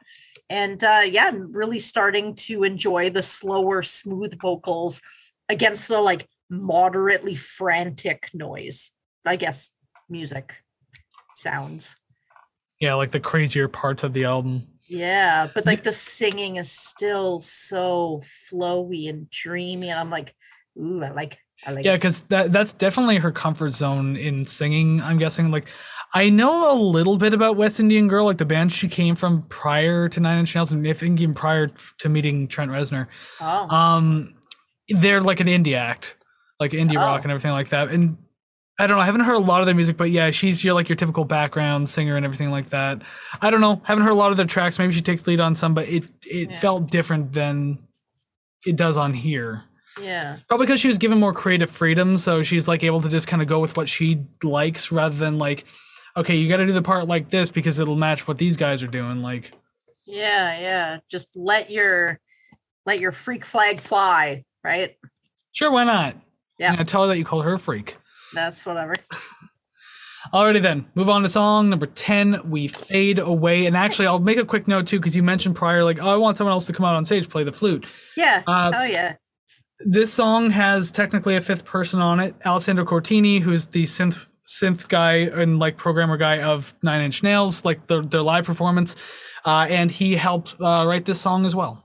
and 0.49 0.83
uh 0.83 1.01
yeah 1.03 1.25
i'm 1.27 1.51
really 1.51 1.79
starting 1.79 2.35
to 2.35 2.63
enjoy 2.63 3.09
the 3.09 3.21
slower 3.23 3.81
smooth 3.81 4.39
vocals 4.39 5.01
against 5.49 5.87
the 5.87 5.99
like 5.99 6.27
moderately 6.49 7.35
frantic 7.35 8.29
noise 8.33 8.91
i 9.25 9.35
guess 9.35 9.71
music 10.09 10.61
sounds 11.35 11.97
Yeah, 12.79 12.93
like 12.93 13.11
the 13.11 13.19
crazier 13.19 13.67
parts 13.67 14.03
of 14.03 14.13
the 14.13 14.25
album. 14.25 14.67
Yeah 14.89 15.47
but 15.53 15.65
like 15.65 15.83
the 15.83 15.91
singing 15.91 16.57
is 16.57 16.71
still 16.71 17.39
so 17.41 18.19
flowy 18.23 19.09
and 19.09 19.29
dreamy 19.29 19.89
and 19.89 19.99
i'm 19.99 20.09
like 20.11 20.35
ooh 20.79 21.03
i 21.03 21.09
like 21.09 21.37
i 21.65 21.71
like 21.71 21.83
Yeah, 21.85 21.93
because 21.95 22.21
that 22.29 22.51
that's 22.51 22.73
definitely 22.73 23.17
her 23.17 23.31
comfort 23.31 23.71
zone 23.73 24.15
in 24.17 24.45
singing. 24.45 25.01
I'm 25.01 25.17
guessing. 25.17 25.49
Like, 25.51 25.67
I 26.13 26.29
know 26.29 26.71
a 26.71 26.75
little 26.75 27.17
bit 27.17 27.33
about 27.33 27.55
West 27.55 27.79
Indian 27.79 28.07
Girl, 28.09 28.25
like 28.25 28.37
the 28.37 28.45
band 28.45 28.71
she 28.73 28.87
came 28.89 29.15
from 29.15 29.43
prior 29.43 30.09
to 30.09 30.19
Nine 30.19 30.39
Inch 30.39 30.53
Nails, 30.53 30.71
and 30.73 30.85
I 30.87 30.91
think 30.93 31.19
even 31.21 31.33
prior 31.33 31.67
to 31.99 32.09
meeting 32.09 32.47
Trent 32.49 32.69
Reznor. 32.71 33.07
oh 33.41 33.69
Um, 33.69 34.35
they're 34.89 35.21
like 35.21 35.39
an 35.39 35.47
indie 35.47 35.75
act, 35.77 36.17
like 36.59 36.71
indie 36.71 36.97
rock 36.97 37.21
Oh. 37.21 37.23
and 37.23 37.31
everything 37.31 37.51
like 37.51 37.69
that. 37.69 37.89
And 37.89 38.17
I 38.77 38.87
don't 38.87 38.97
know, 38.97 39.01
I 39.01 39.05
haven't 39.05 39.21
heard 39.21 39.35
a 39.35 39.39
lot 39.39 39.61
of 39.61 39.67
their 39.67 39.75
music, 39.75 39.95
but 39.95 40.11
yeah, 40.11 40.31
she's 40.31 40.63
your 40.63 40.73
like 40.73 40.89
your 40.89 40.95
typical 40.97 41.23
background 41.23 41.87
singer 41.87 42.17
and 42.17 42.25
everything 42.25 42.51
like 42.51 42.69
that. 42.69 43.01
I 43.41 43.49
don't 43.49 43.61
know, 43.61 43.81
haven't 43.85 44.03
heard 44.03 44.11
a 44.11 44.15
lot 44.15 44.31
of 44.31 44.37
their 44.37 44.45
tracks. 44.45 44.77
Maybe 44.77 44.91
she 44.93 45.01
takes 45.01 45.25
lead 45.27 45.39
on 45.39 45.55
some, 45.55 45.73
but 45.73 45.87
it 45.87 46.03
it 46.25 46.49
Yeah. 46.51 46.59
felt 46.59 46.91
different 46.91 47.31
than 47.33 47.79
it 48.65 48.75
does 48.75 48.97
on 48.97 49.13
here. 49.13 49.63
yeah 50.01 50.37
Probably 50.49 50.65
because 50.65 50.81
she 50.81 50.87
was 50.89 50.97
given 50.97 51.19
more 51.19 51.31
creative 51.33 51.69
freedom, 51.69 52.17
so 52.17 52.43
she's 52.43 52.67
like 52.67 52.83
able 52.83 52.99
to 53.01 53.09
just 53.09 53.27
kind 53.27 53.41
of 53.41 53.47
go 53.47 53.59
with 53.59 53.77
what 53.77 53.87
she 53.87 54.25
likes 54.43 54.91
rather 54.91 55.15
than 55.15 55.37
like, 55.37 55.63
okay, 56.17 56.35
you 56.35 56.49
got 56.49 56.57
to 56.57 56.65
do 56.65 56.73
the 56.73 56.81
part 56.81 57.07
like 57.07 57.29
this 57.29 57.49
because 57.49 57.79
it'll 57.79 57.95
match 57.95 58.27
what 58.27 58.37
these 58.37 58.57
guys 58.57 58.83
are 58.83 58.87
doing. 58.87 59.21
Like, 59.21 59.53
yeah 60.07 60.59
yeah 60.59 60.97
just 61.09 61.35
let 61.37 61.71
your 61.71 62.19
let 62.85 62.99
your 62.99 63.11
freak 63.11 63.43
flag 63.43 63.79
fly 63.79 64.43
right 64.63 64.97
sure, 65.53 65.71
why 65.71 65.83
not? 65.85 66.15
Yeah. 66.59 66.71
You 66.71 66.77
know, 66.77 66.83
tell 66.83 67.01
her 67.03 67.07
that 67.07 67.17
you 67.17 67.25
call 67.25 67.41
her 67.41 67.53
a 67.53 67.59
freak. 67.59 67.97
That's 68.35 68.65
whatever 68.65 68.95
Alrighty 70.33 70.59
then, 70.59 70.87
move 70.95 71.07
on 71.07 71.21
to 71.21 71.29
song 71.29 71.69
number 71.69 71.85
10, 71.85 72.49
We 72.49 72.67
Fade 72.67 73.19
Away. 73.19 73.67
And 73.67 73.77
actually, 73.77 74.07
I'll 74.07 74.17
make 74.17 74.39
a 74.39 74.43
quick 74.43 74.67
note 74.67 74.87
too, 74.87 74.99
because 74.99 75.15
you 75.15 75.21
mentioned 75.21 75.55
prior, 75.55 75.83
like, 75.83 76.01
oh, 76.01 76.09
I 76.09 76.15
want 76.15 76.37
someone 76.37 76.51
else 76.51 76.65
to 76.65 76.73
come 76.73 76.83
out 76.83 76.95
on 76.95 77.05
stage, 77.05 77.29
play 77.29 77.43
the 77.43 77.51
flute. 77.51 77.85
yeah 78.17 78.41
Uh, 78.47 78.71
oh 78.73 78.85
yeah 78.85 79.17
this 79.79 80.13
song 80.13 80.51
has 80.51 80.91
technically 80.91 81.35
a 81.35 81.41
fifth 81.41 81.65
person 81.65 81.99
on 81.99 82.19
it, 82.19 82.35
Alessandro 82.45 82.85
Cortini, 82.85 83.41
who's 83.41 83.67
the 83.67 83.83
synth 83.83 84.27
synth 84.47 84.87
guy 84.87 85.15
and 85.15 85.57
like 85.57 85.75
programmer 85.75 86.17
guy 86.17 86.41
of 86.41 86.75
Nine 86.83 87.01
Inch 87.01 87.23
Nails, 87.23 87.65
like 87.65 87.87
their, 87.87 88.03
their 88.03 88.21
live 88.21 88.45
performance. 88.45 88.95
Uh, 89.43 89.65
and 89.69 89.89
he 89.91 90.15
helped 90.15 90.55
uh, 90.61 90.85
write 90.87 91.05
this 91.05 91.19
song 91.19 91.45
as 91.45 91.55
well. 91.55 91.83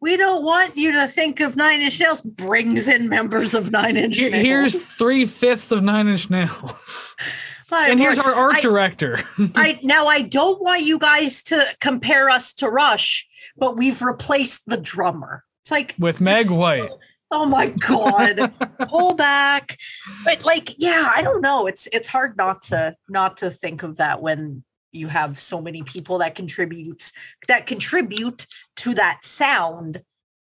We 0.00 0.16
don't 0.16 0.44
want 0.44 0.76
you 0.76 0.92
to 0.92 1.06
think 1.06 1.40
of 1.40 1.56
Nine 1.56 1.80
Inch 1.80 2.00
Nails 2.00 2.20
brings 2.22 2.88
in 2.88 3.08
members 3.08 3.54
of 3.54 3.70
Nine 3.70 3.96
Inch 3.96 4.18
Nails. 4.18 4.34
here's 4.34 4.84
three 4.84 5.26
fifths 5.26 5.70
of 5.70 5.82
Nine 5.82 6.08
Inch 6.08 6.30
Nails. 6.30 7.16
And 7.72 8.00
here's 8.00 8.18
our 8.18 8.34
art 8.34 8.56
I- 8.56 8.60
director. 8.62 9.20
I 9.54 9.78
now 9.84 10.06
I 10.08 10.22
don't 10.22 10.60
want 10.60 10.82
you 10.82 10.98
guys 10.98 11.44
to 11.44 11.64
compare 11.80 12.28
us 12.28 12.52
to 12.54 12.66
Rush, 12.68 13.28
but 13.56 13.76
we've 13.76 14.02
replaced 14.02 14.62
the 14.66 14.76
drummer. 14.76 15.44
It's 15.62 15.70
like 15.70 15.94
With 15.96 16.20
Meg 16.20 16.50
White. 16.50 16.90
Oh 17.30 17.46
my 17.46 17.68
god. 17.88 18.52
Pull 18.88 19.14
back. 19.14 19.76
But 20.24 20.44
like, 20.44 20.70
yeah, 20.78 21.12
I 21.14 21.22
don't 21.22 21.42
know. 21.42 21.68
It's 21.68 21.86
it's 21.92 22.08
hard 22.08 22.36
not 22.36 22.62
to 22.62 22.96
not 23.08 23.36
to 23.36 23.50
think 23.50 23.84
of 23.84 23.98
that 23.98 24.20
when 24.20 24.64
you 24.90 25.06
have 25.06 25.38
so 25.38 25.60
many 25.62 25.84
people 25.84 26.18
that 26.18 26.34
contributes 26.34 27.12
that 27.46 27.66
contribute 27.68 28.48
to 28.80 28.94
that 28.94 29.24
sound. 29.24 30.02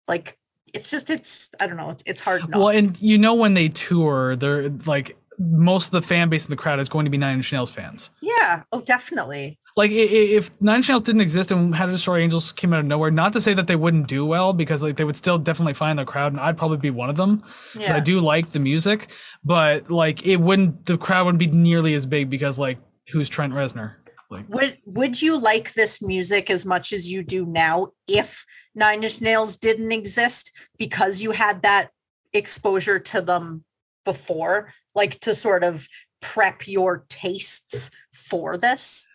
Like 0.07 0.37
it's 0.73 0.89
just 0.91 1.09
it's 1.09 1.49
I 1.59 1.67
don't 1.67 1.77
know, 1.77 1.89
it's 1.91 2.03
it's 2.05 2.21
hard 2.21 2.47
not. 2.49 2.59
Well, 2.59 2.69
and 2.69 2.99
you 3.01 3.17
know 3.17 3.33
when 3.33 3.53
they 3.53 3.69
tour, 3.69 4.35
they're 4.35 4.69
like 4.85 5.17
most 5.39 5.87
of 5.87 5.91
the 5.91 6.01
fan 6.01 6.29
base 6.29 6.45
in 6.45 6.51
the 6.51 6.55
crowd 6.55 6.79
is 6.79 6.89
going 6.89 7.05
to 7.05 7.11
be 7.11 7.17
Nine 7.17 7.37
Inch 7.37 7.51
Nails 7.51 7.71
fans. 7.71 8.11
yeah, 8.21 8.63
oh 8.71 8.81
definitely. 8.81 9.57
Like 9.75 9.91
if 9.91 10.51
Nine 10.61 10.77
Inch 10.77 10.89
Nails 10.89 11.01
didn't 11.01 11.21
exist 11.21 11.51
and 11.51 11.73
How 11.73 11.85
to 11.85 11.91
Destroy 11.91 12.19
Angels 12.19 12.51
came 12.51 12.73
out 12.73 12.79
of 12.79 12.85
nowhere, 12.85 13.11
not 13.11 13.33
to 13.33 13.41
say 13.41 13.53
that 13.55 13.67
they 13.67 13.75
wouldn't 13.75 14.07
do 14.07 14.25
well 14.25 14.53
because 14.53 14.83
like 14.83 14.97
they 14.97 15.03
would 15.03 15.17
still 15.17 15.37
definitely 15.37 15.73
find 15.73 15.97
the 15.97 16.05
crowd, 16.05 16.33
and 16.33 16.41
I'd 16.41 16.57
probably 16.57 16.77
be 16.77 16.91
one 16.91 17.09
of 17.09 17.17
them. 17.17 17.43
Yeah. 17.77 17.95
I 17.95 17.99
do 17.99 18.19
like 18.19 18.51
the 18.51 18.59
music, 18.59 19.11
but 19.43 19.89
like 19.89 20.25
it 20.25 20.37
wouldn't 20.37 20.85
the 20.85 20.97
crowd 20.97 21.25
wouldn't 21.25 21.39
be 21.39 21.47
nearly 21.47 21.93
as 21.93 22.05
big 22.05 22.29
because 22.29 22.59
like 22.59 22.77
who's 23.11 23.29
Trent 23.29 23.53
Reznor? 23.53 23.95
Like 24.33 24.49
Would 24.49 24.77
would 24.85 25.21
you 25.21 25.39
like 25.39 25.73
this 25.73 26.01
music 26.01 26.49
as 26.49 26.65
much 26.65 26.91
as 26.91 27.11
you 27.11 27.23
do 27.23 27.45
now 27.45 27.89
if 28.07 28.45
Nine 28.75 29.03
Inch 29.03 29.21
Nails 29.21 29.57
didn't 29.57 29.91
exist 29.91 30.51
because 30.77 31.21
you 31.21 31.31
had 31.31 31.61
that 31.61 31.91
exposure 32.33 32.99
to 32.99 33.21
them 33.21 33.63
before, 34.03 34.73
like 34.95 35.19
to 35.21 35.33
sort 35.33 35.63
of 35.63 35.87
prep 36.21 36.67
your 36.67 37.05
tastes 37.09 37.91
for 38.13 38.57
this? 38.57 39.07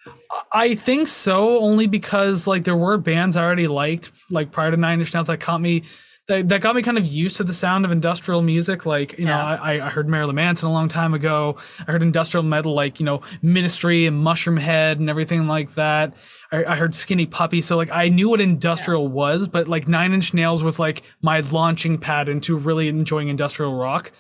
I 0.53 0.75
think 0.75 1.09
so, 1.09 1.59
only 1.59 1.87
because 1.87 2.47
like 2.47 2.65
there 2.65 2.77
were 2.77 2.97
bands 2.99 3.37
I 3.37 3.43
already 3.43 3.67
liked, 3.67 4.13
like 4.31 4.53
prior 4.53 4.71
to 4.71 4.77
Nine 4.77 5.01
Inch 5.01 5.13
Nails, 5.13 5.27
that 5.27 5.41
caught 5.41 5.61
me, 5.61 5.83
that, 6.29 6.49
that 6.51 6.61
got 6.61 6.77
me 6.77 6.83
kind 6.83 6.99
of 6.99 7.07
used 7.07 7.39
to 7.39 7.45
the 7.45 7.55
sound 7.55 7.85
of 7.87 7.91
industrial 7.91 8.43
music. 8.43 8.85
Like 8.85 9.19
you 9.19 9.25
know, 9.25 9.37
I, 9.37 9.87
I 9.87 9.91
heard 9.91 10.09
Marilyn 10.09 10.37
Manson 10.37 10.69
a 10.69 10.73
long 10.73 10.89
time 10.89 11.15
ago. 11.15 11.57
I 11.87 11.93
heard 11.93 12.03
industrial 12.03 12.45
metal, 12.45 12.75
like 12.75 13.01
you 13.01 13.07
know, 13.07 13.23
Ministry 13.41 14.05
and 14.07 14.23
Mushroomhead 14.23 14.93
and 14.93 15.09
everything 15.09 15.47
like 15.47 15.75
that. 15.75 16.15
I, 16.53 16.65
I 16.65 16.77
heard 16.77 16.95
Skinny 16.95 17.27
Puppy, 17.27 17.63
so 17.63 17.77
like 17.77 17.91
I 17.91 18.11
knew 18.11 18.29
what 18.29 18.41
industrial 18.43 19.09
was, 19.09 19.49
but 19.49 19.69
like 19.69 19.89
Nine 19.89 20.13
Inch 20.13 20.35
Nails 20.35 20.63
was 20.63 20.79
like 20.79 21.03
my 21.23 21.41
launching 21.41 21.97
pad 21.99 22.29
into 22.29 22.57
really 22.57 22.89
enjoying 22.89 23.29
industrial 23.29 23.75
rock. 23.75 24.13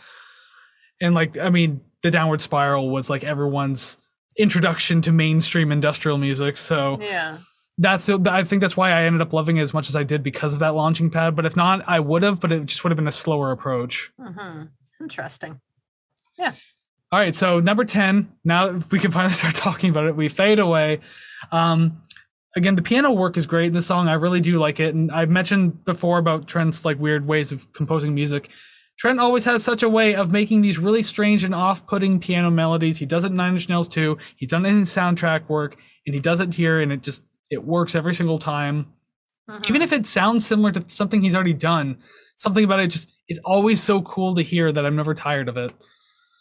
And 1.00 1.14
like, 1.14 1.36
I 1.36 1.50
mean, 1.50 1.82
the 2.02 2.10
Downward 2.10 2.40
Spiral 2.40 2.90
was 2.90 3.10
like 3.10 3.22
everyone's 3.22 3.98
introduction 4.36 5.02
to 5.02 5.12
mainstream 5.12 5.70
industrial 5.70 6.16
music. 6.16 6.56
So 6.56 6.98
Yeah. 7.00 7.38
That's 7.78 8.08
I 8.08 8.44
think 8.44 8.60
that's 8.60 8.76
why 8.76 8.90
I 8.92 9.04
ended 9.04 9.22
up 9.22 9.32
loving 9.32 9.56
it 9.56 9.62
as 9.62 9.72
much 9.72 9.88
as 9.88 9.96
I 9.96 10.02
did 10.02 10.22
because 10.22 10.52
of 10.52 10.60
that 10.60 10.74
launching 10.74 11.10
pad. 11.10 11.36
But 11.36 11.46
if 11.46 11.56
not, 11.56 11.82
I 11.86 12.00
would 12.00 12.22
have, 12.22 12.40
but 12.40 12.52
it 12.52 12.66
just 12.66 12.82
would 12.84 12.90
have 12.90 12.96
been 12.96 13.08
a 13.08 13.12
slower 13.12 13.52
approach. 13.52 14.10
hmm 14.20 14.64
Interesting. 15.00 15.60
Yeah. 16.36 16.52
All 17.10 17.18
right, 17.20 17.34
so 17.34 17.58
number 17.60 17.84
10, 17.84 18.30
now 18.44 18.68
if 18.76 18.92
we 18.92 18.98
can 18.98 19.10
finally 19.10 19.32
start 19.34 19.54
talking 19.54 19.90
about 19.90 20.06
it, 20.06 20.16
we 20.16 20.28
fade 20.28 20.58
away. 20.58 20.98
Um, 21.52 22.02
again, 22.56 22.74
the 22.74 22.82
piano 22.82 23.12
work 23.12 23.36
is 23.36 23.46
great 23.46 23.68
in 23.68 23.72
the 23.72 23.80
song. 23.80 24.08
I 24.08 24.14
really 24.14 24.40
do 24.40 24.58
like 24.58 24.80
it. 24.80 24.94
And 24.94 25.10
I've 25.10 25.30
mentioned 25.30 25.84
before 25.84 26.18
about 26.18 26.48
Trent's 26.48 26.84
like 26.84 26.98
weird 26.98 27.26
ways 27.26 27.52
of 27.52 27.72
composing 27.72 28.14
music. 28.14 28.50
Trent 28.98 29.20
always 29.20 29.44
has 29.44 29.62
such 29.62 29.84
a 29.84 29.88
way 29.88 30.16
of 30.16 30.32
making 30.32 30.60
these 30.60 30.78
really 30.78 31.02
strange 31.02 31.44
and 31.44 31.54
off-putting 31.54 32.18
piano 32.18 32.50
melodies. 32.50 32.98
He 32.98 33.06
does 33.06 33.24
it 33.24 33.28
in 33.28 33.36
Nine 33.36 33.52
Inch 33.52 33.68
Nails 33.68 33.88
too. 33.88 34.18
He's 34.36 34.48
done 34.48 34.66
it 34.66 34.70
in 34.70 34.82
soundtrack 34.82 35.48
work, 35.48 35.76
and 36.04 36.14
he 36.14 36.20
does 36.20 36.40
it 36.40 36.52
here, 36.52 36.80
and 36.80 36.92
it 36.92 37.02
just 37.02 37.22
it 37.50 37.64
works 37.64 37.94
every 37.94 38.14
single 38.14 38.38
time. 38.38 38.92
Even 39.66 39.80
if 39.80 39.92
it 39.92 40.06
sounds 40.06 40.46
similar 40.46 40.70
to 40.72 40.84
something 40.88 41.22
he's 41.22 41.34
already 41.34 41.54
done, 41.54 41.96
something 42.36 42.64
about 42.64 42.80
it 42.80 42.88
just 42.88 43.18
it's 43.28 43.40
always 43.44 43.82
so 43.82 44.02
cool 44.02 44.34
to 44.34 44.42
hear 44.42 44.70
that 44.70 44.84
I'm 44.84 44.94
never 44.94 45.14
tired 45.14 45.48
of 45.48 45.56
it. 45.56 45.72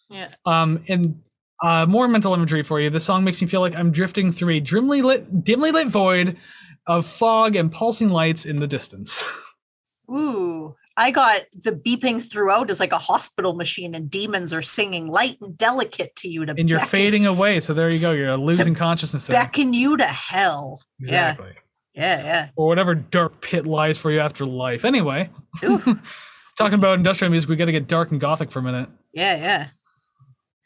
Yeah. 0.09 0.29
Um, 0.45 0.83
and 0.89 1.21
uh, 1.63 1.85
more 1.85 2.07
mental 2.07 2.33
imagery 2.33 2.63
for 2.63 2.81
you. 2.81 2.89
This 2.89 3.05
song 3.05 3.23
makes 3.23 3.41
me 3.41 3.47
feel 3.47 3.61
like 3.61 3.75
I'm 3.75 3.91
drifting 3.91 4.31
through 4.31 4.55
a 4.55 4.59
dimly 4.59 5.01
lit, 5.01 5.43
dimly 5.43 5.71
lit 5.71 5.87
void 5.87 6.37
of 6.85 7.05
fog 7.05 7.55
and 7.55 7.71
pulsing 7.71 8.09
lights 8.09 8.45
in 8.45 8.57
the 8.57 8.67
distance. 8.67 9.23
Ooh. 10.11 10.75
I 10.97 11.11
got 11.11 11.41
the 11.53 11.71
beeping 11.71 12.19
throughout 12.19 12.71
is 12.71 12.79
like 12.79 12.91
a 12.91 12.97
hospital 12.97 13.53
machine, 13.53 13.93
and 13.93 14.09
demons 14.09 14.51
are 14.51 14.63
singing 14.63 15.07
light 15.07 15.37
and 15.39 15.55
delicate 15.55 16.15
to 16.17 16.27
you 16.27 16.43
to 16.45 16.55
and 16.57 16.67
you're 16.67 16.79
beckon, 16.79 16.89
fading 16.89 17.25
away, 17.27 17.59
so 17.59 17.73
there 17.73 17.93
you 17.93 18.01
go. 18.01 18.11
You're 18.11 18.35
losing 18.35 18.73
consciousness. 18.73 19.27
There. 19.27 19.39
beckon 19.39 19.75
you 19.75 19.95
to 19.97 20.05
hell. 20.05 20.81
Exactly. 20.99 21.53
Yeah, 21.93 22.23
yeah, 22.23 22.49
Or 22.55 22.67
whatever 22.67 22.93
dark 22.93 23.41
pit 23.41 23.65
lies 23.65 23.97
for 23.97 24.11
you 24.11 24.19
after 24.19 24.45
life. 24.45 24.85
Anyway, 24.85 25.29
talking 25.61 26.75
about 26.75 26.97
industrial 26.97 27.31
music, 27.31 27.49
we 27.49 27.55
got 27.55 27.65
to 27.65 27.71
get 27.71 27.87
dark 27.87 28.11
and 28.11 28.19
gothic 28.19 28.51
for 28.51 28.59
a 28.59 28.63
minute. 28.63 28.89
Yeah, 29.13 29.35
yeah. 29.37 29.67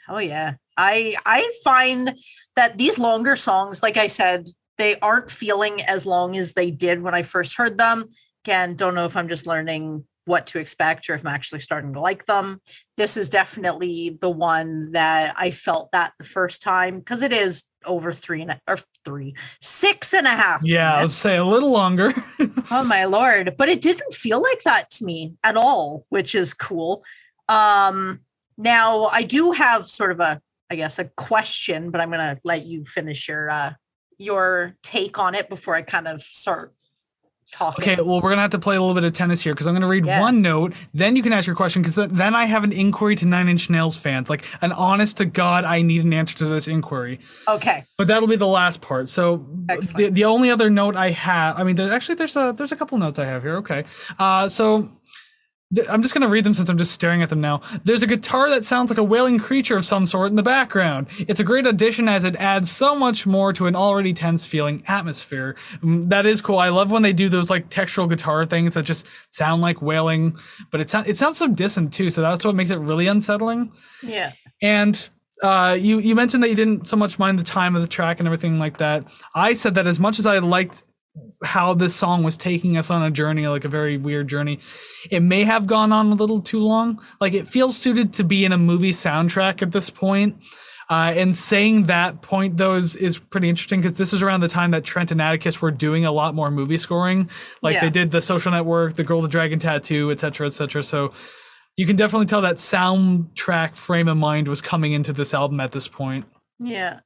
Oh 0.09 0.17
yeah. 0.17 0.55
I 0.77 1.15
I 1.25 1.49
find 1.63 2.13
that 2.55 2.77
these 2.77 2.97
longer 2.97 3.35
songs, 3.35 3.83
like 3.83 3.97
I 3.97 4.07
said, 4.07 4.47
they 4.77 4.97
aren't 4.99 5.29
feeling 5.29 5.79
as 5.87 6.05
long 6.05 6.35
as 6.35 6.53
they 6.53 6.71
did 6.71 7.01
when 7.01 7.13
I 7.13 7.21
first 7.21 7.55
heard 7.55 7.77
them. 7.77 8.05
Again, 8.45 8.75
don't 8.75 8.95
know 8.95 9.05
if 9.05 9.15
I'm 9.15 9.27
just 9.27 9.45
learning 9.45 10.05
what 10.31 10.47
to 10.47 10.59
expect 10.59 11.09
or 11.09 11.13
if 11.13 11.21
I'm 11.21 11.33
actually 11.33 11.59
starting 11.59 11.91
to 11.93 11.99
like 11.99 12.25
them. 12.25 12.61
This 12.95 13.17
is 13.17 13.29
definitely 13.29 14.17
the 14.21 14.29
one 14.29 14.93
that 14.93 15.33
I 15.37 15.51
felt 15.51 15.91
that 15.91 16.13
the 16.17 16.23
first 16.23 16.61
time 16.61 16.99
because 16.99 17.21
it 17.21 17.33
is 17.33 17.65
over 17.85 18.13
three 18.13 18.41
and 18.41 18.51
a, 18.51 18.61
or 18.65 18.77
three, 19.03 19.35
six 19.59 20.13
and 20.13 20.25
a 20.25 20.29
half. 20.29 20.61
Yeah, 20.63 20.89
I 20.89 21.03
was 21.03 21.11
minutes. 21.11 21.15
say 21.15 21.37
a 21.37 21.43
little 21.43 21.71
longer. 21.71 22.13
Oh 22.71 22.85
my 22.85 23.03
lord. 23.03 23.55
But 23.57 23.67
it 23.67 23.81
didn't 23.81 24.13
feel 24.13 24.41
like 24.41 24.63
that 24.63 24.89
to 24.91 25.05
me 25.05 25.35
at 25.43 25.57
all, 25.57 26.05
which 26.07 26.33
is 26.33 26.53
cool. 26.53 27.03
Um 27.49 28.21
now 28.57 29.09
I 29.11 29.23
do 29.23 29.51
have 29.51 29.85
sort 29.85 30.11
of 30.11 30.21
a 30.21 30.41
I 30.69 30.75
guess 30.75 30.97
a 30.97 31.05
question, 31.05 31.91
but 31.91 31.99
I'm 31.99 32.09
gonna 32.09 32.37
let 32.45 32.65
you 32.65 32.85
finish 32.85 33.27
your 33.27 33.49
uh 33.49 33.73
your 34.17 34.77
take 34.81 35.19
on 35.19 35.35
it 35.35 35.49
before 35.49 35.75
I 35.75 35.81
kind 35.81 36.07
of 36.07 36.21
start 36.21 36.73
talking. 37.51 37.83
Okay, 37.83 38.01
well, 38.01 38.21
we're 38.21 38.29
gonna 38.29 38.41
have 38.41 38.51
to 38.51 38.59
play 38.59 38.75
a 38.75 38.79
little 38.79 38.95
bit 38.95 39.03
of 39.05 39.13
tennis 39.13 39.41
here 39.41 39.53
because 39.53 39.67
I'm 39.67 39.73
gonna 39.73 39.87
read 39.87 40.05
Yeah. 40.05 40.21
one 40.21 40.41
note, 40.41 40.73
then 40.93 41.15
you 41.15 41.23
can 41.23 41.33
ask 41.33 41.45
your 41.47 41.55
question 41.55 41.81
because 41.81 41.95
then 41.95 42.33
I 42.35 42.45
have 42.45 42.63
an 42.63 42.71
inquiry 42.71 43.15
to 43.17 43.27
Nine 43.27 43.47
Inch 43.47 43.69
Nails 43.69 43.97
fans, 43.97 44.29
like 44.29 44.45
an 44.61 44.71
honest 44.71 45.17
to 45.17 45.25
God, 45.25 45.65
I 45.65 45.81
need 45.81 46.03
an 46.03 46.13
answer 46.13 46.37
to 46.39 46.45
this 46.45 46.67
inquiry. 46.67 47.19
Okay. 47.47 47.85
But 47.97 48.07
that'll 48.07 48.27
be 48.27 48.35
the 48.35 48.47
last 48.47 48.81
part. 48.81 49.09
So 49.09 49.45
the, 49.95 50.09
the 50.11 50.25
only 50.25 50.49
other 50.49 50.69
note 50.69 50.95
I 50.95 51.11
have, 51.11 51.59
I 51.59 51.63
mean, 51.63 51.75
there's 51.75 51.91
actually 51.91 52.15
there's 52.15 52.35
a 52.35 52.53
there's 52.55 52.71
a 52.71 52.75
couple 52.75 52.97
notes 52.97 53.19
I 53.19 53.25
have 53.25 53.43
here. 53.43 53.57
Okay, 53.57 53.83
uh, 54.19 54.47
so. 54.47 54.89
I'm 55.89 56.01
just 56.01 56.13
gonna 56.13 56.27
read 56.27 56.43
them 56.43 56.53
since 56.53 56.69
I'm 56.69 56.77
just 56.77 56.91
staring 56.91 57.21
at 57.21 57.29
them 57.29 57.39
now. 57.41 57.61
There's 57.83 58.03
a 58.03 58.07
guitar 58.07 58.49
that 58.49 58.65
sounds 58.65 58.89
like 58.89 58.97
a 58.97 59.03
wailing 59.03 59.39
creature 59.39 59.77
of 59.77 59.85
some 59.85 60.05
sort 60.05 60.29
in 60.29 60.35
the 60.35 60.43
background. 60.43 61.07
It's 61.19 61.39
a 61.39 61.43
great 61.43 61.65
addition 61.65 62.09
as 62.09 62.23
it 62.23 62.35
adds 62.35 62.69
so 62.69 62.95
much 62.95 63.25
more 63.25 63.53
to 63.53 63.67
an 63.67 63.75
already 63.75 64.13
tense 64.13 64.45
feeling 64.45 64.83
atmosphere. 64.87 65.55
Mm, 65.83 66.09
That 66.09 66.25
is 66.25 66.41
cool. 66.41 66.57
I 66.57 66.69
love 66.69 66.91
when 66.91 67.01
they 67.03 67.13
do 67.13 67.29
those 67.29 67.49
like 67.49 67.69
textural 67.69 68.09
guitar 68.09 68.45
things 68.45 68.73
that 68.73 68.83
just 68.83 69.07
sound 69.29 69.61
like 69.61 69.81
wailing, 69.81 70.37
but 70.71 70.81
it 70.81 70.89
sounds 70.89 71.07
it 71.07 71.17
sounds 71.17 71.37
so 71.37 71.47
distant 71.47 71.93
too. 71.93 72.09
So 72.09 72.21
that's 72.21 72.43
what 72.43 72.55
makes 72.55 72.69
it 72.71 72.77
really 72.79 73.07
unsettling. 73.07 73.71
Yeah. 74.03 74.33
And 74.61 75.09
uh, 75.41 75.75
you 75.79 75.99
you 75.99 76.15
mentioned 76.15 76.43
that 76.43 76.49
you 76.49 76.55
didn't 76.55 76.87
so 76.87 76.95
much 76.95 77.17
mind 77.17 77.39
the 77.39 77.43
time 77.43 77.75
of 77.75 77.81
the 77.81 77.87
track 77.87 78.19
and 78.19 78.27
everything 78.27 78.59
like 78.59 78.77
that. 78.77 79.05
I 79.33 79.53
said 79.53 79.73
that 79.75 79.87
as 79.87 79.99
much 79.99 80.19
as 80.19 80.25
I 80.27 80.37
liked 80.39 80.83
how 81.43 81.73
this 81.73 81.95
song 81.95 82.23
was 82.23 82.37
taking 82.37 82.77
us 82.77 82.89
on 82.89 83.03
a 83.03 83.11
journey, 83.11 83.47
like 83.47 83.65
a 83.65 83.69
very 83.69 83.97
weird 83.97 84.27
journey, 84.29 84.59
it 85.09 85.19
may 85.21 85.43
have 85.43 85.67
gone 85.67 85.91
on 85.91 86.11
a 86.11 86.15
little 86.15 86.41
too 86.41 86.59
long. 86.59 87.01
Like 87.19 87.33
it 87.33 87.47
feels 87.47 87.75
suited 87.77 88.13
to 88.13 88.23
be 88.23 88.45
in 88.45 88.51
a 88.51 88.57
movie 88.57 88.91
soundtrack 88.91 89.61
at 89.61 89.71
this 89.71 89.89
point. 89.89 90.35
Uh, 90.89 91.13
and 91.15 91.35
saying 91.37 91.83
that 91.83 92.21
point 92.21 92.57
though 92.57 92.73
is, 92.75 92.95
is 92.97 93.17
pretty 93.17 93.47
interesting 93.49 93.79
because 93.79 93.97
this 93.97 94.11
is 94.11 94.21
around 94.21 94.41
the 94.41 94.47
time 94.49 94.71
that 94.71 94.83
Trent 94.83 95.09
and 95.11 95.21
Atticus 95.21 95.61
were 95.61 95.71
doing 95.71 96.05
a 96.05 96.11
lot 96.11 96.35
more 96.35 96.51
movie 96.51 96.77
scoring. 96.77 97.29
Like 97.61 97.75
Yeah. 97.75 97.81
they 97.81 97.89
did 97.89 98.11
the 98.11 98.21
Social 98.21 98.51
Network, 98.51 98.95
the 98.95 99.03
Girl 99.05 99.21
with 99.21 99.29
the 99.29 99.31
Dragon 99.31 99.57
Tattoo, 99.59 100.11
etc., 100.11 100.47
etc. 100.47 100.83
So 100.83 101.13
you 101.77 101.85
can 101.87 101.95
definitely 101.95 102.25
tell 102.25 102.41
that 102.41 102.57
soundtrack 102.57 103.77
frame 103.77 104.09
of 104.09 104.17
mind 104.17 104.47
was 104.49 104.61
coming 104.61 104.91
into 104.91 105.13
this 105.13 105.33
album 105.33 105.59
at 105.61 105.71
this 105.71 105.87
point. 105.87 106.25
Yeah. 106.59 106.99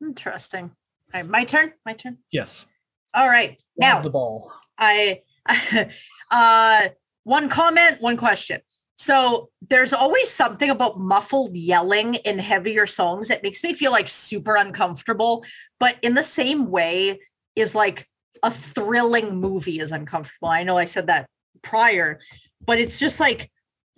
Interesting. 0.00 0.70
All 1.12 1.20
right, 1.20 1.28
my 1.28 1.44
turn. 1.44 1.72
My 1.84 1.94
turn. 1.94 2.18
Yes. 2.32 2.66
All 3.14 3.28
right. 3.28 3.58
Now 3.76 4.02
the 4.02 4.10
ball. 4.10 4.52
I 4.78 5.22
uh 6.30 6.88
one 7.24 7.48
comment, 7.48 7.98
one 8.00 8.16
question. 8.16 8.60
So 8.96 9.50
there's 9.68 9.92
always 9.92 10.28
something 10.28 10.70
about 10.70 10.98
muffled 10.98 11.56
yelling 11.56 12.16
in 12.24 12.38
heavier 12.40 12.84
songs 12.84 13.28
that 13.28 13.44
makes 13.44 13.62
me 13.62 13.72
feel 13.72 13.92
like 13.92 14.08
super 14.08 14.56
uncomfortable, 14.56 15.44
but 15.78 15.96
in 16.02 16.14
the 16.14 16.22
same 16.22 16.68
way 16.68 17.20
is 17.54 17.76
like 17.76 18.08
a 18.42 18.50
thrilling 18.50 19.40
movie 19.40 19.78
is 19.78 19.92
uncomfortable. 19.92 20.48
I 20.48 20.64
know 20.64 20.76
I 20.76 20.84
said 20.84 21.06
that 21.06 21.28
prior, 21.62 22.18
but 22.64 22.78
it's 22.78 22.98
just 22.98 23.20
like 23.20 23.50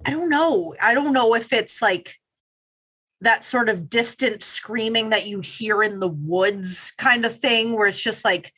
I 0.04 0.10
don't 0.10 0.30
know. 0.30 0.74
I 0.82 0.94
don't 0.94 1.12
know 1.12 1.34
if 1.34 1.52
it's 1.52 1.82
like 1.82 2.14
that 3.20 3.44
sort 3.44 3.68
of 3.68 3.88
distant 3.88 4.42
screaming 4.42 5.10
that 5.10 5.26
you 5.26 5.40
hear 5.44 5.82
in 5.82 6.00
the 6.00 6.08
woods 6.08 6.92
kind 6.96 7.24
of 7.24 7.34
thing 7.34 7.76
where 7.76 7.86
it's 7.86 8.02
just 8.02 8.24
like 8.24 8.52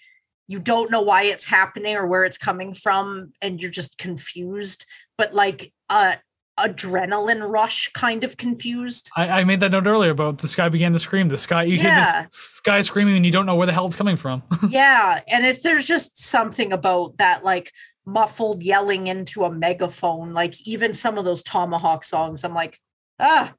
you 0.48 0.58
don't 0.58 0.90
know 0.90 1.02
why 1.02 1.22
it's 1.24 1.46
happening 1.46 1.96
or 1.96 2.06
where 2.06 2.24
it's 2.24 2.38
coming 2.38 2.74
from 2.74 3.32
and 3.40 3.60
you're 3.60 3.70
just 3.70 3.98
confused 3.98 4.84
but 5.16 5.32
like 5.32 5.72
uh 5.88 6.14
adrenaline 6.60 7.48
rush 7.48 7.90
kind 7.92 8.24
of 8.24 8.36
confused. 8.36 9.10
I, 9.16 9.40
I 9.40 9.44
made 9.44 9.60
that 9.60 9.72
note 9.72 9.86
earlier 9.86 10.10
about 10.10 10.38
the 10.38 10.48
sky 10.48 10.68
began 10.68 10.92
to 10.92 10.98
scream. 10.98 11.28
The 11.28 11.38
sky, 11.38 11.64
you 11.64 11.76
Yeah. 11.76 12.12
hear 12.20 12.28
sky 12.30 12.82
screaming 12.82 13.16
and 13.16 13.24
you 13.24 13.32
don't 13.32 13.46
know 13.46 13.54
where 13.54 13.66
the 13.66 13.72
hell 13.72 13.86
it's 13.86 13.96
coming 13.96 14.16
from. 14.16 14.42
yeah, 14.68 15.20
and 15.32 15.44
if 15.46 15.62
there's 15.62 15.86
just 15.86 16.18
something 16.22 16.72
about 16.72 17.16
that 17.18 17.42
like 17.42 17.72
muffled 18.04 18.62
yelling 18.62 19.06
into 19.06 19.44
a 19.44 19.52
megaphone, 19.52 20.32
like 20.32 20.54
even 20.66 20.92
some 20.92 21.18
of 21.18 21.24
those 21.24 21.42
Tomahawk 21.42 22.04
songs, 22.04 22.44
I'm 22.44 22.54
like, 22.54 22.78
ah, 23.18 23.54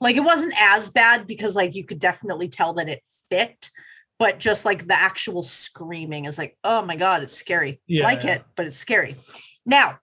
like 0.00 0.16
it 0.16 0.20
wasn't 0.20 0.54
as 0.60 0.90
bad 0.90 1.26
because 1.26 1.56
like 1.56 1.74
you 1.74 1.84
could 1.84 1.98
definitely 1.98 2.48
tell 2.48 2.72
that 2.74 2.88
it 2.88 3.00
fit, 3.28 3.70
but 4.18 4.38
just 4.38 4.64
like 4.64 4.86
the 4.86 4.94
actual 4.94 5.42
screaming 5.42 6.24
is 6.24 6.38
like, 6.38 6.56
oh 6.64 6.84
my 6.84 6.96
god, 6.96 7.22
it's 7.22 7.34
scary. 7.34 7.80
Yeah, 7.86 8.04
like 8.04 8.24
yeah. 8.24 8.36
it, 8.36 8.44
but 8.56 8.66
it's 8.66 8.76
scary. 8.76 9.16
Now, 9.64 9.98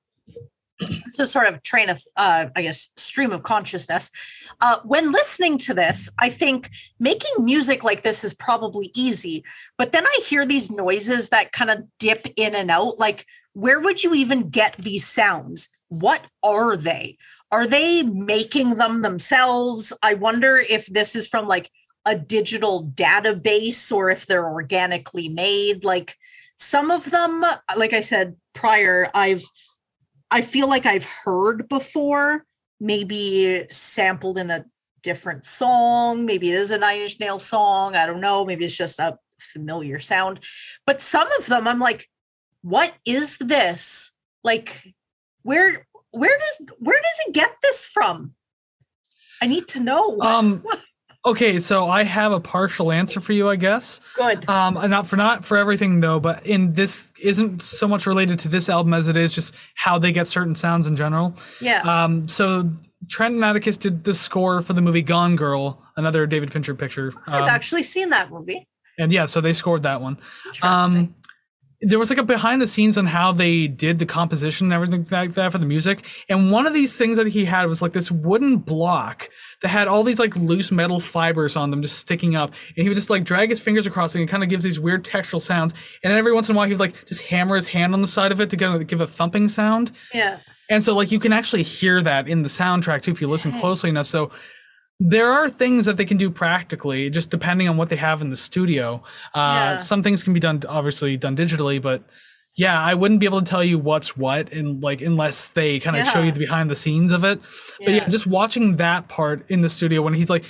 it's 0.79 1.19
a 1.19 1.25
sort 1.25 1.47
of 1.47 1.61
train 1.63 1.89
of, 1.89 2.01
uh, 2.17 2.45
I 2.55 2.61
guess, 2.61 2.89
stream 2.97 3.31
of 3.31 3.43
consciousness. 3.43 4.09
Uh, 4.61 4.77
when 4.83 5.11
listening 5.11 5.57
to 5.59 5.73
this, 5.73 6.09
I 6.19 6.29
think 6.29 6.69
making 6.99 7.45
music 7.45 7.83
like 7.83 8.01
this 8.01 8.23
is 8.23 8.33
probably 8.33 8.89
easy, 8.95 9.43
but 9.77 9.91
then 9.91 10.05
I 10.05 10.19
hear 10.27 10.45
these 10.45 10.71
noises 10.71 11.29
that 11.29 11.51
kind 11.51 11.69
of 11.69 11.83
dip 11.99 12.25
in 12.35 12.55
and 12.55 12.69
out. 12.69 12.99
Like, 12.99 13.25
where 13.53 13.79
would 13.79 14.03
you 14.03 14.13
even 14.13 14.49
get 14.49 14.75
these 14.77 15.07
sounds? 15.07 15.69
What 15.89 16.25
are 16.43 16.75
they? 16.75 17.17
Are 17.51 17.67
they 17.67 18.01
making 18.01 18.75
them 18.75 19.03
themselves? 19.03 19.93
I 20.01 20.15
wonder 20.15 20.59
if 20.69 20.87
this 20.87 21.15
is 21.15 21.27
from 21.27 21.47
like 21.47 21.69
a 22.05 22.15
digital 22.15 22.85
database 22.95 23.91
or 23.91 24.09
if 24.09 24.25
they're 24.25 24.49
organically 24.49 25.29
made. 25.29 25.83
Like, 25.83 26.15
some 26.55 26.91
of 26.91 27.09
them, 27.11 27.43
like 27.77 27.93
I 27.93 28.01
said 28.01 28.35
prior, 28.53 29.07
I've 29.13 29.43
I 30.31 30.41
feel 30.41 30.67
like 30.67 30.87
I've 30.87 31.05
heard 31.05 31.69
before, 31.69 32.45
maybe 32.79 33.67
sampled 33.69 34.39
in 34.39 34.49
a 34.49 34.65
different 35.03 35.45
song. 35.45 36.25
Maybe 36.25 36.49
it 36.49 36.55
is 36.55 36.71
a 36.71 36.77
Nine 36.79 37.01
Inch 37.01 37.19
Nails 37.19 37.45
song. 37.45 37.95
I 37.95 38.07
don't 38.07 38.21
know. 38.21 38.43
Maybe 38.43 38.65
it's 38.65 38.75
just 38.75 38.97
a 38.97 39.19
familiar 39.39 39.99
sound. 39.99 40.39
But 40.87 41.01
some 41.01 41.27
of 41.37 41.45
them, 41.45 41.67
I'm 41.67 41.79
like, 41.79 42.07
what 42.63 42.93
is 43.05 43.37
this? 43.37 44.11
Like, 44.43 44.81
where 45.43 45.87
where 46.11 46.37
does 46.37 46.67
where 46.79 46.99
does 46.99 47.27
it 47.27 47.33
get 47.33 47.51
this 47.61 47.85
from? 47.85 48.33
I 49.41 49.47
need 49.47 49.67
to 49.69 49.79
know. 49.81 50.19
um, 50.21 50.63
okay, 51.25 51.59
so 51.59 51.87
I 51.87 52.03
have 52.03 52.31
a 52.31 52.39
partial 52.39 52.91
answer 52.91 53.19
for 53.21 53.33
you, 53.33 53.49
I 53.49 53.55
guess. 53.55 54.01
Good. 54.15 54.47
Um, 54.49 54.73
not 54.89 55.07
for 55.07 55.15
not 55.17 55.45
for 55.45 55.57
everything 55.57 55.99
though, 56.01 56.19
but 56.19 56.45
in 56.45 56.73
this 56.73 57.11
isn't 57.21 57.61
so 57.61 57.87
much 57.87 58.05
related 58.05 58.39
to 58.39 58.47
this 58.49 58.69
album 58.69 58.93
as 58.93 59.07
it 59.07 59.17
is 59.17 59.31
just 59.33 59.53
how 59.75 59.97
they 59.99 60.11
get 60.11 60.27
certain 60.27 60.55
sounds 60.55 60.87
in 60.87 60.95
general. 60.95 61.35
Yeah. 61.61 61.81
Um, 61.81 62.27
so 62.27 62.69
Trent 63.09 63.35
and 63.35 63.43
Atticus 63.43 63.77
did 63.77 64.03
the 64.03 64.13
score 64.13 64.61
for 64.61 64.73
the 64.73 64.81
movie 64.81 65.01
Gone 65.01 65.35
Girl, 65.35 65.81
another 65.97 66.25
David 66.25 66.51
Fincher 66.51 66.75
picture. 66.75 67.11
I've 67.27 67.43
Um, 67.43 67.49
actually 67.49 67.83
seen 67.83 68.09
that 68.09 68.29
movie. 68.31 68.67
and 68.99 69.11
yeah, 69.11 69.25
so 69.25 69.41
they 69.41 69.53
scored 69.53 69.83
that 69.83 70.01
one. 70.01 70.17
Interesting. 70.45 70.69
Um, 70.99 71.15
there 71.85 71.99
was 71.99 72.09
like 72.09 72.19
a 72.19 72.23
behind 72.23 72.61
the 72.61 72.67
scenes 72.67 72.97
on 72.97 73.05
how 73.05 73.33
they 73.33 73.67
did 73.67 73.99
the 73.99 74.05
composition 74.05 74.67
and 74.67 74.73
everything 74.73 75.05
like 75.11 75.33
that 75.33 75.51
for 75.51 75.57
the 75.57 75.65
music. 75.65 76.05
And 76.29 76.51
one 76.51 76.65
of 76.65 76.73
these 76.73 76.97
things 76.97 77.17
that 77.17 77.27
he 77.27 77.45
had 77.45 77.65
was 77.65 77.81
like 77.81 77.91
this 77.91 78.09
wooden 78.09 78.57
block 78.57 79.29
that 79.61 79.67
had 79.67 79.87
all 79.87 80.03
these 80.03 80.19
like 80.19 80.35
loose 80.35 80.71
metal 80.71 80.99
fibers 80.99 81.55
on 81.55 81.71
them 81.71 81.81
just 81.81 81.97
sticking 81.97 82.35
up. 82.35 82.53
And 82.75 82.83
he 82.83 82.89
would 82.89 82.95
just 82.95 83.09
like 83.09 83.25
drag 83.25 83.49
his 83.49 83.59
fingers 83.59 83.85
across 83.85 84.15
it 84.15 84.19
and 84.19 84.29
it 84.29 84.31
kind 84.31 84.43
of 84.43 84.49
gives 84.49 84.63
these 84.63 84.79
weird 84.79 85.03
textural 85.03 85.41
sounds. 85.41 85.73
And 86.03 86.11
then 86.11 86.17
every 86.17 86.31
once 86.31 86.47
in 86.47 86.55
a 86.55 86.57
while 86.57 86.67
he 86.67 86.73
would 86.73 86.79
like 86.79 87.05
just 87.05 87.21
hammer 87.21 87.55
his 87.55 87.67
hand 87.67 87.93
on 87.93 88.01
the 88.01 88.07
side 88.07 88.31
of 88.31 88.39
it 88.39 88.49
to 88.51 88.57
kind 88.57 88.81
of 88.81 88.87
give 88.87 89.01
a 89.01 89.07
thumping 89.07 89.47
sound. 89.49 89.91
yeah. 90.13 90.39
And 90.69 90.81
so 90.81 90.95
like 90.95 91.11
you 91.11 91.19
can 91.19 91.33
actually 91.33 91.63
hear 91.63 92.01
that 92.01 92.29
in 92.29 92.41
the 92.41 92.49
soundtrack 92.49 93.01
too 93.01 93.11
if 93.11 93.21
you 93.21 93.27
listen 93.27 93.51
Dang. 93.51 93.59
closely 93.59 93.89
enough. 93.89 94.05
So 94.05 94.31
there 95.05 95.31
are 95.31 95.49
things 95.49 95.85
that 95.85 95.97
they 95.97 96.05
can 96.05 96.17
do 96.17 96.29
practically, 96.29 97.09
just 97.09 97.29
depending 97.29 97.67
on 97.67 97.75
what 97.77 97.89
they 97.89 97.95
have 97.97 98.21
in 98.21 98.29
the 98.29 98.35
studio. 98.35 99.03
Uh, 99.33 99.39
Yeah. 99.55 99.77
Some 99.77 100.01
things 100.01 100.23
can 100.23 100.33
be 100.33 100.39
done 100.39 100.61
obviously 100.67 101.17
done 101.17 101.35
digitally, 101.35 101.81
but 101.81 102.03
yeah, 102.55 102.79
I 102.79 102.93
wouldn't 102.93 103.19
be 103.19 103.25
able 103.25 103.39
to 103.41 103.45
tell 103.49 103.63
you 103.63 103.77
what's 103.79 104.15
what, 104.15 104.51
and 104.53 104.81
like 104.81 105.01
unless 105.01 105.49
they 105.49 105.79
kind 105.79 105.97
of 105.97 106.07
show 106.07 106.21
you 106.21 106.31
the 106.31 106.39
behind 106.39 106.69
the 106.69 106.75
scenes 106.75 107.11
of 107.11 107.23
it. 107.25 107.41
But 107.79 107.89
yeah, 107.89 107.95
Yeah. 107.97 108.07
just 108.07 108.27
watching 108.27 108.77
that 108.77 109.07
part 109.09 109.45
in 109.49 109.61
the 109.61 109.69
studio 109.69 110.01
when 110.01 110.13
he's 110.13 110.29
like. 110.29 110.45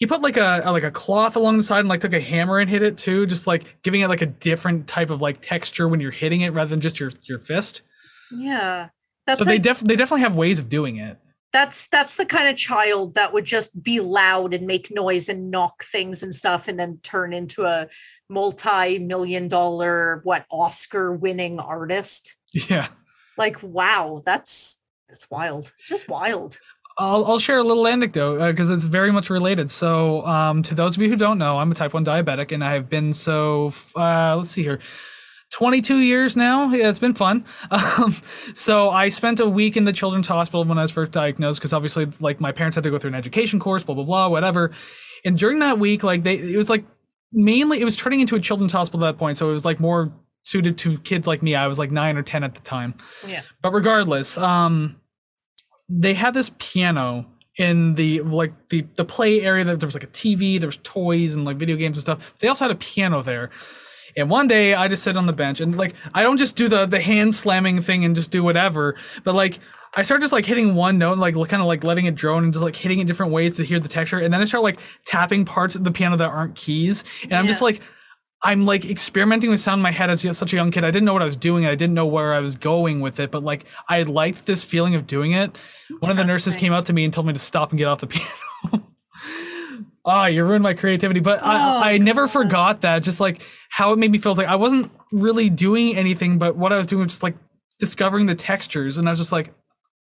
He 0.00 0.06
put 0.06 0.22
like 0.22 0.36
a, 0.36 0.62
a- 0.64 0.70
like 0.70 0.84
a 0.84 0.92
cloth 0.92 1.34
along 1.34 1.56
the 1.56 1.64
side 1.64 1.80
and 1.80 1.88
like 1.88 2.00
took 2.00 2.12
a 2.12 2.20
hammer 2.20 2.60
and 2.60 2.70
hit 2.70 2.84
it 2.84 2.96
too, 2.98 3.26
just 3.26 3.48
like 3.48 3.82
giving 3.82 4.00
it 4.00 4.06
like 4.06 4.22
a 4.22 4.26
different 4.26 4.86
type 4.86 5.10
of 5.10 5.20
like 5.20 5.40
texture 5.42 5.88
when 5.88 5.98
you're 5.98 6.12
hitting 6.12 6.42
it 6.42 6.50
rather 6.50 6.70
than 6.70 6.80
just 6.80 7.00
your 7.00 7.10
your 7.28 7.40
fist. 7.40 7.82
Yeah. 8.30 8.90
That's 9.26 9.40
so 9.40 9.44
they 9.44 9.54
like, 9.54 9.62
def 9.62 9.80
they 9.80 9.96
definitely 9.96 10.20
have 10.20 10.36
ways 10.36 10.60
of 10.60 10.68
doing 10.68 10.98
it. 10.98 11.18
That's 11.52 11.88
that's 11.88 12.16
the 12.16 12.26
kind 12.26 12.48
of 12.48 12.56
child 12.56 13.14
that 13.14 13.32
would 13.32 13.44
just 13.44 13.82
be 13.82 14.00
loud 14.00 14.52
and 14.54 14.66
make 14.66 14.90
noise 14.90 15.28
and 15.28 15.50
knock 15.50 15.82
things 15.84 16.22
and 16.22 16.34
stuff 16.34 16.68
and 16.68 16.78
then 16.78 16.98
turn 17.02 17.32
into 17.32 17.64
a 17.64 17.86
multi-million 18.28 19.48
dollar 19.48 20.20
what 20.24 20.44
oscar 20.50 21.12
winning 21.14 21.58
artist 21.58 22.36
Yeah. 22.52 22.88
like 23.36 23.62
wow 23.62 24.20
that's 24.24 24.80
that's 25.08 25.30
wild 25.30 25.72
it's 25.78 25.88
just 25.88 26.08
wild 26.08 26.58
I'll, 27.00 27.24
I'll 27.26 27.38
share 27.38 27.58
a 27.58 27.62
little 27.62 27.86
anecdote 27.86 28.44
because 28.50 28.70
it's 28.70 28.82
very 28.82 29.12
much 29.12 29.30
related. 29.30 29.70
So, 29.70 30.26
um, 30.26 30.64
to 30.64 30.74
those 30.74 30.96
of 30.96 31.02
you 31.04 31.08
who 31.08 31.14
don't 31.14 31.38
know, 31.38 31.56
I'm 31.56 31.70
a 31.70 31.74
type 31.76 31.94
1 31.94 32.04
diabetic 32.04 32.50
and 32.50 32.64
I've 32.64 32.90
been 32.90 33.12
so, 33.12 33.72
uh, 33.94 34.34
let's 34.36 34.50
see 34.50 34.64
here, 34.64 34.80
22 35.50 35.98
years 36.00 36.36
now. 36.36 36.70
Yeah, 36.70 36.88
it's 36.88 36.98
been 36.98 37.14
fun. 37.14 37.44
Um, 37.70 38.14
so, 38.54 38.90
I 38.90 39.08
spent 39.08 39.40
a 39.40 39.48
week 39.48 39.76
in 39.76 39.84
the 39.84 39.92
children's 39.92 40.28
hospital 40.28 40.64
when 40.64 40.78
I 40.78 40.82
was 40.82 40.90
first 40.90 41.12
diagnosed 41.12 41.60
because 41.60 41.72
obviously, 41.72 42.06
like, 42.20 42.40
my 42.40 42.52
parents 42.52 42.74
had 42.76 42.84
to 42.84 42.90
go 42.90 42.98
through 42.98 43.08
an 43.08 43.14
education 43.14 43.58
course, 43.60 43.84
blah, 43.84 43.94
blah, 43.94 44.04
blah, 44.04 44.28
whatever. 44.28 44.72
And 45.24 45.38
during 45.38 45.58
that 45.60 45.78
week, 45.78 46.02
like, 46.02 46.22
they, 46.22 46.38
it 46.38 46.56
was 46.56 46.70
like 46.70 46.84
mainly, 47.32 47.80
it 47.80 47.84
was 47.84 47.96
turning 47.96 48.20
into 48.20 48.36
a 48.36 48.40
children's 48.40 48.72
hospital 48.72 49.04
at 49.06 49.12
that 49.12 49.18
point. 49.18 49.36
So, 49.36 49.50
it 49.50 49.52
was 49.52 49.64
like 49.64 49.80
more 49.80 50.12
suited 50.44 50.78
to 50.78 50.98
kids 50.98 51.26
like 51.26 51.42
me. 51.42 51.54
I 51.54 51.66
was 51.66 51.78
like 51.78 51.90
nine 51.90 52.16
or 52.16 52.22
10 52.22 52.42
at 52.44 52.54
the 52.54 52.62
time. 52.62 52.94
yeah 53.26 53.42
But 53.62 53.72
regardless, 53.72 54.38
um, 54.38 54.96
they 55.88 56.14
had 56.14 56.34
this 56.34 56.50
piano 56.58 57.26
in 57.56 57.94
the 57.94 58.20
like 58.20 58.52
the 58.68 58.86
the 58.94 59.04
play 59.04 59.42
area. 59.42 59.64
That 59.64 59.80
there 59.80 59.86
was 59.86 59.94
like 59.94 60.04
a 60.04 60.08
TV, 60.08 60.58
there 60.60 60.68
was 60.68 60.78
toys 60.82 61.34
and 61.34 61.44
like 61.44 61.56
video 61.56 61.76
games 61.76 61.96
and 61.96 62.02
stuff. 62.02 62.34
They 62.38 62.48
also 62.48 62.64
had 62.64 62.70
a 62.70 62.76
piano 62.76 63.22
there. 63.22 63.50
And 64.16 64.30
one 64.30 64.48
day 64.48 64.74
I 64.74 64.88
just 64.88 65.02
sit 65.02 65.16
on 65.16 65.26
the 65.26 65.32
bench 65.32 65.60
and 65.60 65.76
like 65.76 65.94
I 66.14 66.22
don't 66.22 66.36
just 66.36 66.56
do 66.56 66.68
the 66.68 66.86
the 66.86 67.00
hand 67.00 67.34
slamming 67.34 67.80
thing 67.80 68.04
and 68.04 68.14
just 68.14 68.30
do 68.30 68.42
whatever, 68.42 68.96
but 69.24 69.34
like 69.34 69.60
I 69.96 70.02
start 70.02 70.20
just 70.20 70.32
like 70.32 70.44
hitting 70.44 70.74
one 70.74 70.98
note 70.98 71.12
and 71.12 71.20
like 71.20 71.34
kind 71.34 71.62
of 71.62 71.66
like 71.66 71.84
letting 71.84 72.06
it 72.06 72.14
drone 72.14 72.44
and 72.44 72.52
just 72.52 72.64
like 72.64 72.76
hitting 72.76 73.00
it 73.00 73.06
different 73.06 73.32
ways 73.32 73.56
to 73.56 73.64
hear 73.64 73.80
the 73.80 73.88
texture. 73.88 74.18
And 74.18 74.32
then 74.32 74.40
I 74.40 74.44
start 74.44 74.62
like 74.62 74.80
tapping 75.04 75.44
parts 75.44 75.74
of 75.74 75.84
the 75.84 75.90
piano 75.90 76.16
that 76.16 76.28
aren't 76.28 76.54
keys. 76.54 77.04
And 77.24 77.34
I'm 77.34 77.46
just 77.46 77.62
like 77.62 77.80
I'm 78.42 78.66
like 78.66 78.84
experimenting 78.84 79.50
with 79.50 79.60
sound 79.60 79.80
in 79.80 79.82
my 79.82 79.90
head 79.90 80.10
as 80.10 80.36
such 80.36 80.52
a 80.52 80.56
young 80.56 80.70
kid. 80.70 80.84
I 80.84 80.90
didn't 80.90 81.06
know 81.06 81.12
what 81.12 81.22
I 81.22 81.26
was 81.26 81.36
doing. 81.36 81.66
I 81.66 81.74
didn't 81.74 81.94
know 81.94 82.06
where 82.06 82.34
I 82.34 82.38
was 82.38 82.56
going 82.56 83.00
with 83.00 83.18
it, 83.18 83.30
but 83.30 83.42
like 83.42 83.64
I 83.88 84.02
liked 84.04 84.46
this 84.46 84.62
feeling 84.62 84.94
of 84.94 85.06
doing 85.06 85.32
it. 85.32 85.56
One 85.98 86.10
of 86.10 86.16
the 86.16 86.24
nurses 86.24 86.54
came 86.54 86.72
up 86.72 86.84
to 86.84 86.92
me 86.92 87.04
and 87.04 87.12
told 87.12 87.26
me 87.26 87.32
to 87.32 87.38
stop 87.38 87.70
and 87.70 87.78
get 87.78 87.88
off 87.88 88.00
the 88.00 88.06
piano. 88.62 88.87
Ah, 90.08 90.26
you 90.26 90.42
ruined 90.44 90.62
my 90.62 90.74
creativity. 90.74 91.20
But 91.20 91.40
Oh, 91.42 91.46
I, 91.46 91.92
I 91.92 91.98
never 91.98 92.26
forgot 92.26 92.80
that. 92.80 93.02
Just 93.02 93.20
like 93.20 93.42
how 93.70 93.92
it 93.92 93.98
made 93.98 94.10
me 94.10 94.18
feel. 94.18 94.32
It's 94.32 94.38
like 94.38 94.48
I 94.48 94.56
wasn't 94.56 94.90
really 95.12 95.50
doing 95.50 95.96
anything, 95.96 96.38
but 96.38 96.56
what 96.56 96.72
I 96.72 96.78
was 96.78 96.86
doing 96.86 97.04
was 97.04 97.12
just 97.12 97.22
like 97.22 97.36
discovering 97.78 98.26
the 98.26 98.34
textures. 98.34 98.98
And 98.98 99.08
I 99.08 99.12
was 99.12 99.18
just 99.18 99.32
like, 99.32 99.52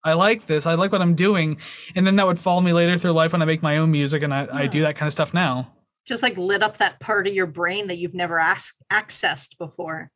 I 0.05 0.13
like 0.13 0.47
this. 0.47 0.67
I 0.67 0.75
like 0.75 0.93
what 0.93 1.01
I'm 1.01 1.15
doing. 1.15 1.59
And 1.97 2.07
then 2.07 2.17
that 2.17 2.27
would 2.27 2.39
follow 2.39 2.61
me 2.61 2.73
later 2.73 2.99
through 2.99 3.13
life 3.13 3.33
when 3.33 3.41
I 3.43 3.47
make 3.47 3.63
my 3.63 3.79
own 3.79 3.91
music 3.91 4.23
and 4.23 4.35
I, 4.35 4.47
I 4.53 4.67
do 4.67 4.83
that 4.83 4.97
kind 4.97 5.07
of 5.07 5.13
stuff 5.15 5.33
now. 5.33 5.73
just 6.07 6.23
like 6.23 6.37
lit 6.37 6.63
up 6.63 6.77
that 6.77 7.01
part 7.01 7.27
of 7.27 7.33
your 7.33 7.47
brain 7.47 7.87
that 7.89 7.97
you've 7.97 8.15
never 8.15 8.39
asked, 8.39 8.77
accessed 8.93 9.57
before 9.59 10.11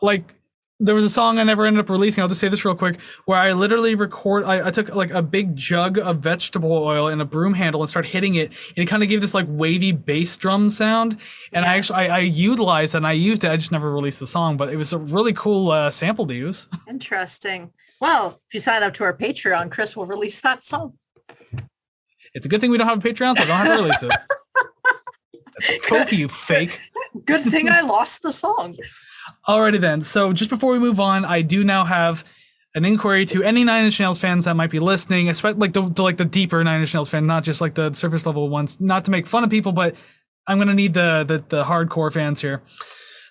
like 0.00 0.34
there 0.80 0.94
was 0.94 1.04
a 1.04 1.10
song 1.10 1.38
I 1.38 1.44
never 1.44 1.66
ended 1.66 1.80
up 1.80 1.90
releasing. 1.90 2.22
I'll 2.22 2.28
just 2.28 2.40
say 2.40 2.48
this 2.48 2.64
real 2.64 2.74
quick, 2.76 3.00
where 3.24 3.38
I 3.38 3.52
literally 3.52 3.94
record. 3.94 4.44
I, 4.44 4.68
I 4.68 4.70
took 4.70 4.94
like 4.94 5.10
a 5.10 5.22
big 5.22 5.56
jug 5.56 5.98
of 5.98 6.18
vegetable 6.18 6.72
oil 6.72 7.08
and 7.08 7.20
a 7.20 7.24
broom 7.24 7.54
handle 7.54 7.80
and 7.82 7.90
started 7.90 8.08
hitting 8.08 8.36
it, 8.36 8.52
and 8.76 8.78
it 8.84 8.86
kind 8.86 9.02
of 9.02 9.08
gave 9.08 9.20
this 9.20 9.34
like 9.34 9.46
wavy 9.48 9.92
bass 9.92 10.36
drum 10.36 10.70
sound. 10.70 11.18
And 11.52 11.64
I 11.64 11.76
actually 11.76 11.96
I, 11.96 12.16
I 12.16 12.20
utilized 12.20 12.94
it 12.94 12.98
and 12.98 13.06
I 13.06 13.12
used 13.12 13.42
it. 13.44 13.50
I 13.50 13.56
just 13.56 13.72
never 13.72 13.92
released 13.92 14.20
the 14.20 14.26
song, 14.26 14.56
but 14.56 14.68
it 14.72 14.76
was 14.76 14.92
a 14.92 14.98
really 14.98 15.32
cool 15.32 15.70
uh, 15.70 15.90
sample 15.90 16.26
to 16.26 16.34
use. 16.34 16.66
interesting 16.88 17.72
well 18.00 18.40
if 18.46 18.54
you 18.54 18.60
sign 18.60 18.82
up 18.82 18.92
to 18.94 19.04
our 19.04 19.12
patreon 19.16 19.70
chris 19.70 19.96
will 19.96 20.06
release 20.06 20.40
that 20.40 20.62
song 20.64 20.92
It's 22.34 22.46
a 22.46 22.48
good 22.48 22.60
thing 22.60 22.70
we 22.70 22.78
don't 22.78 22.86
have 22.86 23.04
a 23.04 23.08
Patreon, 23.08 23.36
so 23.36 23.42
I 23.42 23.46
don't 23.46 23.56
have 23.56 23.76
to 23.76 23.82
release 23.82 24.02
it. 24.02 24.12
That's 25.68 25.86
Ko-fi, 25.86 26.16
you 26.16 26.28
fake. 26.28 26.80
good 27.24 27.40
thing 27.40 27.68
i 27.68 27.80
lost 27.80 28.22
the 28.22 28.30
song 28.32 28.74
Alrighty 29.46 29.80
then. 29.80 30.02
So 30.02 30.32
just 30.32 30.50
before 30.50 30.72
we 30.72 30.78
move 30.78 31.00
on, 31.00 31.24
I 31.24 31.42
do 31.42 31.64
now 31.64 31.84
have 31.84 32.24
an 32.74 32.84
inquiry 32.84 33.26
to 33.26 33.42
any 33.42 33.64
Nine 33.64 33.84
Inch 33.84 33.98
Nails 33.98 34.18
fans 34.18 34.44
that 34.44 34.54
might 34.54 34.70
be 34.70 34.78
listening, 34.78 35.28
especially 35.28 35.58
like 35.58 35.72
the, 35.72 35.88
the 35.88 36.02
like 36.02 36.16
the 36.16 36.24
deeper 36.24 36.62
Nine 36.62 36.80
Inch 36.80 36.94
Nails 36.94 37.08
fan, 37.08 37.26
not 37.26 37.44
just 37.44 37.60
like 37.60 37.74
the 37.74 37.92
surface 37.94 38.26
level 38.26 38.48
ones. 38.48 38.80
Not 38.80 39.04
to 39.06 39.10
make 39.10 39.26
fun 39.26 39.44
of 39.44 39.50
people, 39.50 39.72
but 39.72 39.94
I'm 40.46 40.58
gonna 40.58 40.74
need 40.74 40.94
the 40.94 41.24
the, 41.24 41.44
the 41.48 41.64
hardcore 41.64 42.12
fans 42.12 42.40
here. 42.40 42.62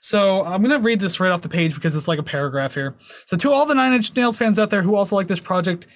So 0.01 0.43
I'm 0.43 0.61
gonna 0.61 0.79
read 0.79 0.99
this 0.99 1.19
right 1.19 1.31
off 1.31 1.41
the 1.41 1.49
page 1.49 1.75
because 1.75 1.95
it's 1.95 2.07
like 2.07 2.19
a 2.19 2.23
paragraph 2.23 2.73
here. 2.73 2.95
So 3.25 3.37
to 3.37 3.51
all 3.51 3.65
the 3.65 3.75
Nine 3.75 3.93
Inch 3.93 4.15
Nails 4.15 4.37
fans 4.37 4.59
out 4.59 4.69
there 4.69 4.81
who 4.81 4.95
also 4.95 5.15
like 5.15 5.27
this 5.27 5.39
project, 5.39 5.87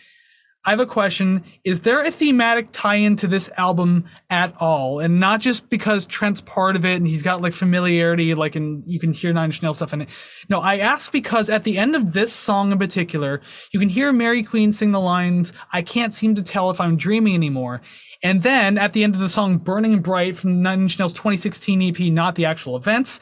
I 0.64 0.70
have 0.70 0.80
a 0.80 0.86
question. 0.86 1.44
Is 1.64 1.82
there 1.82 2.04
a 2.04 2.12
thematic 2.12 2.68
tie-in 2.72 3.16
to 3.18 3.28
this 3.28 3.50
album 3.58 4.06
at 4.30 4.54
all? 4.60 5.00
And 5.00 5.20
not 5.20 5.42
just 5.42 5.70
because 5.70 6.06
Trent's 6.06 6.42
part 6.42 6.76
of 6.76 6.86
it 6.86 6.98
and 6.98 7.08
he's 7.08 7.24
got 7.24 7.42
like 7.42 7.54
familiarity, 7.54 8.36
like 8.36 8.56
and 8.56 8.84
you 8.86 9.00
can 9.00 9.12
hear 9.12 9.34
Nine 9.34 9.46
Inch 9.46 9.64
Nails 9.64 9.78
stuff 9.78 9.92
in 9.94 10.02
it. 10.02 10.10
No, 10.50 10.60
I 10.60 10.78
ask 10.78 11.12
because 11.12 11.50
at 11.50 11.64
the 11.64 11.80
end 11.80 11.96
of 11.96 12.14
this 12.14 12.32
song 12.32 12.72
in 12.72 12.78
particular, 12.78 13.42
you 13.74 13.80
can 13.80 13.90
hear 13.90 14.14
Mariqueen 14.14 14.72
sing 14.72 14.92
the 14.92 15.00
lines, 15.00 15.52
I 15.74 15.82
can't 15.82 16.14
seem 16.14 16.36
to 16.36 16.44
tell 16.44 16.70
if 16.70 16.80
I'm 16.80 16.96
dreaming 16.96 17.34
anymore. 17.34 17.82
And 18.22 18.44
then 18.44 18.78
at 18.78 18.94
the 18.94 19.04
end 19.04 19.16
of 19.16 19.22
the 19.22 19.30
song 19.30 19.58
Burning 19.58 20.02
Bright 20.02 20.38
from 20.38 20.62
Nine 20.62 20.82
Inch 20.82 21.00
Nails 21.00 21.14
2016 21.14 21.82
EP, 21.82 22.00
not 22.14 22.36
the 22.36 22.46
actual 22.46 22.76
events, 22.76 23.20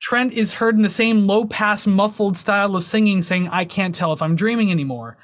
Trent 0.00 0.32
is 0.32 0.54
heard 0.54 0.76
in 0.76 0.82
the 0.82 0.88
same 0.88 1.26
low 1.26 1.44
pass, 1.44 1.86
muffled 1.86 2.36
style 2.36 2.76
of 2.76 2.84
singing, 2.84 3.22
saying, 3.22 3.48
I 3.48 3.64
can't 3.64 3.94
tell 3.94 4.12
if 4.12 4.22
I'm 4.22 4.36
dreaming 4.36 4.70
anymore. 4.70 5.18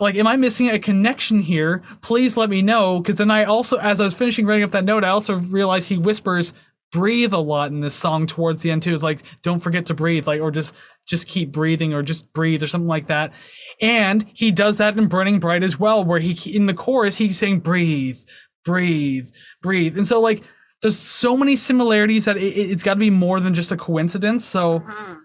Like, 0.00 0.14
am 0.14 0.26
I 0.26 0.36
missing 0.36 0.68
a 0.70 0.78
connection 0.78 1.40
here? 1.40 1.82
Please 2.02 2.36
let 2.36 2.50
me 2.50 2.62
know. 2.62 3.00
Because 3.00 3.16
then 3.16 3.30
I 3.30 3.44
also, 3.44 3.78
as 3.78 4.00
I 4.00 4.04
was 4.04 4.14
finishing 4.14 4.46
writing 4.46 4.64
up 4.64 4.70
that 4.70 4.84
note, 4.84 5.02
I 5.04 5.08
also 5.08 5.34
realized 5.34 5.88
he 5.88 5.98
whispers, 5.98 6.54
breathe 6.90 7.32
a 7.34 7.38
lot 7.38 7.70
in 7.70 7.80
this 7.80 7.94
song 7.94 8.26
towards 8.26 8.62
the 8.62 8.70
end 8.70 8.82
too. 8.82 8.94
It's 8.94 9.02
like, 9.02 9.22
don't 9.42 9.58
forget 9.58 9.86
to 9.86 9.94
breathe, 9.94 10.26
like, 10.26 10.40
or 10.40 10.50
just 10.50 10.74
just 11.06 11.26
keep 11.26 11.52
breathing 11.52 11.94
or 11.94 12.02
just 12.02 12.32
breathe 12.34 12.62
or 12.62 12.66
something 12.66 12.88
like 12.88 13.06
that. 13.06 13.32
And 13.80 14.26
he 14.34 14.50
does 14.50 14.76
that 14.78 14.96
in 14.98 15.08
Burning 15.08 15.38
Bright 15.40 15.62
as 15.62 15.78
well, 15.80 16.04
where 16.04 16.20
he 16.20 16.54
in 16.54 16.66
the 16.66 16.74
chorus 16.74 17.16
he's 17.16 17.38
saying 17.38 17.60
breathe, 17.60 18.18
breathe, 18.64 19.28
breathe. 19.62 19.96
And 19.96 20.06
so 20.06 20.20
like 20.20 20.42
there's 20.82 20.98
so 20.98 21.36
many 21.36 21.56
similarities 21.56 22.26
that 22.26 22.36
it, 22.36 22.70
has 22.70 22.82
got 22.82 22.94
to 22.94 23.00
be 23.00 23.10
more 23.10 23.40
than 23.40 23.54
just 23.54 23.72
a 23.72 23.76
coincidence. 23.76 24.44
So 24.44 24.80
Mhm. 24.80 25.18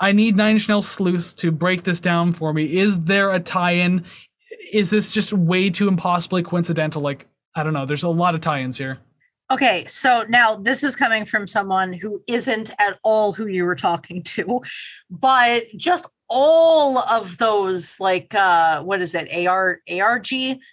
I 0.00 0.12
need 0.12 0.36
Nine 0.36 0.52
Inch 0.52 0.68
Nails 0.68 0.88
sleuths 0.88 1.34
to 1.34 1.50
break 1.52 1.84
this 1.84 2.00
down 2.00 2.32
for 2.32 2.52
me. 2.52 2.78
Is 2.78 3.00
there 3.00 3.32
a 3.32 3.40
tie-in? 3.40 4.04
Is 4.72 4.90
this 4.90 5.12
just 5.12 5.32
way 5.32 5.70
too 5.70 5.88
impossibly 5.88 6.42
coincidental? 6.42 7.02
Like 7.02 7.26
I 7.54 7.62
don't 7.62 7.72
know. 7.72 7.86
There's 7.86 8.02
a 8.02 8.08
lot 8.08 8.34
of 8.34 8.40
tie-ins 8.40 8.78
here. 8.78 8.98
Okay, 9.50 9.84
so 9.86 10.24
now 10.28 10.56
this 10.56 10.82
is 10.82 10.96
coming 10.96 11.26
from 11.26 11.46
someone 11.46 11.92
who 11.92 12.22
isn't 12.26 12.70
at 12.80 12.98
all 13.04 13.32
who 13.32 13.46
you 13.46 13.64
were 13.64 13.74
talking 13.74 14.22
to, 14.22 14.62
but 15.10 15.64
just 15.76 16.06
all 16.28 16.98
of 17.12 17.36
those 17.36 18.00
like 18.00 18.34
uh 18.34 18.82
what 18.82 19.02
is 19.02 19.14
it 19.14 19.46
AR 19.46 19.80
ARG 19.90 20.28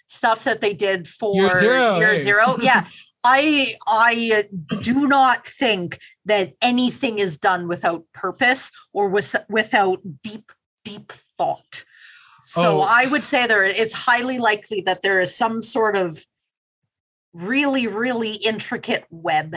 stuff 0.06 0.44
that 0.44 0.62
they 0.62 0.72
did 0.72 1.06
for 1.06 1.34
Year 1.34 1.54
Zero, 1.54 1.96
Year 1.98 2.10
hey. 2.10 2.16
Zero. 2.16 2.56
Yeah. 2.60 2.86
I 3.24 3.74
I 3.86 4.44
do 4.80 5.06
not 5.06 5.46
think 5.46 5.98
that 6.24 6.54
anything 6.60 7.18
is 7.18 7.38
done 7.38 7.68
without 7.68 8.04
purpose 8.12 8.70
or 8.92 9.08
with, 9.08 9.34
without 9.48 10.00
deep 10.22 10.50
deep 10.84 11.12
thought. 11.12 11.84
So 12.40 12.78
Oh. 12.78 12.86
I 12.88 13.06
would 13.06 13.24
say 13.24 13.46
there 13.46 13.64
it's 13.64 13.92
highly 13.92 14.38
likely 14.38 14.80
that 14.86 15.02
there 15.02 15.20
is 15.20 15.36
some 15.36 15.62
sort 15.62 15.94
of 15.94 16.18
really 17.32 17.86
really 17.86 18.32
intricate 18.44 19.06
web. 19.10 19.54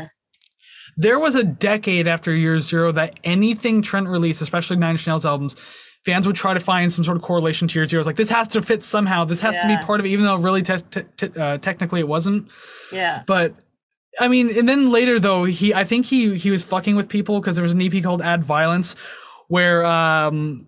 There 0.98 1.20
was 1.20 1.36
a 1.36 1.44
decade 1.44 2.08
after 2.08 2.34
Year 2.34 2.60
Zero 2.62 2.92
that 2.94 3.20
anything 3.24 3.82
Trent 3.82 4.08
released, 4.08 4.42
especially 4.42 4.78
Nine 4.78 4.92
Inch 4.92 5.08
Nails 5.08 5.26
albums, 5.26 5.56
fans 6.06 6.28
would 6.28 6.36
try 6.36 6.54
to 6.54 6.60
find 6.60 6.94
some 6.94 7.04
sort 7.04 7.18
of 7.18 7.24
correlation 7.24 7.68
to 7.68 7.80
Year 7.80 7.86
Zero. 7.86 8.04
Like 8.04 8.16
this 8.16 8.30
has 8.30 8.48
to 8.50 8.62
fit 8.62 8.84
somehow. 8.84 9.26
This 9.26 9.42
has 9.42 9.60
to 9.60 9.68
be 9.68 9.76
part 9.84 10.00
of 10.00 10.06
it, 10.06 10.10
even 10.10 10.26
though 10.26 10.36
really 10.38 10.62
te- 10.62 10.78
te- 11.18 11.40
uh, 11.40 11.58
technically 11.58 12.00
it 12.00 12.08
wasn't. 12.08 12.50
Yeah. 12.92 13.24
But 13.26 13.56
I 14.20 14.28
mean, 14.28 14.56
and 14.58 14.70
then 14.70 14.92
later 14.92 15.20
though, 15.20 15.44
he 15.44 15.74
I 15.74 15.84
think 15.84 16.06
he 16.06 16.38
he 16.38 16.52
was 16.52 16.62
fucking 16.62 16.96
with 16.96 17.10
people 17.10 17.40
because 17.40 17.56
there 17.56 17.64
was 17.64 17.74
an 17.74 17.82
EP 17.82 18.04
called 18.04 18.22
Add 18.22 18.44
Violence, 18.44 18.96
where 19.48 19.84
um 19.84 20.68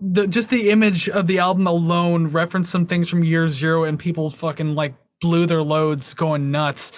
the 0.00 0.26
just 0.26 0.50
the 0.50 0.70
image 0.70 1.08
of 1.08 1.26
the 1.26 1.38
album 1.38 1.66
alone 1.66 2.28
referenced 2.28 2.70
some 2.70 2.86
things 2.86 3.08
from 3.08 3.24
Year 3.24 3.48
Zero, 3.48 3.84
and 3.84 3.98
people 3.98 4.30
fucking 4.30 4.74
like 4.74 4.94
blew 5.20 5.46
their 5.46 5.62
loads, 5.62 6.14
going 6.14 6.50
nuts. 6.50 6.92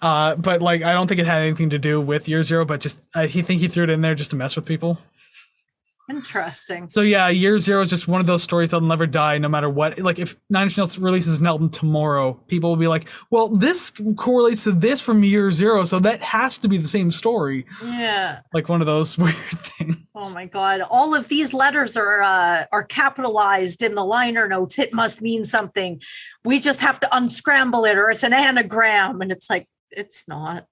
Uh, 0.00 0.34
but 0.36 0.62
like 0.62 0.82
I 0.82 0.94
don't 0.94 1.06
think 1.06 1.20
it 1.20 1.26
had 1.26 1.42
anything 1.42 1.70
to 1.70 1.78
do 1.78 2.00
with 2.00 2.28
Year 2.28 2.42
Zero, 2.42 2.64
but 2.64 2.80
just 2.80 3.00
I 3.14 3.26
he 3.26 3.42
think 3.42 3.60
he 3.60 3.68
threw 3.68 3.84
it 3.84 3.90
in 3.90 4.00
there 4.00 4.14
just 4.14 4.30
to 4.30 4.36
mess 4.36 4.56
with 4.56 4.64
people. 4.64 4.98
Interesting. 6.10 6.88
So 6.90 7.00
yeah, 7.00 7.30
Year 7.30 7.58
Zero 7.58 7.80
is 7.80 7.88
just 7.88 8.06
one 8.06 8.20
of 8.20 8.26
those 8.26 8.42
stories 8.42 8.70
that'll 8.70 8.86
never 8.86 9.06
die, 9.06 9.38
no 9.38 9.48
matter 9.48 9.70
what. 9.70 9.98
Like 9.98 10.18
if 10.18 10.36
Nine 10.50 10.64
Inch 10.64 10.76
Nails 10.76 10.98
releases 10.98 11.38
an 11.38 11.46
album 11.46 11.70
tomorrow, 11.70 12.34
people 12.46 12.68
will 12.68 12.76
be 12.76 12.88
like, 12.88 13.08
"Well, 13.30 13.48
this 13.48 13.90
correlates 14.16 14.64
to 14.64 14.72
this 14.72 15.00
from 15.00 15.24
Year 15.24 15.50
Zero, 15.50 15.84
so 15.84 15.98
that 16.00 16.22
has 16.22 16.58
to 16.58 16.68
be 16.68 16.76
the 16.76 16.88
same 16.88 17.10
story." 17.10 17.64
Yeah. 17.82 18.40
Like 18.52 18.68
one 18.68 18.82
of 18.82 18.86
those 18.86 19.16
weird 19.18 19.34
things. 19.34 19.96
Oh 20.14 20.32
my 20.34 20.44
god. 20.44 20.82
All 20.90 21.14
of 21.14 21.28
these 21.28 21.54
letters 21.54 21.96
are 21.96 22.22
uh, 22.22 22.64
are 22.70 22.84
capitalized 22.84 23.82
in 23.82 23.94
the 23.94 24.04
liner 24.04 24.46
notes. 24.46 24.78
It 24.78 24.92
must 24.92 25.22
mean 25.22 25.42
something. 25.42 26.02
We 26.44 26.60
just 26.60 26.82
have 26.82 27.00
to 27.00 27.16
unscramble 27.16 27.86
it 27.86 27.96
or 27.96 28.10
it's 28.10 28.22
an 28.22 28.34
anagram 28.34 29.22
and 29.22 29.32
it's 29.32 29.48
like 29.48 29.66
it's 29.90 30.28
not. 30.28 30.66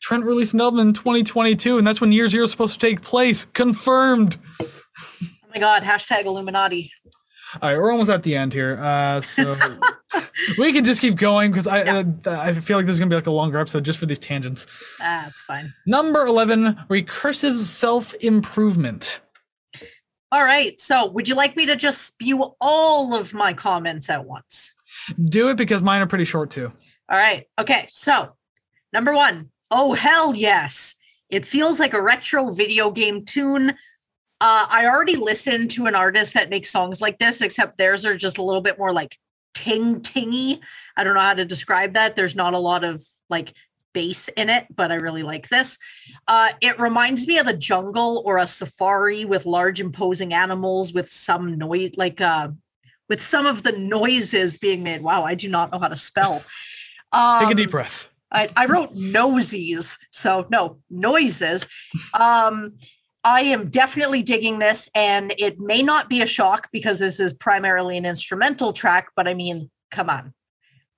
Trent 0.00 0.24
released 0.24 0.54
an 0.54 0.60
album 0.60 0.80
in 0.80 0.94
2022, 0.94 1.78
and 1.78 1.86
that's 1.86 2.00
when 2.00 2.12
Year 2.12 2.28
Zero 2.28 2.44
is 2.44 2.50
supposed 2.50 2.74
to 2.74 2.78
take 2.78 3.02
place. 3.02 3.44
Confirmed. 3.46 4.38
Oh 4.60 4.68
my 5.54 5.60
god, 5.60 5.82
hashtag 5.82 6.24
Illuminati. 6.24 6.92
All 7.62 7.70
right, 7.70 7.78
we're 7.78 7.90
almost 7.90 8.10
at 8.10 8.22
the 8.22 8.36
end 8.36 8.52
here, 8.52 8.78
uh, 8.82 9.20
so 9.22 9.56
we 10.58 10.72
can 10.72 10.84
just 10.84 11.00
keep 11.00 11.16
going 11.16 11.50
because 11.50 11.66
I 11.66 11.82
uh, 11.82 12.04
I 12.26 12.52
feel 12.54 12.76
like 12.76 12.86
this 12.86 12.94
is 12.94 13.00
gonna 13.00 13.08
be 13.08 13.16
like 13.16 13.26
a 13.26 13.30
longer 13.30 13.58
episode 13.58 13.84
just 13.84 13.98
for 13.98 14.06
these 14.06 14.18
tangents. 14.18 14.66
Ah, 15.00 15.26
it's 15.26 15.42
fine. 15.42 15.72
Number 15.86 16.26
11, 16.26 16.78
recursive 16.90 17.54
self 17.54 18.14
improvement. 18.20 19.20
All 20.30 20.44
right. 20.44 20.78
So 20.78 21.06
would 21.08 21.28
you 21.28 21.34
like 21.34 21.56
me 21.56 21.64
to 21.66 21.76
just 21.76 22.02
spew 22.02 22.54
all 22.60 23.14
of 23.14 23.32
my 23.32 23.54
comments 23.54 24.10
at 24.10 24.26
once? 24.26 24.72
Do 25.22 25.48
it 25.48 25.56
because 25.56 25.82
mine 25.82 26.02
are 26.02 26.06
pretty 26.06 26.26
short 26.26 26.50
too. 26.50 26.70
All 27.10 27.16
right. 27.16 27.46
Okay. 27.58 27.86
So, 27.88 28.36
number 28.92 29.14
one, 29.14 29.50
oh, 29.70 29.94
hell 29.94 30.34
yes. 30.34 30.96
It 31.30 31.44
feels 31.44 31.78
like 31.78 31.94
a 31.94 32.02
retro 32.02 32.50
video 32.50 32.90
game 32.90 33.24
tune. 33.24 33.70
Uh, 34.40 34.66
I 34.70 34.86
already 34.86 35.16
listened 35.16 35.70
to 35.72 35.86
an 35.86 35.94
artist 35.94 36.34
that 36.34 36.50
makes 36.50 36.70
songs 36.70 37.00
like 37.00 37.18
this, 37.18 37.42
except 37.42 37.76
theirs 37.76 38.06
are 38.06 38.16
just 38.16 38.38
a 38.38 38.42
little 38.42 38.60
bit 38.60 38.78
more 38.78 38.92
like 38.92 39.16
ting 39.54 40.00
tingy. 40.00 40.60
I 40.96 41.04
don't 41.04 41.14
know 41.14 41.20
how 41.20 41.34
to 41.34 41.44
describe 41.44 41.94
that. 41.94 42.16
There's 42.16 42.36
not 42.36 42.54
a 42.54 42.58
lot 42.58 42.84
of 42.84 43.02
like 43.28 43.52
bass 43.92 44.28
in 44.28 44.48
it, 44.48 44.66
but 44.74 44.92
I 44.92 44.96
really 44.96 45.22
like 45.22 45.48
this. 45.48 45.78
Uh, 46.28 46.50
it 46.60 46.78
reminds 46.78 47.26
me 47.26 47.38
of 47.38 47.46
the 47.46 47.56
jungle 47.56 48.22
or 48.24 48.38
a 48.38 48.46
safari 48.46 49.24
with 49.24 49.44
large 49.44 49.80
imposing 49.80 50.32
animals 50.32 50.94
with 50.94 51.08
some 51.08 51.58
noise, 51.58 51.96
like 51.96 52.20
uh, 52.20 52.48
with 53.08 53.20
some 53.20 53.44
of 53.44 53.64
the 53.64 53.72
noises 53.72 54.56
being 54.56 54.82
made. 54.82 55.02
Wow, 55.02 55.24
I 55.24 55.34
do 55.34 55.48
not 55.48 55.72
know 55.72 55.78
how 55.78 55.88
to 55.88 55.96
spell. 55.96 56.42
Um, 57.12 57.40
Take 57.40 57.52
a 57.52 57.54
deep 57.54 57.70
breath. 57.70 58.08
I, 58.30 58.48
I 58.56 58.66
wrote 58.66 58.94
nosies, 58.94 59.96
so 60.10 60.46
no 60.50 60.78
noises. 60.90 61.66
Um, 62.18 62.76
I 63.24 63.40
am 63.40 63.68
definitely 63.68 64.22
digging 64.22 64.58
this, 64.58 64.88
and 64.94 65.34
it 65.38 65.58
may 65.58 65.82
not 65.82 66.08
be 66.08 66.22
a 66.22 66.26
shock 66.26 66.68
because 66.72 66.98
this 66.98 67.20
is 67.20 67.32
primarily 67.32 67.96
an 67.96 68.04
instrumental 68.04 68.72
track. 68.72 69.08
But 69.16 69.28
I 69.28 69.34
mean, 69.34 69.70
come 69.90 70.10
on, 70.10 70.34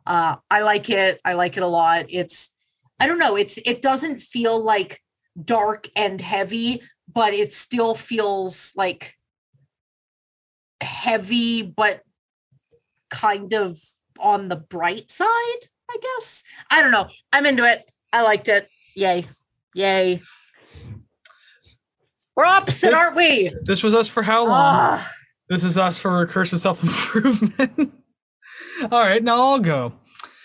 uh, 0.06 0.36
I 0.50 0.62
like 0.62 0.90
it. 0.90 1.20
I 1.24 1.34
like 1.34 1.56
it 1.56 1.62
a 1.62 1.68
lot. 1.68 2.06
It's 2.08 2.54
I 2.98 3.06
don't 3.06 3.18
know. 3.18 3.36
It's 3.36 3.58
it 3.64 3.80
doesn't 3.80 4.20
feel 4.20 4.62
like 4.62 5.00
dark 5.42 5.88
and 5.96 6.20
heavy, 6.20 6.82
but 7.12 7.32
it 7.32 7.52
still 7.52 7.94
feels 7.94 8.72
like 8.76 9.14
heavy, 10.80 11.62
but 11.62 12.02
kind 13.10 13.52
of 13.54 13.78
on 14.20 14.48
the 14.48 14.56
bright 14.56 15.10
side. 15.10 15.68
I 15.90 15.96
guess. 16.00 16.44
I 16.70 16.80
don't 16.82 16.92
know. 16.92 17.08
I'm 17.32 17.46
into 17.46 17.64
it. 17.64 17.90
I 18.12 18.22
liked 18.22 18.48
it. 18.48 18.68
Yay. 18.94 19.24
Yay. 19.74 20.20
We're 22.36 22.44
opposite, 22.44 22.90
This- 22.90 22.98
aren't 22.98 23.16
we? 23.16 23.52
This 23.64 23.82
was 23.82 23.94
us 23.94 24.08
for 24.08 24.22
how 24.22 24.42
long? 24.44 24.50
Ah, 24.52 25.12
This 25.48 25.64
is 25.64 25.76
us 25.76 25.98
for 25.98 26.10
recursive 26.26 26.58
self 26.60 26.82
improvement. 26.82 27.92
All 28.90 29.00
right, 29.04 29.22
now 29.22 29.36
I'll 29.42 29.58
go. 29.58 29.92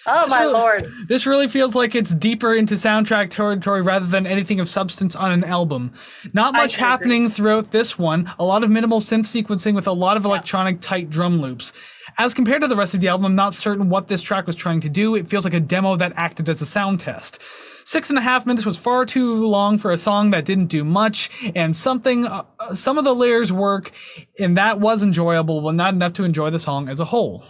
oh 0.07 0.27
my 0.27 0.43
So- 0.43 0.51
lord. 0.51 0.91
This 1.07 1.25
really 1.25 1.47
feels 1.47 1.73
like 1.75 1.95
it's 1.95 2.13
deeper 2.13 2.53
into 2.53 2.73
soundtrack 2.75 3.29
territory 3.29 3.81
rather 3.81 4.05
than 4.07 4.25
anything 4.27 4.59
of 4.59 4.67
substance 4.67 5.15
on 5.15 5.31
an 5.31 5.43
album. 5.43 5.93
Not 6.33 6.53
much 6.53 6.75
happening 6.75 7.29
throughout 7.29 7.71
this 7.71 7.97
one, 7.97 8.31
a 8.39 8.43
lot 8.43 8.63
of 8.63 8.69
minimal 8.71 8.99
synth 8.99 9.25
sequencing 9.43 9.73
with 9.75 9.87
a 9.87 9.91
lot 9.93 10.17
of 10.17 10.25
electronic 10.25 10.81
tight 10.81 11.09
drum 11.09 11.39
loops. 11.41 11.71
As 12.17 12.33
compared 12.33 12.61
to 12.61 12.67
the 12.67 12.75
rest 12.75 12.93
of 12.93 13.01
the 13.01 13.09
album, 13.09 13.25
I'm 13.25 13.35
not 13.35 13.53
certain 13.53 13.89
what 13.89 14.07
this 14.07 14.21
track 14.21 14.47
was 14.47 14.55
trying 14.55 14.79
to 14.81 14.89
do. 14.89 15.15
It 15.15 15.27
feels 15.27 15.43
like 15.43 15.53
a 15.53 15.59
demo 15.59 15.97
that 15.97 16.13
acted 16.15 16.47
as 16.47 16.61
a 16.61 16.65
sound 16.65 17.01
test. 17.01 17.41
Six 17.83 18.09
and 18.09 18.17
a 18.17 18.21
half 18.21 18.45
minutes 18.45 18.65
was 18.65 18.77
far 18.77 19.05
too 19.05 19.45
long 19.45 19.77
for 19.77 19.91
a 19.91 19.97
song 19.97 20.31
that 20.31 20.45
didn't 20.45 20.67
do 20.67 20.83
much, 20.83 21.29
and 21.55 21.75
something, 21.75 22.25
uh, 22.25 22.43
uh, 22.59 22.73
some 22.73 22.97
of 22.97 23.03
the 23.03 23.13
layers 23.13 23.51
work, 23.51 23.91
and 24.39 24.57
that 24.57 24.79
was 24.79 25.03
enjoyable, 25.03 25.61
but 25.61 25.73
not 25.75 25.93
enough 25.93 26.13
to 26.13 26.23
enjoy 26.23 26.49
the 26.49 26.57
song 26.57 26.89
as 26.89 26.99
a 26.99 27.05
whole. 27.05 27.43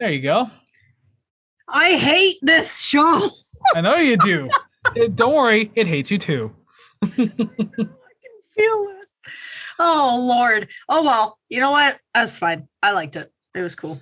There 0.00 0.10
you 0.10 0.22
go. 0.22 0.50
I 1.68 1.94
hate 1.94 2.38
this 2.42 2.80
show. 2.80 3.28
I 3.74 3.80
know 3.80 3.96
you 3.96 4.16
do. 4.16 4.48
Don't 5.14 5.34
worry, 5.34 5.70
it 5.74 5.86
hates 5.86 6.10
you 6.10 6.18
too. 6.18 6.54
I 7.02 7.06
can 7.08 7.28
feel 7.28 8.86
it. 8.90 8.95
Oh 9.78 10.26
Lord. 10.28 10.68
Oh 10.88 11.04
well. 11.04 11.38
You 11.48 11.60
know 11.60 11.70
what? 11.70 11.98
That's 12.14 12.36
fine. 12.38 12.68
I 12.82 12.92
liked 12.92 13.16
it. 13.16 13.32
It 13.54 13.60
was 13.60 13.74
cool. 13.74 14.00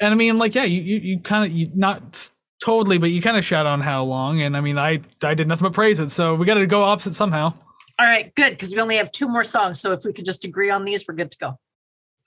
And 0.00 0.12
I 0.12 0.16
mean, 0.16 0.38
like, 0.38 0.54
yeah, 0.54 0.64
you 0.64 0.80
you, 0.80 0.98
you 0.98 1.20
kind 1.20 1.50
of 1.50 1.56
you 1.56 1.70
not 1.74 2.30
totally, 2.62 2.98
but 2.98 3.10
you 3.10 3.22
kind 3.22 3.36
of 3.36 3.44
shot 3.44 3.66
on 3.66 3.80
how 3.80 4.04
long. 4.04 4.40
And 4.40 4.56
I 4.56 4.60
mean, 4.60 4.78
I 4.78 5.00
I 5.22 5.34
did 5.34 5.48
nothing 5.48 5.66
but 5.66 5.72
praise 5.72 6.00
it. 6.00 6.10
So 6.10 6.34
we 6.34 6.46
got 6.46 6.54
to 6.54 6.66
go 6.66 6.82
opposite 6.82 7.14
somehow. 7.14 7.52
All 7.98 8.06
right, 8.06 8.34
good 8.34 8.50
because 8.50 8.74
we 8.74 8.80
only 8.80 8.96
have 8.96 9.12
two 9.12 9.28
more 9.28 9.44
songs. 9.44 9.80
So 9.80 9.92
if 9.92 10.04
we 10.04 10.12
could 10.12 10.24
just 10.24 10.44
agree 10.44 10.70
on 10.70 10.84
these, 10.84 11.04
we're 11.06 11.14
good 11.14 11.30
to 11.30 11.38
go. 11.38 11.58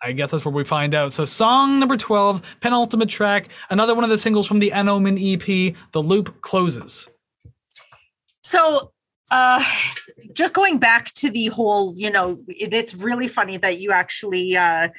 I 0.01 0.11
guess 0.11 0.31
that's 0.31 0.45
where 0.45 0.53
we 0.53 0.63
find 0.63 0.93
out. 0.93 1.11
So, 1.11 1.25
song 1.25 1.79
number 1.79 1.97
12, 1.97 2.57
penultimate 2.61 3.09
track, 3.09 3.49
another 3.69 3.95
one 3.95 4.03
of 4.03 4.11
the 4.11 4.17
singles 4.17 4.47
from 4.47 4.59
the 4.59 4.71
An 4.71 4.87
Omen 4.87 5.17
EP, 5.17 5.41
The 5.91 6.01
Loop 6.01 6.41
Closes. 6.41 7.09
So, 8.43 8.91
uh, 9.29 9.63
just 10.33 10.53
going 10.53 10.79
back 10.79 11.13
to 11.13 11.29
the 11.29 11.47
whole, 11.47 11.93
you 11.97 12.09
know, 12.09 12.39
it, 12.47 12.73
it's 12.73 12.95
really 12.95 13.27
funny 13.27 13.57
that 13.57 13.79
you 13.79 13.91
actually 13.91 14.55
uh, 14.55 14.89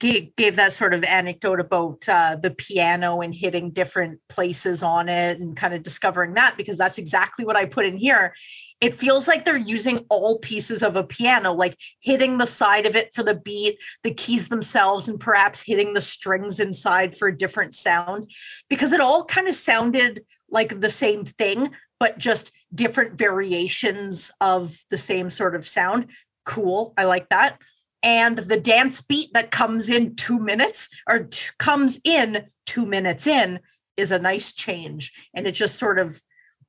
gave, 0.00 0.34
gave 0.36 0.56
that 0.56 0.72
sort 0.72 0.94
of 0.94 1.02
anecdote 1.04 1.60
about 1.60 2.08
uh, 2.08 2.36
the 2.36 2.50
piano 2.50 3.20
and 3.20 3.34
hitting 3.34 3.70
different 3.70 4.20
places 4.28 4.82
on 4.82 5.08
it 5.08 5.40
and 5.40 5.56
kind 5.56 5.74
of 5.74 5.82
discovering 5.82 6.34
that 6.34 6.56
because 6.56 6.78
that's 6.78 6.98
exactly 6.98 7.44
what 7.44 7.56
I 7.56 7.64
put 7.64 7.86
in 7.86 7.96
here. 7.96 8.34
It 8.80 8.92
feels 8.92 9.26
like 9.26 9.44
they're 9.44 9.56
using 9.56 10.04
all 10.10 10.38
pieces 10.40 10.82
of 10.82 10.94
a 10.96 11.04
piano, 11.04 11.52
like 11.52 11.76
hitting 12.00 12.38
the 12.38 12.46
side 12.46 12.86
of 12.86 12.96
it 12.96 13.14
for 13.14 13.22
the 13.22 13.34
beat, 13.34 13.78
the 14.02 14.12
keys 14.12 14.48
themselves, 14.48 15.08
and 15.08 15.18
perhaps 15.18 15.62
hitting 15.62 15.94
the 15.94 16.00
strings 16.00 16.60
inside 16.60 17.16
for 17.16 17.28
a 17.28 17.36
different 17.36 17.74
sound, 17.74 18.30
because 18.68 18.92
it 18.92 19.00
all 19.00 19.24
kind 19.24 19.48
of 19.48 19.54
sounded 19.54 20.22
like 20.50 20.80
the 20.80 20.90
same 20.90 21.24
thing, 21.24 21.70
but 21.98 22.18
just 22.18 22.52
different 22.74 23.18
variations 23.18 24.32
of 24.40 24.76
the 24.90 24.98
same 24.98 25.30
sort 25.30 25.54
of 25.54 25.66
sound. 25.66 26.06
Cool. 26.44 26.92
I 26.96 27.04
like 27.04 27.28
that. 27.30 27.60
And 28.02 28.36
the 28.36 28.60
dance 28.60 29.00
beat 29.00 29.32
that 29.32 29.50
comes 29.50 29.88
in 29.88 30.14
two 30.14 30.38
minutes 30.38 30.88
or 31.08 31.24
t- 31.24 31.48
comes 31.58 32.00
in 32.04 32.46
two 32.66 32.84
minutes 32.84 33.26
in 33.26 33.60
is 33.96 34.10
a 34.10 34.18
nice 34.18 34.52
change. 34.52 35.12
And 35.34 35.46
it 35.46 35.52
just 35.52 35.78
sort 35.78 35.98
of 35.98 36.20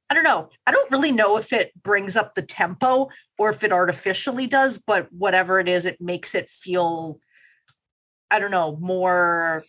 I 0.10 0.14
don't 0.14 0.23
know. 0.23 0.49
I 0.68 0.72
don't 0.72 0.91
really 0.91 1.11
know 1.11 1.38
if 1.38 1.52
it 1.52 1.72
brings 1.82 2.15
up 2.15 2.34
the 2.34 2.44
tempo 2.44 3.10
or 3.40 3.49
if 3.49 3.64
it 3.64 3.72
artificially 3.72 4.45
does, 4.45 4.77
but 4.77 5.11
whatever 5.11 5.60
it 5.60 5.68
is, 5.68 5.88
it 5.88 5.99
makes 5.99 6.36
it 6.36 6.48
feel 6.48 7.19
I 8.31 8.39
don't 8.39 8.52
know, 8.52 8.77
more 8.80 9.64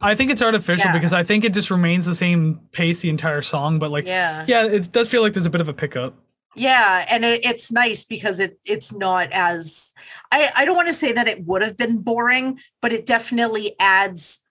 I 0.00 0.14
think 0.14 0.30
it's 0.30 0.42
artificial 0.42 0.86
yeah. 0.86 0.92
because 0.92 1.12
I 1.12 1.22
think 1.22 1.44
it 1.44 1.52
just 1.52 1.70
remains 1.70 2.06
the 2.06 2.14
same 2.14 2.60
pace 2.72 3.00
the 3.00 3.10
entire 3.10 3.42
song, 3.42 3.78
but 3.78 3.90
like 3.90 4.06
yeah, 4.06 4.44
yeah, 4.48 4.66
it 4.66 4.92
does 4.92 5.08
feel 5.08 5.22
like 5.22 5.34
there's 5.34 5.46
a 5.46 5.50
bit 5.50 5.60
of 5.60 5.68
a 5.68 5.74
pickup. 5.74 6.14
Yeah, 6.56 7.06
and 7.10 7.24
it, 7.24 7.44
it's 7.44 7.70
nice 7.70 8.04
because 8.04 8.40
it 8.40 8.58
it's 8.64 8.92
not 8.92 9.28
as 9.32 9.94
I 10.32 10.50
I 10.56 10.64
don't 10.64 10.76
want 10.76 10.88
to 10.88 10.94
say 10.94 11.12
that 11.12 11.28
it 11.28 11.44
would 11.46 11.62
have 11.62 11.76
been 11.76 12.02
boring, 12.02 12.58
but 12.80 12.92
it 12.92 13.06
definitely 13.06 13.74
adds 13.78 14.44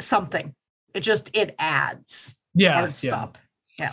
something. 0.00 0.54
It 0.94 1.00
just 1.00 1.34
it 1.36 1.54
adds. 1.58 2.36
Yeah. 2.54 2.74
Hard 2.74 2.94
stop. 2.94 3.38
Yeah. 3.78 3.86
yeah. 3.86 3.92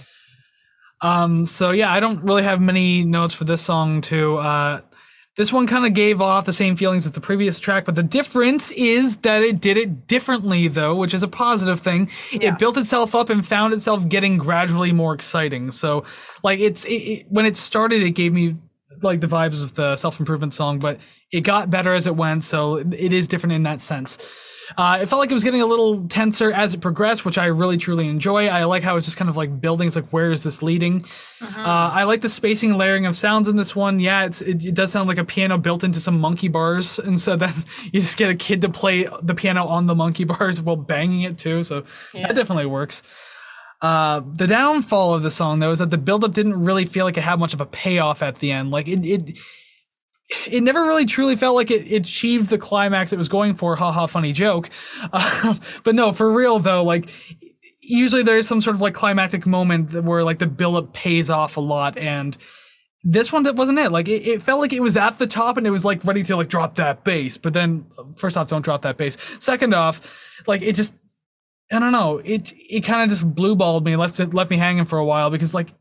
Um, 1.01 1.45
so 1.45 1.71
yeah, 1.71 1.91
I 1.93 1.99
don't 1.99 2.23
really 2.23 2.43
have 2.43 2.59
many 2.59 3.05
notes 3.05 3.33
for 3.33 3.45
this 3.45 3.61
song 3.61 4.01
too. 4.01 4.37
Uh, 4.37 4.81
this 5.39 5.53
one 5.53 5.67
kind 5.67 5.85
of 5.85 5.93
gave 5.93 6.19
off 6.19 6.45
the 6.45 6.51
same 6.51 6.75
feelings 6.75 7.05
as 7.05 7.13
the 7.13 7.21
previous 7.21 7.61
track, 7.61 7.85
but 7.85 7.95
the 7.95 8.03
difference 8.03 8.71
is 8.71 9.15
that 9.19 9.41
it 9.41 9.61
did 9.61 9.77
it 9.77 10.05
differently, 10.05 10.67
though, 10.67 10.93
which 10.93 11.13
is 11.13 11.23
a 11.23 11.29
positive 11.29 11.79
thing. 11.79 12.09
Yeah. 12.33 12.49
It 12.49 12.59
built 12.59 12.75
itself 12.75 13.15
up 13.15 13.29
and 13.29 13.45
found 13.45 13.73
itself 13.73 14.09
getting 14.09 14.37
gradually 14.37 14.91
more 14.91 15.13
exciting. 15.13 15.71
So, 15.71 16.03
like, 16.43 16.59
it's 16.59 16.83
it, 16.83 16.91
it, 16.91 17.25
when 17.29 17.45
it 17.45 17.55
started, 17.55 18.03
it 18.03 18.11
gave 18.11 18.33
me 18.33 18.57
like 19.01 19.21
the 19.21 19.27
vibes 19.27 19.63
of 19.63 19.75
the 19.75 19.95
self 19.95 20.19
improvement 20.19 20.53
song, 20.53 20.77
but 20.77 20.99
it 21.31 21.41
got 21.41 21.69
better 21.69 21.93
as 21.93 22.05
it 22.05 22.17
went. 22.17 22.43
So 22.43 22.75
it 22.75 23.13
is 23.13 23.29
different 23.29 23.53
in 23.53 23.63
that 23.63 23.79
sense. 23.79 24.17
Uh, 24.77 24.99
it 25.01 25.07
felt 25.07 25.19
like 25.19 25.31
it 25.31 25.33
was 25.33 25.43
getting 25.43 25.61
a 25.61 25.65
little 25.65 26.07
tenser 26.07 26.51
as 26.51 26.73
it 26.73 26.81
progressed, 26.81 27.25
which 27.25 27.37
I 27.37 27.45
really 27.45 27.77
truly 27.77 28.07
enjoy. 28.07 28.47
I 28.47 28.65
like 28.65 28.83
how 28.83 28.97
it's 28.97 29.05
just 29.05 29.17
kind 29.17 29.29
of 29.29 29.37
like 29.37 29.59
building. 29.59 29.87
It's 29.87 29.95
like, 29.95 30.11
where 30.11 30.31
is 30.31 30.43
this 30.43 30.61
leading? 30.61 31.05
Uh-huh. 31.41 31.69
Uh, 31.69 31.89
I 31.89 32.03
like 32.03 32.21
the 32.21 32.29
spacing 32.29 32.71
and 32.71 32.79
layering 32.79 33.05
of 33.05 33.15
sounds 33.15 33.47
in 33.47 33.55
this 33.55 33.75
one. 33.75 33.99
Yeah, 33.99 34.25
it's 34.25 34.41
it, 34.41 34.63
it, 34.63 34.75
does 34.75 34.91
sound 34.91 35.07
like 35.07 35.17
a 35.17 35.25
piano 35.25 35.57
built 35.57 35.83
into 35.83 35.99
some 35.99 36.19
monkey 36.19 36.47
bars, 36.47 36.99
and 37.07 37.19
so 37.19 37.35
then 37.35 37.53
you 37.91 37.99
just 37.99 38.17
get 38.17 38.29
a 38.29 38.35
kid 38.35 38.61
to 38.61 38.69
play 38.69 39.07
the 39.21 39.35
piano 39.35 39.65
on 39.65 39.87
the 39.87 39.95
monkey 39.95 40.23
bars 40.25 40.61
while 40.61 40.75
banging 40.75 41.21
it 41.21 41.37
too. 41.37 41.63
So 41.63 41.83
yeah. 42.13 42.27
that 42.27 42.35
definitely 42.35 42.67
works. 42.67 43.03
Uh, 43.81 44.21
the 44.33 44.45
downfall 44.45 45.13
of 45.13 45.23
the 45.23 45.31
song 45.31 45.59
though 45.59 45.71
is 45.71 45.79
that 45.79 45.89
the 45.89 45.97
buildup 45.97 46.33
didn't 46.33 46.59
really 46.59 46.83
feel 46.83 47.05
like 47.05 47.17
it 47.17 47.21
had 47.21 47.39
much 47.39 47.53
of 47.53 47.61
a 47.61 47.65
payoff 47.65 48.21
at 48.21 48.35
the 48.35 48.51
end. 48.51 48.71
Like 48.71 48.89
it, 48.89 49.05
it 49.05 49.37
it 50.47 50.61
never 50.61 50.83
really 50.83 51.05
truly 51.05 51.35
felt 51.35 51.55
like 51.55 51.71
it, 51.71 51.91
achieved 51.91 52.49
the 52.49 52.57
climax 52.57 53.11
it 53.11 53.17
was 53.17 53.29
going 53.29 53.55
for. 53.55 53.75
Haha, 53.75 54.07
funny 54.07 54.31
joke. 54.31 54.69
Uh, 55.11 55.55
but 55.83 55.95
no, 55.95 56.11
for 56.11 56.31
real 56.31 56.59
though, 56.59 56.83
like 56.83 57.09
usually 57.81 58.23
there 58.23 58.37
is 58.37 58.47
some 58.47 58.61
sort 58.61 58.75
of 58.75 58.81
like 58.81 58.93
climactic 58.93 59.45
moment 59.45 60.03
where 60.03 60.23
like 60.23 60.39
the 60.39 60.47
buildup 60.47 60.93
pays 60.93 61.29
off 61.29 61.57
a 61.57 61.61
lot 61.61 61.97
and 61.97 62.37
this 63.03 63.31
one 63.31 63.43
that 63.43 63.55
wasn't 63.55 63.79
it 63.79 63.91
like 63.91 64.07
it, 64.07 64.27
it, 64.27 64.43
felt 64.43 64.59
like 64.59 64.73
it 64.73 64.81
was 64.81 64.97
at 64.97 65.17
the 65.17 65.25
top 65.25 65.57
and 65.57 65.65
it 65.65 65.71
was 65.71 65.85
like 65.85 66.03
ready 66.03 66.21
to 66.21 66.35
like 66.35 66.49
drop 66.49 66.75
that 66.75 67.03
base, 67.03 67.37
but 67.37 67.53
then 67.53 67.85
first 68.15 68.37
off 68.37 68.49
don't 68.49 68.61
drop 68.61 68.81
that 68.81 68.97
base. 68.97 69.17
second 69.39 69.73
off 69.73 70.01
like 70.47 70.61
it 70.61 70.75
just 70.75 70.95
i 71.71 71.79
don't 71.79 71.91
know 71.91 72.21
it 72.23 72.53
it 72.69 72.81
kind 72.81 73.03
of 73.03 73.09
just 73.09 73.33
blue 73.35 73.55
balled 73.55 73.85
me 73.85 73.95
left 73.95 74.19
it 74.19 74.33
left 74.33 74.49
me 74.49 74.57
hanging 74.57 74.85
for 74.85 74.99
a 74.99 75.05
while 75.05 75.29
because 75.29 75.53
like 75.53 75.73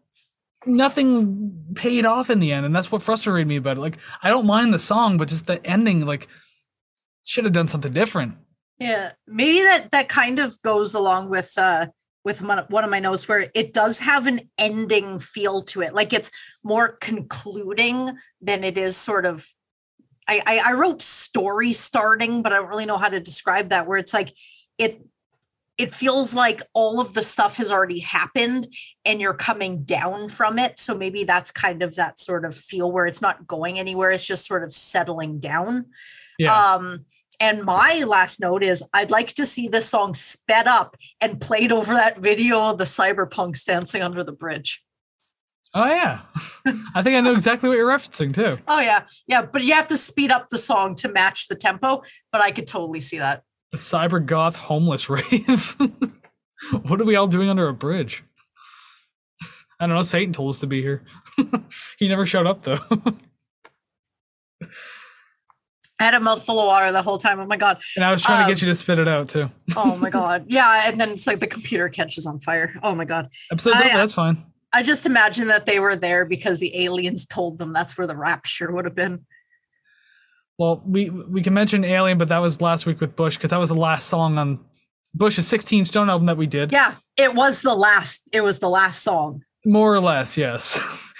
nothing 0.66 1.66
paid 1.74 2.05
off 2.05 2.30
in 2.30 2.40
the 2.40 2.52
end, 2.52 2.66
and 2.66 2.74
that's 2.74 2.90
what 2.90 3.02
frustrated 3.02 3.47
me 3.47 3.56
about 3.56 3.76
it. 3.76 3.80
Like, 3.80 3.98
I 4.22 4.30
don't 4.30 4.47
mind 4.47 4.74
the 4.74 4.78
song, 4.78 5.18
but 5.18 5.28
just 5.28 5.47
the 5.47 5.64
ending, 5.66 6.05
like, 6.06 6.28
should 7.24 7.44
have 7.44 7.52
done 7.52 7.68
something 7.68 7.93
different. 7.93 8.36
Yeah, 8.78 9.12
maybe 9.26 9.64
that 9.64 9.90
that 9.90 10.09
kind 10.09 10.39
of 10.39 10.60
goes 10.62 10.94
along 10.94 11.30
with 11.30 11.52
uh 11.59 11.89
with 12.24 12.43
one 12.43 12.85
of 12.85 12.90
my 12.90 13.01
notes 13.01 13.26
where 13.26 13.48
it 13.55 13.72
does 13.72 13.98
have 14.01 14.26
an 14.26 14.40
ending 14.59 15.18
feel 15.18 15.62
to 15.62 15.82
it, 15.82 15.94
like 15.94 16.12
it's 16.12 16.30
more 16.62 16.97
concluding 17.01 18.16
than 18.40 18.64
it 18.64 18.76
is 18.76 18.97
sort 18.97 19.26
of. 19.26 19.47
I, 20.30 20.43
I, 20.47 20.60
I 20.66 20.72
wrote 20.74 21.01
story 21.01 21.72
starting, 21.72 22.43
but 22.43 22.52
I 22.52 22.56
don't 22.56 22.68
really 22.68 22.85
know 22.85 22.98
how 22.98 23.09
to 23.09 23.18
describe 23.18 23.70
that. 23.70 23.86
Where 23.86 23.97
it's 23.97 24.12
like 24.12 24.30
it 24.76 25.01
it 25.78 25.94
feels 25.94 26.34
like 26.34 26.60
all 26.74 27.00
of 27.00 27.14
the 27.14 27.22
stuff 27.22 27.56
has 27.56 27.70
already 27.70 28.00
happened 28.00 28.66
and 29.05 29.20
you're 29.20 29.32
coming 29.32 29.84
down 29.84 30.28
from 30.28 30.59
it. 30.59 30.78
So 30.78 30.98
maybe 30.98 31.22
that's 31.22 31.52
kind 31.52 31.82
of 31.82 31.94
that 31.94 32.18
sort 32.18 32.44
of 32.44 32.56
feel 32.56 32.90
where 32.90 33.06
it's 33.06 33.22
not 33.22 33.46
going 33.46 33.78
anywhere. 33.78 34.10
It's 34.10 34.26
just 34.26 34.46
sort 34.46 34.64
of 34.64 34.74
settling 34.74 35.38
down. 35.38 35.86
Yeah. 36.38 36.74
Um, 36.74 37.06
and 37.40 37.62
my 37.62 38.05
last 38.06 38.40
note 38.40 38.64
is 38.64 38.82
I'd 38.92 39.12
like 39.12 39.28
to 39.34 39.46
see 39.46 39.68
the 39.68 39.80
song 39.80 40.14
sped 40.14 40.66
up 40.66 40.96
and 41.20 41.40
played 41.40 41.70
over 41.70 41.94
that 41.94 42.18
video 42.18 42.70
of 42.70 42.78
the 42.78 42.84
cyberpunks 42.84 43.64
dancing 43.64 44.02
under 44.02 44.24
the 44.24 44.32
bridge. 44.32 44.82
Oh 45.74 45.86
yeah. 45.86 46.22
I 46.94 47.02
think 47.02 47.16
I 47.16 47.20
know 47.20 47.34
exactly 47.34 47.68
what 47.68 47.76
you're 47.76 47.86
referencing 47.86 48.34
too. 48.34 48.59
Oh 48.66 48.80
yeah. 48.80 49.05
Yeah, 49.28 49.42
but 49.42 49.62
you 49.62 49.74
have 49.74 49.86
to 49.88 49.96
speed 49.96 50.32
up 50.32 50.48
the 50.48 50.59
song 50.59 50.96
to 50.96 51.09
match 51.09 51.46
the 51.46 51.55
tempo, 51.55 52.02
but 52.32 52.40
I 52.40 52.50
could 52.50 52.66
totally 52.66 53.00
see 53.00 53.18
that. 53.18 53.42
The 53.73 53.78
cyber 53.78 54.24
goth 54.24 54.57
homeless 54.57 55.11
rave. 55.11 55.77
what 56.82 57.01
are 57.01 57.05
we 57.05 57.16
all 57.16 57.27
doing 57.27 57.51
under 57.51 57.69
a 57.69 57.74
bridge? 57.74 58.24
I 59.81 59.86
don't 59.86 59.95
know. 59.95 60.03
Satan 60.03 60.32
told 60.32 60.51
us 60.51 60.61
to 60.61 60.66
be 60.66 60.82
here. 60.82 61.05
he 61.99 62.09
never 62.09 62.27
showed 62.27 62.47
up 62.47 62.65
though. 62.65 62.78
I 66.01 66.05
had 66.05 66.15
a 66.15 66.20
mouthful 66.20 66.61
of 66.61 66.66
water 66.66 66.93
the 66.93 67.03
whole 67.03 67.19
time. 67.19 67.40
Oh 67.40 67.47
my 67.47 67.57
god! 67.57 67.81
And 67.97 68.05
I 68.05 68.12
was 68.12 68.23
trying 68.23 68.43
um, 68.43 68.49
to 68.49 68.55
get 68.55 68.62
um, 68.62 68.66
you 68.66 68.73
to 68.73 68.74
spit 68.74 68.99
it 68.99 69.09
out 69.09 69.28
too. 69.28 69.51
oh 69.77 69.97
my 69.97 70.11
god! 70.19 70.45
Yeah, 70.47 70.85
and 70.86 71.01
then 71.01 71.11
it's 71.11 71.27
like 71.27 71.40
the 71.40 71.47
computer 71.47 71.89
catches 71.89 72.27
on 72.27 72.39
fire. 72.40 72.73
Oh 72.82 72.95
my 72.95 73.05
god! 73.05 73.28
Episode 73.51 73.74
I, 73.74 73.89
that's 73.89 74.12
fine. 74.12 74.45
I 74.73 74.82
just 74.82 75.07
imagine 75.07 75.49
that 75.49 75.66
they 75.66 75.81
were 75.81 75.97
there 75.97 76.24
because 76.24 76.61
the 76.61 76.85
aliens 76.85 77.27
told 77.27 77.59
them 77.59 77.73
that's 77.73 77.97
where 77.97 78.07
the 78.07 78.16
rapture 78.16 78.70
would 78.70 78.85
have 78.85 78.95
been. 78.95 79.24
Well, 80.59 80.82
we 80.85 81.09
we 81.09 81.43
can 81.43 81.55
mention 81.55 81.85
Alien, 81.85 82.18
but 82.18 82.28
that 82.28 82.39
was 82.39 82.60
last 82.60 82.85
week 82.85 83.01
with 83.01 83.14
Bush 83.14 83.36
because 83.36 83.51
that 83.51 83.60
was 83.60 83.68
the 83.68 83.76
last 83.76 84.09
song 84.09 84.39
on 84.39 84.59
Bush's 85.14 85.47
16 85.47 85.85
Stone 85.85 86.10
album 86.10 86.26
that 86.26 86.36
we 86.36 86.47
did. 86.47 86.72
Yeah, 86.72 86.97
it 87.16 87.35
was 87.35 87.62
the 87.62 87.74
last. 87.74 88.28
It 88.32 88.43
was 88.43 88.59
the 88.59 88.68
last 88.68 89.02
song. 89.02 89.43
More 89.64 89.94
or 89.94 90.01
less, 90.01 90.36
yes. 90.36 90.78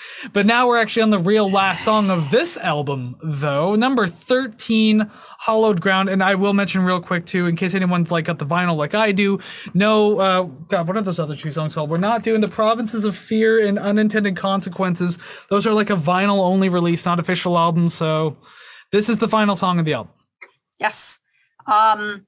but 0.33 0.47
now 0.47 0.67
we're 0.67 0.81
actually 0.81 1.03
on 1.03 1.11
the 1.11 1.19
real 1.19 1.51
last 1.51 1.85
song 1.85 2.11
of 2.11 2.31
this 2.31 2.57
album, 2.57 3.17
though. 3.23 3.75
Number 3.75 4.07
13, 4.07 5.11
Hallowed 5.41 5.81
Ground. 5.81 6.09
And 6.09 6.23
I 6.23 6.35
will 6.35 6.55
mention 6.55 6.83
real 6.83 7.01
quick, 7.01 7.27
too, 7.27 7.47
in 7.47 7.57
case 7.57 7.75
anyone's 7.75 8.11
like 8.11 8.27
got 8.27 8.39
the 8.39 8.47
vinyl 8.47 8.77
like 8.77 8.95
I 8.95 9.13
do. 9.13 9.39
No, 9.75 10.19
uh, 10.19 10.43
God, 10.43 10.87
what 10.87 10.97
are 10.97 11.03
those 11.03 11.19
other 11.19 11.37
two 11.37 11.53
songs 11.53 11.75
called? 11.75 11.91
We're 11.91 11.99
not 11.99 12.23
doing 12.23 12.41
the 12.41 12.49
Provinces 12.49 13.05
of 13.05 13.17
Fear 13.17 13.67
and 13.67 13.79
Unintended 13.79 14.37
Consequences. 14.37 15.19
Those 15.51 15.67
are 15.67 15.75
like 15.75 15.91
a 15.91 15.97
vinyl 15.97 16.39
only 16.39 16.69
release, 16.69 17.05
not 17.05 17.19
official 17.19 17.59
album. 17.59 17.89
So 17.89 18.37
this 18.93 19.09
is 19.09 19.19
the 19.19 19.29
final 19.29 19.57
song 19.57 19.79
of 19.79 19.85
the 19.85 19.95
album. 19.95 20.13
Yes. 20.81 21.19
Um, 21.67 22.27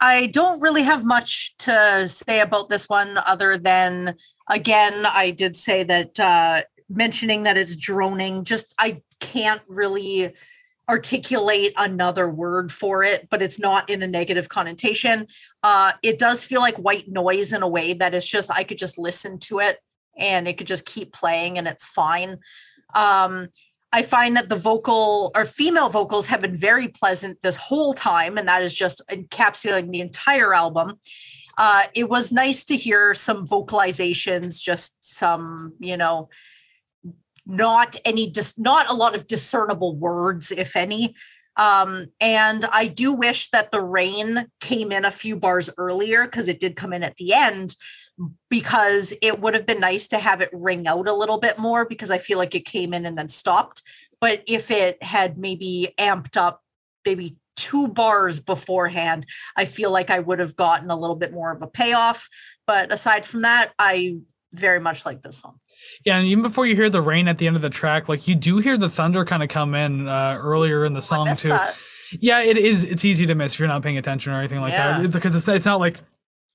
I 0.00 0.26
don't 0.26 0.60
really 0.60 0.82
have 0.82 1.04
much 1.04 1.56
to 1.58 2.06
say 2.06 2.40
about 2.40 2.68
this 2.68 2.88
one 2.88 3.18
other 3.26 3.56
than, 3.56 4.16
again, 4.48 5.06
I 5.06 5.30
did 5.30 5.56
say 5.56 5.82
that 5.84 6.20
uh, 6.20 6.62
mentioning 6.88 7.44
that 7.44 7.56
it's 7.56 7.76
droning. 7.76 8.44
Just 8.44 8.74
I 8.78 9.02
can't 9.20 9.62
really 9.68 10.34
articulate 10.88 11.72
another 11.76 12.28
word 12.30 12.70
for 12.70 13.02
it, 13.02 13.28
but 13.28 13.42
it's 13.42 13.58
not 13.58 13.90
in 13.90 14.02
a 14.02 14.06
negative 14.06 14.48
connotation. 14.48 15.26
Uh, 15.62 15.92
it 16.02 16.18
does 16.18 16.44
feel 16.44 16.60
like 16.60 16.76
white 16.76 17.08
noise 17.08 17.52
in 17.52 17.62
a 17.62 17.68
way 17.68 17.92
that 17.92 18.14
it's 18.14 18.28
just 18.28 18.50
I 18.52 18.62
could 18.62 18.78
just 18.78 18.98
listen 18.98 19.38
to 19.40 19.58
it 19.58 19.80
and 20.16 20.46
it 20.46 20.58
could 20.58 20.66
just 20.66 20.86
keep 20.86 21.12
playing 21.12 21.58
and 21.58 21.66
it's 21.66 21.84
fine. 21.84 22.38
Um, 22.94 23.48
I 23.96 24.02
find 24.02 24.36
that 24.36 24.50
the 24.50 24.56
vocal 24.56 25.30
or 25.34 25.46
female 25.46 25.88
vocals 25.88 26.26
have 26.26 26.42
been 26.42 26.54
very 26.54 26.86
pleasant 26.86 27.40
this 27.40 27.56
whole 27.56 27.94
time, 27.94 28.36
and 28.36 28.46
that 28.46 28.62
is 28.62 28.74
just 28.74 29.00
encapsulating 29.10 29.90
the 29.90 30.02
entire 30.02 30.52
album. 30.52 31.00
Uh, 31.56 31.84
it 31.94 32.10
was 32.10 32.30
nice 32.30 32.62
to 32.66 32.76
hear 32.76 33.14
some 33.14 33.46
vocalizations, 33.46 34.60
just 34.60 34.94
some, 35.00 35.72
you 35.78 35.96
know, 35.96 36.28
not 37.46 37.96
any, 38.04 38.28
dis- 38.28 38.58
not 38.58 38.90
a 38.90 38.94
lot 38.94 39.16
of 39.16 39.26
discernible 39.26 39.96
words, 39.96 40.52
if 40.52 40.76
any. 40.76 41.14
Um, 41.56 42.08
and 42.20 42.66
I 42.70 42.88
do 42.88 43.14
wish 43.14 43.48
that 43.48 43.70
the 43.70 43.82
rain 43.82 44.44
came 44.60 44.92
in 44.92 45.06
a 45.06 45.10
few 45.10 45.38
bars 45.38 45.70
earlier 45.78 46.26
because 46.26 46.50
it 46.50 46.60
did 46.60 46.76
come 46.76 46.92
in 46.92 47.02
at 47.02 47.16
the 47.16 47.32
end 47.32 47.74
because 48.48 49.14
it 49.22 49.40
would 49.40 49.54
have 49.54 49.66
been 49.66 49.80
nice 49.80 50.08
to 50.08 50.18
have 50.18 50.40
it 50.40 50.50
ring 50.52 50.86
out 50.86 51.08
a 51.08 51.14
little 51.14 51.38
bit 51.38 51.58
more 51.58 51.84
because 51.84 52.10
I 52.10 52.18
feel 52.18 52.38
like 52.38 52.54
it 52.54 52.64
came 52.64 52.94
in 52.94 53.04
and 53.06 53.16
then 53.16 53.28
stopped. 53.28 53.82
But 54.20 54.42
if 54.46 54.70
it 54.70 55.02
had 55.02 55.36
maybe 55.36 55.88
amped 55.98 56.36
up 56.36 56.62
maybe 57.04 57.36
two 57.56 57.88
bars 57.88 58.40
beforehand, 58.40 59.26
I 59.56 59.64
feel 59.64 59.90
like 59.90 60.10
I 60.10 60.18
would 60.18 60.38
have 60.38 60.56
gotten 60.56 60.90
a 60.90 60.96
little 60.96 61.16
bit 61.16 61.32
more 61.32 61.52
of 61.52 61.62
a 61.62 61.66
payoff. 61.66 62.28
But 62.66 62.92
aside 62.92 63.26
from 63.26 63.42
that, 63.42 63.72
I 63.78 64.16
very 64.54 64.80
much 64.80 65.04
like 65.04 65.22
this 65.22 65.38
song. 65.38 65.58
Yeah, 66.04 66.16
and 66.16 66.26
even 66.26 66.42
before 66.42 66.66
you 66.66 66.74
hear 66.74 66.88
the 66.88 67.02
rain 67.02 67.28
at 67.28 67.38
the 67.38 67.46
end 67.46 67.56
of 67.56 67.62
the 67.62 67.70
track, 67.70 68.08
like 68.08 68.26
you 68.26 68.34
do 68.34 68.58
hear 68.58 68.78
the 68.78 68.88
thunder 68.88 69.24
kind 69.24 69.42
of 69.42 69.48
come 69.50 69.74
in 69.74 70.08
uh, 70.08 70.38
earlier 70.40 70.84
in 70.84 70.94
the 70.94 71.02
song 71.02 71.34
too. 71.34 71.48
That. 71.48 71.76
Yeah, 72.12 72.40
it 72.40 72.56
is. 72.56 72.84
It's 72.84 73.04
easy 73.04 73.26
to 73.26 73.34
miss 73.34 73.54
if 73.54 73.58
you're 73.60 73.68
not 73.68 73.82
paying 73.82 73.98
attention 73.98 74.32
or 74.32 74.38
anything 74.38 74.60
like 74.60 74.72
Yeah. 74.72 74.98
that. 74.98 75.04
It's 75.04 75.14
because 75.14 75.34
it's, 75.34 75.46
it's 75.48 75.66
not 75.66 75.80
like 75.80 75.98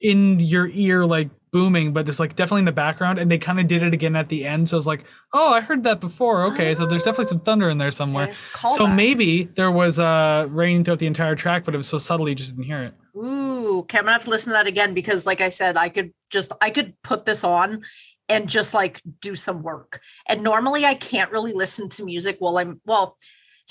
in 0.01 0.39
your 0.39 0.67
ear 0.67 1.05
like 1.05 1.29
booming, 1.51 1.91
but 1.93 2.07
it's 2.07 2.19
like 2.19 2.35
definitely 2.35 2.59
in 2.59 2.65
the 2.65 2.71
background. 2.71 3.19
And 3.19 3.29
they 3.29 3.37
kind 3.37 3.59
of 3.59 3.67
did 3.67 3.83
it 3.83 3.93
again 3.93 4.15
at 4.15 4.29
the 4.29 4.45
end, 4.45 4.69
so 4.69 4.77
it's 4.77 4.87
like, 4.87 5.03
oh, 5.33 5.53
I 5.53 5.61
heard 5.61 5.83
that 5.83 5.99
before. 5.99 6.45
Okay, 6.45 6.73
so 6.75 6.85
there's 6.85 7.03
definitely 7.03 7.27
some 7.29 7.41
thunder 7.41 7.69
in 7.69 7.77
there 7.77 7.91
somewhere. 7.91 8.33
So 8.33 8.87
maybe 8.87 9.43
there 9.43 9.71
was 9.71 9.99
uh, 9.99 10.47
rain 10.49 10.83
throughout 10.83 10.99
the 10.99 11.07
entire 11.07 11.35
track, 11.35 11.65
but 11.65 11.73
it 11.73 11.77
was 11.77 11.87
so 11.87 11.97
subtle 11.97 12.27
you 12.27 12.35
just 12.35 12.51
didn't 12.51 12.65
hear 12.65 12.83
it. 12.83 12.93
Ooh, 13.17 13.79
okay, 13.79 13.97
I'm 13.97 14.05
gonna 14.05 14.13
have 14.13 14.23
to 14.23 14.29
listen 14.29 14.51
to 14.51 14.53
that 14.53 14.67
again 14.67 14.93
because, 14.93 15.25
like 15.25 15.41
I 15.41 15.49
said, 15.49 15.77
I 15.77 15.89
could 15.89 16.13
just 16.29 16.51
I 16.61 16.69
could 16.69 16.93
put 17.03 17.25
this 17.25 17.43
on 17.43 17.81
and 18.29 18.47
just 18.49 18.73
like 18.73 19.01
do 19.19 19.35
some 19.35 19.61
work. 19.61 20.01
And 20.27 20.43
normally 20.43 20.85
I 20.85 20.93
can't 20.93 21.31
really 21.31 21.53
listen 21.53 21.89
to 21.89 22.05
music 22.05 22.37
while 22.39 22.57
I'm 22.57 22.79
well, 22.85 23.17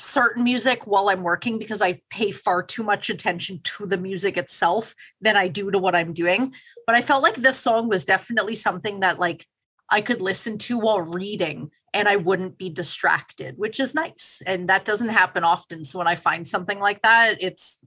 certain 0.01 0.45
music 0.45 0.87
while 0.87 1.09
I'm 1.09 1.23
working 1.23 1.59
because 1.59 1.83
I 1.83 2.01
pay 2.11 2.31
far 2.31 2.63
too 2.63 2.83
much 2.83 3.11
attention 3.11 3.61
to 3.63 3.87
the 3.87 3.99
music 3.99 4.37
itself 4.37 4.95
than 5.21 5.37
I 5.37 5.49
do 5.49 5.71
to 5.71 5.79
what 5.79 5.95
I'm 5.95 6.13
doing. 6.13 6.55
But 6.87 6.97
I 6.97 7.03
felt 7.03 7.23
like 7.23 7.37
this 7.37 7.61
song 7.61 7.89
was 7.89 8.05
definitely 8.05 8.55
something 8.55 9.01
that 9.01 9.19
like 9.19 9.47
I 9.91 10.01
could 10.01 10.21
listen 10.21 10.59
to 10.59 10.79
while 10.79 11.01
reading 11.01 11.71
and 11.93 12.09
I 12.09 12.17
wouldn't 12.17 12.59
be 12.59 12.71
distracted, 12.71 13.59
which 13.59 13.81
is 13.81 13.95
nice. 13.95 14.43
And 14.47 14.69
that 14.69 14.85
doesn't 14.85 15.09
happen 15.09 15.45
often. 15.45 15.85
So 15.85 15.99
when 15.99 16.09
I 16.09 16.15
find 16.15 16.47
something 16.47 16.79
like 16.79 17.03
that, 17.03 17.37
it's 17.41 17.85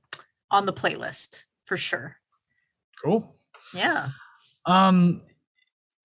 on 0.52 0.66
the 0.66 0.74
playlist 0.74 1.46
for 1.66 1.78
sure. 1.78 2.18
Cool. 3.04 3.36
Yeah. 3.74 4.10
Um, 4.66 5.22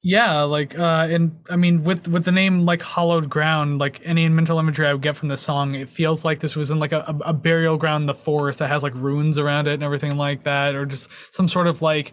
yeah, 0.02 0.42
like, 0.42 0.78
uh, 0.78 1.08
and 1.10 1.40
I 1.50 1.56
mean, 1.56 1.82
with 1.82 2.06
with 2.06 2.24
the 2.24 2.32
name 2.32 2.64
like 2.64 2.82
Hallowed 2.82 3.28
Ground, 3.28 3.80
like 3.80 4.00
any 4.04 4.28
mental 4.28 4.58
imagery 4.58 4.86
I 4.86 4.92
would 4.92 5.02
get 5.02 5.16
from 5.16 5.28
this 5.28 5.42
song, 5.42 5.74
it 5.74 5.88
feels 5.90 6.24
like 6.24 6.38
this 6.40 6.54
was 6.54 6.70
in 6.70 6.78
like 6.78 6.92
a, 6.92 7.00
a, 7.00 7.30
a 7.30 7.32
burial 7.32 7.76
ground 7.76 8.02
in 8.02 8.06
the 8.06 8.14
forest 8.14 8.60
that 8.60 8.68
has 8.68 8.82
like 8.82 8.94
ruins 8.94 9.38
around 9.38 9.66
it 9.66 9.74
and 9.74 9.82
everything 9.82 10.16
like 10.16 10.44
that, 10.44 10.76
or 10.76 10.86
just 10.86 11.10
some 11.34 11.48
sort 11.48 11.66
of 11.66 11.82
like 11.82 12.12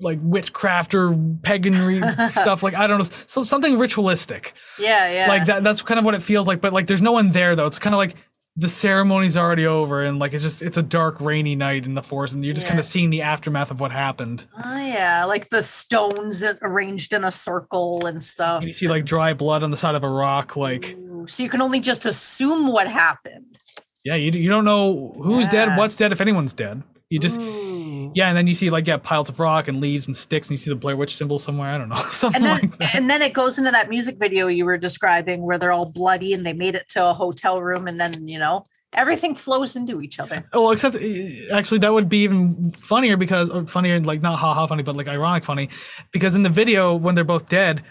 like 0.00 0.18
witchcraft 0.22 0.94
or 0.94 1.10
paganry 1.42 2.02
stuff. 2.30 2.62
Like 2.62 2.74
I 2.74 2.86
don't 2.86 2.98
know, 2.98 3.16
so 3.26 3.44
something 3.44 3.78
ritualistic. 3.78 4.54
Yeah. 4.78 5.12
Yeah. 5.12 5.28
Like 5.28 5.46
that. 5.46 5.62
That's 5.62 5.82
kind 5.82 5.98
of 5.98 6.04
what 6.04 6.14
it 6.14 6.22
feels 6.22 6.48
like. 6.48 6.60
But 6.62 6.72
like, 6.72 6.86
there's 6.86 7.02
no 7.02 7.12
one 7.12 7.30
there 7.30 7.54
though. 7.56 7.66
It's 7.66 7.78
kind 7.78 7.94
of 7.94 7.98
like 7.98 8.16
the 8.56 8.68
ceremony's 8.68 9.36
already 9.36 9.66
over, 9.66 10.04
and 10.04 10.18
like 10.18 10.34
it's 10.34 10.42
just 10.42 10.60
it's 10.60 10.76
a 10.76 10.82
dark, 10.82 11.20
rainy 11.20 11.54
night 11.56 11.86
in 11.86 11.94
the 11.94 12.02
forest, 12.02 12.34
and 12.34 12.44
you're 12.44 12.52
just 12.54 12.66
kind 12.66 12.78
of 12.78 12.84
seeing 12.84 13.10
the 13.10 13.22
aftermath 13.22 13.70
of 13.70 13.80
what 13.80 13.92
happened. 13.92 14.44
Oh 14.62 14.76
yeah, 14.86 15.24
like 15.24 15.48
the 15.48 15.62
stones 15.62 16.42
arranged 16.62 17.12
in 17.12 17.24
a 17.24 17.30
circle 17.32 18.06
and 18.06 18.22
stuff. 18.22 18.64
You 18.64 18.72
see 18.72 18.88
like 18.88 19.04
dry 19.04 19.34
blood 19.34 19.62
on 19.62 19.70
the 19.70 19.76
side 19.76 19.94
of 19.94 20.02
a 20.04 20.08
rock. 20.10 20.56
Like 20.56 20.96
Ooh, 20.98 21.26
So 21.26 21.42
you 21.42 21.48
can 21.48 21.62
only 21.62 21.80
just 21.80 22.04
assume 22.06 22.66
what 22.66 22.88
happened. 22.88 23.58
yeah, 24.04 24.16
you 24.16 24.32
you 24.32 24.50
don't 24.50 24.64
know 24.64 25.14
who's 25.22 25.48
dead, 25.48 25.76
what's 25.78 25.96
dead, 25.96 26.12
if 26.12 26.20
anyone's 26.20 26.52
dead. 26.52 26.82
You 27.08 27.18
just 27.18 27.40
Ooh. 27.40 27.69
Yeah, 28.14 28.28
and 28.28 28.36
then 28.36 28.46
you 28.46 28.54
see 28.54 28.70
like 28.70 28.86
yeah 28.86 28.96
piles 28.96 29.28
of 29.28 29.38
rock 29.40 29.68
and 29.68 29.80
leaves 29.80 30.06
and 30.06 30.16
sticks, 30.16 30.48
and 30.48 30.52
you 30.52 30.56
see 30.58 30.70
the 30.70 30.76
Blair 30.76 30.96
Witch 30.96 31.16
symbol 31.16 31.38
somewhere. 31.38 31.70
I 31.74 31.78
don't 31.78 31.88
know 31.88 31.96
something 32.10 32.42
And 32.42 32.46
then 32.46 32.60
like 32.70 32.78
that. 32.78 32.94
and 32.94 33.10
then 33.10 33.22
it 33.22 33.32
goes 33.32 33.58
into 33.58 33.70
that 33.70 33.88
music 33.88 34.16
video 34.18 34.46
you 34.48 34.64
were 34.64 34.78
describing 34.78 35.42
where 35.42 35.58
they're 35.58 35.72
all 35.72 35.86
bloody 35.86 36.32
and 36.32 36.44
they 36.44 36.52
made 36.52 36.74
it 36.74 36.88
to 36.90 37.06
a 37.06 37.12
hotel 37.12 37.60
room 37.62 37.86
and 37.88 37.98
then, 38.00 38.26
you 38.28 38.38
know, 38.38 38.64
everything 38.92 39.34
flows 39.34 39.76
into 39.76 40.00
each 40.00 40.18
other. 40.18 40.44
Oh, 40.52 40.62
well, 40.62 40.70
except 40.72 40.96
uh, 40.96 41.54
actually, 41.54 41.78
that 41.78 41.92
would 41.92 42.08
be 42.08 42.22
even 42.24 42.72
funnier 42.72 43.16
because 43.16 43.48
or 43.50 43.66
funnier, 43.66 44.00
like 44.00 44.20
not 44.20 44.38
ha 44.38 44.54
ha 44.54 44.66
funny, 44.66 44.82
but 44.82 44.96
like 44.96 45.08
ironic 45.08 45.44
funny, 45.44 45.68
because 46.12 46.34
in 46.34 46.42
the 46.42 46.48
video 46.48 46.94
when 46.94 47.14
they're 47.14 47.24
both 47.24 47.48
dead, 47.48 47.82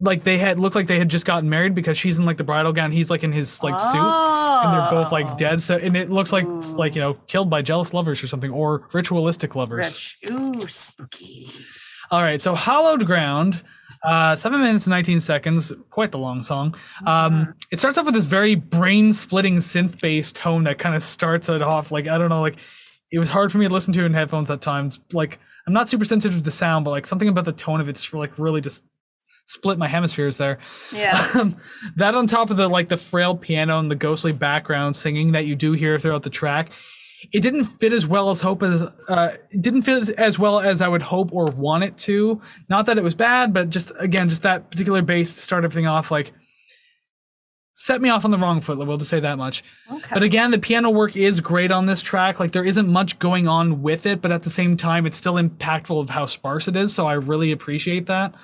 like 0.00 0.22
they 0.24 0.38
had 0.38 0.58
looked 0.58 0.74
like 0.74 0.86
they 0.86 0.98
had 0.98 1.08
just 1.08 1.26
gotten 1.26 1.48
married 1.50 1.74
because 1.74 1.96
she's 1.98 2.18
in 2.18 2.24
like 2.24 2.36
the 2.38 2.44
bridal 2.44 2.72
gown, 2.72 2.90
he's 2.92 3.10
like 3.10 3.22
in 3.22 3.32
his 3.32 3.62
like 3.62 3.78
suit, 3.78 3.94
and 4.00 4.74
they're 4.74 4.90
both 4.90 5.08
Oh. 5.08 5.14
like 5.14 5.36
dead. 5.36 5.60
So 5.60 5.76
and 5.76 5.96
it 5.96 6.10
looks 6.10 6.32
like 6.32 6.46
it's 6.48 6.72
like 6.72 6.94
you 6.94 7.00
know 7.00 7.14
killed 7.26 7.50
by 7.50 7.62
jealous 7.62 7.92
lovers 7.94 8.22
or 8.22 8.26
something 8.26 8.50
or 8.50 8.88
ritualistic 8.92 9.54
lovers. 9.54 10.16
Rich. 10.22 10.30
Ooh, 10.32 10.66
spooky. 10.68 11.48
All 12.10 12.22
right, 12.22 12.40
so 12.42 12.54
Hallowed 12.56 13.06
Ground, 13.06 13.62
uh, 14.02 14.34
seven 14.34 14.60
minutes 14.60 14.86
and 14.86 14.90
19 14.90 15.20
seconds, 15.20 15.72
quite 15.90 16.10
the 16.10 16.18
long 16.18 16.42
song. 16.42 16.74
Um, 17.06 17.54
it 17.70 17.78
starts 17.78 17.98
off 17.98 18.04
with 18.06 18.14
this 18.14 18.26
very 18.26 18.56
brain 18.56 19.12
splitting 19.12 19.58
synth 19.58 20.00
based 20.00 20.34
tone 20.34 20.64
that 20.64 20.78
kind 20.80 20.96
of 20.96 21.04
starts 21.04 21.48
it 21.48 21.62
off. 21.62 21.92
Like, 21.92 22.08
I 22.08 22.18
don't 22.18 22.28
know, 22.28 22.40
like, 22.40 22.56
it 23.12 23.20
was 23.20 23.28
hard 23.28 23.52
for 23.52 23.58
me 23.58 23.68
to 23.68 23.72
listen 23.72 23.92
to 23.94 24.04
in 24.04 24.12
headphones 24.14 24.50
at 24.50 24.60
times. 24.60 24.98
Like, 25.12 25.38
I'm 25.68 25.72
not 25.72 25.88
super 25.88 26.04
sensitive 26.04 26.38
to 26.38 26.42
the 26.42 26.50
sound, 26.50 26.84
but 26.84 26.90
like 26.90 27.06
something 27.06 27.28
about 27.28 27.44
the 27.44 27.52
tone 27.52 27.80
of 27.80 27.88
it 27.88 27.92
just 27.94 28.12
like 28.12 28.36
really 28.40 28.60
just 28.60 28.82
split 29.50 29.78
my 29.78 29.88
hemispheres 29.88 30.38
there. 30.38 30.58
Yeah. 30.92 31.26
Um, 31.40 31.56
that 31.96 32.14
on 32.14 32.26
top 32.26 32.50
of 32.50 32.56
the 32.56 32.68
like 32.68 32.88
the 32.88 32.96
frail 32.96 33.36
piano 33.36 33.78
and 33.78 33.90
the 33.90 33.94
ghostly 33.96 34.32
background 34.32 34.96
singing 34.96 35.32
that 35.32 35.44
you 35.46 35.54
do 35.56 35.72
hear 35.72 35.98
throughout 35.98 36.22
the 36.22 36.30
track, 36.30 36.70
it 37.32 37.40
didn't 37.40 37.64
fit 37.64 37.92
as 37.92 38.06
well 38.06 38.30
as 38.30 38.40
hope 38.40 38.62
as 38.62 38.82
uh, 39.08 39.36
it 39.50 39.62
didn't 39.62 39.82
fit 39.82 40.08
as- 40.10 40.38
well 40.38 40.60
as 40.60 40.80
I 40.82 40.88
would 40.88 41.02
hope 41.02 41.32
or 41.32 41.46
want 41.46 41.84
it 41.84 41.96
to. 41.98 42.40
Not 42.68 42.86
that 42.86 42.98
it 42.98 43.04
was 43.04 43.14
bad, 43.14 43.52
but 43.52 43.70
just 43.70 43.92
again, 43.98 44.28
just 44.28 44.42
that 44.42 44.70
particular 44.70 45.02
bass 45.02 45.34
to 45.34 45.40
start 45.40 45.64
everything 45.64 45.86
off 45.86 46.10
like 46.10 46.32
set 47.74 48.00
me 48.02 48.08
off 48.10 48.24
on 48.24 48.30
the 48.30 48.38
wrong 48.38 48.60
foot. 48.60 48.76
We'll 48.78 48.98
just 48.98 49.10
say 49.10 49.20
that 49.20 49.38
much. 49.38 49.62
Okay. 49.90 50.10
But 50.12 50.22
again, 50.22 50.50
the 50.50 50.58
piano 50.58 50.90
work 50.90 51.16
is 51.16 51.40
great 51.40 51.70
on 51.72 51.86
this 51.86 52.02
track. 52.02 52.38
Like 52.38 52.52
there 52.52 52.64
isn't 52.64 52.88
much 52.88 53.18
going 53.18 53.48
on 53.48 53.82
with 53.82 54.04
it, 54.06 54.20
but 54.20 54.30
at 54.32 54.42
the 54.42 54.50
same 54.50 54.76
time, 54.76 55.06
it's 55.06 55.16
still 55.16 55.34
impactful 55.34 56.00
of 56.00 56.10
how 56.10 56.26
sparse 56.26 56.68
it 56.68 56.76
is. 56.76 56.94
So 56.94 57.06
I 57.06 57.14
really 57.14 57.52
appreciate 57.52 58.06
that. 58.06 58.34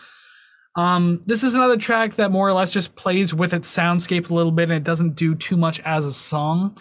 Um, 0.77 1.23
this 1.27 1.43
is 1.43 1.55
another 1.55 1.77
track 1.77 2.17
that 2.17 2.31
more 2.31 2.49
or 2.49 2.53
less 2.53 2.71
just 2.71 2.95
plays 2.97 3.33
with 3.33 3.55
its 3.55 3.75
soundscape 3.75 4.31
a 4.31 4.35
little 4.35 4.53
bit, 4.53 4.65
and 4.65 4.73
it 4.73 4.85
doesn't 4.85 5.15
do 5.17 5.35
too 5.35 5.57
much 5.57 5.81
as 5.81 6.05
a 6.05 6.13
song. 6.13 6.79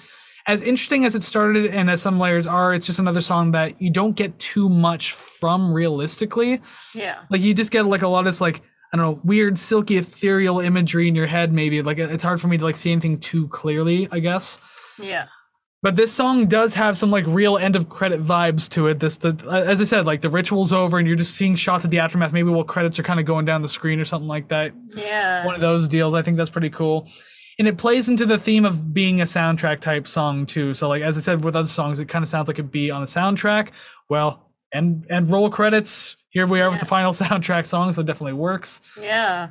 As 0.48 0.62
interesting 0.62 1.06
as 1.06 1.16
it 1.16 1.24
started, 1.24 1.68
and 1.68 1.90
as 1.90 2.02
some 2.02 2.20
layers 2.20 2.46
are, 2.46 2.74
it's 2.74 2.86
just 2.86 3.00
another 3.00 3.22
song 3.22 3.52
that 3.52 3.82
you 3.82 3.90
don't 3.90 4.16
get 4.16 4.38
too 4.38 4.70
much 4.70 5.12
from 5.14 5.74
realistically. 5.74 6.62
yeah. 6.94 7.22
Like 7.30 7.42
you 7.42 7.54
just 7.54 7.72
get 7.72 7.86
like 7.86 8.04
a 8.04 8.08
lot 8.08 8.20
of 8.20 8.26
this 8.26 8.42
like 8.42 8.62
I 8.94 8.98
don't 8.98 9.06
know 9.06 9.22
weird 9.24 9.58
silky 9.58 9.98
ethereal 9.98 10.60
imagery 10.60 11.08
in 11.08 11.16
your 11.16 11.26
head. 11.26 11.52
Maybe 11.52 11.82
like 11.82 11.98
it's 11.98 12.24
hard 12.24 12.40
for 12.40 12.48
me 12.48 12.58
to 12.58 12.64
like 12.64 12.78
see 12.78 12.92
anything 12.92 13.20
too 13.20 13.48
clearly. 13.48 14.08
I 14.12 14.20
guess. 14.20 14.62
Yeah. 15.00 15.26
But 15.86 15.98
this 15.98 16.12
song 16.12 16.48
does 16.48 16.74
have 16.74 16.98
some 16.98 17.12
like 17.12 17.26
real 17.28 17.60
end 17.60 17.76
of 17.76 17.90
credit 17.90 18.24
vibes 18.24 18.68
to 18.72 18.88
it. 18.88 19.00
This, 19.00 19.20
the, 19.20 19.38
uh, 19.48 19.66
as 19.66 19.80
I 19.80 19.84
said, 19.84 20.08
like 20.08 20.22
the 20.22 20.32
ritual's 20.32 20.74
over 20.74 20.98
and 20.98 21.08
you're 21.08 21.16
just 21.16 21.36
seeing 21.36 21.54
shots 21.54 21.86
of 21.86 21.92
the 21.92 22.00
aftermath. 22.00 22.34
Maybe 22.34 22.50
while 22.50 22.64
credits 22.64 22.98
are 22.98 23.04
kind 23.04 23.20
of 23.20 23.28
going 23.28 23.46
down 23.46 23.62
the 23.62 23.68
screen 23.68 24.00
or 24.00 24.04
something 24.04 24.28
like 24.28 24.50
that. 24.50 24.72
Yeah. 24.96 25.46
One 25.46 25.54
of 25.54 25.62
those 25.62 25.88
deals. 25.88 26.16
I 26.16 26.24
think 26.24 26.38
that's 26.38 26.50
pretty 26.50 26.72
cool. 26.72 27.08
And 27.60 27.68
it 27.68 27.78
plays 27.78 28.10
into 28.10 28.26
the 28.26 28.40
theme 28.40 28.66
of 28.66 28.96
being 28.96 29.22
a 29.22 29.26
soundtrack 29.26 29.80
type 29.80 30.08
song 30.08 30.48
too. 30.48 30.74
So 30.74 30.90
like 30.90 31.04
as 31.04 31.18
I 31.18 31.22
said 31.22 31.44
with 31.44 31.56
other 31.56 31.68
songs, 31.68 32.00
it 32.00 32.10
kind 32.10 32.24
of 32.24 32.30
sounds 32.30 32.48
like 32.48 32.58
it'd 32.58 32.72
be 32.72 32.90
on 32.90 33.04
a 33.04 33.06
soundtrack. 33.06 33.70
Well, 34.10 34.52
and 34.74 35.06
and 35.12 35.32
roll 35.32 35.52
credits. 35.52 36.18
Here 36.32 36.48
we 36.48 36.62
are 36.62 36.72
with 36.72 36.80
the 36.80 36.88
final 36.88 37.12
soundtrack 37.14 37.68
song, 37.68 37.94
so 37.94 38.02
it 38.02 38.08
definitely 38.08 38.34
works. 38.34 38.82
Yeah. 39.00 39.50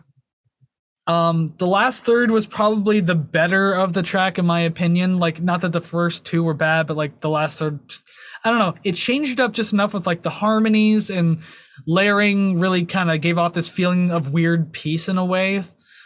Um, 1.07 1.53
the 1.59 1.67
last 1.67 2.07
third 2.07 2.31
was 2.31 2.47
probably 2.47 3.01
the 3.01 3.15
better 3.15 3.73
of 3.75 3.93
the 3.93 4.03
track, 4.03 4.39
in 4.39 4.47
my 4.47 4.61
opinion. 4.61 5.19
Like, 5.19 5.43
not 5.43 5.61
that 5.61 5.73
the 5.73 5.81
first 5.81 6.25
two 6.25 6.43
were 6.43 6.55
bad, 6.55 6.87
but 6.87 6.97
like 6.97 7.21
the 7.21 7.29
last 7.29 7.59
third, 7.59 7.87
just, 7.89 8.09
I 8.43 8.51
don't 8.51 8.59
know. 8.59 8.75
It 8.85 8.93
changed 8.95 9.39
up 9.41 9.53
just 9.53 9.73
enough 9.75 9.93
with 9.93 10.07
like 10.07 10.23
the 10.23 10.31
harmonies 10.31 11.11
and 11.11 11.43
layering. 11.87 12.59
Really, 12.59 12.87
kind 12.87 13.11
of 13.11 13.21
gave 13.21 13.37
off 13.37 13.53
this 13.53 13.69
feeling 13.69 14.11
of 14.11 14.33
weird 14.33 14.73
peace 14.73 15.09
in 15.09 15.19
a 15.19 15.25
way. 15.25 15.63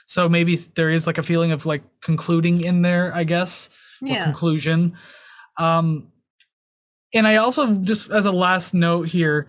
So 0.06 0.28
maybe 0.28 0.56
there 0.74 0.90
is 0.90 1.06
like 1.06 1.18
a 1.18 1.22
feeling 1.22 1.52
of 1.52 1.64
like 1.66 1.82
concluding 2.00 2.62
in 2.62 2.82
there, 2.82 3.14
I 3.14 3.24
guess, 3.24 3.70
or 4.02 4.08
Yeah. 4.08 4.24
conclusion. 4.24 4.96
Um, 5.58 6.08
and 7.14 7.26
I 7.26 7.36
also 7.36 7.74
just 7.76 8.10
as 8.10 8.26
a 8.26 8.32
last 8.32 8.74
note 8.74 9.08
here, 9.08 9.48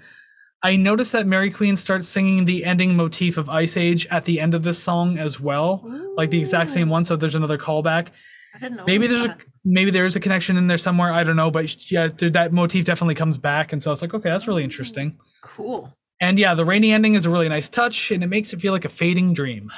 I 0.62 0.76
noticed 0.76 1.14
that 1.14 1.26
Mariqueen 1.26 1.78
starts 1.78 2.08
singing 2.08 2.46
the 2.46 2.66
ending 2.66 2.96
motif 2.96 3.38
of 3.38 3.48
Ice 3.50 3.78
Age 3.78 4.08
at 4.08 4.26
the 4.26 4.40
end 4.40 4.54
of 4.54 4.64
this 4.64 4.82
song 4.82 5.18
as 5.18 5.40
well, 5.40 5.84
like 6.18 6.30
the 6.30 6.40
exact 6.40 6.70
same 6.70 6.90
one. 6.90 7.06
So 7.06 7.16
there's 7.16 7.36
another 7.36 7.58
callback. 7.58 8.08
I 8.54 8.60
didn't 8.60 8.78
know. 8.78 8.86
Maybe 8.86 9.08
there's 9.08 9.26
a 9.26 9.38
maybe 9.64 9.92
there 9.92 10.06
is 10.06 10.16
a 10.16 10.20
connection 10.20 10.58
in 10.58 10.68
there 10.68 10.78
somewhere. 10.78 11.14
I 11.14 11.24
don't 11.24 11.36
know, 11.36 11.52
but 11.52 11.92
yeah, 11.92 12.08
that 12.18 12.52
motif 12.52 12.86
definitely 12.86 13.16
comes 13.16 13.38
back, 13.38 13.72
and 13.72 13.82
so 13.82 13.92
I 13.92 13.94
was 13.94 14.02
like, 14.02 14.14
okay, 14.14 14.30
that's 14.30 14.48
really 14.48 14.64
interesting. 14.64 15.18
cool. 15.42 15.94
And 16.22 16.38
yeah, 16.38 16.54
the 16.54 16.66
rainy 16.66 16.92
ending 16.92 17.14
is 17.14 17.26
a 17.26 17.30
really 17.30 17.48
nice 17.48 17.70
touch, 17.70 18.12
and 18.12 18.22
it 18.24 18.28
makes 18.28 18.52
it 18.52 18.60
feel 18.60 18.74
like 18.74 18.84
a 18.86 18.90
fading 18.90 19.34
dream. 19.34 19.72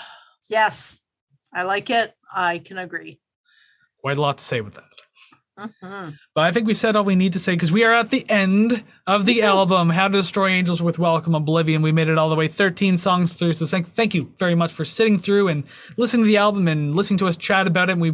Yes, 0.49 1.01
I 1.53 1.63
like 1.63 1.89
it. 1.89 2.15
I 2.33 2.57
can 2.59 2.77
agree. 2.77 3.19
Quite 3.99 4.17
a 4.17 4.21
lot 4.21 4.39
to 4.39 4.43
say 4.43 4.61
with 4.61 4.73
that. 4.75 4.85
Mhm. 5.61 6.17
But 6.33 6.41
I 6.41 6.51
think 6.51 6.67
we 6.67 6.73
said 6.73 6.95
all 6.95 7.03
we 7.03 7.15
need 7.15 7.33
to 7.33 7.39
say 7.39 7.53
because 7.53 7.71
we 7.71 7.83
are 7.83 7.93
at 7.93 8.09
the 8.09 8.27
end 8.29 8.83
of 9.05 9.25
the 9.25 9.41
album, 9.43 9.89
How 9.89 10.07
to 10.07 10.13
Destroy 10.13 10.49
Angels 10.49 10.81
with 10.81 10.97
Welcome 10.99 11.35
Oblivion. 11.35 11.81
We 11.81 11.91
made 11.91 12.09
it 12.09 12.17
all 12.17 12.29
the 12.29 12.35
way 12.35 12.47
13 12.47 12.97
songs 12.97 13.33
through. 13.33 13.53
So 13.53 13.65
thank, 13.65 13.87
thank 13.87 14.13
you 14.13 14.33
very 14.39 14.55
much 14.55 14.71
for 14.71 14.85
sitting 14.85 15.17
through 15.19 15.49
and 15.49 15.63
listening 15.97 16.23
to 16.23 16.27
the 16.27 16.37
album 16.37 16.67
and 16.67 16.95
listening 16.95 17.17
to 17.19 17.27
us 17.27 17.37
chat 17.37 17.67
about 17.67 17.89
it. 17.89 17.93
And 17.93 18.01
we 18.01 18.13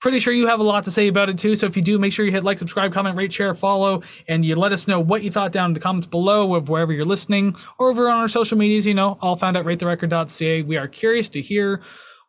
pretty 0.00 0.18
sure 0.18 0.32
you 0.32 0.48
have 0.48 0.58
a 0.58 0.64
lot 0.64 0.82
to 0.82 0.90
say 0.90 1.06
about 1.06 1.28
it 1.28 1.38
too. 1.38 1.54
So 1.54 1.66
if 1.66 1.76
you 1.76 1.82
do, 1.82 1.96
make 1.96 2.12
sure 2.12 2.24
you 2.24 2.32
hit 2.32 2.42
like, 2.42 2.58
subscribe, 2.58 2.92
comment, 2.92 3.16
rate, 3.16 3.32
share, 3.32 3.54
follow, 3.54 4.02
and 4.26 4.44
you 4.44 4.56
let 4.56 4.72
us 4.72 4.88
know 4.88 4.98
what 4.98 5.22
you 5.22 5.30
thought 5.30 5.52
down 5.52 5.70
in 5.70 5.74
the 5.74 5.80
comments 5.80 6.08
below 6.08 6.56
of 6.56 6.68
wherever 6.68 6.92
you're 6.92 7.04
listening 7.04 7.54
or 7.78 7.88
over 7.90 8.10
on 8.10 8.18
our 8.18 8.26
social 8.28 8.58
medias, 8.58 8.84
you 8.84 8.94
know, 8.94 9.16
all 9.20 9.36
found 9.36 9.56
at 9.56 9.64
ratetherecord.ca. 9.64 10.62
We 10.62 10.76
are 10.76 10.88
curious 10.88 11.28
to 11.30 11.40
hear 11.40 11.82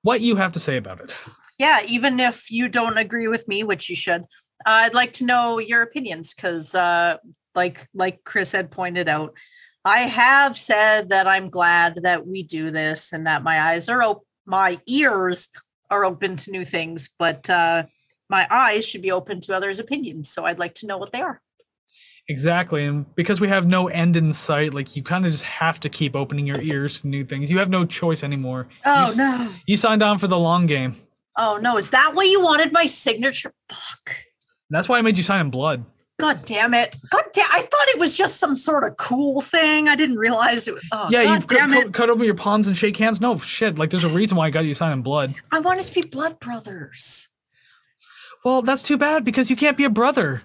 what 0.03 0.21
you 0.21 0.35
have 0.35 0.51
to 0.51 0.59
say 0.59 0.77
about 0.77 0.99
it. 0.99 1.15
Yeah, 1.63 1.79
even 1.87 2.19
if 2.19 2.51
you 2.51 2.67
don't 2.67 2.97
agree 2.97 3.29
with 3.29 3.47
me, 3.47 3.63
which 3.63 3.89
you 3.89 3.95
should, 3.95 4.23
uh, 4.65 4.83
I'd 4.83 4.93
like 4.93 5.13
to 5.13 5.23
know 5.23 5.59
your 5.59 5.81
opinions 5.81 6.33
because, 6.33 6.75
uh, 6.75 7.15
like 7.55 7.87
like 7.93 8.25
Chris 8.25 8.51
had 8.51 8.69
pointed 8.69 9.07
out, 9.07 9.37
I 9.85 9.99
have 9.99 10.57
said 10.57 11.07
that 11.07 11.25
I'm 11.25 11.49
glad 11.49 11.99
that 12.03 12.27
we 12.27 12.43
do 12.43 12.69
this 12.69 13.13
and 13.13 13.25
that 13.27 13.43
my 13.43 13.61
eyes 13.61 13.87
are 13.87 14.03
open, 14.03 14.25
my 14.45 14.77
ears 14.89 15.47
are 15.89 16.03
open 16.03 16.35
to 16.35 16.51
new 16.51 16.65
things, 16.65 17.09
but 17.17 17.49
uh, 17.49 17.83
my 18.29 18.45
eyes 18.51 18.85
should 18.85 19.01
be 19.01 19.13
open 19.13 19.39
to 19.39 19.53
others' 19.53 19.79
opinions. 19.79 20.29
So 20.29 20.43
I'd 20.43 20.59
like 20.59 20.73
to 20.75 20.85
know 20.85 20.97
what 20.97 21.13
they 21.13 21.21
are. 21.21 21.41
Exactly. 22.27 22.83
And 22.83 23.05
because 23.15 23.39
we 23.39 23.47
have 23.47 23.65
no 23.67 23.87
end 23.87 24.17
in 24.17 24.33
sight, 24.33 24.73
like 24.73 24.97
you 24.97 25.03
kind 25.03 25.25
of 25.25 25.31
just 25.31 25.45
have 25.45 25.79
to 25.79 25.89
keep 25.89 26.13
opening 26.13 26.45
your 26.45 26.59
ears 26.59 26.99
to 27.01 27.07
new 27.07 27.23
things. 27.23 27.49
You 27.49 27.59
have 27.59 27.69
no 27.69 27.85
choice 27.85 28.21
anymore. 28.21 28.67
Oh 28.85 29.11
you, 29.11 29.15
no! 29.15 29.49
You 29.65 29.77
signed 29.77 30.03
on 30.03 30.19
for 30.19 30.27
the 30.27 30.37
long 30.37 30.65
game. 30.65 30.97
Oh 31.37 31.59
no! 31.61 31.77
Is 31.77 31.89
that 31.91 32.11
what 32.13 32.27
you 32.27 32.41
wanted 32.41 32.71
my 32.73 32.85
signature? 32.85 33.53
Fuck! 33.69 34.15
That's 34.69 34.87
why 34.89 34.97
I 34.97 35.01
made 35.01 35.17
you 35.17 35.23
sign 35.23 35.41
in 35.41 35.49
blood. 35.51 35.85
God 36.19 36.45
damn 36.45 36.73
it! 36.73 36.95
God 37.09 37.23
damn! 37.33 37.47
I 37.51 37.59
thought 37.61 37.87
it 37.89 37.99
was 37.99 38.15
just 38.15 38.39
some 38.39 38.55
sort 38.55 38.83
of 38.83 38.97
cool 38.97 39.41
thing. 39.41 39.87
I 39.87 39.95
didn't 39.95 40.17
realize 40.17 40.67
it. 40.67 40.75
was- 40.75 40.83
Oh, 40.91 41.07
yeah, 41.09 41.23
God 41.23 41.41
you 41.41 41.47
cut, 41.57 41.69
cut, 41.71 41.93
cut 41.93 42.09
open 42.09 42.25
your 42.25 42.35
palms 42.35 42.67
and 42.67 42.77
shake 42.77 42.97
hands. 42.97 43.19
No 43.19 43.37
shit. 43.37 43.77
Like 43.79 43.89
there's 43.89 44.03
a 44.03 44.09
reason 44.09 44.37
why 44.37 44.47
I 44.47 44.49
got 44.51 44.65
you 44.65 44.73
signing 44.75 45.01
blood. 45.01 45.33
I 45.51 45.59
wanted 45.59 45.85
to 45.85 45.93
be 46.01 46.07
blood 46.07 46.39
brothers. 46.39 47.29
Well, 48.45 48.61
that's 48.61 48.83
too 48.83 48.97
bad 48.97 49.25
because 49.25 49.49
you 49.49 49.55
can't 49.55 49.77
be 49.77 49.85
a 49.85 49.89
brother. 49.89 50.43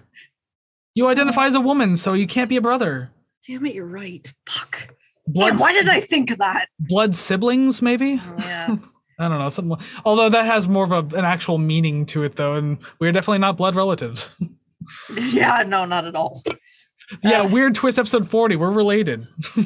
You 0.95 1.07
identify 1.07 1.45
as 1.45 1.55
a 1.55 1.61
woman, 1.61 1.95
so 1.95 2.13
you 2.13 2.27
can't 2.27 2.49
be 2.49 2.55
a 2.57 2.61
brother. 2.61 3.11
Damn 3.47 3.65
it! 3.65 3.75
You're 3.75 3.85
right. 3.85 4.27
Fuck. 4.47 4.95
Blood, 5.27 5.49
Damn, 5.51 5.59
why 5.59 5.73
did 5.73 5.87
I 5.87 5.99
think 5.99 6.31
of 6.31 6.39
that? 6.39 6.65
blood 6.79 7.15
siblings, 7.15 7.81
maybe? 7.83 8.19
Oh, 8.23 8.35
yeah. 8.39 8.75
I 9.19 9.27
don't 9.27 9.37
know. 9.39 9.49
Something. 9.49 9.77
Although 10.05 10.29
that 10.29 10.45
has 10.45 10.67
more 10.67 10.85
of 10.85 10.91
a, 10.91 11.17
an 11.17 11.25
actual 11.25 11.57
meaning 11.57 12.05
to 12.07 12.23
it, 12.23 12.35
though, 12.37 12.55
and 12.55 12.77
we're 12.99 13.11
definitely 13.11 13.39
not 13.39 13.57
blood 13.57 13.75
relatives. 13.75 14.33
yeah. 15.33 15.63
No, 15.67 15.85
not 15.85 16.05
at 16.05 16.15
all. 16.15 16.41
Yeah, 17.23 17.41
Uh, 17.41 17.49
weird 17.49 17.75
twist 17.75 17.99
episode 17.99 18.27
40. 18.29 18.55
We're 18.55 18.71
related. 18.71 19.25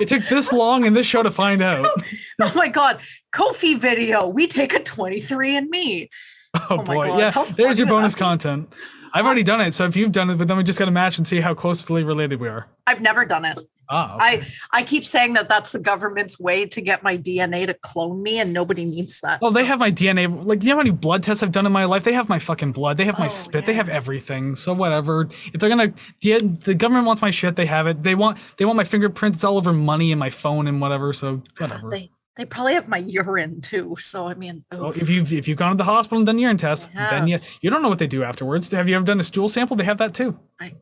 it 0.00 0.08
took 0.08 0.22
this 0.24 0.52
long 0.52 0.84
in 0.84 0.94
this 0.94 1.06
show 1.06 1.22
to 1.22 1.30
find 1.30 1.62
out. 1.62 1.86
Oh 2.40 2.52
my 2.56 2.68
god. 2.68 3.00
Ko-fi 3.32 3.74
video. 3.76 4.28
We 4.28 4.46
take 4.48 4.74
a 4.74 4.82
23 4.82 5.56
and 5.56 5.68
me. 5.70 6.10
Oh, 6.56 6.66
Oh 6.70 6.76
my 6.78 6.84
boy. 6.84 7.06
God, 7.06 7.18
yeah, 7.18 7.30
how 7.30 7.44
there's 7.44 7.78
your 7.78 7.86
bonus 7.88 8.14
content. 8.14 8.68
be? 8.70 8.76
I've 9.12 9.26
already 9.26 9.42
done 9.42 9.60
it, 9.60 9.72
so 9.74 9.84
if 9.86 9.96
you've 9.96 10.12
done 10.12 10.30
it, 10.30 10.38
but 10.38 10.48
then 10.48 10.56
we 10.56 10.62
just 10.62 10.78
got 10.78 10.86
to 10.86 10.90
match 10.90 11.18
and 11.18 11.26
see 11.26 11.40
how 11.40 11.54
closely 11.54 12.02
related 12.02 12.40
we 12.40 12.48
are. 12.48 12.66
I've 12.86 13.00
never 13.00 13.24
done 13.24 13.44
it. 13.44 13.58
Ah, 13.90 14.14
okay. 14.16 14.24
I 14.72 14.78
I 14.78 14.82
keep 14.84 15.04
saying 15.04 15.34
that 15.34 15.50
that's 15.50 15.72
the 15.72 15.78
government's 15.80 16.40
way 16.40 16.64
to 16.66 16.80
get 16.80 17.02
my 17.02 17.18
DNA 17.18 17.66
to 17.66 17.74
clone 17.74 18.22
me, 18.22 18.38
and 18.38 18.52
nobody 18.52 18.86
needs 18.86 19.20
that. 19.20 19.40
Oh, 19.42 19.50
they 19.50 19.64
have 19.66 19.80
my 19.80 19.90
DNA. 19.90 20.28
Like, 20.46 20.62
you 20.62 20.70
know 20.70 20.76
how 20.76 20.78
many 20.78 20.92
blood 20.92 21.22
tests 21.22 21.42
I've 21.42 21.52
done 21.52 21.66
in 21.66 21.72
my 21.72 21.84
life? 21.84 22.04
They 22.04 22.14
have 22.14 22.28
my 22.28 22.38
fucking 22.38 22.72
blood. 22.72 22.96
They 22.96 23.04
have 23.04 23.18
my 23.18 23.26
Oh, 23.26 23.28
spit. 23.28 23.66
They 23.66 23.74
have 23.74 23.90
everything. 23.90 24.54
So 24.54 24.72
whatever. 24.72 25.28
If 25.52 25.60
they're 25.60 25.68
gonna, 25.68 25.92
the, 26.22 26.38
the 26.64 26.74
government 26.74 27.06
wants 27.06 27.20
my 27.20 27.30
shit. 27.30 27.56
They 27.56 27.66
have 27.66 27.86
it. 27.86 28.02
They 28.02 28.14
want, 28.14 28.38
they 28.56 28.64
want 28.64 28.76
my 28.76 28.84
fingerprints. 28.84 29.38
It's 29.38 29.44
all 29.44 29.58
over 29.58 29.72
money 29.74 30.10
and 30.10 30.18
my 30.18 30.30
phone 30.30 30.68
and 30.68 30.80
whatever. 30.80 31.12
So 31.12 31.42
whatever. 31.58 31.90
They 31.90 32.10
they 32.36 32.44
probably 32.44 32.74
have 32.74 32.88
my 32.88 32.98
urine 32.98 33.60
too. 33.60 33.96
So 33.98 34.28
I 34.28 34.34
mean, 34.34 34.64
Well, 34.72 34.92
if 34.92 35.08
you've 35.08 35.32
if 35.32 35.46
you've 35.48 35.58
gone 35.58 35.72
to 35.72 35.76
the 35.76 35.84
hospital 35.84 36.18
and 36.18 36.26
done 36.26 36.38
urine 36.38 36.56
tests, 36.58 36.88
then 36.94 37.26
you 37.28 37.38
you 37.60 37.70
don't 37.70 37.82
know 37.82 37.88
what 37.88 37.98
they 37.98 38.06
do 38.06 38.22
afterwards. 38.24 38.70
Have 38.70 38.88
you 38.88 38.96
ever 38.96 39.04
done 39.04 39.20
a 39.20 39.24
stool 39.24 39.48
sample? 39.48 39.76
They 39.76 39.84
have 39.84 39.98
that 39.98 40.14
too. 40.14 40.38
I- 40.60 40.74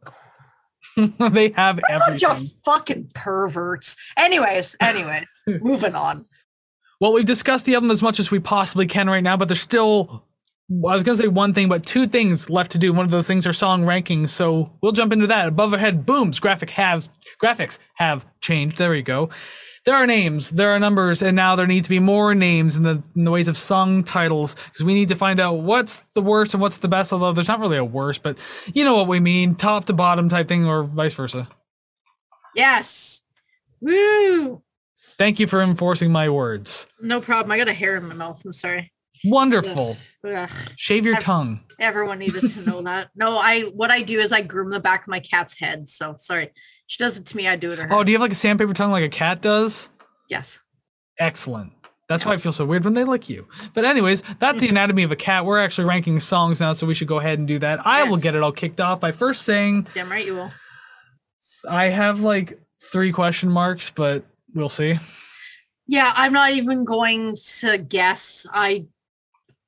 they 1.30 1.50
have 1.50 1.80
bunch 1.98 2.24
of 2.24 2.40
fucking 2.64 3.10
perverts. 3.14 3.96
Anyways, 4.16 4.76
anyways, 4.80 5.44
moving 5.60 5.94
on. 5.94 6.24
Well, 7.00 7.12
we've 7.12 7.24
discussed 7.24 7.64
the 7.64 7.74
album 7.74 7.90
as 7.90 8.02
much 8.02 8.18
as 8.20 8.30
we 8.30 8.40
possibly 8.40 8.86
can 8.86 9.08
right 9.08 9.22
now, 9.22 9.36
but 9.36 9.48
there's 9.48 9.60
still 9.60 10.26
I 10.70 10.94
was 10.94 11.02
gonna 11.02 11.16
say 11.18 11.28
one 11.28 11.52
thing, 11.52 11.68
but 11.68 11.84
two 11.84 12.06
things 12.06 12.48
left 12.48 12.72
to 12.72 12.78
do. 12.78 12.92
One 12.92 13.04
of 13.04 13.10
those 13.10 13.26
things 13.26 13.46
are 13.46 13.52
song 13.52 13.82
rankings, 13.84 14.28
so 14.28 14.72
we'll 14.82 14.92
jump 14.92 15.12
into 15.12 15.26
that. 15.28 15.48
Above 15.48 15.72
our 15.72 15.78
head, 15.78 16.06
booms, 16.06 16.38
graphic 16.38 16.70
has 16.70 17.08
graphics 17.42 17.78
have 17.94 18.24
changed. 18.40 18.78
There 18.78 18.90
we 18.90 19.02
go. 19.02 19.30
There 19.86 19.94
are 19.94 20.06
names, 20.06 20.50
there 20.50 20.70
are 20.70 20.78
numbers, 20.78 21.22
and 21.22 21.34
now 21.34 21.56
there 21.56 21.66
needs 21.66 21.86
to 21.86 21.90
be 21.90 22.00
more 22.00 22.34
names 22.34 22.76
in 22.76 22.82
the 22.82 23.02
in 23.16 23.24
the 23.24 23.30
ways 23.30 23.48
of 23.48 23.56
song 23.56 24.04
titles 24.04 24.54
because 24.54 24.84
we 24.84 24.92
need 24.92 25.08
to 25.08 25.14
find 25.16 25.40
out 25.40 25.60
what's 25.60 26.04
the 26.14 26.20
worst 26.20 26.52
and 26.52 26.60
what's 26.60 26.78
the 26.78 26.88
best. 26.88 27.12
Although 27.14 27.32
there's 27.32 27.48
not 27.48 27.60
really 27.60 27.78
a 27.78 27.84
worst, 27.84 28.22
but 28.22 28.38
you 28.74 28.84
know 28.84 28.94
what 28.94 29.08
we 29.08 29.20
mean, 29.20 29.54
top 29.54 29.86
to 29.86 29.94
bottom 29.94 30.28
type 30.28 30.48
thing, 30.48 30.66
or 30.66 30.82
vice 30.84 31.14
versa. 31.14 31.48
Yes. 32.54 33.22
Woo. 33.80 34.62
Thank 35.16 35.40
you 35.40 35.46
for 35.46 35.62
enforcing 35.62 36.10
my 36.12 36.28
words. 36.28 36.86
No 37.00 37.20
problem. 37.20 37.50
I 37.52 37.58
got 37.58 37.68
a 37.68 37.72
hair 37.72 37.96
in 37.96 38.06
my 38.06 38.14
mouth. 38.14 38.42
I'm 38.44 38.52
sorry. 38.52 38.92
Wonderful. 39.24 39.96
Ugh. 40.26 40.50
Shave 40.76 41.04
your 41.06 41.16
I've- 41.16 41.24
tongue. 41.24 41.60
Everyone 41.78 42.18
needed 42.18 42.50
to 42.50 42.60
know 42.68 42.82
that. 42.82 43.08
No, 43.16 43.38
I 43.38 43.62
what 43.74 43.90
I 43.90 44.02
do 44.02 44.18
is 44.18 44.32
I 44.32 44.42
groom 44.42 44.68
the 44.70 44.80
back 44.80 45.02
of 45.02 45.08
my 45.08 45.20
cat's 45.20 45.58
head. 45.58 45.88
So 45.88 46.14
sorry. 46.18 46.50
She 46.90 47.00
does 47.00 47.20
it 47.20 47.26
to 47.26 47.36
me, 47.36 47.46
I 47.46 47.54
do 47.54 47.70
it 47.70 47.76
to 47.76 47.84
her. 47.84 47.92
Oh, 47.94 48.02
do 48.02 48.10
you 48.10 48.16
have 48.18 48.20
like 48.20 48.32
a 48.32 48.34
sandpaper 48.34 48.74
tongue 48.74 48.90
like 48.90 49.04
a 49.04 49.08
cat 49.08 49.40
does? 49.40 49.90
yes. 50.28 50.58
Excellent. 51.20 51.72
That's 52.08 52.26
why 52.26 52.32
I 52.32 52.36
feel 52.38 52.50
so 52.50 52.64
weird 52.64 52.84
when 52.84 52.94
they 52.94 53.04
lick 53.04 53.28
you. 53.28 53.46
But 53.74 53.84
anyways, 53.84 54.24
that's 54.40 54.58
the 54.58 54.68
anatomy 54.68 55.04
of 55.04 55.12
a 55.12 55.16
cat. 55.16 55.44
We're 55.44 55.60
actually 55.60 55.84
ranking 55.84 56.18
songs 56.18 56.58
now, 56.58 56.72
so 56.72 56.88
we 56.88 56.94
should 56.94 57.06
go 57.06 57.20
ahead 57.20 57.38
and 57.38 57.46
do 57.46 57.60
that. 57.60 57.86
I 57.86 58.02
will 58.10 58.16
get 58.16 58.34
it 58.34 58.42
all 58.42 58.50
kicked 58.50 58.80
off 58.80 58.98
by 58.98 59.12
first 59.12 59.42
saying 59.42 59.86
Damn 59.94 60.10
right 60.10 60.26
you 60.26 60.34
will. 60.34 60.50
I 61.68 61.90
have 61.90 62.22
like 62.22 62.58
three 62.90 63.12
question 63.12 63.50
marks, 63.50 63.90
but 63.90 64.24
we'll 64.52 64.68
see. 64.68 64.98
Yeah, 65.86 66.10
I'm 66.16 66.32
not 66.32 66.50
even 66.52 66.84
going 66.84 67.36
to 67.60 67.78
guess. 67.78 68.48
I 68.52 68.86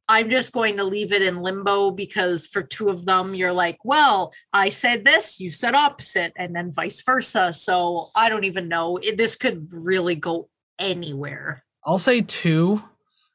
I'm 0.09 0.29
just 0.31 0.53
going 0.53 0.77
to 0.77 0.85
leave 0.85 1.13
it 1.13 1.23
in 1.23 1.39
limbo 1.43 1.91
because 1.91 2.47
for 2.47 2.63
two 2.63 2.89
of 2.91 3.07
them, 3.07 3.35
you're 3.35 3.53
like, 3.53 3.79
well, 3.85 4.33
I 4.53 4.69
said 4.69 5.05
this, 5.05 5.39
you 5.41 5.51
said 5.51 5.75
opposite, 5.75 6.33
and 6.37 6.55
then 6.55 6.73
vice 6.73 7.03
versa. 7.03 7.53
So 7.53 8.09
I 8.17 8.29
don't 8.29 8.45
even 8.45 8.69
know. 8.69 8.97
It, 8.99 9.17
this 9.17 9.37
could 9.37 9.71
really 9.85 10.15
go 10.17 10.49
anywhere. 10.79 11.65
I'll 11.87 11.99
say 11.99 12.21
two, 12.21 12.83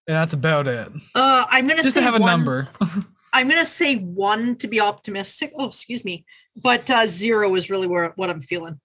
and 0.08 0.18
that's 0.18 0.34
about 0.34 0.68
it. 0.68 0.90
Uh, 1.16 1.46
I'm 1.50 1.68
gonna 1.68 1.82
Just 1.84 1.96
say 1.96 2.02
to 2.02 2.06
have 2.06 2.16
a 2.16 2.20
one- 2.20 2.30
number. 2.32 2.68
I'm 3.34 3.50
gonna 3.50 3.66
say 3.66 3.98
one 3.98 4.56
to 4.58 4.68
be 4.68 4.80
optimistic. 4.80 5.52
Oh, 5.58 5.68
excuse 5.68 6.04
me, 6.06 6.26
but 6.62 6.90
uh, 6.90 7.06
zero 7.08 7.54
is 7.56 7.70
really 7.70 7.88
where 7.88 8.12
what 8.16 8.30
I'm 8.30 8.40
feeling. 8.40 8.80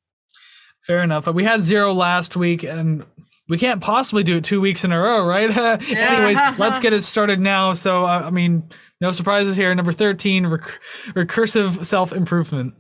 Fair 0.87 1.03
enough. 1.03 1.27
We 1.29 1.45
had 1.45 1.63
zero 1.63 1.93
last 1.93 2.37
week, 2.37 2.65
and 2.65 3.05
we 3.49 3.59
can't 3.59 3.81
possibly 3.81 4.23
do 4.23 4.37
it 4.37 4.45
two 4.45 4.61
weeks 4.61 4.85
in 4.85 4.93
a 4.93 5.01
row, 5.01 5.27
right? 5.27 5.51
Anyways, 5.57 6.59
let's 6.59 6.79
get 6.79 6.93
it 6.93 7.03
started 7.03 7.41
now. 7.41 7.73
So, 7.73 8.05
uh, 8.05 8.23
I 8.25 8.31
mean, 8.31 8.69
no 9.01 9.13
surprises 9.13 9.57
here. 9.57 9.75
Number 9.75 9.93
13, 9.93 10.47
rec- 10.47 10.81
recursive 11.09 11.85
self 11.85 12.13
improvement. 12.13 12.75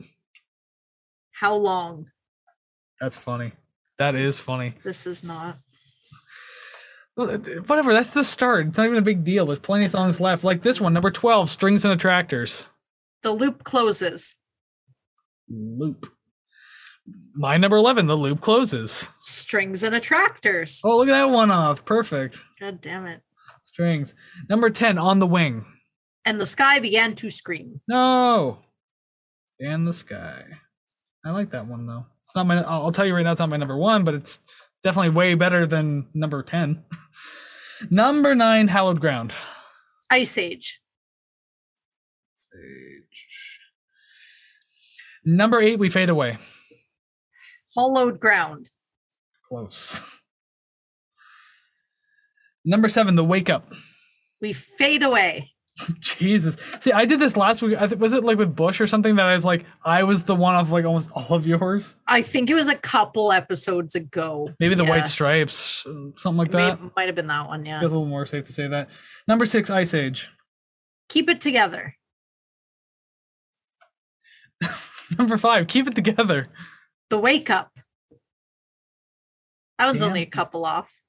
How 1.32 1.56
long? 1.56 2.06
That's 3.00 3.16
funny. 3.16 3.52
That 3.98 4.14
is 4.14 4.38
funny. 4.38 4.74
This 4.84 5.06
is 5.06 5.24
not. 5.24 5.58
Whatever, 7.14 7.92
that's 7.92 8.14
the 8.14 8.24
start. 8.24 8.68
It's 8.68 8.78
not 8.78 8.86
even 8.86 8.96
a 8.96 9.02
big 9.02 9.24
deal. 9.24 9.46
There's 9.46 9.58
plenty 9.58 9.84
of 9.84 9.90
songs 9.90 10.18
left. 10.18 10.44
Like 10.44 10.62
this 10.62 10.80
one, 10.80 10.94
number 10.94 11.10
12, 11.10 11.50
Strings 11.50 11.84
and 11.84 11.92
Attractors. 11.92 12.66
The 13.22 13.32
loop 13.32 13.64
closes. 13.64 14.36
Loop. 15.50 16.06
My 17.34 17.56
number 17.56 17.76
11, 17.76 18.06
The 18.06 18.14
Loop 18.16 18.40
Closes. 18.40 19.08
Strings 19.20 19.82
and 19.82 19.94
attractors. 19.94 20.80
Oh, 20.84 20.98
look 20.98 21.08
at 21.08 21.12
that 21.12 21.30
one 21.30 21.50
off. 21.50 21.84
Perfect. 21.84 22.40
God 22.60 22.80
damn 22.80 23.06
it. 23.06 23.22
Strings. 23.64 24.14
Number 24.48 24.70
10, 24.70 24.98
On 24.98 25.18
the 25.18 25.26
Wing. 25.26 25.64
And 26.24 26.40
the 26.40 26.46
sky 26.46 26.78
began 26.78 27.14
to 27.16 27.30
scream. 27.30 27.80
No. 27.88 28.58
And 29.58 29.86
the 29.86 29.94
Sky. 29.94 30.44
I 31.24 31.30
like 31.30 31.50
that 31.52 31.66
one, 31.66 31.86
though. 31.86 32.06
It's 32.26 32.34
not 32.36 32.46
my, 32.46 32.62
I'll 32.62 32.92
tell 32.92 33.06
you 33.06 33.14
right 33.14 33.22
now, 33.22 33.32
it's 33.32 33.40
not 33.40 33.48
my 33.48 33.56
number 33.56 33.76
one, 33.76 34.04
but 34.04 34.14
it's 34.14 34.40
definitely 34.82 35.10
way 35.10 35.34
better 35.34 35.66
than 35.66 36.08
number 36.14 36.42
10. 36.42 36.84
number 37.90 38.34
9, 38.34 38.68
Hallowed 38.68 39.00
Ground. 39.00 39.32
Ice 40.10 40.36
Age. 40.36 40.80
Sage. 42.34 43.60
Number 45.24 45.60
8, 45.60 45.78
We 45.78 45.88
Fade 45.88 46.10
Away. 46.10 46.38
Hallowed 47.76 48.20
ground. 48.20 48.70
Close. 49.48 50.00
Number 52.64 52.88
7, 52.88 53.16
The 53.16 53.24
Wake 53.24 53.50
Up. 53.50 53.72
We 54.40 54.52
fade 54.52 55.02
away. 55.02 55.52
Jesus. 56.00 56.56
See, 56.80 56.92
I 56.92 57.06
did 57.06 57.18
this 57.18 57.36
last 57.36 57.62
week. 57.62 57.80
I 57.80 57.86
th- 57.86 57.98
was 57.98 58.12
it 58.12 58.24
like 58.24 58.36
with 58.38 58.54
Bush 58.54 58.80
or 58.80 58.86
something 58.86 59.16
that 59.16 59.26
I 59.26 59.34
was 59.34 59.44
like, 59.44 59.64
I 59.84 60.02
was 60.04 60.24
the 60.24 60.34
one 60.34 60.54
of 60.54 60.70
like 60.70 60.84
almost 60.84 61.10
all 61.12 61.34
of 61.34 61.46
yours. 61.46 61.96
I 62.06 62.22
think 62.22 62.50
it 62.50 62.54
was 62.54 62.68
a 62.68 62.76
couple 62.76 63.32
episodes 63.32 63.94
ago. 63.94 64.50
Maybe 64.60 64.74
the 64.74 64.84
Yeah. 64.84 64.90
White 64.90 65.08
Stripes, 65.08 65.84
something 66.16 66.36
like 66.36 66.50
that. 66.52 66.78
Might 66.94 67.06
have 67.06 67.14
been 67.14 67.26
that 67.28 67.48
one, 67.48 67.64
yeah. 67.64 67.80
Feels 67.80 67.92
a 67.92 67.96
little 67.96 68.08
more 68.08 68.26
safe 68.26 68.44
to 68.46 68.52
say 68.52 68.68
that. 68.68 68.90
Number 69.26 69.46
six, 69.46 69.70
Ice 69.70 69.94
Age. 69.94 70.28
Keep 71.08 71.30
it 71.30 71.40
together. 71.40 71.96
Number 75.18 75.36
five, 75.36 75.66
Keep 75.66 75.88
It 75.88 75.94
Together. 75.94 76.48
The 77.12 77.18
wake 77.18 77.50
up. 77.50 77.70
That 79.78 79.84
one's 79.84 80.00
Yeah. 80.00 80.06
only 80.06 80.22
a 80.22 80.26
couple 80.26 80.64
off. 80.64 81.02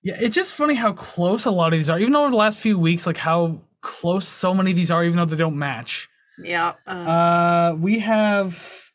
Yeah, 0.00 0.16
it's 0.20 0.32
just 0.32 0.54
funny 0.54 0.76
how 0.76 0.92
close 0.92 1.44
a 1.44 1.50
lot 1.50 1.72
of 1.72 1.78
these 1.80 1.90
are. 1.90 1.98
Even 1.98 2.14
over 2.14 2.30
the 2.30 2.36
last 2.36 2.56
few 2.58 2.78
weeks, 2.78 3.04
like 3.04 3.16
how 3.16 3.62
close 3.80 4.28
so 4.28 4.54
many 4.54 4.70
of 4.70 4.76
these 4.76 4.92
are, 4.92 5.02
even 5.04 5.16
though 5.16 5.24
they 5.24 5.34
don't 5.36 5.58
match. 5.58 6.08
Yeah. 6.38 6.74
Uh, 6.86 6.90
Uh, 6.92 7.74
we 7.80 7.98
have 7.98 8.92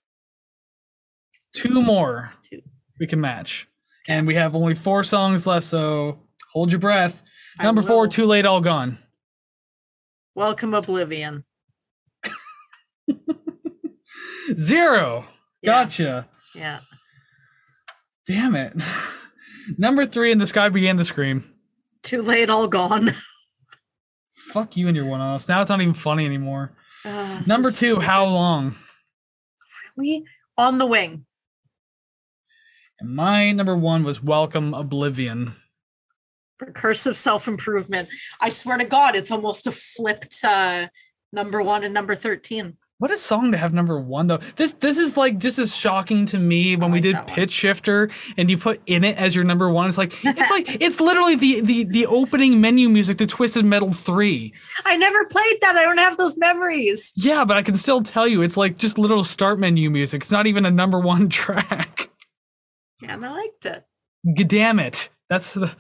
two 1.52 1.82
more 1.82 2.32
Two. 2.50 2.62
we 3.02 3.06
can 3.08 3.20
match, 3.20 3.68
and 4.08 4.26
we 4.26 4.36
have 4.36 4.56
only 4.56 4.76
four 4.76 5.04
songs 5.04 5.46
left. 5.46 5.66
So 5.66 6.22
hold 6.54 6.72
your 6.72 6.80
breath. 6.80 7.22
Number 7.62 7.82
four. 7.82 8.08
Too 8.08 8.26
Late, 8.26 8.46
All 8.46 8.62
Gone. 8.62 8.98
Welcome 10.36 10.74
Oblivion. 10.74 11.44
Zero. 14.58 15.26
Gotcha. 15.66 16.28
Yeah. 16.56 16.80
Damn 18.26 18.56
it. 18.56 18.74
Number 19.78 20.06
three, 20.06 20.32
and 20.32 20.40
the 20.40 20.46
sky 20.46 20.70
began 20.70 20.98
to 20.98 21.04
scream. 21.06 21.54
Too 22.04 22.22
late, 22.22 22.50
all 22.50 22.68
gone. 22.68 23.10
Fuck 24.54 24.78
you 24.78 24.88
and 24.88 24.96
your 24.96 25.06
one 25.08 25.20
offs. 25.20 25.50
Now 25.50 25.62
it's 25.62 25.70
not 25.70 25.82
even 25.82 25.94
funny 25.94 26.26
anymore. 26.26 26.72
Uh, 27.04 27.42
Number 27.46 27.72
two, 27.72 28.00
how 28.00 28.26
long? 28.26 28.76
really 29.98 30.24
on 30.58 30.78
the 30.78 30.86
wing. 30.86 31.26
And 33.00 33.16
my 33.16 33.52
number 33.52 33.76
one 33.76 34.04
was 34.04 34.24
Welcome 34.24 34.74
Oblivion. 34.74 35.54
Recursive 36.62 37.16
self 37.16 37.48
improvement. 37.48 38.10
I 38.42 38.50
swear 38.50 38.78
to 38.78 38.86
God, 38.86 39.16
it's 39.16 39.32
almost 39.32 39.68
a 39.68 39.72
flipped 39.72 40.44
uh, 40.44 40.88
number 41.32 41.62
one 41.62 41.84
and 41.84 41.94
number 41.94 42.16
13. 42.16 42.78
What 43.00 43.12
a 43.12 43.18
song 43.18 43.52
to 43.52 43.58
have 43.60 43.76
number 43.76 44.00
one 44.00 44.26
though. 44.26 44.40
This 44.56 44.74
this 44.74 44.98
is 44.98 45.16
like 45.16 45.38
just 45.38 45.60
as 45.60 45.76
shocking 45.76 46.26
to 46.28 46.40
me 46.40 46.76
when 46.76 46.90
I 46.90 46.94
we 46.94 47.00
did. 47.00 47.16
Pitchshifter 47.16 48.12
and 48.38 48.50
you 48.50 48.58
put 48.58 48.82
in 48.88 49.04
it 49.04 49.18
as 49.18 49.36
your 49.36 49.44
number 49.44 49.70
one. 49.70 49.88
It's 49.88 50.00
like 50.00 50.14
it's 50.24 50.50
like 50.50 50.66
it's 50.82 51.00
literally 51.00 51.36
the 51.36 51.62
the 51.62 51.84
the 51.84 52.06
opening 52.08 52.60
menu 52.60 52.90
music 52.90 53.18
to 53.20 53.28
Twisted 53.28 53.66
Metal 53.66 53.94
Three. 53.94 54.52
I 54.84 54.98
never 54.98 55.26
played 55.26 55.62
that. 55.62 55.76
I 55.76 55.84
don't 55.84 56.00
have 56.00 56.18
those 56.18 56.40
memories. 56.40 57.14
Yeah, 57.16 57.46
but 57.46 57.56
I 57.56 57.62
can 57.62 57.76
still 57.76 58.02
tell 58.02 58.28
you 58.28 58.42
it's 58.42 58.58
like 58.58 58.80
just 58.80 58.98
little 58.98 59.24
start 59.24 59.60
menu 59.60 59.92
music. 59.92 60.24
It's 60.24 60.32
not 60.32 60.48
even 60.48 60.66
a 60.66 60.72
number 60.72 61.00
one 61.00 61.30
track. 61.30 62.10
Yeah, 63.02 63.14
and 63.14 63.24
I 63.24 63.32
liked 63.32 63.66
it. 63.66 63.86
Damn 64.48 64.80
it. 64.80 65.10
That's 65.30 65.54
the 65.54 65.76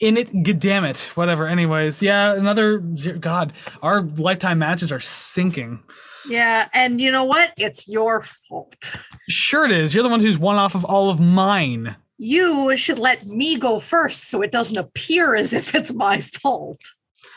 in 0.00 0.16
it. 0.16 0.58
Damn 0.58 0.84
it. 0.84 0.98
Whatever. 1.14 1.46
Anyways, 1.46 2.02
yeah, 2.02 2.34
another 2.34 2.82
zero. 2.96 3.18
God, 3.18 3.52
our 3.82 4.02
lifetime 4.02 4.58
matches 4.58 4.92
are 4.92 5.00
sinking. 5.00 5.82
Yeah, 6.28 6.68
and 6.74 7.00
you 7.00 7.10
know 7.10 7.24
what? 7.24 7.52
It's 7.56 7.88
your 7.88 8.20
fault. 8.20 8.96
Sure, 9.28 9.64
it 9.64 9.72
is. 9.72 9.94
You're 9.94 10.02
the 10.02 10.10
ones 10.10 10.22
who's 10.22 10.38
one 10.38 10.56
off 10.56 10.74
of 10.74 10.84
all 10.84 11.10
of 11.10 11.20
mine. 11.20 11.96
You 12.18 12.76
should 12.76 12.98
let 12.98 13.26
me 13.26 13.58
go 13.58 13.78
first 13.78 14.28
so 14.28 14.42
it 14.42 14.50
doesn't 14.50 14.76
appear 14.76 15.34
as 15.34 15.52
if 15.52 15.74
it's 15.74 15.92
my 15.92 16.20
fault. 16.20 16.80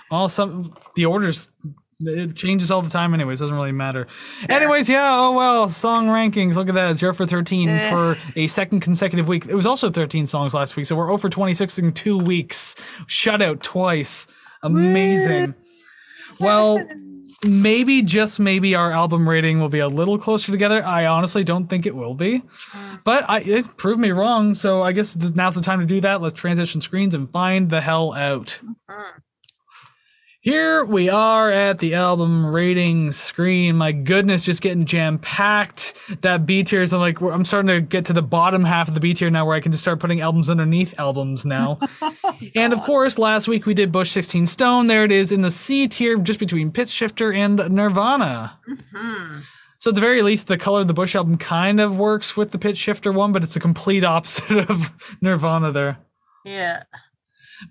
Well, 0.10 0.28
some 0.28 0.76
the 0.96 1.06
orders 1.06 1.50
it 2.06 2.36
changes 2.36 2.72
all 2.72 2.82
the 2.82 2.90
time. 2.90 3.14
Anyways, 3.14 3.40
doesn't 3.40 3.56
really 3.56 3.72
matter. 3.72 4.08
Fair. 4.46 4.52
Anyways, 4.52 4.90
yeah. 4.90 5.10
Oh 5.20 5.32
well, 5.32 5.70
song 5.70 6.08
rankings. 6.08 6.56
Look 6.56 6.70
at 6.70 6.76
that, 6.76 6.98
zero 6.98 7.14
for 7.14 7.26
thirteen 7.26 7.70
Eh. 7.70 7.90
for 7.90 8.16
a 8.36 8.48
second 8.48 8.80
consecutive 8.82 9.28
week. 9.28 9.46
It 9.46 9.56
was 9.56 9.66
also 9.66 9.90
thirteen 9.90 10.26
songs 10.28 10.54
last 10.54 10.76
week, 10.78 10.86
so 10.86 10.96
we're 10.96 11.12
over 11.12 11.30
twenty 11.30 11.54
six 11.54 11.78
in 11.80 11.92
two 11.94 12.18
weeks. 12.18 12.76
Shutout 13.08 13.62
twice. 13.62 14.28
Amazing. 14.64 15.56
Well, 16.40 16.84
maybe 17.46 18.02
just 18.04 18.40
maybe 18.40 18.76
our 18.76 18.92
album 18.92 19.28
rating 19.28 19.60
will 19.60 19.70
be 19.70 19.80
a 19.80 19.88
little 19.88 20.18
closer 20.20 20.52
together. 20.52 20.84
I 20.86 21.08
honestly 21.08 21.44
don't 21.44 21.68
think 21.68 21.86
it 21.86 21.96
will 21.96 22.14
be, 22.14 22.44
but 23.04 23.28
I 23.30 23.40
it 23.40 23.78
proved 23.78 24.00
me 24.00 24.12
wrong. 24.12 24.54
So 24.56 24.84
I 24.84 24.92
guess 24.92 25.16
now's 25.16 25.56
the 25.56 25.62
time 25.62 25.80
to 25.80 25.86
do 25.86 26.02
that. 26.02 26.22
Let's 26.22 26.36
transition 26.36 26.82
screens 26.82 27.16
and 27.16 27.32
find 27.32 27.70
the 27.70 27.82
hell 27.82 28.14
out. 28.14 28.60
Mhm. 28.90 29.04
Here 30.44 30.84
we 30.84 31.08
are 31.08 31.52
at 31.52 31.78
the 31.78 31.94
album 31.94 32.44
rating 32.48 33.12
screen. 33.12 33.76
My 33.76 33.92
goodness, 33.92 34.42
just 34.42 34.64
getting 34.64 34.88
jam 34.88 35.20
packed. 35.20 35.96
That 36.22 36.48
B 36.48 36.64
tiers. 36.64 36.94
I'm 36.94 37.00
like, 37.00 37.22
I'm 37.22 37.46
starting 37.46 37.68
to 37.68 37.80
get 37.80 38.06
to 38.06 38.14
the 38.14 38.24
bottom 38.24 38.64
half 38.64 38.88
of 38.88 38.96
the 38.96 39.00
B 39.00 39.14
tier 39.14 39.30
now, 39.30 39.46
where 39.46 39.56
I 39.56 39.60
can 39.60 39.72
just 39.72 39.84
start 39.84 40.00
putting 40.00 40.20
albums 40.20 40.50
underneath 40.50 40.96
albums 40.98 41.46
now. 41.46 41.78
and 42.56 42.74
of 42.74 42.82
course, 42.82 43.20
last 43.20 43.48
week 43.48 43.68
we 43.68 43.76
did 43.76 43.92
Bush 43.92 44.10
16 44.10 44.48
Stone. 44.48 44.88
There 44.88 45.06
it 45.06 45.12
is 45.12 45.32
in 45.32 45.42
the 45.42 45.52
C 45.52 45.88
tier, 45.88 46.18
just 46.18 46.40
between 46.40 46.72
Pitchshifter 46.72 47.38
and 47.38 47.58
Nirvana. 47.72 48.58
Hmm. 48.96 49.42
So 49.78 49.92
at 49.92 49.96
the 49.96 50.02
very 50.02 50.24
least, 50.24 50.48
the 50.48 50.58
color 50.58 50.80
of 50.80 50.88
the 50.88 50.96
Bush 50.96 51.16
album 51.16 51.38
kind 51.38 51.80
of 51.80 52.00
works 52.00 52.36
with 52.36 52.50
the 52.50 52.58
Pitchshifter 52.58 53.14
one, 53.14 53.32
but 53.32 53.44
it's 53.44 53.56
a 53.56 53.60
complete 53.60 54.04
opposite 54.04 54.58
of 54.72 54.92
Nirvana 55.22 55.72
there. 55.72 56.00
Yeah. 56.46 56.82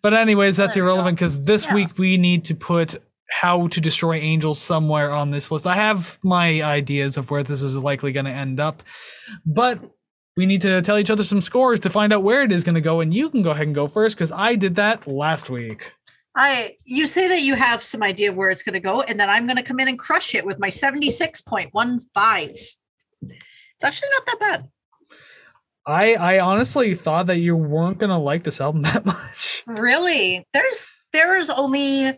But 0.03 0.15
anyways, 0.15 0.57
that's 0.57 0.75
There 0.75 0.85
we 0.85 0.89
go. 0.89 0.93
irrelevant 0.93 1.19
because 1.19 1.43
this 1.43 1.65
Yeah. 1.67 1.75
week 1.75 1.99
we 1.99 2.17
need 2.17 2.45
to 2.47 2.55
put 2.55 2.97
how 3.31 3.69
to 3.69 3.81
destroy 3.81 4.15
angels 4.17 4.61
somewhere 4.61 5.13
on 5.13 5.31
this 5.31 5.51
list. 5.51 5.67
I 5.67 5.77
have 5.77 6.19
my 6.23 6.63
ideas 6.63 7.17
of 7.17 7.31
where 7.31 7.43
this 7.45 7.63
is 7.63 7.77
likely 7.77 8.11
going 8.13 8.27
to 8.27 8.33
end 8.33 8.59
up, 8.59 8.83
but 9.47 9.79
we 10.37 10.47
need 10.47 10.63
to 10.63 10.83
tell 10.83 10.99
each 10.99 11.11
other 11.11 11.23
some 11.23 11.41
scores 11.41 11.81
to 11.81 11.91
find 11.91 12.13
out 12.13 12.23
where 12.23 12.43
it 12.43 12.51
is 12.51 12.65
going 12.65 12.75
to 12.75 12.81
go. 12.81 13.01
And 13.01 13.13
you 13.15 13.31
can 13.31 13.43
go 13.43 13.51
ahead 13.51 13.67
and 13.67 13.75
go 13.75 13.87
first 13.87 14.17
because 14.17 14.33
I 14.33 14.55
did 14.57 14.75
that 14.77 15.07
last 15.07 15.49
week. 15.51 15.93
I 16.37 16.77
you 16.85 17.07
say 17.07 17.29
that 17.29 17.43
you 17.43 17.55
have 17.57 17.83
some 17.83 18.03
idea 18.03 18.31
of 18.31 18.37
where 18.37 18.51
it's 18.51 18.63
going 18.63 18.75
to 18.75 18.81
go, 18.81 19.03
and 19.03 19.19
then 19.19 19.29
I'm 19.29 19.47
going 19.47 19.57
to 19.57 19.63
come 19.65 19.81
in 19.81 19.89
and 19.89 19.99
crush 19.99 20.35
it 20.35 20.45
with 20.47 20.59
my 20.61 20.69
76.15. 20.69 22.51
It's 22.51 23.85
actually 23.85 24.09
not 24.11 24.27
that 24.27 24.37
bad. 24.41 24.69
I 25.91 26.15
I 26.15 26.41
honestly 26.41 26.95
thought 26.95 27.27
that 27.27 27.39
you 27.39 27.57
weren't 27.57 27.99
going 27.99 28.11
to 28.11 28.17
like 28.19 28.43
this 28.43 28.61
album 28.61 28.83
that 28.91 29.05
much. 29.05 29.63
Really? 29.67 30.47
There's 30.53 30.89
there 31.13 31.37
is 31.37 31.51
only 31.51 32.13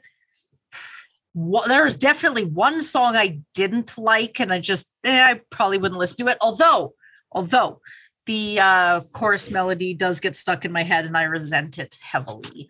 one, 1.34 1.68
there 1.68 1.86
is 1.86 1.96
definitely 1.96 2.44
one 2.44 2.80
song 2.80 3.16
I 3.16 3.40
didn't 3.54 3.96
like, 3.96 4.40
and 4.40 4.52
I 4.52 4.60
just 4.60 4.90
eh, 5.04 5.22
I 5.22 5.40
probably 5.50 5.78
wouldn't 5.78 5.98
listen 5.98 6.24
to 6.26 6.32
it. 6.32 6.38
Although, 6.40 6.94
although 7.32 7.80
the 8.26 8.58
uh, 8.60 9.00
chorus 9.12 9.50
melody 9.50 9.94
does 9.94 10.20
get 10.20 10.36
stuck 10.36 10.64
in 10.64 10.72
my 10.72 10.82
head, 10.82 11.04
and 11.04 11.16
I 11.16 11.24
resent 11.24 11.78
it 11.78 11.96
heavily. 12.02 12.68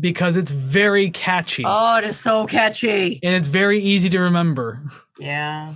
Because 0.00 0.36
it's 0.36 0.52
very 0.52 1.10
catchy 1.10 1.64
Oh, 1.66 1.98
it 1.98 2.04
is 2.04 2.16
so 2.18 2.46
catchy. 2.46 3.18
and 3.22 3.34
it's 3.34 3.48
very 3.48 3.80
easy 3.80 4.08
to 4.10 4.20
remember. 4.20 4.80
Yeah. 5.18 5.74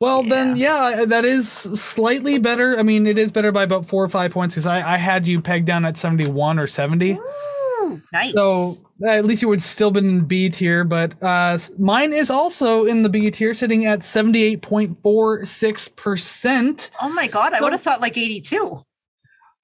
Well, 0.00 0.22
then, 0.22 0.56
yeah, 0.56 1.04
that 1.04 1.26
is 1.26 1.46
slightly 1.50 2.38
better. 2.38 2.78
I 2.78 2.82
mean, 2.82 3.06
it 3.06 3.18
is 3.18 3.30
better 3.30 3.52
by 3.52 3.64
about 3.64 3.84
four 3.84 4.02
or 4.02 4.08
five 4.08 4.32
points 4.32 4.54
because 4.54 4.66
I, 4.66 4.94
I 4.94 4.96
had 4.96 5.28
you 5.28 5.42
pegged 5.42 5.66
down 5.66 5.84
at 5.84 5.98
71 5.98 6.58
or 6.58 6.66
70. 6.66 7.18
Ooh, 7.82 8.00
nice. 8.10 8.32
So 8.32 8.72
at 9.06 9.26
least 9.26 9.42
you 9.42 9.48
would 9.48 9.60
still 9.60 9.90
been 9.90 10.08
in 10.08 10.24
B 10.24 10.48
tier, 10.48 10.84
but 10.84 11.22
uh, 11.22 11.58
mine 11.78 12.14
is 12.14 12.30
also 12.30 12.86
in 12.86 13.02
the 13.02 13.10
B 13.10 13.30
tier, 13.30 13.52
sitting 13.52 13.84
at 13.84 14.00
78.46%. 14.00 16.90
oh 17.02 17.10
my 17.10 17.26
god, 17.26 17.52
I 17.52 17.60
would 17.60 17.72
have 17.72 17.82
thought 17.82 18.00
like 18.00 18.16
82. 18.16 18.82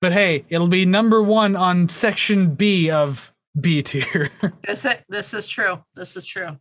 But 0.00 0.12
hey, 0.12 0.44
it'll 0.48 0.68
be 0.68 0.86
number 0.86 1.22
one 1.22 1.56
on 1.56 1.88
section 1.88 2.54
B 2.54 2.90
of 2.90 3.32
B 3.60 3.82
tier. 3.82 4.30
This 4.66 4.84
it 4.84 5.04
this 5.08 5.34
is 5.34 5.46
true. 5.46 5.84
This 5.94 6.16
is 6.16 6.26
true. 6.26 6.58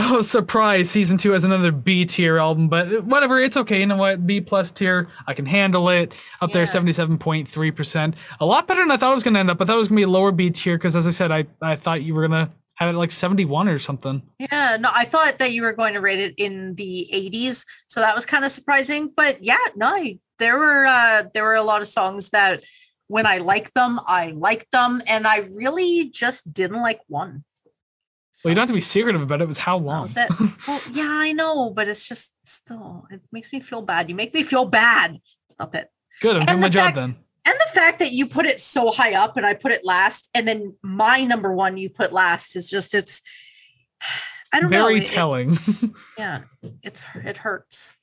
oh, 0.00 0.22
surprise! 0.22 0.90
Season 0.90 1.16
two 1.18 1.30
has 1.32 1.44
another 1.44 1.70
B 1.70 2.04
tier 2.04 2.38
album, 2.38 2.68
but 2.68 3.04
whatever. 3.04 3.38
It's 3.38 3.56
okay. 3.56 3.80
You 3.80 3.86
know 3.86 3.96
what? 3.96 4.26
B 4.26 4.40
plus 4.40 4.72
tier. 4.72 5.08
I 5.26 5.34
can 5.34 5.46
handle 5.46 5.88
it. 5.90 6.14
Up 6.40 6.50
there, 6.50 6.62
Yeah. 6.62 6.68
seventy-seven 6.70 7.18
point 7.18 7.46
three 7.48 7.70
percent. 7.70 8.16
A 8.40 8.46
lot 8.46 8.66
better 8.66 8.80
than 8.80 8.90
I 8.90 8.96
thought 8.96 9.12
it 9.12 9.14
was 9.14 9.22
going 9.24 9.34
to 9.34 9.40
end 9.40 9.50
up. 9.50 9.60
I 9.60 9.64
thought 9.64 9.76
it 9.76 9.78
was 9.78 9.88
going 9.88 10.00
to 10.00 10.06
be 10.06 10.10
lower 10.12 10.32
B 10.32 10.50
tier 10.50 10.76
because, 10.76 10.96
as 10.96 11.06
I 11.06 11.10
said, 11.10 11.30
I 11.30 11.46
I 11.62 11.76
thought 11.76 12.02
you 12.02 12.14
were 12.14 12.26
going 12.26 12.48
it 12.80 12.94
like 12.94 13.12
seventy-one 13.12 13.68
or 13.68 13.78
something. 13.78 14.22
Yeah, 14.38 14.76
no, 14.80 14.90
I 14.94 15.04
thought 15.04 15.38
that 15.38 15.52
you 15.52 15.62
were 15.62 15.72
going 15.72 15.94
to 15.94 16.00
rate 16.00 16.18
it 16.18 16.34
in 16.38 16.74
the 16.74 17.06
80s, 17.14 17.64
so 17.86 18.00
that 18.00 18.14
was 18.14 18.26
kind 18.26 18.44
of 18.44 18.50
surprising. 18.50 19.10
But 19.16 19.42
yeah, 19.42 19.58
no, 19.76 19.86
I- 19.86 20.18
there 20.38 20.58
were 20.58 20.84
uh 20.84 21.24
there 21.32 21.44
were 21.44 21.54
a 21.54 21.62
lot 21.62 21.80
of 21.80 21.86
songs 21.86 22.30
that 22.30 22.64
when 23.06 23.26
I 23.26 23.38
liked 23.38 23.74
them, 23.74 24.00
I 24.06 24.32
liked 24.34 24.70
them, 24.72 25.00
and 25.08 25.26
I 25.26 25.46
really 25.56 26.10
just 26.10 26.52
didn't 26.52 26.80
like 26.82 27.00
one. 27.06 27.44
Well, 28.44 28.50
you 28.50 28.56
don't 28.56 28.62
have 28.62 28.68
to 28.70 28.74
be 28.74 28.80
secretive 28.80 29.22
about 29.22 29.40
it. 29.40 29.44
It 29.44 29.46
was 29.46 29.58
how 29.58 29.76
long? 29.78 30.02
was 30.02 30.16
it. 30.16 30.28
well, 30.66 30.80
yeah, 30.90 31.06
I 31.08 31.30
know, 31.32 31.70
but 31.70 31.86
it's 31.86 32.08
just 32.08 32.34
still 32.44 33.06
it 33.10 33.20
makes 33.30 33.52
me 33.52 33.60
feel 33.60 33.82
bad. 33.82 34.08
You 34.08 34.16
make 34.16 34.34
me 34.34 34.42
feel 34.42 34.64
bad. 34.66 35.18
Stop 35.48 35.76
it. 35.76 35.88
Good. 36.20 36.36
I'm 36.36 36.40
And 36.40 36.48
doing 36.48 36.60
my 36.62 36.68
the 36.68 36.74
job 36.74 36.94
then. 36.94 37.16
Fact 37.74 37.98
that 37.98 38.12
you 38.12 38.26
put 38.26 38.46
it 38.46 38.60
so 38.60 38.90
high 38.90 39.14
up 39.14 39.36
and 39.36 39.44
I 39.44 39.54
put 39.54 39.72
it 39.72 39.80
last, 39.84 40.30
and 40.34 40.46
then 40.46 40.74
my 40.82 41.22
number 41.24 41.52
one 41.52 41.76
you 41.76 41.90
put 41.90 42.12
last 42.12 42.56
is 42.56 42.70
just 42.70 42.94
it's. 42.94 43.20
I 44.52 44.60
don't 44.60 44.70
know. 44.70 44.78
Very 44.84 44.98
it- 44.98 45.04
it- 45.04 45.08
telling. 45.08 45.58
yeah, 46.18 46.42
it's 46.82 47.04
it 47.16 47.36
hurts. 47.38 47.96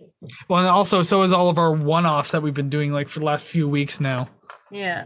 well, 0.49 0.59
and 0.59 0.67
also, 0.69 1.01
so 1.01 1.21
is 1.21 1.31
all 1.31 1.47
of 1.49 1.57
our 1.57 1.71
one-offs 1.71 2.31
that 2.31 2.41
we've 2.43 2.53
been 2.53 2.69
doing 2.69 2.91
like 2.91 3.07
for 3.07 3.19
the 3.19 3.25
last 3.25 3.45
few 3.45 3.67
weeks 3.69 3.99
now. 4.01 4.29
Yeah. 4.69 5.05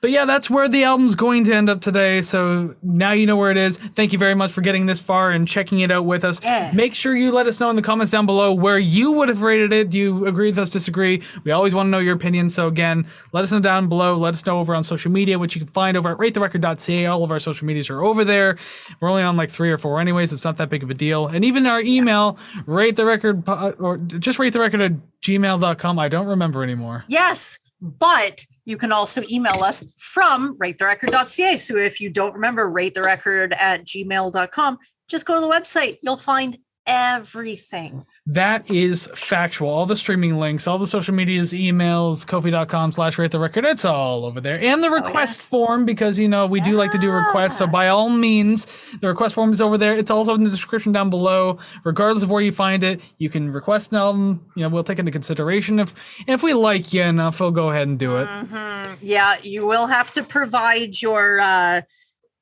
But 0.00 0.10
yeah, 0.12 0.24
that's 0.26 0.48
where 0.48 0.68
the 0.68 0.84
album's 0.84 1.16
going 1.16 1.44
to 1.44 1.54
end 1.54 1.68
up 1.68 1.80
today. 1.80 2.20
So 2.20 2.76
now 2.82 3.12
you 3.12 3.26
know 3.26 3.36
where 3.36 3.50
it 3.50 3.56
is. 3.56 3.78
Thank 3.78 4.12
you 4.12 4.18
very 4.18 4.34
much 4.34 4.52
for 4.52 4.60
getting 4.60 4.86
this 4.86 5.00
far 5.00 5.30
and 5.30 5.46
checking 5.46 5.80
it 5.80 5.90
out 5.90 6.04
with 6.04 6.24
us. 6.24 6.40
Yeah. 6.42 6.70
Make 6.72 6.94
sure 6.94 7.16
you 7.16 7.32
let 7.32 7.48
us 7.48 7.58
know 7.58 7.68
in 7.70 7.76
the 7.76 7.82
comments 7.82 8.12
down 8.12 8.24
below 8.24 8.54
where 8.54 8.78
you 8.78 9.12
would 9.12 9.28
have 9.28 9.42
rated 9.42 9.72
it. 9.72 9.90
Do 9.90 9.98
you 9.98 10.26
agree 10.26 10.50
with 10.50 10.58
us, 10.58 10.70
disagree? 10.70 11.22
We 11.42 11.50
always 11.50 11.74
want 11.74 11.88
to 11.88 11.90
know 11.90 11.98
your 11.98 12.14
opinion. 12.14 12.48
So 12.48 12.68
again, 12.68 13.06
let 13.32 13.42
us 13.42 13.50
know 13.50 13.58
down 13.60 13.88
below. 13.88 14.16
Let 14.16 14.34
us 14.34 14.46
know 14.46 14.60
over 14.60 14.74
on 14.74 14.84
social 14.84 15.10
media, 15.10 15.38
which 15.38 15.56
you 15.56 15.60
can 15.60 15.68
find 15.68 15.96
over 15.96 16.12
at 16.12 16.18
ratetherecord.ca. 16.18 17.06
All 17.06 17.24
of 17.24 17.32
our 17.32 17.40
social 17.40 17.66
medias 17.66 17.90
are 17.90 18.04
over 18.04 18.24
there. 18.24 18.56
We're 19.00 19.10
only 19.10 19.22
on 19.22 19.36
like 19.36 19.50
three 19.50 19.70
or 19.70 19.78
four 19.78 20.00
anyways. 20.00 20.32
It's 20.32 20.44
not 20.44 20.58
that 20.58 20.68
big 20.68 20.84
of 20.84 20.90
a 20.90 20.94
deal. 20.94 21.26
And 21.26 21.44
even 21.44 21.66
our 21.66 21.80
email, 21.80 22.38
rate 22.66 22.94
the 22.94 23.04
record 23.04 23.42
or 23.48 23.96
just 23.98 24.38
rate 24.38 24.52
the 24.52 24.60
record 24.60 24.80
at 24.80 24.92
gmail.com. 25.22 25.98
I 25.98 26.08
don't 26.08 26.26
remember 26.26 26.62
anymore. 26.62 27.04
Yes, 27.08 27.58
but 27.80 28.44
you 28.64 28.76
can 28.76 28.92
also 28.92 29.22
email 29.30 29.62
us 29.62 29.94
from 29.98 30.56
ratetherecord.ca. 30.58 31.56
So 31.56 31.76
if 31.76 32.00
you 32.00 32.10
don't 32.10 32.34
remember 32.34 32.70
ratetherecord 32.70 33.54
at 33.56 33.84
gmail.com, 33.84 34.78
just 35.08 35.26
go 35.26 35.34
to 35.34 35.40
the 35.40 35.48
website. 35.48 35.98
You'll 36.02 36.16
find 36.16 36.58
everything. 36.86 38.04
That 38.30 38.70
is 38.70 39.08
factual. 39.14 39.70
All 39.70 39.86
the 39.86 39.96
streaming 39.96 40.36
links, 40.36 40.66
all 40.66 40.76
the 40.76 40.86
social 40.86 41.14
medias, 41.14 41.54
emails, 41.54 42.26
ko-fi.com 42.26 42.92
slash 42.92 43.18
rate 43.18 43.30
the 43.30 43.38
record, 43.40 43.64
it's 43.64 43.86
all 43.86 44.26
over 44.26 44.38
there. 44.38 44.60
And 44.60 44.84
the 44.84 44.90
request 44.90 45.40
form, 45.40 45.86
because, 45.86 46.18
you 46.18 46.28
know, 46.28 46.46
we 46.46 46.60
do 46.60 46.72
like 46.72 46.92
to 46.92 46.98
do 46.98 47.10
requests. 47.10 47.56
So 47.56 47.66
by 47.66 47.88
all 47.88 48.10
means, 48.10 48.66
the 49.00 49.08
request 49.08 49.34
form 49.34 49.50
is 49.50 49.62
over 49.62 49.78
there. 49.78 49.96
It's 49.96 50.10
also 50.10 50.34
in 50.34 50.44
the 50.44 50.50
description 50.50 50.92
down 50.92 51.08
below. 51.08 51.58
Regardless 51.84 52.22
of 52.22 52.30
where 52.30 52.42
you 52.42 52.52
find 52.52 52.84
it, 52.84 53.00
you 53.16 53.30
can 53.30 53.50
request 53.50 53.92
an 53.92 53.98
album. 53.98 54.44
You 54.54 54.62
know, 54.62 54.68
we'll 54.68 54.84
take 54.84 54.98
into 54.98 55.10
consideration. 55.10 55.78
If 55.78 55.94
and 56.18 56.34
if 56.34 56.42
we 56.42 56.52
like 56.52 56.92
you 56.92 57.04
enough, 57.04 57.40
we'll 57.40 57.50
go 57.50 57.70
ahead 57.70 57.88
and 57.88 57.98
do 57.98 58.18
it. 58.18 58.28
Mhm. 58.28 58.98
Yeah, 59.00 59.36
you 59.42 59.66
will 59.66 59.86
have 59.86 60.12
to 60.12 60.22
provide 60.22 61.00
your 61.00 61.40
uh, 61.40 61.80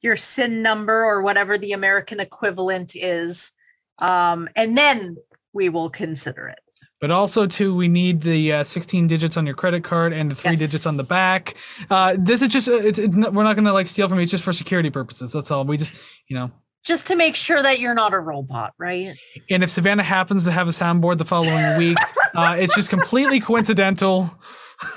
your 0.01 0.17
SIN 0.17 0.63
number 0.63 1.05
or 1.05 1.23
whatever 1.23 1.57
the 1.57 1.71
American 1.71 2.19
equivalent 2.19 2.97
is, 2.97 3.53
um, 4.01 4.49
and 4.57 4.77
then 4.77 5.17
we 5.57 5.71
will 5.71 5.91
consider 5.91 6.47
it. 6.47 6.61
But 7.01 7.11
also, 7.11 7.47
too, 7.47 7.75
we 7.75 7.89
need 7.89 8.23
the 8.23 8.53
uh, 8.53 8.65
16 8.65 9.07
digits 9.07 9.37
on 9.37 9.45
your 9.45 9.55
credit 9.55 9.85
card 9.85 10.13
and 10.13 10.31
the 10.31 10.35
three 10.35 10.57
digits 10.57 10.87
on 10.87 10.97
the 10.97 11.05
back. 11.05 11.55
Uh, 11.91 12.15
this 12.19 12.41
is 12.41 12.49
just, 12.49 12.69
uh, 12.69 12.77
it's, 12.77 12.99
it's 12.99 13.15
not, 13.15 13.35
we're 13.35 13.43
not 13.43 13.55
going 13.55 13.67
to 13.67 13.73
like 13.73 13.87
steal 13.87 14.09
from 14.09 14.19
you. 14.19 14.23
It's 14.23 14.31
just 14.31 14.45
for 14.45 14.53
security 14.53 14.89
purposes. 14.89 15.33
That's 15.33 15.51
all. 15.51 15.65
We 15.65 15.77
just, 15.77 15.95
you 16.29 16.37
know. 16.37 16.51
Just 16.85 17.09
to 17.09 17.17
make 17.17 17.35
sure 17.35 17.61
that 17.61 17.81
you're 17.81 17.95
not 17.95 18.15
a 18.15 18.21
robot, 18.21 18.73
right? 18.79 19.15
And 19.51 19.63
if 19.63 19.71
Savannah 19.71 20.05
happens 20.05 20.45
to 20.45 20.53
have 20.53 20.69
a 20.69 20.71
soundboard 20.71 21.19
the 21.19 21.25
following 21.25 21.77
week, 21.77 21.99
uh, 22.35 22.57
it's 22.59 22.75
just 22.75 22.89
completely 22.89 23.41
coincidental. 23.41 24.31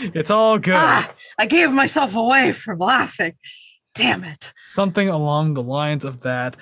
it's 0.00 0.30
all 0.30 0.58
good. 0.58 0.74
Ah, 0.76 1.14
I 1.38 1.46
gave 1.46 1.70
myself 1.72 2.16
away 2.16 2.52
from 2.52 2.78
laughing. 2.78 3.34
Damn 4.00 4.24
it. 4.24 4.52
Something 4.62 5.08
along 5.08 5.54
the 5.54 5.62
lines 5.62 6.04
of 6.04 6.20
that. 6.20 6.56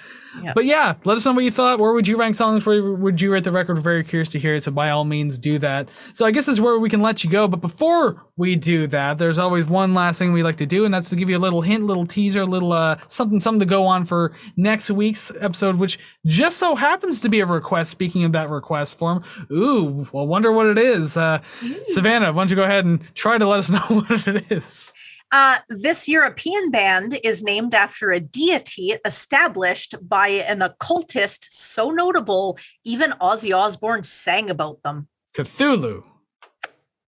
But 0.55 0.66
yeah, 0.66 0.94
let 1.05 1.16
us 1.16 1.24
know 1.24 1.32
what 1.32 1.44
you 1.44 1.51
thought. 1.51 1.81
Where 1.81 1.93
would 1.93 2.06
you 2.06 2.16
rank 2.16 2.35
songs? 2.35 2.65
Where 2.65 2.94
would 2.94 3.20
you 3.20 3.32
rate 3.32 3.44
the 3.44 3.52
record? 3.52 3.77
We're 3.77 3.82
very 3.82 4.05
curious 4.05 4.28
to 4.31 4.39
hear 4.39 4.55
it. 4.55 4.62
So 4.62 4.70
by 4.70 4.90
all 4.90 5.05
means, 5.05 5.39
do 5.39 5.59
that. 5.59 5.89
So 6.12 6.27
I 6.27 6.31
guess 6.31 6.47
this 6.47 6.55
is 6.55 6.60
where 6.60 6.78
we 6.78 6.90
can 6.90 7.01
let 7.01 7.24
you 7.24 7.31
go. 7.31 7.48
But 7.48 7.60
before 7.60 8.23
we 8.36 8.56
do 8.56 8.86
that, 8.89 9.19
there's 9.19 9.39
always 9.39 9.66
one 9.66 9.94
last 9.94 10.19
thing 10.19 10.32
we 10.32 10.43
like 10.43 10.56
to 10.56 10.66
do, 10.66 10.85
and 10.85 10.93
that's 10.93 11.10
to 11.10 11.16
give 11.16 11.28
you 11.28 11.36
a 11.36 11.40
little 11.40 11.62
hint, 11.62 11.85
little 11.85 12.06
teaser, 12.06 12.44
little 12.44 12.73
uh, 12.73 12.98
something, 13.09 13.40
something 13.40 13.60
to 13.60 13.66
go 13.66 13.86
on 13.86 14.05
for 14.05 14.32
next 14.56 14.90
week's 14.90 15.32
episode, 15.40 15.77
which 15.77 15.98
just 16.27 16.59
so 16.59 16.74
happens 16.74 17.20
to 17.20 17.28
be 17.28 17.40
a 17.40 17.47
request. 17.47 17.90
Speaking 17.90 18.24
of 18.24 18.32
that 18.32 18.51
request 18.51 18.97
form, 18.98 19.24
ooh, 19.51 20.06
well, 20.12 20.27
wonder 20.27 20.52
what 20.52 20.66
it 20.66 20.78
is. 20.78 21.16
Uh, 21.16 21.40
Savannah, 21.86 22.32
why 22.32 22.43
don't 22.43 22.51
you 22.51 22.56
go 22.56 22.65
ahead 22.65 22.85
and 22.85 23.02
try 23.15 23.39
to 23.39 23.47
let 23.47 23.59
us 23.59 23.70
know 23.70 23.81
what 23.81 24.27
it 24.28 24.52
is? 24.52 24.93
Uh, 25.31 25.57
this 25.69 26.09
European 26.09 26.71
band 26.71 27.19
is 27.23 27.43
named 27.43 27.75
after 27.75 28.11
a 28.11 28.21
deity 28.21 28.95
established 29.05 29.95
by 30.03 30.29
an 30.29 30.63
occultist 30.63 31.49
so 31.53 31.91
notable, 31.91 32.59
even 32.85 33.11
Ozzy 33.21 33.55
Osbourne 33.55 34.03
sang 34.03 34.49
about 34.49 34.83
them. 34.83 35.09
Cthulhu. 35.37 36.03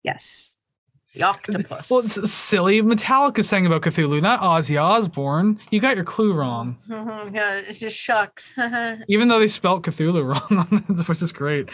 Yes. 0.03 0.59
The 1.15 1.23
octopus. 1.23 1.91
Well, 1.91 2.01
it's 2.01 2.31
silly. 2.33 2.83
Metallica 2.83 3.45
sang 3.45 3.67
about 3.67 3.83
Cthulhu, 3.83 4.21
not 4.21 4.41
Ozzy 4.41 4.81
Osbourne. 4.81 5.61
You 5.71 5.81
got 5.81 5.95
your 5.95 6.05
clue 6.05 6.33
wrong. 6.33 6.77
Yeah, 7.33 7.57
it 7.59 7.73
just 7.73 7.97
shucks. 7.97 8.57
Even 9.09 9.29
though 9.29 9.39
they 9.39 9.49
spelt 9.49 9.83
Cthulhu 9.85 10.25
wrong, 10.25 10.85
which 11.07 11.23
is 11.23 11.33
great. 11.33 11.71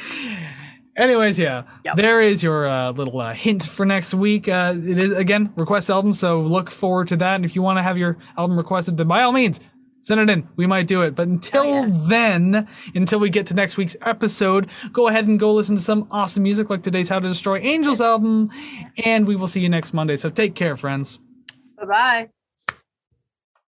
Anyways, 1.01 1.39
yeah, 1.39 1.63
Yep. 1.87 1.97
there 1.97 2.21
is 2.21 2.43
your 2.43 2.69
uh, 2.69 2.93
little 2.93 3.19
uh, 3.21 3.33
hint 3.33 3.63
for 3.65 3.87
next 3.87 4.13
week. 4.13 4.49
Uh, 4.49 4.75
it 4.77 4.99
is 4.99 5.13
again 5.13 5.51
request 5.57 5.89
album, 5.89 6.13
so 6.13 6.41
look 6.43 6.71
forward 6.71 7.09
to 7.09 7.17
that. 7.17 7.37
And 7.37 7.45
if 7.45 7.57
you 7.57 7.63
want 7.63 7.79
to 7.79 7.83
have 7.83 7.97
your 7.97 8.19
album 8.37 8.59
requested, 8.59 8.99
then 8.99 9.09
by 9.09 9.23
all 9.23 9.33
means 9.33 9.61
send 10.03 10.21
it 10.21 10.29
in. 10.31 10.47
We 10.57 10.67
might 10.67 10.87
do 10.87 11.03
it. 11.03 11.15
But 11.15 11.29
until 11.29 11.65
yeah. 11.65 11.89
then, 11.91 12.69
until 12.95 13.19
we 13.19 13.31
get 13.31 13.47
to 13.47 13.55
next 13.55 13.77
week's 13.79 13.97
episode, 14.03 14.69
go 14.93 15.09
ahead 15.09 15.27
and 15.27 15.41
go 15.41 15.53
listen 15.55 15.77
to 15.77 15.83
some 15.83 16.07
awesome 16.11 16.43
music 16.43 16.69
like 16.71 16.83
today's 16.83 17.09
How 17.09 17.19
to 17.19 17.29
Destroy 17.29 17.59
Angels 17.61 18.01
album, 18.03 18.51
and 19.05 19.27
we 19.27 19.37
will 19.37 19.47
see 19.47 19.61
you 19.61 19.69
next 19.71 19.95
Monday. 19.95 20.17
So 20.19 20.29
take 20.29 20.55
care, 20.55 20.77
friends. 20.77 21.19
bye 21.79 21.87
bye. 21.87 22.40